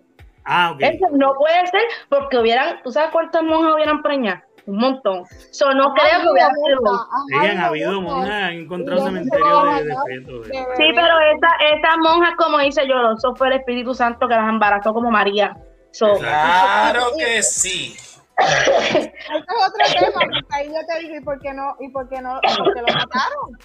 Ah, 0.45 0.71
ok. 0.73 0.81
Eso 0.83 1.07
no 1.13 1.35
puede 1.35 1.67
ser 1.67 1.83
porque 2.09 2.39
hubieran, 2.39 2.81
¿tú 2.85 2.93
sabes 2.93 3.11
cuántas 3.11 3.43
monjas 3.43 3.75
hubieran 3.75 4.03
preñado? 4.03 4.41
Un 4.69 4.77
montón. 4.77 5.25
So, 5.51 5.73
no 5.73 5.95
creo 5.95 6.21
que 6.21 6.29
hubiera 6.29 6.51
sido. 6.53 7.07
han 7.41 7.59
habido 7.59 8.03
monjas, 8.03 8.31
han 8.31 8.53
encontrado 8.53 9.01
Y 9.01 9.05
cementerio 9.05 9.63
de, 9.65 9.85
de 9.85 10.65
Sí, 10.77 10.85
pero 10.95 11.19
esa, 11.21 11.49
esas 11.75 11.97
monjas, 12.03 12.35
como 12.37 12.59
dice 12.59 12.87
yo, 12.87 13.13
eso 13.17 13.35
fue 13.35 13.47
el 13.47 13.55
Espíritu 13.55 13.95
Santo 13.95 14.29
que 14.29 14.35
las 14.35 14.47
embarazó 14.47 14.93
como 14.93 15.11
María. 15.11 15.57
So. 15.93 16.17
Claro 16.19 17.07
que 17.19 17.43
sí. 17.43 17.97
Ese 18.39 18.99
es 18.99 19.13
otro 19.33 19.99
tema, 19.99 20.13
porque 20.21 20.39
ahí 20.51 20.67
yo 20.69 20.87
te 20.87 21.01
digo, 21.01 21.17
¿y 21.17 21.21
por 21.25 21.41
qué 21.41 21.53
no, 21.55 21.75
y 21.81 21.89
por 21.89 22.09
qué 22.11 22.21
no, 22.21 22.39
por 22.59 22.75
qué 22.75 22.81
lo 22.81 22.87
mataron? 22.87 23.59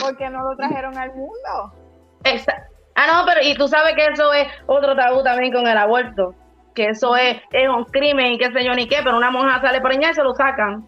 ¿Por 0.00 0.16
qué 0.16 0.30
no 0.30 0.48
lo 0.48 0.56
trajeron 0.56 0.96
al 0.96 1.10
mundo? 1.14 1.74
esa- 2.22 2.68
ah, 2.94 3.06
no, 3.08 3.26
pero 3.26 3.40
y 3.42 3.54
tú 3.56 3.66
sabes 3.66 3.94
que 3.96 4.06
eso 4.06 4.32
es 4.32 4.46
otro 4.66 4.94
tabú 4.94 5.22
también 5.24 5.52
con 5.52 5.66
el 5.66 5.76
aborto. 5.76 6.32
Que 6.74 6.88
eso 6.88 7.16
es, 7.16 7.36
es 7.52 7.68
un 7.68 7.84
crimen 7.84 8.32
y 8.32 8.38
qué 8.38 8.50
sé 8.52 8.64
yo 8.64 8.74
ni 8.74 8.88
qué, 8.88 8.96
pero 9.04 9.16
una 9.16 9.30
monja 9.30 9.60
sale 9.60 9.80
preñada 9.80 10.12
y 10.12 10.14
se 10.14 10.22
lo 10.24 10.34
sacan. 10.34 10.84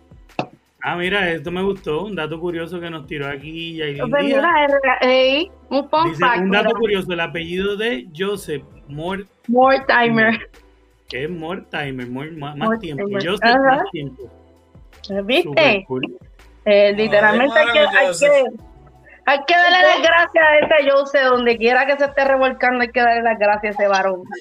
Ah, 0.82 0.96
mira, 0.96 1.30
esto 1.30 1.50
me 1.50 1.62
gustó. 1.62 2.04
Un 2.04 2.14
dato 2.14 2.38
curioso 2.38 2.78
que 2.80 2.90
nos 2.90 3.06
tiró 3.06 3.26
aquí 3.28 3.80
Pues 4.08 4.24
mira, 4.24 4.66
es- 4.66 4.74
ey, 5.00 5.50
un 5.68 5.88
fun 5.88 6.10
Dice, 6.10 6.20
fact. 6.24 6.38
un 6.42 6.50
dato 6.50 6.66
mira. 6.68 6.78
curioso, 6.78 7.12
el 7.12 7.20
apellido 7.20 7.76
de 7.76 8.06
Joseph 8.16 8.62
Mort, 8.88 9.26
More 9.48 9.82
timer. 9.86 10.48
que 11.08 11.24
es 11.24 11.30
Mortimer, 11.30 12.06
more- 12.08 12.30
más, 12.32 12.56
más 12.56 12.68
Mortimer. 12.68 13.04
tiempo. 13.06 13.18
Joseph 13.24 13.44
Ajá. 13.44 13.58
más 13.78 13.90
tiempo. 13.90 14.22
¿Viste? 15.24 15.84
Cool. 15.86 16.16
Eh, 16.64 16.92
literalmente 16.96 17.58
hay 17.58 17.66
que, 17.72 17.78
hay, 17.78 17.86
maravilloso. 17.86 18.26
que, 18.26 18.44
hay 19.26 19.38
que 19.46 19.54
darle 19.54 19.82
las 19.82 20.02
gracias 20.02 20.44
a 20.44 20.58
ese 20.58 20.90
Jose, 20.90 21.20
donde 21.22 21.56
quiera 21.58 21.84
que 21.86 21.96
se 21.98 22.04
esté 22.04 22.24
revolcando, 22.24 22.80
hay 22.82 22.88
que 22.88 23.00
darle 23.00 23.22
las 23.22 23.38
gracias 23.38 23.78
a 23.78 23.82
ese 23.82 23.88
varón. 23.88 24.22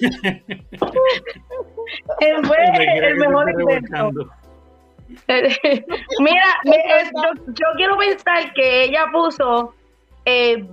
Él 2.20 2.46
fue 2.46 2.56
el 3.08 3.16
mejor 3.16 3.46
revolcando. 3.46 4.30
Mira, 5.28 6.44
es- 6.64 7.10
yo, 7.12 7.30
yo 7.46 7.66
quiero 7.76 7.96
pensar 7.96 8.52
que 8.54 8.84
ella 8.84 9.06
puso 9.12 9.74
eh. 10.24 10.64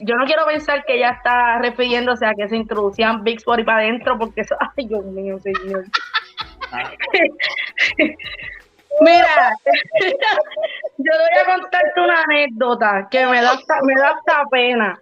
Yo 0.00 0.16
no 0.16 0.24
quiero 0.26 0.44
pensar 0.46 0.84
que 0.84 0.94
ella 0.96 1.10
está 1.10 1.58
refiriéndose 1.60 2.26
a 2.26 2.34
que 2.34 2.48
se 2.48 2.56
introducían 2.56 3.22
Vicks 3.22 3.44
por 3.44 3.58
ahí 3.58 3.64
para 3.64 3.78
adentro, 3.78 4.18
porque 4.18 4.40
eso, 4.40 4.56
ay 4.76 4.86
Dios 4.86 5.04
mío, 5.04 5.38
señor. 5.38 5.84
Ah, 6.72 6.90
Mira, 9.00 9.50
yo 10.98 11.12
le 11.12 11.18
voy 11.18 11.38
a 11.42 11.54
contarte 11.60 12.00
una 12.00 12.22
anécdota 12.22 13.08
que 13.10 13.26
me 13.26 13.40
da 13.42 13.52
hasta, 13.52 13.74
me 13.82 13.94
da 13.94 14.08
hasta 14.10 14.42
pena. 14.50 14.98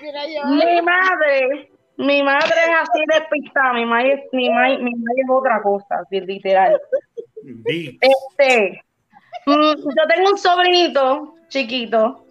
Mira, 0.00 0.26
yo, 0.26 0.44
Mi 0.46 0.82
madre, 0.82 1.70
mi 1.98 2.22
madre 2.22 2.48
es 2.48 2.76
así 2.82 3.02
despistada, 3.06 3.72
mi 3.74 3.84
madre, 3.86 4.24
mi 4.32 4.48
madre, 4.50 4.78
mi 4.78 4.90
madre 4.94 5.22
es 5.22 5.30
otra 5.30 5.62
cosa, 5.62 6.02
literal. 6.10 6.80
Este, 8.00 8.82
mm, 9.46 9.52
yo 9.76 10.06
tengo 10.08 10.30
un 10.30 10.38
sobrinito 10.38 11.34
chiquito, 11.48 12.24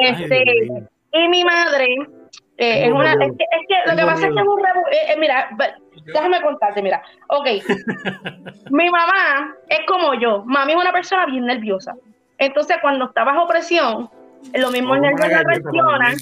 Ay, 0.00 0.24
este, 0.24 0.44
mío. 0.68 0.88
y 1.12 1.28
mi 1.28 1.44
madre 1.44 1.86
eh, 2.56 2.86
es 2.86 2.92
una, 2.92 3.12
es 3.12 3.18
que, 3.18 3.44
es 3.44 3.66
que 3.68 3.90
lo 3.90 3.96
que 3.96 4.04
pasa 4.04 4.26
es 4.26 4.34
que 4.34 4.40
es 4.40 4.46
un 4.46 4.58
rebu- 4.60 4.88
eh, 4.90 5.12
eh, 5.12 5.16
mira, 5.18 5.48
déjame 6.12 6.40
contarte, 6.42 6.82
mira, 6.82 7.02
ok, 7.28 7.46
mi 8.70 8.90
mamá 8.90 9.54
es 9.68 9.80
como 9.86 10.14
yo, 10.14 10.42
mami 10.44 10.72
es 10.72 10.78
una 10.78 10.92
persona 10.92 11.26
bien 11.26 11.46
nerviosa, 11.46 11.94
entonces 12.38 12.76
cuando 12.80 13.06
está 13.06 13.24
bajo 13.24 13.46
presión, 13.46 14.10
lo 14.54 14.70
mismo 14.70 14.94
el 14.94 15.02
nervio 15.02 15.28
la 15.28 15.42
presiona, 15.42 16.14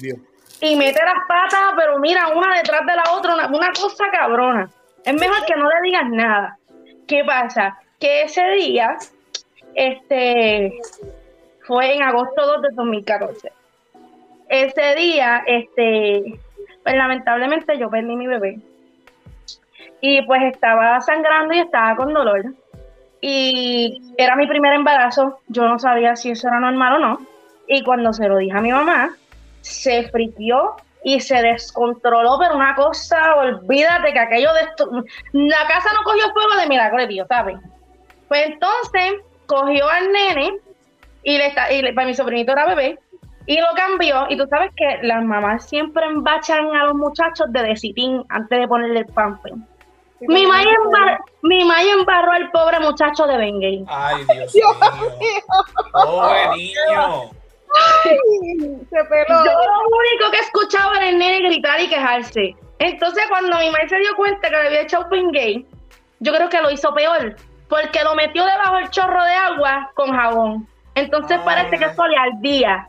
y 0.61 0.75
mete 0.75 0.99
las 1.03 1.25
patas, 1.27 1.73
pero 1.77 1.99
mira, 1.99 2.29
una 2.29 2.55
detrás 2.55 2.85
de 2.85 2.95
la 2.95 3.03
otra, 3.11 3.35
una, 3.35 3.47
una 3.47 3.71
cosa 3.73 4.09
cabrona. 4.11 4.69
Es 5.05 5.13
mejor 5.13 5.45
que 5.45 5.55
no 5.55 5.69
le 5.69 5.81
digas 5.83 6.09
nada. 6.09 6.57
¿Qué 7.07 7.23
pasa? 7.23 7.77
Que 7.99 8.23
ese 8.23 8.43
día, 8.51 8.97
este, 9.75 10.79
fue 11.61 11.95
en 11.95 12.01
agosto 12.01 12.45
2 12.45 12.61
de 12.63 12.69
2014. 12.73 13.51
Ese 14.49 14.95
día, 14.95 15.43
este, 15.45 16.39
pues 16.83 16.95
lamentablemente 16.95 17.77
yo 17.77 17.89
perdí 17.89 18.15
mi 18.15 18.27
bebé. 18.27 18.59
Y 20.01 20.21
pues 20.23 20.41
estaba 20.43 20.99
sangrando 21.01 21.53
y 21.53 21.59
estaba 21.59 21.95
con 21.95 22.13
dolor. 22.13 22.45
Y 23.21 24.13
era 24.17 24.35
mi 24.35 24.47
primer 24.47 24.73
embarazo. 24.73 25.39
Yo 25.47 25.67
no 25.67 25.79
sabía 25.79 26.15
si 26.15 26.31
eso 26.31 26.47
era 26.47 26.59
normal 26.59 26.95
o 26.95 26.99
no. 26.99 27.21
Y 27.67 27.83
cuando 27.83 28.13
se 28.13 28.27
lo 28.27 28.37
dije 28.37 28.57
a 28.57 28.61
mi 28.61 28.71
mamá, 28.71 29.11
se 29.61 30.07
friqueó 30.09 30.75
y 31.03 31.19
se 31.19 31.41
descontroló, 31.41 32.37
pero 32.39 32.55
una 32.55 32.75
cosa, 32.75 33.35
olvídate 33.35 34.13
que 34.13 34.19
aquello 34.19 34.53
de 34.53 34.61
esto, 34.61 34.89
la 35.33 35.67
casa 35.67 35.89
no 35.93 36.03
cogió 36.03 36.31
fuego 36.33 36.59
de 36.59 36.67
milagro 36.67 37.07
Dios, 37.07 37.27
¿sabes? 37.27 37.57
Pues 38.27 38.47
entonces 38.47 39.21
cogió 39.45 39.87
al 39.87 40.11
nene 40.11 40.57
y 41.23 41.37
le 41.37 41.47
está, 41.47 41.71
y 41.71 41.81
para 41.93 42.07
mi 42.07 42.13
sobrinito 42.13 42.51
era 42.51 42.67
bebé, 42.67 42.99
y 43.45 43.59
lo 43.59 43.67
cambió, 43.75 44.25
y 44.29 44.37
tú 44.37 44.45
sabes 44.49 44.71
que 44.75 44.99
las 45.03 45.23
mamás 45.23 45.69
siempre 45.69 46.05
embachan 46.05 46.75
a 46.75 46.85
los 46.85 46.95
muchachos 46.95 47.51
de 47.53 47.63
decitín 47.63 48.25
antes 48.27 48.59
de 48.59 48.67
ponerle 48.67 48.99
el 48.99 49.05
pamper. 49.05 49.53
Mi 50.21 50.45
mamá 50.45 50.63
embar- 50.63 51.19
mi 51.43 51.59
mamá 51.63 51.81
embarró 51.81 52.31
al 52.31 52.51
pobre 52.51 52.79
muchacho 52.79 53.25
de 53.27 53.37
Bengay. 53.37 53.85
Ay, 53.87 54.25
Dios 54.33 54.53
mío. 54.55 55.41
Pobre 55.91 56.47
niño. 56.57 57.31
se 58.89 59.03
peló. 59.05 59.43
Yo 59.45 59.51
lo 59.51 59.97
único 59.97 60.31
que 60.31 60.39
escuchaba 60.39 60.95
era 60.97 61.09
el 61.09 61.17
nene 61.17 61.41
gritar 61.47 61.79
y 61.81 61.87
quejarse. 61.89 62.55
Entonces, 62.79 63.23
cuando 63.29 63.57
mi 63.57 63.69
madre 63.69 63.89
se 63.89 63.97
dio 63.97 64.15
cuenta 64.15 64.49
que 64.49 64.55
le 64.55 64.67
había 64.67 64.81
echado 64.81 65.07
gay, 65.31 65.65
yo 66.19 66.33
creo 66.33 66.49
que 66.49 66.61
lo 66.61 66.69
hizo 66.71 66.93
peor, 66.93 67.35
porque 67.69 68.03
lo 68.03 68.15
metió 68.15 68.45
debajo 68.45 68.75
del 68.77 68.89
chorro 68.89 69.23
de 69.23 69.33
agua 69.33 69.91
con 69.95 70.11
jabón. 70.15 70.67
Entonces, 70.95 71.39
parece 71.45 71.77
que 71.77 71.85
eso 71.85 72.07
le 72.07 72.17
ardía. 72.17 72.87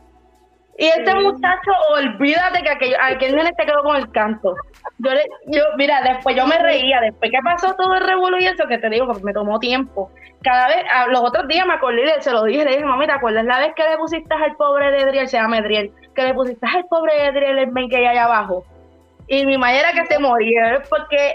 Y 0.81 0.87
este 0.87 1.13
muchacho, 1.15 1.71
olvídate 1.91 2.61
que 2.63 2.69
aquel, 2.69 2.95
aquel 3.01 3.35
nene 3.35 3.51
te 3.57 3.65
quedó 3.65 3.83
con 3.83 3.97
el 3.97 4.09
canto. 4.11 4.55
Yo, 4.99 5.11
le, 5.13 5.23
yo, 5.47 5.61
mira, 5.77 6.01
después 6.01 6.37
yo 6.37 6.47
me 6.47 6.57
reía, 6.57 7.01
después 7.01 7.29
que 7.31 7.37
pasó 7.43 7.73
todo 7.75 7.95
el 7.95 8.07
revuelo 8.07 8.39
y 8.39 8.45
eso, 8.45 8.65
que 8.67 8.77
te 8.77 8.89
digo, 8.89 9.05
porque 9.05 9.23
me 9.23 9.33
tomó 9.33 9.59
tiempo. 9.59 10.09
Cada 10.41 10.67
vez, 10.69 10.85
a- 10.89 11.07
los 11.07 11.19
otros 11.19 11.49
días 11.49 11.67
me 11.67 11.73
acordé, 11.73 12.03
y 12.17 12.21
se 12.21 12.31
lo 12.31 12.43
dije, 12.45 12.63
le 12.63 12.71
dije, 12.71 12.85
mami, 12.85 13.05
¿te 13.07 13.11
acuerdas 13.11 13.43
la 13.43 13.59
vez 13.59 13.73
que 13.75 13.83
le 13.83 13.97
pusiste 13.97 14.33
al 14.33 14.55
pobre 14.55 14.89
de 14.91 14.99
Edriel, 14.99 15.27
se 15.27 15.35
llama 15.37 15.57
Edriel, 15.57 15.91
que 16.15 16.23
le 16.23 16.33
pusiste 16.33 16.65
al 16.65 16.85
pobre 16.85 17.13
de 17.13 17.25
Edriel 17.27 17.59
el 17.59 17.89
que 17.89 17.97
hay 17.97 18.05
allá 18.05 18.23
abajo? 18.23 18.63
Y 19.27 19.45
mi 19.45 19.57
madre 19.57 19.79
era 19.81 19.91
que 19.91 20.05
se 20.05 20.17
moría, 20.17 20.81
porque, 20.89 21.33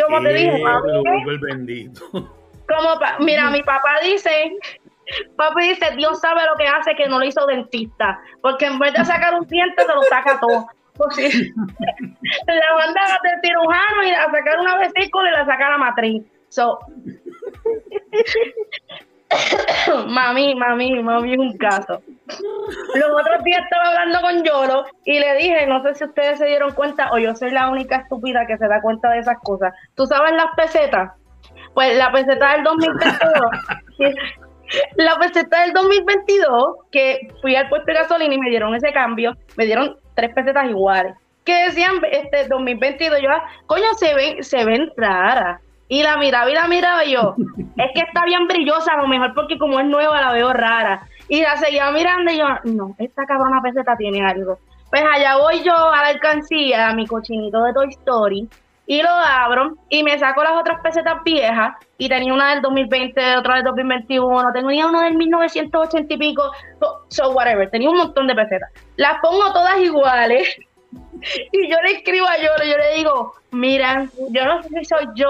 como 0.00 0.20
te 0.22 0.32
dije, 0.34 0.62
mami, 0.62 1.38
bendito. 1.40 2.00
como 2.12 2.98
pa- 3.00 3.16
mira, 3.18 3.50
mi 3.50 3.62
papá 3.64 3.96
dice, 4.04 4.52
papi 5.36 5.68
dice, 5.68 5.94
Dios 5.96 6.20
sabe 6.20 6.42
lo 6.44 6.54
que 6.56 6.66
hace 6.66 6.94
que 6.94 7.08
no 7.08 7.18
lo 7.18 7.24
hizo 7.24 7.46
dentista, 7.46 8.20
porque 8.40 8.66
en 8.66 8.78
vez 8.78 8.92
de 8.94 9.04
sacar 9.04 9.34
un 9.34 9.46
diente 9.46 9.82
se 9.84 9.94
lo 9.94 10.02
saca 10.04 10.40
todo. 10.40 10.66
Pues 10.96 11.16
la 12.46 12.76
mandaba 12.78 13.18
del 13.22 13.40
cirujano 13.42 14.02
y 14.04 14.10
a 14.10 14.30
sacar 14.30 14.58
una 14.60 14.78
vesícula 14.78 15.28
y 15.28 15.32
la 15.32 15.44
saca 15.44 15.70
la 15.70 15.78
matriz. 15.78 16.22
So, 16.48 16.78
mami, 20.08 20.54
mami, 20.54 21.02
mami 21.02 21.36
un 21.36 21.56
caso. 21.58 22.00
los 22.94 23.10
otros 23.10 23.44
días 23.44 23.62
estaba 23.62 23.88
hablando 23.88 24.20
con 24.20 24.44
Yolo 24.44 24.84
y 25.04 25.18
le 25.18 25.34
dije, 25.36 25.66
no 25.66 25.82
sé 25.82 25.94
si 25.94 26.04
ustedes 26.04 26.38
se 26.38 26.46
dieron 26.46 26.72
cuenta 26.72 27.10
o 27.12 27.18
yo 27.18 27.34
soy 27.34 27.50
la 27.50 27.68
única 27.68 27.96
estúpida 27.96 28.46
que 28.46 28.56
se 28.56 28.68
da 28.68 28.80
cuenta 28.80 29.10
de 29.10 29.18
esas 29.18 29.38
cosas. 29.42 29.74
¿Tú 29.94 30.06
sabes 30.06 30.32
las 30.32 30.54
pesetas? 30.56 31.12
Pues 31.74 31.96
la 31.98 32.10
peseta 32.10 32.52
del 32.52 32.64
2022, 32.64 33.32
la 34.96 35.16
peseta 35.18 35.62
del 35.62 35.72
2022, 35.72 36.76
que 36.90 37.28
fui 37.40 37.54
al 37.56 37.68
puesto 37.68 37.86
de 37.86 37.94
gasolina 37.94 38.34
y 38.34 38.38
me 38.38 38.50
dieron 38.50 38.74
ese 38.74 38.92
cambio, 38.92 39.36
me 39.56 39.66
dieron 39.66 39.96
tres 40.14 40.32
pesetas 40.34 40.68
iguales. 40.68 41.14
Que 41.44 41.54
decían, 41.64 41.94
este 42.10 42.48
2022, 42.48 43.20
yo, 43.22 43.28
coño, 43.66 43.86
se 43.98 44.14
ven, 44.14 44.42
se 44.42 44.64
ven 44.64 44.90
raras. 44.96 45.60
Y 45.88 46.02
la 46.02 46.16
miraba 46.16 46.50
y 46.50 46.54
la 46.54 46.66
miraba 46.66 47.04
y 47.04 47.12
yo, 47.12 47.36
es 47.76 47.90
que 47.94 48.00
está 48.00 48.24
bien 48.24 48.48
brillosa, 48.48 48.94
a 48.94 49.02
lo 49.02 49.06
mejor 49.06 49.34
porque 49.34 49.56
como 49.58 49.78
es 49.78 49.86
nueva 49.86 50.20
la 50.20 50.32
veo 50.32 50.52
rara. 50.52 51.06
Y 51.28 51.42
la 51.42 51.56
seguía 51.56 51.90
mirando 51.90 52.32
y 52.32 52.38
yo, 52.38 52.46
no, 52.64 52.94
esta 52.98 53.24
cabrona 53.24 53.60
peseta 53.62 53.96
tiene 53.96 54.24
algo. 54.24 54.58
Pues 54.90 55.02
allá 55.02 55.36
voy 55.36 55.62
yo 55.62 55.74
a 55.74 56.02
la 56.02 56.08
alcancía, 56.08 56.88
a 56.88 56.94
mi 56.94 57.06
cochinito 57.06 57.62
de 57.64 57.72
Toy 57.72 57.88
Story, 57.88 58.48
y 58.86 59.02
lo 59.02 59.10
abro 59.10 59.76
y 59.88 60.02
me 60.02 60.18
saco 60.18 60.44
las 60.44 60.52
otras 60.52 60.80
pesetas 60.80 61.22
viejas 61.24 61.74
y 61.98 62.08
tenía 62.08 62.32
una 62.32 62.50
del 62.50 62.62
2020, 62.62 63.36
otra 63.36 63.56
del 63.56 63.64
2021, 63.64 64.52
tenía 64.52 64.86
uno 64.86 65.00
del 65.00 65.16
1980 65.16 66.14
y 66.14 66.16
pico, 66.16 66.42
so, 67.08 67.30
whatever, 67.30 67.68
tenía 67.70 67.90
un 67.90 67.96
montón 67.96 68.28
de 68.28 68.34
pesetas. 68.34 68.70
Las 68.96 69.18
pongo 69.20 69.52
todas 69.52 69.78
iguales 69.80 70.56
y 71.52 71.68
yo 71.68 71.76
le 71.82 71.92
escribo 71.92 72.26
a 72.26 72.36
Yolo, 72.36 72.64
yo 72.64 72.76
le 72.78 72.96
digo, 72.96 73.34
mira, 73.50 74.06
yo 74.30 74.44
no 74.44 74.62
sé 74.62 74.68
si 74.68 74.84
soy 74.84 75.06
yo, 75.16 75.28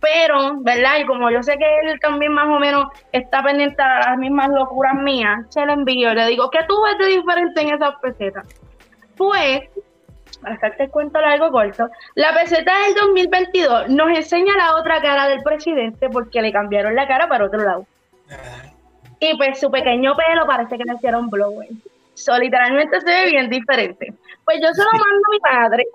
pero, 0.00 0.60
¿verdad? 0.60 0.98
Y 1.00 1.04
como 1.04 1.30
yo 1.30 1.42
sé 1.42 1.56
que 1.58 1.90
él 1.90 2.00
también 2.00 2.32
más 2.32 2.48
o 2.48 2.58
menos 2.58 2.86
está 3.12 3.42
pendiente 3.42 3.82
a 3.82 4.10
las 4.10 4.18
mismas 4.18 4.48
locuras 4.48 4.94
mías, 4.94 5.40
se 5.50 5.64
lo 5.66 5.74
envío, 5.74 6.14
le 6.14 6.26
digo, 6.26 6.50
¿qué 6.50 6.60
tú 6.66 6.82
ves 6.82 6.98
de 6.98 7.16
diferente 7.16 7.60
en 7.60 7.74
esas 7.74 7.94
pesetas? 8.00 8.46
Pues, 9.16 9.60
hacerte 10.44 10.84
el 10.84 10.90
cuento 10.90 11.20
largo 11.20 11.50
corto, 11.50 11.88
la 12.14 12.34
peseta 12.34 12.72
del 12.86 12.94
2022 12.94 13.88
nos 13.88 14.08
enseña 14.10 14.56
la 14.56 14.76
otra 14.76 15.00
cara 15.00 15.28
del 15.28 15.42
presidente 15.42 16.08
porque 16.08 16.42
le 16.42 16.52
cambiaron 16.52 16.94
la 16.94 17.06
cara 17.06 17.28
para 17.28 17.46
otro 17.46 17.62
lado. 17.62 17.86
Y 19.18 19.36
pues 19.36 19.60
su 19.60 19.70
pequeño 19.70 20.14
pelo 20.16 20.46
parece 20.46 20.78
que 20.78 20.84
le 20.84 20.94
hicieron 20.94 21.28
blower. 21.28 21.68
So, 22.14 22.38
literalmente 22.38 23.00
se 23.00 23.06
ve 23.06 23.26
bien 23.30 23.50
diferente. 23.50 24.12
Pues 24.44 24.58
yo 24.62 24.68
se 24.72 24.82
lo 24.82 24.90
mando 24.92 25.26
a 25.26 25.30
mi 25.30 25.38
padre 25.40 25.86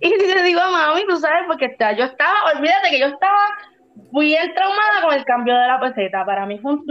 y 0.00 0.10
le 0.10 0.42
digo 0.42 0.60
a 0.60 0.70
mami, 0.70 1.04
tú 1.06 1.16
sabes, 1.16 1.44
porque 1.46 1.66
está, 1.66 1.92
yo 1.92 2.04
estaba, 2.04 2.52
olvídate 2.54 2.90
que 2.90 3.00
yo 3.00 3.06
estaba 3.06 3.58
bien 4.12 4.54
traumada 4.54 5.02
con 5.02 5.14
el 5.14 5.24
cambio 5.24 5.54
de 5.54 5.66
la 5.66 5.80
peseta. 5.80 6.24
Para 6.24 6.46
mí 6.46 6.58
fue 6.58 6.72
un, 6.72 6.84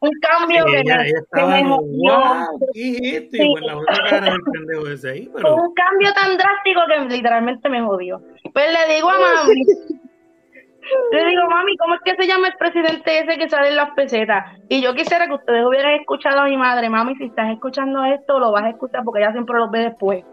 un, 0.00 0.10
cambio 0.20 0.64
que, 0.66 0.82
me, 0.84 1.62
wow, 1.64 2.58
¿qué 2.72 3.16
es 3.16 3.34
Y 3.34 3.66
la 3.66 3.76
otra 3.76 4.04
cara 4.08 4.30
del 4.32 4.42
pendejo 4.52 4.86
ese 4.88 5.10
ahí, 5.10 5.30
pero... 5.34 5.54
un 5.56 5.74
cambio 5.74 6.12
tan 6.14 6.36
drástico 6.36 6.80
que 6.88 7.14
literalmente 7.14 7.68
me 7.68 7.82
jodió. 7.82 8.20
Pues 8.52 8.66
le 8.72 8.94
digo 8.94 9.10
a 9.10 9.18
mami, 9.18 9.54
le 11.12 11.24
digo, 11.24 11.42
mami, 11.48 11.76
¿cómo 11.76 11.94
es 11.94 12.00
que 12.04 12.16
se 12.16 12.26
llama 12.26 12.48
el 12.48 12.54
presidente 12.56 13.18
ese 13.18 13.38
que 13.38 13.48
sale 13.48 13.68
en 13.68 13.76
las 13.76 13.90
pesetas? 13.92 14.58
Y 14.68 14.82
yo 14.82 14.94
quisiera 14.94 15.26
que 15.26 15.34
ustedes 15.34 15.64
hubieran 15.64 16.00
escuchado 16.00 16.40
a 16.40 16.44
mi 16.44 16.56
madre, 16.56 16.88
mami, 16.90 17.16
si 17.16 17.24
estás 17.24 17.50
escuchando 17.52 18.04
esto, 18.04 18.38
lo 18.38 18.52
vas 18.52 18.64
a 18.64 18.70
escuchar 18.70 19.04
porque 19.04 19.20
ella 19.20 19.32
siempre 19.32 19.56
lo 19.58 19.70
ve 19.70 19.80
después 19.80 20.24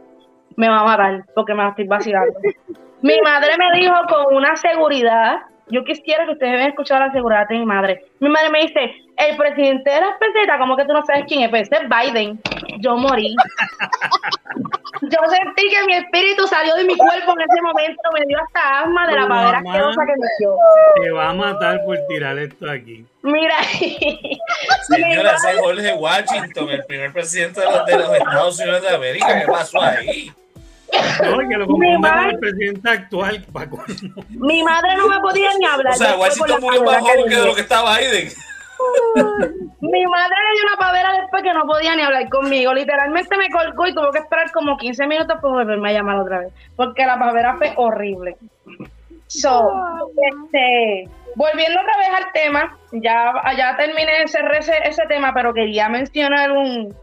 me 0.57 0.67
va 0.67 0.79
a 0.79 0.84
matar 0.84 1.25
porque 1.34 1.53
me 1.53 1.59
va 1.59 1.67
a 1.67 1.69
estoy 1.69 1.88
vacilando. 1.88 2.39
mi 3.01 3.17
madre 3.23 3.51
me 3.57 3.79
dijo 3.79 3.93
con 4.09 4.35
una 4.35 4.55
seguridad, 4.57 5.41
yo 5.69 5.84
quisiera 5.84 6.26
que 6.26 6.31
ustedes 6.31 6.53
hayan 6.53 6.69
escuchado 6.69 7.06
la 7.06 7.11
seguridad 7.11 7.48
de 7.48 7.60
mi 7.60 7.65
madre. 7.65 8.06
Mi 8.19 8.30
madre 8.30 8.49
me 8.49 8.61
dice, 8.61 8.95
el 9.18 9.35
presidente 9.35 9.89
de 9.89 9.99
las 9.99 10.18
pesetas, 10.18 10.57
¿cómo 10.60 10.77
que 10.77 10.85
tú 10.85 10.94
no 10.94 11.06
sabes 11.06 11.26
quién 11.27 11.41
es? 11.41 11.49
Pues 11.49 11.69
es 11.72 11.81
Biden. 11.89 12.39
Yo 12.80 12.95
morí. 12.95 13.35
yo 15.02 15.19
sentí 15.30 15.69
que 15.69 15.85
mi 15.85 15.95
espíritu 15.95 16.48
salió 16.48 16.76
de 16.76 16.84
mi 16.84 16.95
cuerpo 16.95 17.34
en 17.34 17.41
ese 17.41 17.61
momento, 17.61 18.02
me 18.14 18.26
dio 18.27 18.38
hasta 18.39 18.81
asma 18.81 19.07
de 19.07 19.15
la 19.15 19.27
pavera 19.27 19.57
asquerosa 19.57 20.02
que 20.06 20.14
me 20.14 20.27
dio. 20.39 20.56
Te 21.02 21.11
va 21.11 21.30
a 21.30 21.34
matar 21.34 21.84
por 21.84 21.98
tirar 22.07 22.38
esto 22.38 22.69
aquí. 22.69 23.06
Mira. 23.23 23.56
Señora, 24.88 25.35
ese 25.35 25.52
es 25.52 25.60
Jorge 25.60 25.94
Washington, 25.94 26.69
el 26.69 26.85
primer 26.85 27.11
presidente 27.11 27.61
de 27.61 27.65
los, 27.65 27.85
de 27.85 27.98
los 27.98 28.14
Estados 28.14 28.60
Unidos 28.60 28.81
de 28.84 28.89
América. 28.89 29.41
¿Qué 29.41 29.48
pasó 29.48 29.81
ahí? 29.81 30.31
No, 30.93 31.49
que 31.49 31.57
lo 31.57 31.68
confunda 31.68 32.14
con 32.14 32.30
el 32.30 32.39
presidente 32.39 32.89
actual, 32.89 33.45
Paco. 33.51 33.84
Mi 34.30 34.64
madre 34.64 34.95
no 34.97 35.07
me 35.07 35.19
podía 35.19 35.49
ni 35.59 35.65
hablar. 35.65 35.93
O 35.93 35.97
sea, 35.97 36.18
Washington 36.18 36.61
murió 36.61 36.84
más 36.84 36.99
joven 36.99 37.30
que 37.30 37.35
de 37.35 37.45
lo 37.45 37.55
que 37.55 37.61
estaba 37.61 37.97
Biden. 37.97 38.30
Mi 39.81 40.05
madre 40.05 40.35
le 40.35 40.53
dio 40.53 40.68
una 40.68 40.77
pavera 40.77 41.14
después 41.22 41.43
que 41.43 41.53
no 41.53 41.65
podía 41.65 41.95
ni 41.95 42.03
hablar 42.03 42.30
conmigo. 42.30 42.73
Literalmente 42.73 43.38
me 43.38 43.49
colgó 43.49 43.88
y 43.88 43.93
tuvo 43.93 44.11
que 44.11 44.19
esperar 44.19 44.51
como 44.51 44.77
15 44.77 45.07
minutos 45.07 45.38
para 45.41 45.53
volverme 45.53 45.89
a 45.89 45.93
llamar 45.93 46.18
otra 46.18 46.39
vez. 46.39 46.53
Porque 46.76 47.05
la 47.05 47.18
pavera 47.18 47.55
fue 47.57 47.73
horrible. 47.76 48.38
So, 49.27 49.69
este, 50.31 51.09
volviendo 51.35 51.81
otra 51.81 51.97
vez 51.97 52.09
al 52.18 52.31
tema, 52.34 52.77
ya, 52.91 53.34
ya 53.57 53.76
terminé 53.76 54.23
ese, 54.23 54.39
ese, 54.57 54.73
ese 54.84 55.03
tema, 55.07 55.34
pero 55.34 55.53
quería 55.53 55.89
mencionar 55.89 56.51
un. 56.51 56.95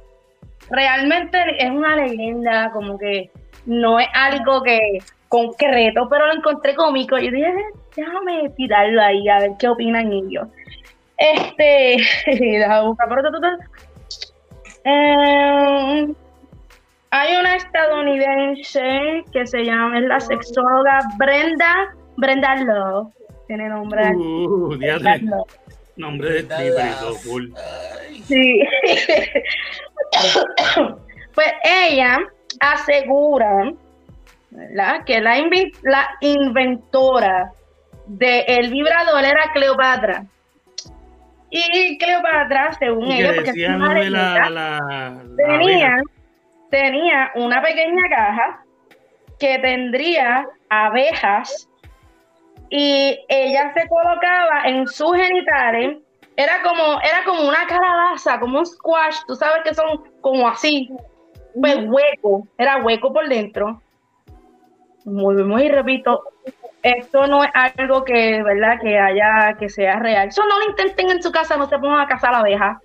Realmente 0.71 1.39
es 1.59 1.71
una 1.71 1.97
leyenda, 1.97 2.71
como 2.73 2.99
que 2.99 3.31
no 3.67 4.01
es 4.01 4.09
algo 4.13 4.63
que 4.63 4.99
concreto, 5.29 6.09
pero 6.09 6.27
lo 6.27 6.35
encontré 6.35 6.75
cómico. 6.75 7.19
Y 7.19 7.31
dije, 7.31 7.55
déjame 7.97 8.51
tirarlo 8.51 9.03
ahí 9.03 9.29
a 9.29 9.41
ver 9.41 9.53
qué 9.59 9.69
opinan 9.69 10.13
ellos. 10.13 10.49
Este, 11.17 11.95
eh, 14.85 16.15
hay 17.11 17.37
una 17.37 17.57
estadounidense 17.57 19.25
que 19.33 19.47
se 19.47 19.65
llama, 19.65 19.99
es 19.99 20.05
la 20.05 20.21
sexóloga 20.21 21.01
Brenda, 21.17 21.95
Brenda 22.17 22.57
Love. 22.57 23.13
Tiene 23.47 23.69
nombre. 23.69 24.11
Uh, 24.17 24.77
Nombre 25.97 26.43
de 26.43 26.73
cool. 27.25 27.55
Sí. 28.25 28.65
pues 31.35 31.53
ella 31.63 32.19
asegura 32.61 33.73
que 35.07 35.21
la, 35.21 35.49
la 35.83 36.11
inventora 36.21 37.53
del 38.07 38.71
vibrador 38.71 39.25
era 39.25 39.51
Cleopatra. 39.53 40.25
Y 41.51 41.99
Cleopatra, 41.99 42.73
según 42.79 43.11
ella, 43.13 43.33
porque 43.35 43.53
tenía, 45.37 45.97
tenía 46.71 47.31
una 47.37 47.63
pequeña 47.63 48.03
caja 48.11 48.65
que 49.39 49.59
tendría 49.61 50.49
abejas 50.69 51.69
y 52.71 53.19
ella 53.29 53.73
se 53.73 53.89
colocaba 53.89 54.63
en 54.65 54.87
sus 54.89 55.17
genitales. 55.17 55.99
Era 56.37 56.61
como, 56.63 57.01
era 57.03 57.23
como 57.25 57.49
una 57.49 57.65
calabaza, 57.69 58.41
como 58.41 58.59
un 58.59 58.67
squash, 58.67 59.19
tú 59.29 59.37
sabes 59.37 59.63
que 59.63 59.75
son 59.75 60.03
como 60.21 60.49
así, 60.49 60.91
pues 61.59 61.77
hueco, 61.87 62.47
era 62.59 62.83
hueco 62.83 63.13
por 63.13 63.29
dentro. 63.29 63.81
Muy, 65.05 65.43
muy, 65.45 65.69
repito, 65.69 66.23
esto 66.83 67.27
no 67.27 67.45
es 67.45 67.51
algo 67.55 68.05
que, 68.05 68.43
¿verdad? 68.43 68.79
Que 68.81 68.99
haya, 68.99 69.57
que 69.59 69.69
sea 69.69 69.99
real. 69.99 70.29
Eso 70.29 70.43
no 70.47 70.59
lo 70.59 70.71
intenten 70.71 71.11
en 71.11 71.23
su 71.23 71.31
casa, 71.33 71.57
no 71.57 71.69
se 71.69 71.79
pongan 71.79 72.01
a 72.01 72.09
cazar 72.09 72.35
abejas. 72.35 72.79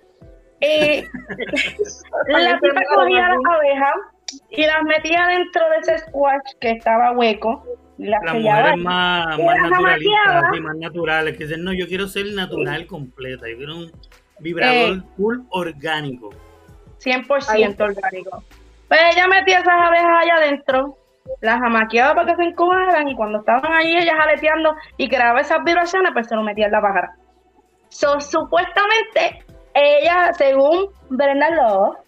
Eh, 0.60 1.04
la 2.28 2.58
tipa 2.60 2.80
cogía 2.94 3.28
las 3.28 3.38
abejas 3.54 3.94
y 4.50 4.66
las 4.66 4.82
metía 4.84 5.26
dentro 5.28 5.62
de 5.70 5.76
ese 5.78 5.98
squash 5.98 6.40
que 6.60 6.70
estaba 6.72 7.12
hueco. 7.12 7.64
Las, 7.98 8.22
mujeres 8.32 8.78
más, 8.78 9.38
más 9.38 9.70
naturalistas 9.70 10.56
y 10.56 10.60
más 10.60 10.76
naturales, 10.76 11.36
que 11.36 11.44
dicen, 11.44 11.62
no, 11.62 11.74
yo 11.74 11.86
quiero 11.86 12.08
ser 12.08 12.32
natural 12.32 12.86
completa, 12.86 13.46
yo 13.46 13.58
quiero 13.58 13.76
un 13.76 13.92
vibrador 14.38 14.96
eh, 14.96 15.02
full 15.16 15.40
orgánico. 15.50 16.30
100% 17.00 17.80
orgánico. 17.80 18.44
Pues 18.90 19.00
ella 19.12 19.28
metía 19.28 19.60
esas 19.60 19.86
abejas 19.86 20.10
allá 20.20 20.34
adentro, 20.34 20.96
las 21.40 21.62
amaqueaba 21.62 22.12
para 22.12 22.26
que 22.26 22.42
se 22.42 22.48
encojaran 22.50 23.06
y 23.06 23.14
cuando 23.14 23.38
estaban 23.38 23.72
allí 23.72 23.96
ellas 23.96 24.16
aleteando 24.20 24.74
y 24.96 25.08
creaba 25.08 25.40
esas 25.40 25.62
vibraciones, 25.62 26.10
pues 26.12 26.26
se 26.26 26.34
lo 26.34 26.42
metía 26.42 26.66
en 26.66 26.72
la 26.72 26.80
pájara. 26.80 27.14
So, 27.88 28.20
supuestamente 28.20 29.44
ella, 29.74 30.32
según 30.32 30.88
Brenda 31.08 31.50
Love, 31.50 31.98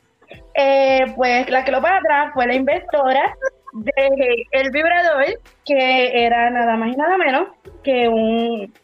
eh, 0.54 1.04
pues 1.14 1.48
la 1.50 1.62
Cleopatra 1.62 2.32
fue 2.34 2.48
la 2.48 2.54
inventora 2.56 3.32
del 3.74 4.44
el 4.50 4.70
vibrador 4.72 5.24
que 5.64 6.24
era 6.26 6.50
nada 6.50 6.74
más 6.74 6.88
y 6.88 6.96
nada 6.96 7.16
menos 7.16 7.46
que 7.84 8.08
un 8.08 8.74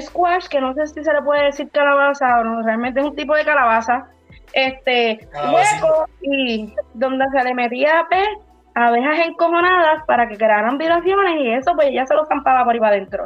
squash, 0.00 0.48
que 0.48 0.60
no 0.60 0.74
sé 0.74 0.88
si 0.88 1.04
se 1.04 1.12
le 1.12 1.22
puede 1.22 1.44
decir 1.44 1.70
calabaza 1.70 2.40
o 2.40 2.42
no, 2.42 2.62
realmente 2.62 2.98
es 2.98 3.06
un 3.06 3.14
tipo 3.14 3.36
de 3.36 3.44
calabaza 3.44 4.08
este 4.56 5.28
hueco 5.34 6.06
y 6.22 6.72
donde 6.94 7.26
se 7.30 7.44
le 7.44 7.54
metía 7.54 8.06
pez, 8.08 8.26
abejas 8.74 9.26
encojonadas 9.26 10.02
para 10.06 10.26
que 10.28 10.36
crearan 10.36 10.78
vibraciones 10.78 11.40
y 11.40 11.50
eso 11.50 11.72
pues 11.74 11.90
ya 11.92 12.06
se 12.06 12.14
lo 12.14 12.24
zampaba 12.26 12.64
por 12.64 12.72
ahí 12.72 12.80
para 12.80 12.96
adentro. 12.96 13.24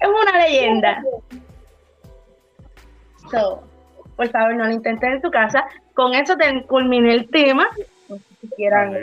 Es 0.00 0.08
una 0.08 0.38
leyenda. 0.46 1.02
por 4.16 4.28
favor, 4.30 4.54
no 4.54 4.64
lo 4.64 4.70
intenten 4.72 5.12
en 5.12 5.22
su 5.22 5.30
casa. 5.30 5.64
Con 5.94 6.14
eso 6.14 6.36
te 6.36 6.62
culminé 6.66 7.12
el 7.14 7.28
tema. 7.28 7.68
No 8.08 8.16
sé 8.16 8.22
si 8.40 8.48
quieran 8.56 8.94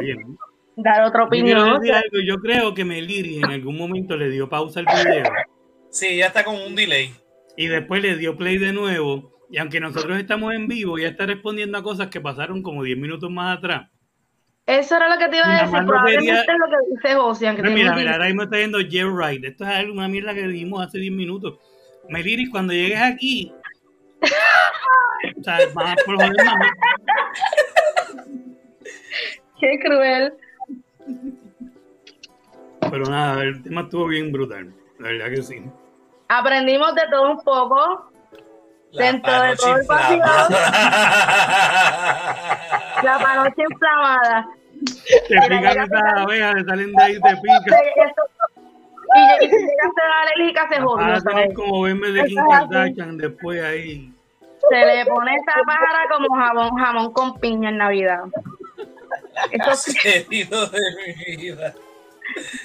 dar 0.77 1.03
otra 1.03 1.21
Yo 1.21 1.27
opinión. 1.27 1.79
decir 1.79 1.93
algo, 1.93 2.17
yo 2.25 2.37
creo 2.37 2.73
que 2.73 2.83
Meliri 2.83 3.37
en 3.37 3.45
algún 3.51 3.77
momento 3.77 4.17
le 4.17 4.29
dio 4.29 4.49
pausa 4.49 4.79
al 4.81 4.87
video 4.87 5.25
Sí, 5.89 6.17
ya 6.17 6.27
está 6.27 6.43
con 6.43 6.55
un 6.55 6.75
delay. 6.75 7.13
y 7.55 7.67
después 7.67 8.01
le 8.01 8.15
dio 8.17 8.35
play 8.35 8.57
de 8.57 8.73
nuevo. 8.73 9.31
Y 9.49 9.57
aunque 9.57 9.79
nosotros 9.79 10.17
estamos 10.19 10.53
en 10.53 10.67
vivo, 10.67 10.97
ya 10.97 11.07
está 11.09 11.25
respondiendo 11.25 11.77
a 11.77 11.83
cosas 11.83 12.07
que 12.07 12.19
pasaron 12.21 12.61
como 12.63 12.83
10 12.83 12.97
minutos 12.97 13.29
más 13.29 13.57
atrás. 13.57 13.89
Eso 14.65 14.95
era 14.95 15.07
lo 15.07 15.19
que 15.19 15.27
te 15.29 15.37
iba 15.37 15.45
a 15.45 15.61
decir. 15.61 15.79
no 15.81 15.85
Probablemente 15.87 16.31
es 16.31 16.57
lo 16.57 16.65
que 16.65 16.75
dice 16.95 17.15
Ocean. 17.15 17.55
Que 17.55 17.61
tiene 17.61 17.75
mira, 17.77 17.95
mira, 17.95 18.11
ahora 18.13 18.25
mismo 18.25 18.43
está 18.43 18.57
yendo 18.57 18.79
Jeff 18.79 19.07
Wright. 19.11 19.43
Esto 19.43 19.63
es 19.63 19.69
algo- 19.69 19.93
una 19.93 20.07
mierda 20.07 20.33
que 20.33 20.47
dijimos 20.47 20.83
hace 20.85 20.97
10 20.97 21.13
minutos. 21.13 21.59
Meliris, 22.09 22.49
cuando 22.49 22.73
llegues 22.73 22.99
aquí, 23.01 23.53
o 25.39 25.43
sea, 25.43 25.59
más 25.75 25.95
por 26.05 26.15
joder 26.15 26.31
más. 26.45 26.55
Qué 29.59 29.79
cruel. 29.83 30.33
Pero 32.91 33.05
nada, 33.05 33.43
el 33.43 33.61
tema 33.63 33.81
estuvo 33.81 34.07
bien 34.07 34.31
brutal. 34.31 34.73
La 34.99 35.09
verdad 35.09 35.29
que 35.29 35.43
sí. 35.43 35.61
Aprendimos 36.27 36.93
de 36.95 37.01
todo 37.11 37.31
un 37.31 37.37
poco. 37.43 38.11
La 38.95 39.05
Dentro 39.05 39.31
de 39.31 39.39
panocha 39.39 39.57
todo 39.57 39.75
el 39.75 39.81
inflamada. 39.81 40.49
La 43.03 43.19
panoche 43.19 43.61
inflamada. 43.69 44.47
Te 45.27 45.35
pican 45.47 45.65
esas 45.65 46.03
abejas, 46.17 46.55
le 46.55 46.63
salen 46.65 46.91
de 46.93 47.03
ahí, 47.03 47.13
te 47.13 47.35
pican. 47.37 47.79
Y, 49.15 49.45
y 49.45 49.49
si 49.49 49.55
llegaste 49.55 50.01
a 50.01 50.07
dar 50.07 50.27
alérgica, 50.35 50.67
se 50.69 50.81
jodió, 50.81 51.05
a 51.05 51.19
¿sabes? 51.19 51.23
tener 51.23 51.53
como 51.53 51.81
verme 51.83 52.07
de 52.09 52.25
Kim. 52.25 52.43
Kardashian 52.49 53.17
después 53.17 53.63
ahí. 53.63 54.11
Se 54.69 54.75
le 54.85 55.05
pone 55.05 55.31
esa 55.35 55.53
pájara 55.65 56.05
como 56.11 56.35
jabón, 56.35 56.75
jamón 56.77 57.13
con 57.13 57.39
piña 57.39 57.69
en 57.69 57.77
Navidad. 57.77 58.21
Eso 59.51 59.75
sí. 59.75 59.93
Querido 60.01 60.65
de 60.67 60.79
mi 61.17 61.35
vida. 61.37 61.73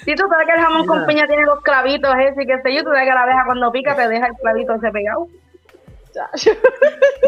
Sí, 0.03 0.15
tú 0.15 0.23
sabes 0.27 0.47
que 0.47 0.53
el 0.53 0.61
jamón 0.61 0.85
con 0.87 0.97
Mira. 1.01 1.07
piña 1.07 1.27
tiene 1.27 1.43
los 1.45 1.61
clavitos 1.61 2.13
ese 2.19 2.43
y 2.43 2.47
qué 2.47 2.59
sé 2.61 2.73
yo. 2.73 2.83
Tú 2.83 2.89
sabes 2.89 3.07
que 3.07 3.13
la 3.13 3.23
abeja 3.23 3.45
cuando 3.45 3.71
pica 3.71 3.95
te 3.95 4.07
deja 4.07 4.27
el 4.27 4.33
clavito 4.33 4.73
ese 4.75 4.91
pegado. 4.91 5.27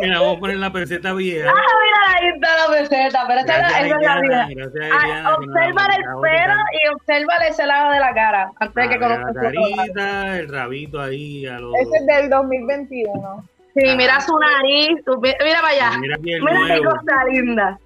Mira, 0.01 0.19
vamos 0.19 0.38
a 0.38 0.39
poner 0.39 0.57
la 0.57 0.72
peseta 0.72 1.14
vieja. 1.14 1.49
Ah, 1.49 1.53
mira, 1.53 2.18
ahí 2.18 2.27
está 2.35 2.68
la 2.68 2.73
peseta, 2.77 3.23
pero 3.27 3.39
esa 3.39 3.55
es 3.55 3.61
la- 3.61 3.97
Gracias, 3.97 4.49
es 4.49 4.55
gracias, 4.55 4.91
Ah, 4.93 5.35
observa 5.38 5.85
el 5.95 6.03
pelo 6.22 6.53
y 6.72 6.88
observa 6.93 7.34
ese 7.47 7.65
lado 7.65 7.91
de 7.91 7.99
la 7.99 8.14
cara 8.14 8.51
antes 8.60 8.76
de 8.76 8.89
que 8.89 8.99
conozcas 8.99 9.34
carita, 9.35 10.38
el 10.39 10.49
rabito 10.49 11.01
ahí 11.01 11.45
a 11.45 11.60
los. 11.60 11.73
Ese 11.76 11.97
es 11.97 12.05
del 12.05 12.30
2021. 12.30 13.43
Sí, 13.76 13.89
Ah. 13.89 13.95
mira 13.95 14.19
su 14.22 14.38
nariz, 14.38 14.89
su- 15.05 15.19
mira 15.19 15.38
para 15.61 15.68
allá. 15.69 15.91
Mira 15.99 16.18
qué 16.23 16.84
cosa 16.84 17.23
linda. 17.31 17.80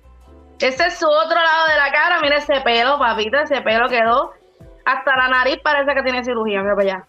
Ese 0.59 0.87
es 0.87 0.93
su 0.97 1.07
otro 1.07 1.35
lado 1.35 1.67
de 1.69 1.75
la 1.77 1.91
cara. 1.91 2.19
Mira 2.21 2.37
ese 2.37 2.59
pelo, 2.61 2.97
papita. 2.97 3.43
Ese 3.43 3.61
pelo 3.61 3.87
quedó. 3.87 4.31
Hasta 4.85 5.15
la 5.15 5.27
nariz 5.27 5.59
parece 5.63 5.93
que 5.93 6.01
tiene 6.03 6.23
cirugía. 6.23 6.61
Mira 6.63 6.75
para 6.75 6.87
allá. 6.89 7.03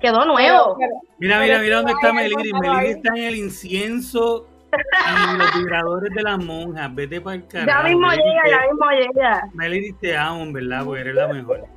Quedó 0.00 0.24
nuevo. 0.26 0.76
Mira, 1.18 1.40
mira, 1.40 1.56
es 1.56 1.62
mira 1.62 1.76
dónde 1.76 1.92
está 1.92 2.08
algo 2.08 2.20
Meliri. 2.20 2.50
raro 2.52 2.62
Meliri 2.62 2.86
ahí. 2.86 2.90
está 2.92 3.08
en 3.16 3.24
el 3.24 3.34
incienso 3.36 4.46
y 4.72 5.36
los 5.38 5.54
vibradores 5.58 6.14
de 6.14 6.22
las 6.22 6.38
monjas. 6.44 6.94
Vete 6.94 7.20
para 7.20 7.36
el 7.36 7.46
carajo. 7.46 7.66
ya 7.82 7.88
mismo 7.88 8.06
Meliri, 8.08 8.22
llega, 8.28 8.42
te- 8.44 8.50
ya 8.50 8.60
mismo 8.70 8.90
llega. 8.90 9.48
Meliri, 9.54 9.92
te 9.94 10.16
amo, 10.16 10.52
verdad, 10.52 10.84
porque 10.84 11.00
eres 11.00 11.14
la 11.14 11.28
mejor. 11.28 11.64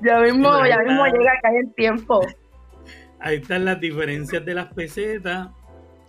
Ya 0.00 0.18
mismo, 0.18 0.50
ya 0.66 0.74
está. 0.74 0.82
mismo 0.82 1.06
llega, 1.06 1.32
hay 1.44 1.56
el 1.56 1.74
tiempo. 1.74 2.20
Ahí 3.20 3.36
están 3.36 3.64
las 3.64 3.80
diferencias 3.80 4.44
de 4.44 4.52
las 4.54 4.66
pesetas. 4.74 5.48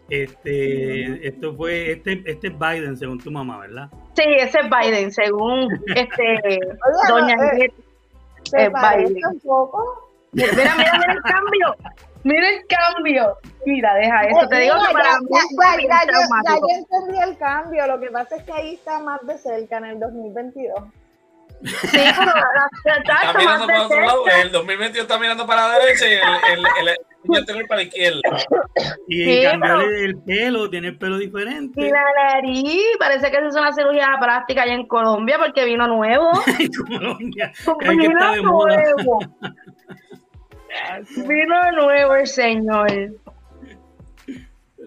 Este, 0.10 1.26
esto 1.28 1.56
fue, 1.56 1.94
este, 1.94 2.22
este 2.26 2.48
es 2.48 2.60
Biden, 2.60 2.98
según 2.98 3.20
tu 3.20 3.32
mamá, 3.32 3.60
¿verdad? 3.60 3.90
Sí, 4.16 4.24
ese 4.38 4.60
es 4.60 4.70
Biden, 4.70 5.12
según 5.12 5.68
este 5.96 6.24
Oye, 6.44 6.60
Doña 7.08 7.36
no, 7.38 7.44
eh, 7.44 7.50
Ingrid. 7.54 7.72
¿Se 8.44 8.64
Eh, 8.66 8.72
parece 8.72 9.14
Biden. 9.14 9.28
un 9.32 9.40
poco? 9.40 10.05
Mira, 10.36 10.52
mira, 10.56 10.76
mira 10.76 11.14
el 11.14 11.22
cambio. 11.22 11.76
Mira 12.24 12.50
el 12.50 12.66
cambio. 12.68 13.38
Mira, 13.66 13.94
deja 13.96 14.22
eso. 14.24 14.48
Te 14.50 14.56
digo 14.60 14.76
que 14.88 14.94
para 14.94 15.10
ya, 15.12 15.20
mí 15.20 15.28
ya, 15.32 16.00
ya, 16.06 16.12
yo- 16.12 16.20
ya 16.44 16.56
yo 16.60 16.66
entendí 16.70 17.20
el 17.30 17.38
cambio. 17.38 17.88
Lo 17.88 18.00
que 18.00 18.08
pasa 18.12 18.36
es 18.36 18.44
que 18.44 18.52
ahí 18.52 18.74
está 18.76 19.00
más 19.00 19.26
de 19.26 19.38
cerca 19.38 19.78
en 19.78 19.86
el 19.86 20.00
2022. 20.00 20.76
Sí, 21.64 21.72
pero 22.84 22.98
Está 22.98 23.34
mirando 23.38 23.66
para 23.68 23.84
otro 23.86 24.02
lado. 24.02 24.24
El 24.42 24.52
2022 24.52 25.04
está 25.08 25.18
mirando 25.20 25.48
para 25.48 25.68
la 25.70 25.80
derecha 25.80 26.06
y 26.08 26.14
el, 26.14 26.20
el, 26.20 26.60
el, 26.60 26.98
el 27.30 27.38
anterior 27.40 27.68
para 27.68 27.78
la 27.82 27.84
izquierda. 27.88 28.20
Y 29.08 29.24
Sí, 29.24 29.44
cambió 29.44 29.78
pero- 29.78 29.90
el 29.90 30.18
pelo, 30.20 30.70
tiene 30.70 30.88
el 30.90 30.98
pelo 30.98 31.18
diferente. 31.18 31.82
Y 31.82 31.90
la 31.90 32.04
nariz, 32.34 32.84
parece 33.00 33.32
que 33.32 33.38
se 33.40 33.48
hizo 33.48 33.60
una 33.60 33.72
cirugía 33.72 34.10
plástica 34.20 34.64
allá 34.64 34.74
en 34.74 34.86
Colombia 34.88 35.38
porque 35.40 35.64
vino 35.66 35.88
nuevo. 35.88 36.30
Colombia. 36.88 37.52
que 37.80 37.90
Vino 37.90 38.04
está 38.20 38.32
de 38.32 38.42
moda. 38.42 38.76
nuevo. 38.96 39.20
Vino 41.28 41.72
nuevo 41.74 42.16
el 42.16 42.28
señor. 42.28 42.88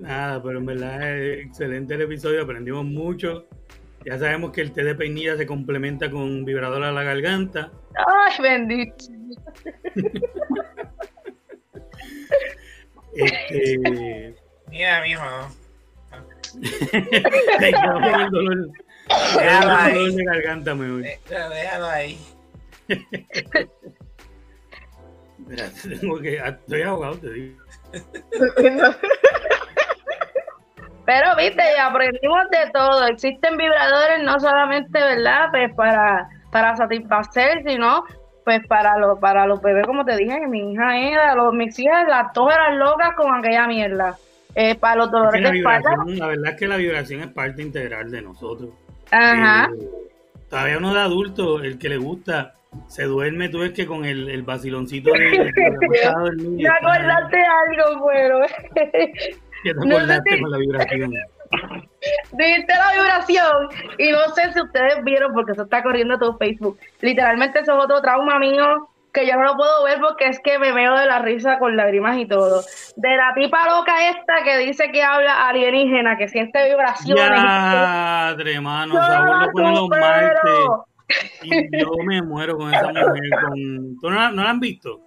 Nada, 0.00 0.42
pero 0.42 0.58
en 0.58 0.66
verdad 0.66 1.18
es 1.18 1.46
excelente 1.46 1.94
el 1.94 2.02
episodio, 2.02 2.42
aprendimos 2.42 2.84
mucho. 2.84 3.46
Ya 4.04 4.18
sabemos 4.18 4.52
que 4.52 4.60
el 4.60 4.72
té 4.72 4.84
de 4.84 4.94
peinilla 4.94 5.36
se 5.36 5.46
complementa 5.46 6.10
con 6.10 6.44
vibrador 6.44 6.84
a 6.84 6.92
la 6.92 7.02
garganta. 7.02 7.70
Ay, 7.94 8.42
bendito. 8.42 9.04
Este, 13.14 14.36
Mira, 14.70 15.02
mijo. 15.02 15.24
te 16.60 17.72
quedó 17.72 17.94
con 17.94 18.20
el 18.20 18.30
dolor, 18.30 18.70
el 19.40 19.60
dolor 19.60 20.12
de 20.12 20.24
garganta 20.24 20.74
mejor. 20.74 21.04
Eh, 21.04 21.18
Déjalo 21.28 21.86
ahí. 21.86 22.18
Mira, 25.48 25.64
tengo 26.00 26.18
que, 26.20 26.36
estoy 26.36 26.82
ahogado, 26.82 27.16
te 27.16 27.30
digo. 27.30 27.62
Pero 31.06 31.36
viste, 31.36 31.62
aprendimos 31.80 32.50
de 32.50 32.70
todo. 32.72 33.06
Existen 33.06 33.56
vibradores 33.56 34.22
no 34.22 34.38
solamente, 34.38 34.98
¿verdad? 35.00 35.48
Pues 35.50 35.74
para, 35.74 36.28
para 36.50 36.76
satisfacer, 36.76 37.62
sino 37.66 38.04
pues 38.44 38.66
para 38.66 38.98
los, 38.98 39.18
para 39.18 39.46
los 39.46 39.60
bebés, 39.62 39.86
como 39.86 40.04
te 40.04 40.16
dije, 40.16 40.38
que 40.38 40.46
mi 40.46 40.72
hija 40.72 40.98
era, 40.98 41.34
los, 41.34 41.54
mis 41.54 41.78
hijas, 41.78 42.06
las 42.08 42.32
dos 42.34 42.52
eran 42.52 42.78
locas 42.78 43.14
con 43.16 43.34
aquella 43.34 43.66
mierda. 43.66 44.16
Eh, 44.54 44.74
para 44.74 44.96
los 44.96 45.06
Es 45.06 45.12
que 45.12 45.16
dolores 45.18 45.50
de 45.50 45.58
espalda. 45.58 45.90
la 46.06 46.26
verdad 46.26 46.52
es 46.52 46.58
que 46.58 46.66
la 46.66 46.76
vibración 46.76 47.20
es 47.20 47.28
parte 47.28 47.62
integral 47.62 48.10
de 48.10 48.22
nosotros. 48.22 48.70
Ajá. 49.10 49.70
Eh, 49.78 49.88
todavía 50.50 50.78
uno 50.78 50.94
de 50.94 51.00
adulto, 51.00 51.62
el 51.62 51.78
que 51.78 51.88
le 51.88 51.96
gusta, 51.96 52.54
se 52.86 53.04
duerme, 53.04 53.48
tú 53.48 53.60
ves 53.60 53.72
que 53.72 53.86
con 53.86 54.04
el, 54.04 54.28
el 54.28 54.42
vaciloncito 54.42 55.10
de, 55.12 55.18
de 55.20 55.52
del 55.52 56.36
niño, 56.36 56.68
Me 56.68 56.68
acordaste 56.68 57.38
algo, 57.42 58.00
bueno. 58.00 58.40
que 58.74 58.86
te 59.64 59.74
no 59.74 59.82
sé 59.82 59.88
acordaste 59.96 60.30
si- 60.34 60.40
con 60.40 60.50
la 60.50 60.58
vibración. 60.58 61.14
Dijiste 62.32 62.74
la 62.74 62.92
vibración 62.92 63.68
y 63.98 64.12
no 64.12 64.20
sé 64.34 64.52
si 64.52 64.60
ustedes 64.60 65.02
vieron 65.02 65.32
porque 65.32 65.52
eso 65.52 65.62
está 65.62 65.82
corriendo 65.82 66.18
todo 66.18 66.36
Facebook. 66.36 66.78
Literalmente 67.00 67.60
eso 67.60 67.76
es 67.78 67.84
otro 67.84 68.00
trauma 68.02 68.38
mío 68.38 68.88
que 69.14 69.26
yo 69.26 69.34
no 69.36 69.42
lo 69.44 69.56
puedo 69.56 69.84
ver 69.84 69.98
porque 70.00 70.26
es 70.26 70.38
que 70.40 70.58
me 70.58 70.70
veo 70.72 70.94
de 70.96 71.06
la 71.06 71.20
risa 71.20 71.58
con 71.58 71.74
lágrimas 71.76 72.18
y 72.18 72.26
todo. 72.28 72.60
De 72.96 73.16
la 73.16 73.32
tipa 73.34 73.66
loca 73.66 74.10
esta 74.10 74.44
que 74.44 74.58
dice 74.58 74.92
que 74.92 75.02
habla 75.02 75.48
alienígena, 75.48 76.18
que 76.18 76.28
siente 76.28 76.68
vibraciones. 76.68 77.24
Ya, 77.40 78.36
hermano, 78.38 78.94
Yo 78.94 79.00
Saúl 79.02 79.50
yo 81.72 81.90
me 82.04 82.22
muero 82.22 82.56
con 82.56 82.72
esa 82.72 82.88
mujer. 82.88 83.30
Con... 83.42 83.96
¿Tú 84.00 84.10
no, 84.10 84.16
la- 84.16 84.30
no 84.30 84.42
la 84.44 84.50
han 84.50 84.60
visto? 84.60 85.00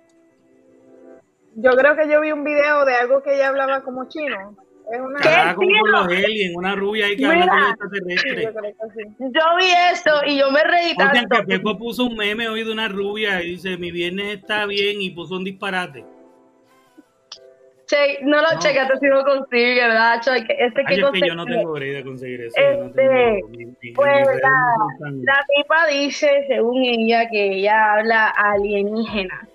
Yo 1.55 1.71
creo 1.71 1.95
que 1.95 2.09
yo 2.09 2.21
vi 2.21 2.31
un 2.31 2.43
video 2.43 2.85
de 2.85 2.95
algo 2.95 3.21
que 3.21 3.35
ella 3.35 3.49
hablaba 3.49 3.83
como 3.83 4.07
chino. 4.07 4.55
Es 4.91 4.99
una. 4.99 5.19
¿Qué? 5.21 5.29
Ah, 5.29 5.53
como 5.55 5.69
los 5.87 6.05
aliens, 6.07 6.55
una 6.55 6.75
rubia 6.75 7.05
ahí 7.05 7.15
que 7.15 7.27
Mira. 7.27 7.43
habla 7.43 7.75
con 7.77 7.89
los 7.91 8.23
Yo 8.23 8.89
sí. 8.95 9.15
Yo 9.19 9.41
vi 9.59 9.65
eso 9.93 10.11
y 10.25 10.37
yo 10.39 10.51
me 10.51 10.63
reí 10.63 10.91
O 10.91 10.95
sea, 10.95 11.11
tanto. 11.13 11.37
que 11.37 11.43
Pepo 11.43 11.77
puso 11.77 12.05
un 12.05 12.17
meme 12.17 12.47
hoy 12.49 12.63
de 12.63 12.71
una 12.71 12.87
rubia 12.87 13.41
y 13.43 13.51
dice, 13.51 13.77
mi 13.77 13.91
viernes 13.91 14.37
está 14.39 14.65
bien 14.65 15.01
y 15.01 15.11
puso 15.11 15.35
un 15.35 15.43
disparate. 15.43 16.03
Che, 17.91 18.19
no 18.21 18.37
lo 18.41 18.53
No. 18.53 18.59
checaste 18.59 18.99
si 18.99 19.07
lo 19.07 19.21
consigue, 19.25 19.81
¿verdad? 19.85 20.21
Che, 20.21 20.45
que 20.45 20.55
este 20.59 20.81
Ay, 20.87 20.95
que 20.95 21.01
es 21.01 21.11
que 21.11 21.27
yo 21.27 21.35
no 21.35 21.45
tengo 21.45 21.73
break 21.73 21.93
de 21.97 22.03
conseguir 22.05 22.41
eso. 22.43 22.55
yo 22.57 22.77
no 22.77 22.85
Este, 22.85 23.01
tengo, 23.01 23.47
mi- 23.49 23.65
mi- 23.65 23.91
pues, 23.91 24.27
la- 24.41 24.49
no 24.77 24.87
tan- 24.99 25.25
La 25.25 25.45
tipa 25.53 25.87
dice, 25.87 26.45
según 26.47 26.85
ella, 26.85 27.27
que 27.29 27.43
ella 27.55 27.93
habla 27.95 28.29
alienígena. 28.29 29.45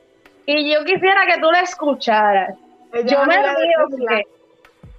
Y 0.45 0.71
yo 0.71 0.85
quisiera 0.85 1.25
que 1.27 1.41
tú 1.41 1.51
la 1.51 1.61
escucharas. 1.61 2.55
Ella 2.93 3.07
Yo 3.07 3.25
me 3.25 3.37
río 3.37 3.79
porque 3.91 4.23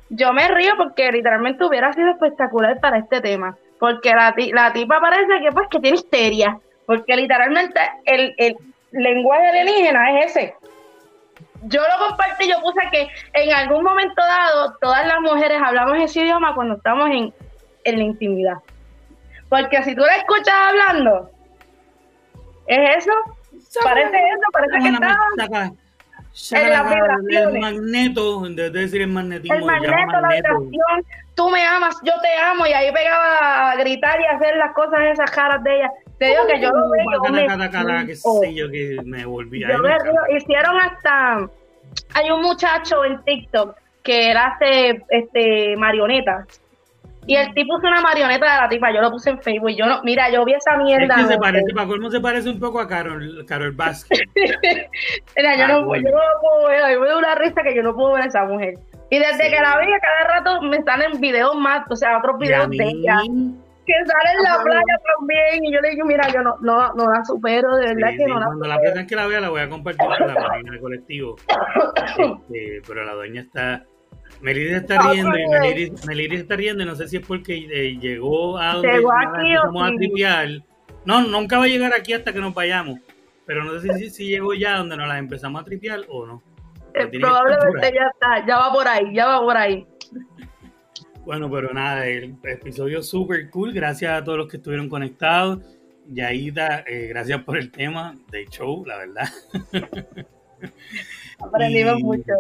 yo 0.09 0.33
me 0.33 0.47
río 0.47 0.71
porque 0.77 1.11
literalmente 1.11 1.63
hubiera 1.63 1.93
sido 1.93 2.09
espectacular 2.11 2.79
para 2.79 2.97
este 2.97 3.21
tema. 3.21 3.55
Porque 3.79 4.09
la, 4.15 4.33
ti- 4.33 4.51
la 4.51 4.73
tipa 4.73 4.99
parece 4.99 5.39
que 5.43 5.51
pues 5.51 5.67
que 5.69 5.79
tiene 5.79 5.97
histeria. 5.97 6.57
Porque 6.87 7.15
literalmente 7.15 7.79
el, 8.05 8.33
el 8.37 8.55
lenguaje 8.93 9.47
alienígena 9.47 10.21
es 10.21 10.35
ese. 10.35 10.55
Yo 11.63 11.81
lo 11.81 12.07
compartí, 12.07 12.47
yo 12.47 12.61
puse 12.61 12.79
que 12.91 13.09
en 13.33 13.53
algún 13.53 13.83
momento 13.83 14.21
dado 14.21 14.75
todas 14.81 15.05
las 15.05 15.19
mujeres 15.21 15.59
hablamos 15.63 15.97
ese 15.99 16.21
idioma 16.21 16.55
cuando 16.55 16.75
estamos 16.75 17.09
en, 17.09 17.33
en 17.83 17.97
la 17.97 18.03
intimidad. 18.03 18.57
Porque 19.49 19.83
si 19.83 19.95
tú 19.95 20.01
la 20.01 20.17
escuchas 20.17 20.55
hablando, 20.69 21.31
¿es 22.67 22.97
eso? 22.97 23.11
Parece 23.83 24.17
eso, 24.17 24.47
parece 24.51 24.79
que 24.79 24.89
está 24.89 25.71
en 26.51 26.69
las 26.69 26.89
vibraciones. 26.89 27.53
El 27.53 27.59
magneto, 27.59 28.41
de 28.41 28.69
decir 28.69 29.01
el 29.01 29.07
magnetismo. 29.07 29.55
El 29.55 29.65
magneto, 29.65 30.21
la 30.21 30.29
vibración, 30.29 31.05
tú 31.35 31.49
me 31.49 31.63
amas, 31.65 31.97
yo 32.03 32.13
te 32.21 32.33
amo, 32.43 32.65
y 32.65 32.73
ahí 32.73 32.91
pegaba 32.91 33.71
a 33.71 33.75
gritar 33.77 34.19
y 34.19 34.25
hacer 34.25 34.57
las 34.57 34.73
cosas 34.73 34.99
esas 35.11 35.31
caras 35.31 35.63
de 35.63 35.75
ella. 35.77 35.91
Te 36.19 36.25
digo 36.25 36.47
que 36.47 36.59
yo 36.59 36.71
lo 36.71 36.89
veo. 36.89 37.05
que 38.71 38.97
me 39.05 39.25
volví 39.25 39.61
yo 39.61 39.77
me 39.79 40.37
Hicieron 40.37 40.79
hasta. 40.79 41.49
Hay 42.13 42.29
un 42.29 42.41
muchacho 42.41 43.05
en 43.05 43.23
TikTok 43.23 43.75
que 44.03 44.31
él 44.31 44.37
hace 44.37 45.03
este, 45.09 45.75
marionetas 45.77 46.61
y 47.27 47.35
el 47.35 47.53
tipo 47.53 47.77
es 47.77 47.83
una 47.83 47.99
marioneta 47.99 48.45
de 48.45 48.61
la 48.61 48.69
tipa, 48.69 48.89
yo 48.93 49.01
lo 49.01 49.11
puse 49.11 49.29
en 49.29 49.41
Facebook. 49.41 49.71
Yo 49.71 49.85
no, 49.85 50.01
mira, 50.03 50.31
yo 50.31 50.45
vi 50.45 50.53
esa 50.53 50.77
mierda. 50.77 51.13
Es 51.15 51.23
que 51.23 51.33
se 51.33 51.37
parece, 51.37 51.73
para 51.75 51.85
colmo 51.85 52.09
se 52.09 52.21
parece 52.21 52.49
un 52.49 52.59
poco 52.59 52.79
a 52.79 52.87
Carol, 52.87 53.45
Carol 53.45 53.73
Vázquez. 53.73 54.21
mira, 55.35 55.57
yo, 55.57 55.67
no, 55.67 55.95
yo 55.97 56.01
no 56.03 56.19
puedo 56.41 56.67
ver, 56.69 56.93
yo 56.93 57.01
me 57.01 57.07
da 57.09 57.17
una 57.17 57.35
risa 57.35 57.61
que 57.63 57.75
yo 57.75 57.83
no 57.83 57.93
puedo 57.93 58.13
ver 58.13 58.23
a 58.23 58.27
esa 58.27 58.45
mujer. 58.45 58.75
Y 59.09 59.19
desde 59.19 59.49
que 59.49 59.59
la 59.61 59.77
vi, 59.77 59.87
cada 60.01 60.35
rato 60.35 60.61
me 60.61 60.81
salen 60.83 61.19
videos 61.19 61.53
más, 61.55 61.85
o 61.91 61.97
sea, 61.97 62.17
otros 62.17 62.39
videos 62.39 62.69
de 62.69 62.85
ella. 62.85 63.17
Que 63.87 63.93
sale 64.05 64.37
en 64.37 64.43
la 64.43 64.63
playa 64.63 64.99
también. 65.17 65.65
Y 65.65 65.73
yo 65.73 65.79
le 65.79 65.91
digo, 65.91 66.05
mira, 66.05 66.27
yo 66.27 66.41
no, 66.41 66.57
no, 66.61 66.93
no 66.93 67.09
la 67.09 67.23
supero, 67.23 67.75
de 67.77 67.95
verdad 67.95 68.09
que 68.17 68.27
no 68.27 68.39
la 68.39 68.45
Cuando 68.47 68.67
la 68.67 68.77
próxima 68.77 69.07
que 69.07 69.15
la 69.15 69.27
vea, 69.27 69.39
la 69.39 69.49
voy 69.49 69.61
a 69.61 69.69
compartir 69.69 70.07
en 70.19 70.27
la 70.27 70.35
página 70.35 70.71
del 70.71 70.81
colectivo. 70.81 71.35
Este, 72.07 72.81
pero 72.87 73.03
la 73.03 73.13
dueña 73.13 73.41
está 73.41 73.83
Meliris 74.41 74.77
está 74.77 74.97
riendo 75.01 75.37
y 75.37 76.35
está 76.35 76.55
riendo 76.55 76.85
no 76.85 76.95
sé 76.95 77.07
si 77.07 77.17
es 77.17 77.25
porque 77.25 77.55
eh, 77.55 77.97
llegó 77.99 78.57
a 78.57 78.73
donde 78.73 79.01
vamos 79.01 79.83
a 79.83 79.95
tripear. 79.95 80.49
No, 81.05 81.21
nunca 81.21 81.57
va 81.57 81.65
a 81.65 81.67
llegar 81.67 81.93
aquí 81.93 82.13
hasta 82.13 82.33
que 82.33 82.39
nos 82.39 82.53
vayamos. 82.53 82.99
Pero 83.45 83.63
no 83.63 83.79
sé 83.79 83.93
si, 83.93 84.09
si 84.09 84.27
llegó 84.27 84.53
ya 84.53 84.77
donde 84.77 84.97
nos 84.97 85.07
las 85.07 85.19
empezamos 85.19 85.61
a 85.61 85.65
tripear 85.65 86.01
o 86.09 86.25
no. 86.25 86.43
Eh, 86.93 87.07
probablemente 87.19 87.93
ya 87.93 88.07
está, 88.11 88.45
ya 88.45 88.57
va 88.57 88.71
por 88.71 88.87
ahí, 88.87 89.13
ya 89.13 89.27
va 89.27 89.39
por 89.39 89.55
ahí. 89.55 89.87
Bueno, 91.27 91.51
pero 91.51 91.73
nada, 91.73 92.07
el 92.07 92.37
episodio 92.41 93.03
súper 93.03 93.49
cool. 93.49 93.73
Gracias 93.73 94.13
a 94.13 94.23
todos 94.23 94.37
los 94.37 94.47
que 94.47 94.55
estuvieron 94.55 94.87
conectados. 94.87 95.59
Yaida, 96.07 96.85
eh, 96.87 97.07
gracias 97.09 97.43
por 97.43 97.57
el 97.57 97.69
tema 97.69 98.15
de 98.31 98.45
show, 98.45 98.85
la 98.85 98.95
verdad. 98.95 99.27
Aprendimos 101.39 101.99
mucho. 101.99 102.31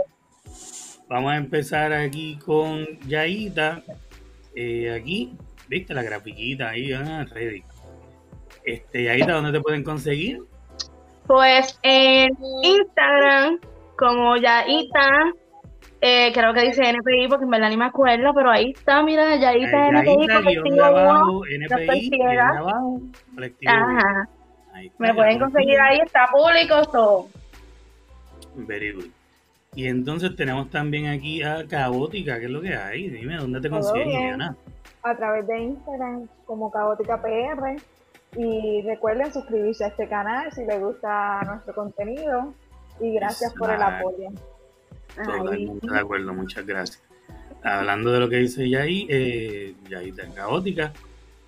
Vamos 1.09 1.33
a 1.33 1.35
empezar 1.35 1.91
aquí 1.91 2.39
con 2.45 2.85
Yaita. 3.09 3.83
Eh, 4.55 4.89
aquí, 4.97 5.35
viste 5.67 5.93
la 5.93 6.03
grafiquita 6.03 6.69
ahí, 6.69 6.93
ah, 6.93 7.25
ready. 7.29 7.63
Este, 8.63 9.03
Yaita, 9.03 9.33
¿dónde 9.33 9.51
te 9.51 9.59
pueden 9.59 9.83
conseguir? 9.83 10.43
Pues 11.25 11.77
en 11.83 12.29
Instagram, 12.63 13.59
como 13.97 14.37
Yaita, 14.37 15.33
eh, 16.01 16.31
creo 16.33 16.53
que 16.53 16.61
dice 16.61 16.83
NPI 16.83 17.27
porque 17.27 17.45
en 17.45 17.49
verdad 17.49 17.69
ni 17.69 17.77
me 17.77 17.85
acuerdo, 17.85 18.33
pero 18.33 18.51
ahí 18.51 18.71
está, 18.71 19.01
mira, 19.03 19.35
Yaita, 19.35 19.89
NPI, 19.89 20.27
colectivo 20.27 20.83
abajo, 20.83 21.43
NPI, 21.45 22.11
abajo, 22.37 23.01
colectivo 23.33 23.71
Ajá. 23.71 24.29
me 24.99 25.13
pueden 25.13 25.39
conseguir 25.39 25.79
ahí, 25.79 25.99
está 25.99 26.27
público, 26.31 26.85
todo. 26.91 27.27
Very 28.55 28.91
good. 28.91 29.07
Y 29.77 29.87
entonces 29.87 30.35
tenemos 30.35 30.71
también 30.71 31.07
aquí 31.07 31.43
a 31.43 31.67
Caótica, 31.67 32.39
¿qué 32.39 32.45
es 32.45 32.51
lo 32.51 32.61
que 32.61 32.75
hay? 32.75 33.09
Dime, 33.09 33.37
¿dónde 33.37 33.61
te 33.61 33.69
consigues, 33.69 34.07
Diana? 34.07 34.55
A 35.03 35.15
través 35.15 35.45
de 35.45 35.59
Instagram, 35.59 36.27
como 36.45 36.71
Caótica 36.71 37.21
PR. 37.21 37.75
Y 38.35 38.81
recuerden 38.81 39.31
suscribirse 39.31 39.85
a 39.85 39.87
este 39.89 40.07
canal 40.07 40.51
si 40.51 40.65
les 40.65 40.81
gusta 40.81 41.41
nuestro 41.45 41.75
contenido. 41.75 42.53
Y 42.99 43.13
gracias 43.13 43.53
por 43.53 43.69
el 43.69 43.81
apoyo. 43.81 44.29
Totalmente 45.23 45.87
de 45.87 45.99
acuerdo, 45.99 46.33
muchas 46.33 46.65
gracias. 46.65 47.03
Hablando 47.63 48.11
de 48.11 48.19
lo 48.19 48.29
que 48.29 48.37
dice 48.37 48.69
Yai, 48.69 49.07
eh, 49.09 49.73
Yai 49.89 50.09
está 50.09 50.27
Caótica. 50.29 50.93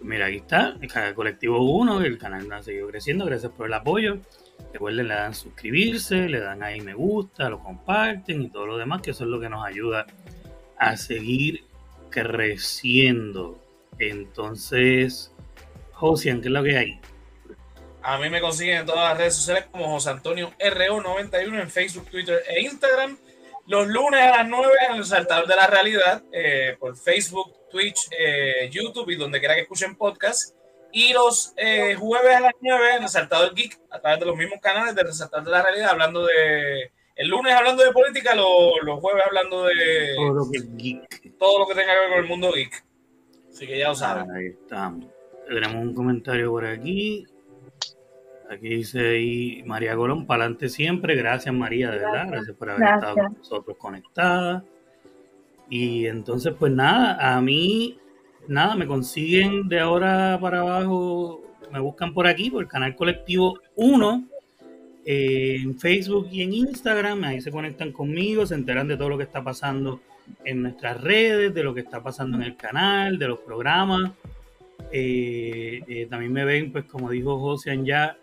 Mira, 0.01 0.27
aquí 0.27 0.37
está, 0.37 0.77
el 0.81 1.13
colectivo 1.13 1.61
1, 1.61 2.01
el 2.01 2.17
canal 2.17 2.51
ha 2.53 2.63
seguido 2.63 2.87
creciendo, 2.87 3.25
gracias 3.25 3.51
por 3.51 3.67
el 3.67 3.73
apoyo. 3.73 4.17
Recuerden, 4.71 5.07
le 5.07 5.13
dan 5.13 5.33
suscribirse, 5.33 6.29
le 6.29 6.39
dan 6.39 6.63
ahí 6.63 6.79
me 6.81 6.93
gusta, 6.93 7.49
lo 7.49 7.59
comparten 7.59 8.41
y 8.43 8.49
todo 8.49 8.65
lo 8.65 8.77
demás, 8.77 9.01
que 9.01 9.11
eso 9.11 9.25
es 9.25 9.29
lo 9.29 9.39
que 9.39 9.49
nos 9.49 9.65
ayuda 9.65 10.05
a 10.77 10.95
seguir 10.95 11.65
creciendo. 12.09 13.59
Entonces, 13.97 15.33
Josian, 15.91 16.41
¿qué 16.41 16.47
es 16.47 16.53
lo 16.53 16.63
que 16.63 16.77
hay? 16.77 16.99
A 18.01 18.17
mí 18.17 18.29
me 18.29 18.39
consiguen 18.39 18.77
en 18.77 18.85
todas 18.85 19.09
las 19.09 19.17
redes 19.17 19.35
sociales 19.35 19.65
como 19.71 19.89
José 19.89 20.11
Antonio 20.11 20.53
RO91 20.57 21.61
en 21.61 21.69
Facebook, 21.69 22.09
Twitter 22.09 22.41
e 22.47 22.61
Instagram. 22.61 23.17
Los 23.69 23.87
lunes 23.87 24.19
a 24.19 24.37
las 24.37 24.49
9 24.49 24.67
en 24.89 24.95
el 24.95 25.05
Saltador 25.05 25.45
de 25.45 25.55
la 25.55 25.67
Realidad 25.67 26.23
eh, 26.31 26.75
por 26.79 26.97
Facebook, 26.97 27.53
Twitch, 27.69 28.09
eh, 28.19 28.67
YouTube 28.71 29.11
y 29.11 29.15
donde 29.15 29.37
quiera 29.37 29.53
que 29.53 29.61
escuchen 29.61 29.95
podcast. 29.95 30.55
Y 30.91 31.13
los 31.13 31.53
eh, 31.55 31.93
jueves 31.93 32.35
a 32.35 32.39
las 32.39 32.53
9 32.59 32.95
en 32.95 33.03
Resaltador 33.03 33.53
Geek, 33.53 33.79
a 33.91 33.99
través 34.01 34.21
de 34.21 34.25
los 34.25 34.35
mismos 34.35 34.59
canales 34.59 34.95
de 34.95 35.03
Resaltador 35.03 35.45
de 35.45 35.51
la 35.51 35.61
Realidad, 35.61 35.91
hablando 35.91 36.25
de. 36.25 36.91
El 37.15 37.27
lunes 37.27 37.53
hablando 37.53 37.83
de 37.83 37.91
política, 37.91 38.33
los, 38.33 38.99
jueves 38.99 39.23
hablando 39.23 39.65
de. 39.65 40.15
Todo 40.15 40.33
lo 40.33 40.51
que 40.51 40.61
geek. 40.75 41.37
Todo 41.37 41.59
lo 41.59 41.67
que 41.67 41.75
tenga 41.75 41.93
que 41.93 41.99
ver 41.99 42.09
con 42.09 42.19
el 42.23 42.27
mundo 42.27 42.51
geek. 42.51 42.83
Así 43.51 43.67
que 43.67 43.77
ya 43.77 43.89
lo 43.89 43.95
saben. 43.95 44.31
Ahí 44.31 44.47
estamos. 44.47 45.05
Tenemos 45.47 45.75
un 45.75 45.93
comentario 45.93 46.49
por 46.49 46.65
aquí. 46.65 47.23
Aquí 48.49 48.69
dice 48.69 49.09
ahí 49.09 49.63
María 49.65 49.95
Colón, 49.95 50.25
para 50.25 50.43
adelante 50.43 50.69
siempre. 50.69 51.15
Gracias, 51.15 51.53
María, 51.53 51.91
de 51.91 51.99
verdad. 51.99 52.27
Gracias 52.27 52.55
por 52.55 52.69
haber 52.69 52.95
estado 52.95 53.15
con 53.15 53.33
nosotros 53.37 53.77
conectada. 53.77 54.63
Y 55.69 56.07
entonces, 56.07 56.53
pues 56.57 56.71
nada, 56.71 57.35
a 57.35 57.39
mí 57.41 57.99
nada, 58.49 58.75
me 58.75 58.87
consiguen 58.87 59.67
de 59.69 59.79
ahora 59.79 60.37
para 60.41 60.61
abajo, 60.61 61.41
me 61.71 61.79
buscan 61.79 62.13
por 62.13 62.27
aquí, 62.27 62.49
por 62.49 62.63
el 62.63 62.67
canal 62.67 62.95
colectivo 62.95 63.59
1, 63.75 64.27
eh, 65.05 65.57
en 65.61 65.79
Facebook 65.79 66.27
y 66.31 66.41
en 66.41 66.53
Instagram, 66.53 67.23
ahí 67.23 67.41
se 67.41 67.51
conectan 67.51 67.91
conmigo, 67.91 68.45
se 68.45 68.55
enteran 68.55 68.87
de 68.87 68.97
todo 68.97 69.09
lo 69.09 69.17
que 69.17 69.23
está 69.23 69.43
pasando 69.43 70.01
en 70.43 70.63
nuestras 70.63 71.01
redes, 71.01 71.53
de 71.53 71.63
lo 71.63 71.73
que 71.73 71.81
está 71.81 72.01
pasando 72.01 72.37
en 72.37 72.43
el 72.43 72.55
canal, 72.55 73.17
de 73.17 73.27
los 73.27 73.39
programas. 73.39 74.11
Eh, 74.91 75.81
eh, 75.87 76.07
también 76.09 76.33
me 76.33 76.45
ven, 76.45 76.71
pues 76.71 76.85
como 76.85 77.11
dijo 77.11 77.39
José 77.39 77.79
ya, 77.83 78.17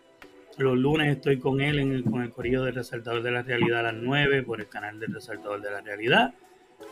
los 0.58 0.76
lunes 0.76 1.14
estoy 1.14 1.38
con 1.38 1.60
él 1.60 1.78
en 1.78 1.92
el, 1.92 2.04
con 2.04 2.22
el 2.22 2.30
corrido 2.30 2.64
del 2.64 2.74
Resaltador 2.74 3.22
de 3.22 3.30
la 3.30 3.42
Realidad 3.42 3.80
a 3.80 3.92
las 3.92 3.94
9 3.94 4.42
por 4.42 4.60
el 4.60 4.68
canal 4.68 4.98
del 4.98 5.12
Resaltador 5.12 5.60
de 5.60 5.70
la 5.70 5.80
Realidad. 5.80 6.34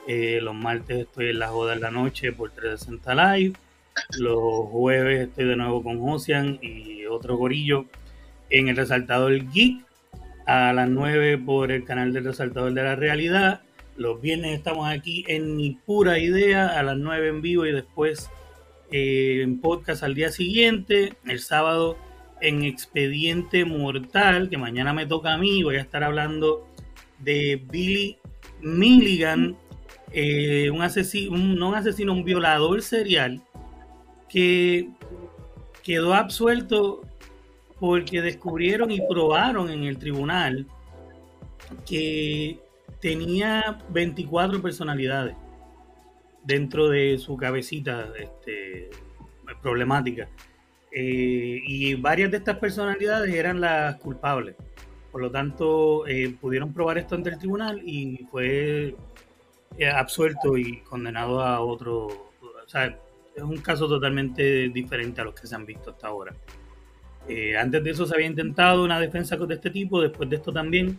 Eh, 0.06 0.38
los 0.42 0.54
martes 0.54 0.98
estoy 0.98 1.30
en 1.30 1.38
la 1.38 1.48
joda 1.48 1.74
en 1.74 1.80
la 1.80 1.90
noche 1.90 2.32
por 2.32 2.50
360 2.50 3.36
Live. 3.36 3.54
Los 4.18 4.68
jueves 4.70 5.28
estoy 5.28 5.46
de 5.46 5.56
nuevo 5.56 5.82
con 5.82 6.00
Josian 6.00 6.58
y 6.60 7.06
otro 7.06 7.36
gorillo 7.36 7.86
en 8.50 8.68
el 8.68 8.76
Resaltador 8.76 9.32
Geek. 9.50 9.84
A 10.46 10.74
las 10.74 10.90
9 10.90 11.38
por 11.38 11.72
el 11.72 11.84
canal 11.84 12.12
del 12.12 12.24
Resaltador 12.24 12.74
de 12.74 12.82
la 12.82 12.96
Realidad. 12.96 13.62
Los 13.96 14.20
viernes 14.20 14.58
estamos 14.58 14.88
aquí 14.90 15.24
en 15.26 15.56
Mi 15.56 15.78
Pura 15.86 16.18
Idea 16.18 16.78
a 16.78 16.82
las 16.82 16.98
9 16.98 17.28
en 17.28 17.40
vivo 17.40 17.64
y 17.64 17.72
después 17.72 18.30
eh, 18.90 19.40
en 19.42 19.60
podcast 19.62 20.02
al 20.02 20.14
día 20.14 20.30
siguiente. 20.30 21.14
El 21.24 21.40
sábado 21.40 21.96
en 22.44 22.62
Expediente 22.62 23.64
Mortal, 23.64 24.50
que 24.50 24.58
mañana 24.58 24.92
me 24.92 25.06
toca 25.06 25.32
a 25.32 25.38
mí. 25.38 25.62
Voy 25.62 25.76
a 25.76 25.80
estar 25.80 26.04
hablando 26.04 26.68
de 27.18 27.62
Billy 27.70 28.18
Milligan, 28.60 29.56
eh, 30.12 30.70
un 30.70 30.82
asesino, 30.82 31.36
no 31.36 31.70
un 31.70 31.74
asesino, 31.74 32.12
un 32.12 32.24
violador 32.24 32.82
serial 32.82 33.42
que 34.28 34.90
quedó 35.82 36.14
absuelto 36.14 37.02
porque 37.80 38.20
descubrieron 38.20 38.90
y 38.90 39.00
probaron 39.08 39.70
en 39.70 39.84
el 39.84 39.98
tribunal 39.98 40.66
que 41.86 42.58
tenía 43.00 43.78
24 43.88 44.60
personalidades 44.60 45.34
dentro 46.42 46.88
de 46.88 47.16
su 47.18 47.36
cabecita 47.38 48.12
este, 48.18 48.90
problemática. 49.62 50.28
Eh, 50.96 51.60
y 51.66 51.94
varias 51.94 52.30
de 52.30 52.36
estas 52.36 52.58
personalidades 52.58 53.34
eran 53.34 53.60
las 53.60 53.96
culpables. 53.96 54.54
Por 55.10 55.22
lo 55.22 55.30
tanto, 55.30 56.06
eh, 56.06 56.34
pudieron 56.40 56.72
probar 56.72 56.98
esto 56.98 57.14
ante 57.16 57.30
el 57.30 57.38
tribunal 57.38 57.82
y 57.84 58.26
fue 58.30 58.94
eh, 59.76 59.88
absuelto 59.88 60.56
y 60.56 60.78
condenado 60.82 61.40
a 61.40 61.60
otro. 61.60 62.06
O 62.06 62.68
sea, 62.68 62.96
es 63.34 63.42
un 63.42 63.56
caso 63.58 63.88
totalmente 63.88 64.68
diferente 64.68 65.20
a 65.20 65.24
los 65.24 65.34
que 65.34 65.46
se 65.46 65.54
han 65.54 65.66
visto 65.66 65.90
hasta 65.90 66.06
ahora. 66.08 66.32
Eh, 67.28 67.56
antes 67.56 67.82
de 67.82 67.90
eso 67.90 68.06
se 68.06 68.14
había 68.14 68.26
intentado 68.26 68.84
una 68.84 69.00
defensa 69.00 69.36
de 69.36 69.54
este 69.54 69.70
tipo, 69.70 70.00
después 70.00 70.28
de 70.30 70.36
esto 70.36 70.52
también. 70.52 70.98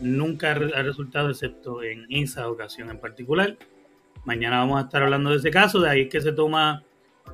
nunca 0.00 0.52
ha 0.52 0.54
re- 0.54 0.72
ha 0.74 0.82
resultado 0.82 1.30
excepto 1.30 1.82
en 1.82 2.06
esa 2.10 2.48
ocasión 2.48 2.90
en 2.90 2.98
particular. 2.98 3.56
Mañana 4.24 4.58
vamos 4.58 4.80
a 4.80 4.84
estar 4.86 5.02
hablando 5.02 5.30
de 5.30 5.36
ese 5.36 5.50
caso, 5.50 5.80
de 5.80 5.88
ahí 5.90 6.00
es 6.02 6.08
que 6.08 6.20
se 6.20 6.32
toma 6.32 6.82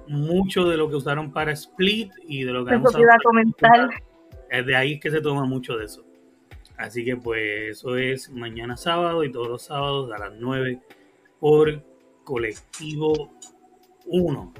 mucho 0.09 0.65
de 0.69 0.77
lo 0.77 0.89
que 0.89 0.97
usaron 0.97 1.33
para 1.33 1.53
Split 1.53 2.13
y 2.27 2.45
de 2.45 2.53
lo 2.53 2.65
que 2.65 2.75
han 2.75 2.85
Eso 2.87 2.99
iba 2.99 3.15
a 3.15 3.19
comentar. 3.25 3.91
es 4.51 4.67
de 4.67 4.77
ahí 4.77 4.99
que 5.01 5.11
se 5.11 5.21
toma 5.21 5.45
mucho 5.45 5.77
de 5.77 5.85
eso. 5.87 6.05
Así 6.77 7.05
que 7.05 7.17
pues 7.17 7.79
eso 7.79 7.97
es 7.97 8.31
mañana 8.31 8.77
sábado 8.77 9.23
y 9.25 9.31
todos 9.31 9.49
los 9.49 9.63
sábados 9.63 10.11
a 10.13 10.19
las 10.19 10.33
9 10.39 10.81
por 11.39 11.83
colectivo 12.25 13.33
1. 14.07 14.55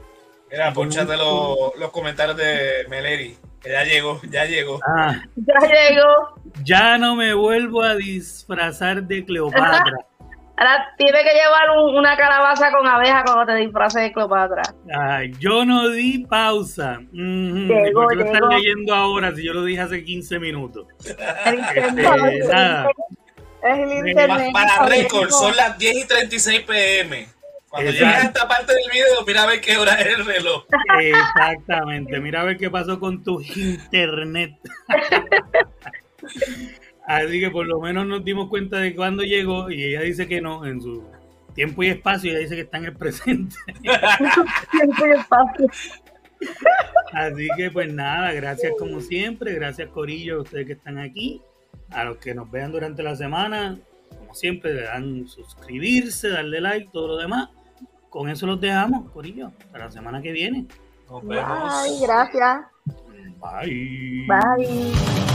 Mira, 0.51 0.73
ponchate 0.73 1.17
los, 1.17 1.77
los 1.79 1.91
comentarios 1.91 2.37
de 2.37 2.87
Meleri. 2.89 3.37
Que 3.61 3.71
ya 3.71 3.83
llegó, 3.83 4.21
ya 4.31 4.45
llegó. 4.45 4.79
Ah, 4.87 5.23
Ya 5.37 5.55
llegó. 5.61 6.41
ya 6.63 6.99
no 6.99 7.17
me 7.17 7.33
vuelvo 7.35 7.83
a 7.83 7.95
disfrazar 7.97 9.03
de 9.05 9.25
Cleopatra. 9.25 9.97
Ahora 10.57 10.87
tiene 10.97 11.19
que 11.25 11.31
llevar 11.33 11.71
un- 11.77 11.97
una 11.97 12.17
calabaza 12.17 12.71
con 12.71 12.87
abeja 12.87 13.25
cuando 13.25 13.45
te 13.47 13.57
disfraces 13.59 14.03
de 14.03 14.13
Cleopatra. 14.13 14.63
Ay, 14.97 15.33
yo 15.41 15.65
no 15.65 15.89
di 15.89 16.25
pausa. 16.27 17.01
Ujú, 17.13 17.67
Llegó, 17.67 18.03
¿Por 18.03 18.11
qué 18.11 18.17
lo 18.17 18.25
están 18.25 18.49
leyendo 18.51 18.95
ahora 18.95 19.35
si 19.35 19.45
yo 19.45 19.53
lo 19.53 19.65
dije 19.65 19.81
hace 19.81 20.05
15 20.05 20.39
minutos? 20.39 20.87
El. 21.47 21.59
Este, 21.61 22.03
nada. 22.49 22.89
Es 23.65 23.79
el 23.79 24.09
internet. 24.09 24.53
Para 24.53 24.87
récord, 24.87 25.31
son 25.31 25.57
las 25.57 25.77
10 25.79 25.97
y 25.97 26.07
36 26.07 26.61
pm. 26.61 27.27
Cuando 27.69 27.91
llegas 27.91 28.23
a 28.23 28.27
esta 28.29 28.47
parte 28.47 28.73
del 28.73 28.89
video, 28.93 29.25
mira 29.27 29.43
a 29.43 29.47
ver 29.47 29.61
qué 29.61 29.77
hora 29.77 29.95
es 29.95 30.07
el 30.19 30.25
reloj. 30.25 30.65
Exactamente. 31.01 32.21
Mira 32.21 32.43
a 32.43 32.45
ver 32.45 32.57
qué 32.57 32.71
pasó 32.71 33.01
con 33.01 33.25
tu 33.25 33.41
internet. 33.41 34.53
Así 37.07 37.41
que 37.41 37.51
por 37.51 37.67
lo 37.67 37.81
menos 37.81 38.07
nos 38.07 38.25
dimos 38.25 38.49
cuenta 38.49 38.79
de 38.79 38.95
cuándo 38.95 39.23
llegó 39.23 39.71
y 39.71 39.85
ella 39.85 40.01
dice 40.01 40.27
que 40.27 40.41
no, 40.41 40.65
en 40.65 40.81
su 40.81 41.05
tiempo 41.55 41.83
y 41.83 41.89
espacio, 41.89 42.31
ella 42.31 42.41
dice 42.41 42.55
que 42.57 42.63
está 42.63 42.79
en 42.79 42.85
el 42.87 42.97
presente. 42.97 43.57
Tiempo 44.71 45.07
y 45.07 45.11
espacio. 45.11 45.67
Así 47.13 47.49
que 47.57 47.71
pues 47.71 47.93
nada, 47.93 48.33
gracias 48.33 48.73
como 48.79 49.01
siempre, 49.01 49.55
gracias 49.55 49.89
Corillo 49.91 50.39
a 50.39 50.43
ustedes 50.43 50.67
que 50.67 50.73
están 50.73 50.99
aquí, 50.99 51.41
a 51.91 52.05
los 52.05 52.17
que 52.19 52.35
nos 52.35 52.51
vean 52.51 52.73
durante 52.73 53.03
la 53.03 53.15
semana, 53.17 53.79
como 54.19 54.35
siempre 54.35 54.75
le 54.75 54.83
dan 54.83 55.29
suscribirse, 55.29 56.29
darle 56.29 56.61
like, 56.61 56.91
todo 56.93 57.09
lo 57.09 57.17
demás. 57.17 57.51
Con 58.11 58.29
eso 58.29 58.47
los 58.47 58.61
dejamos, 58.61 59.11
Corillo, 59.11 59.53
hasta 59.59 59.79
la 59.79 59.91
semana 59.91 60.23
que 60.23 60.33
viene. 60.33 60.67
Nos 61.11 61.23
Bye, 61.23 61.37
vemos. 61.39 62.01
gracias. 62.03 62.61
Bye. 63.41 64.27
Bye. 64.27 65.34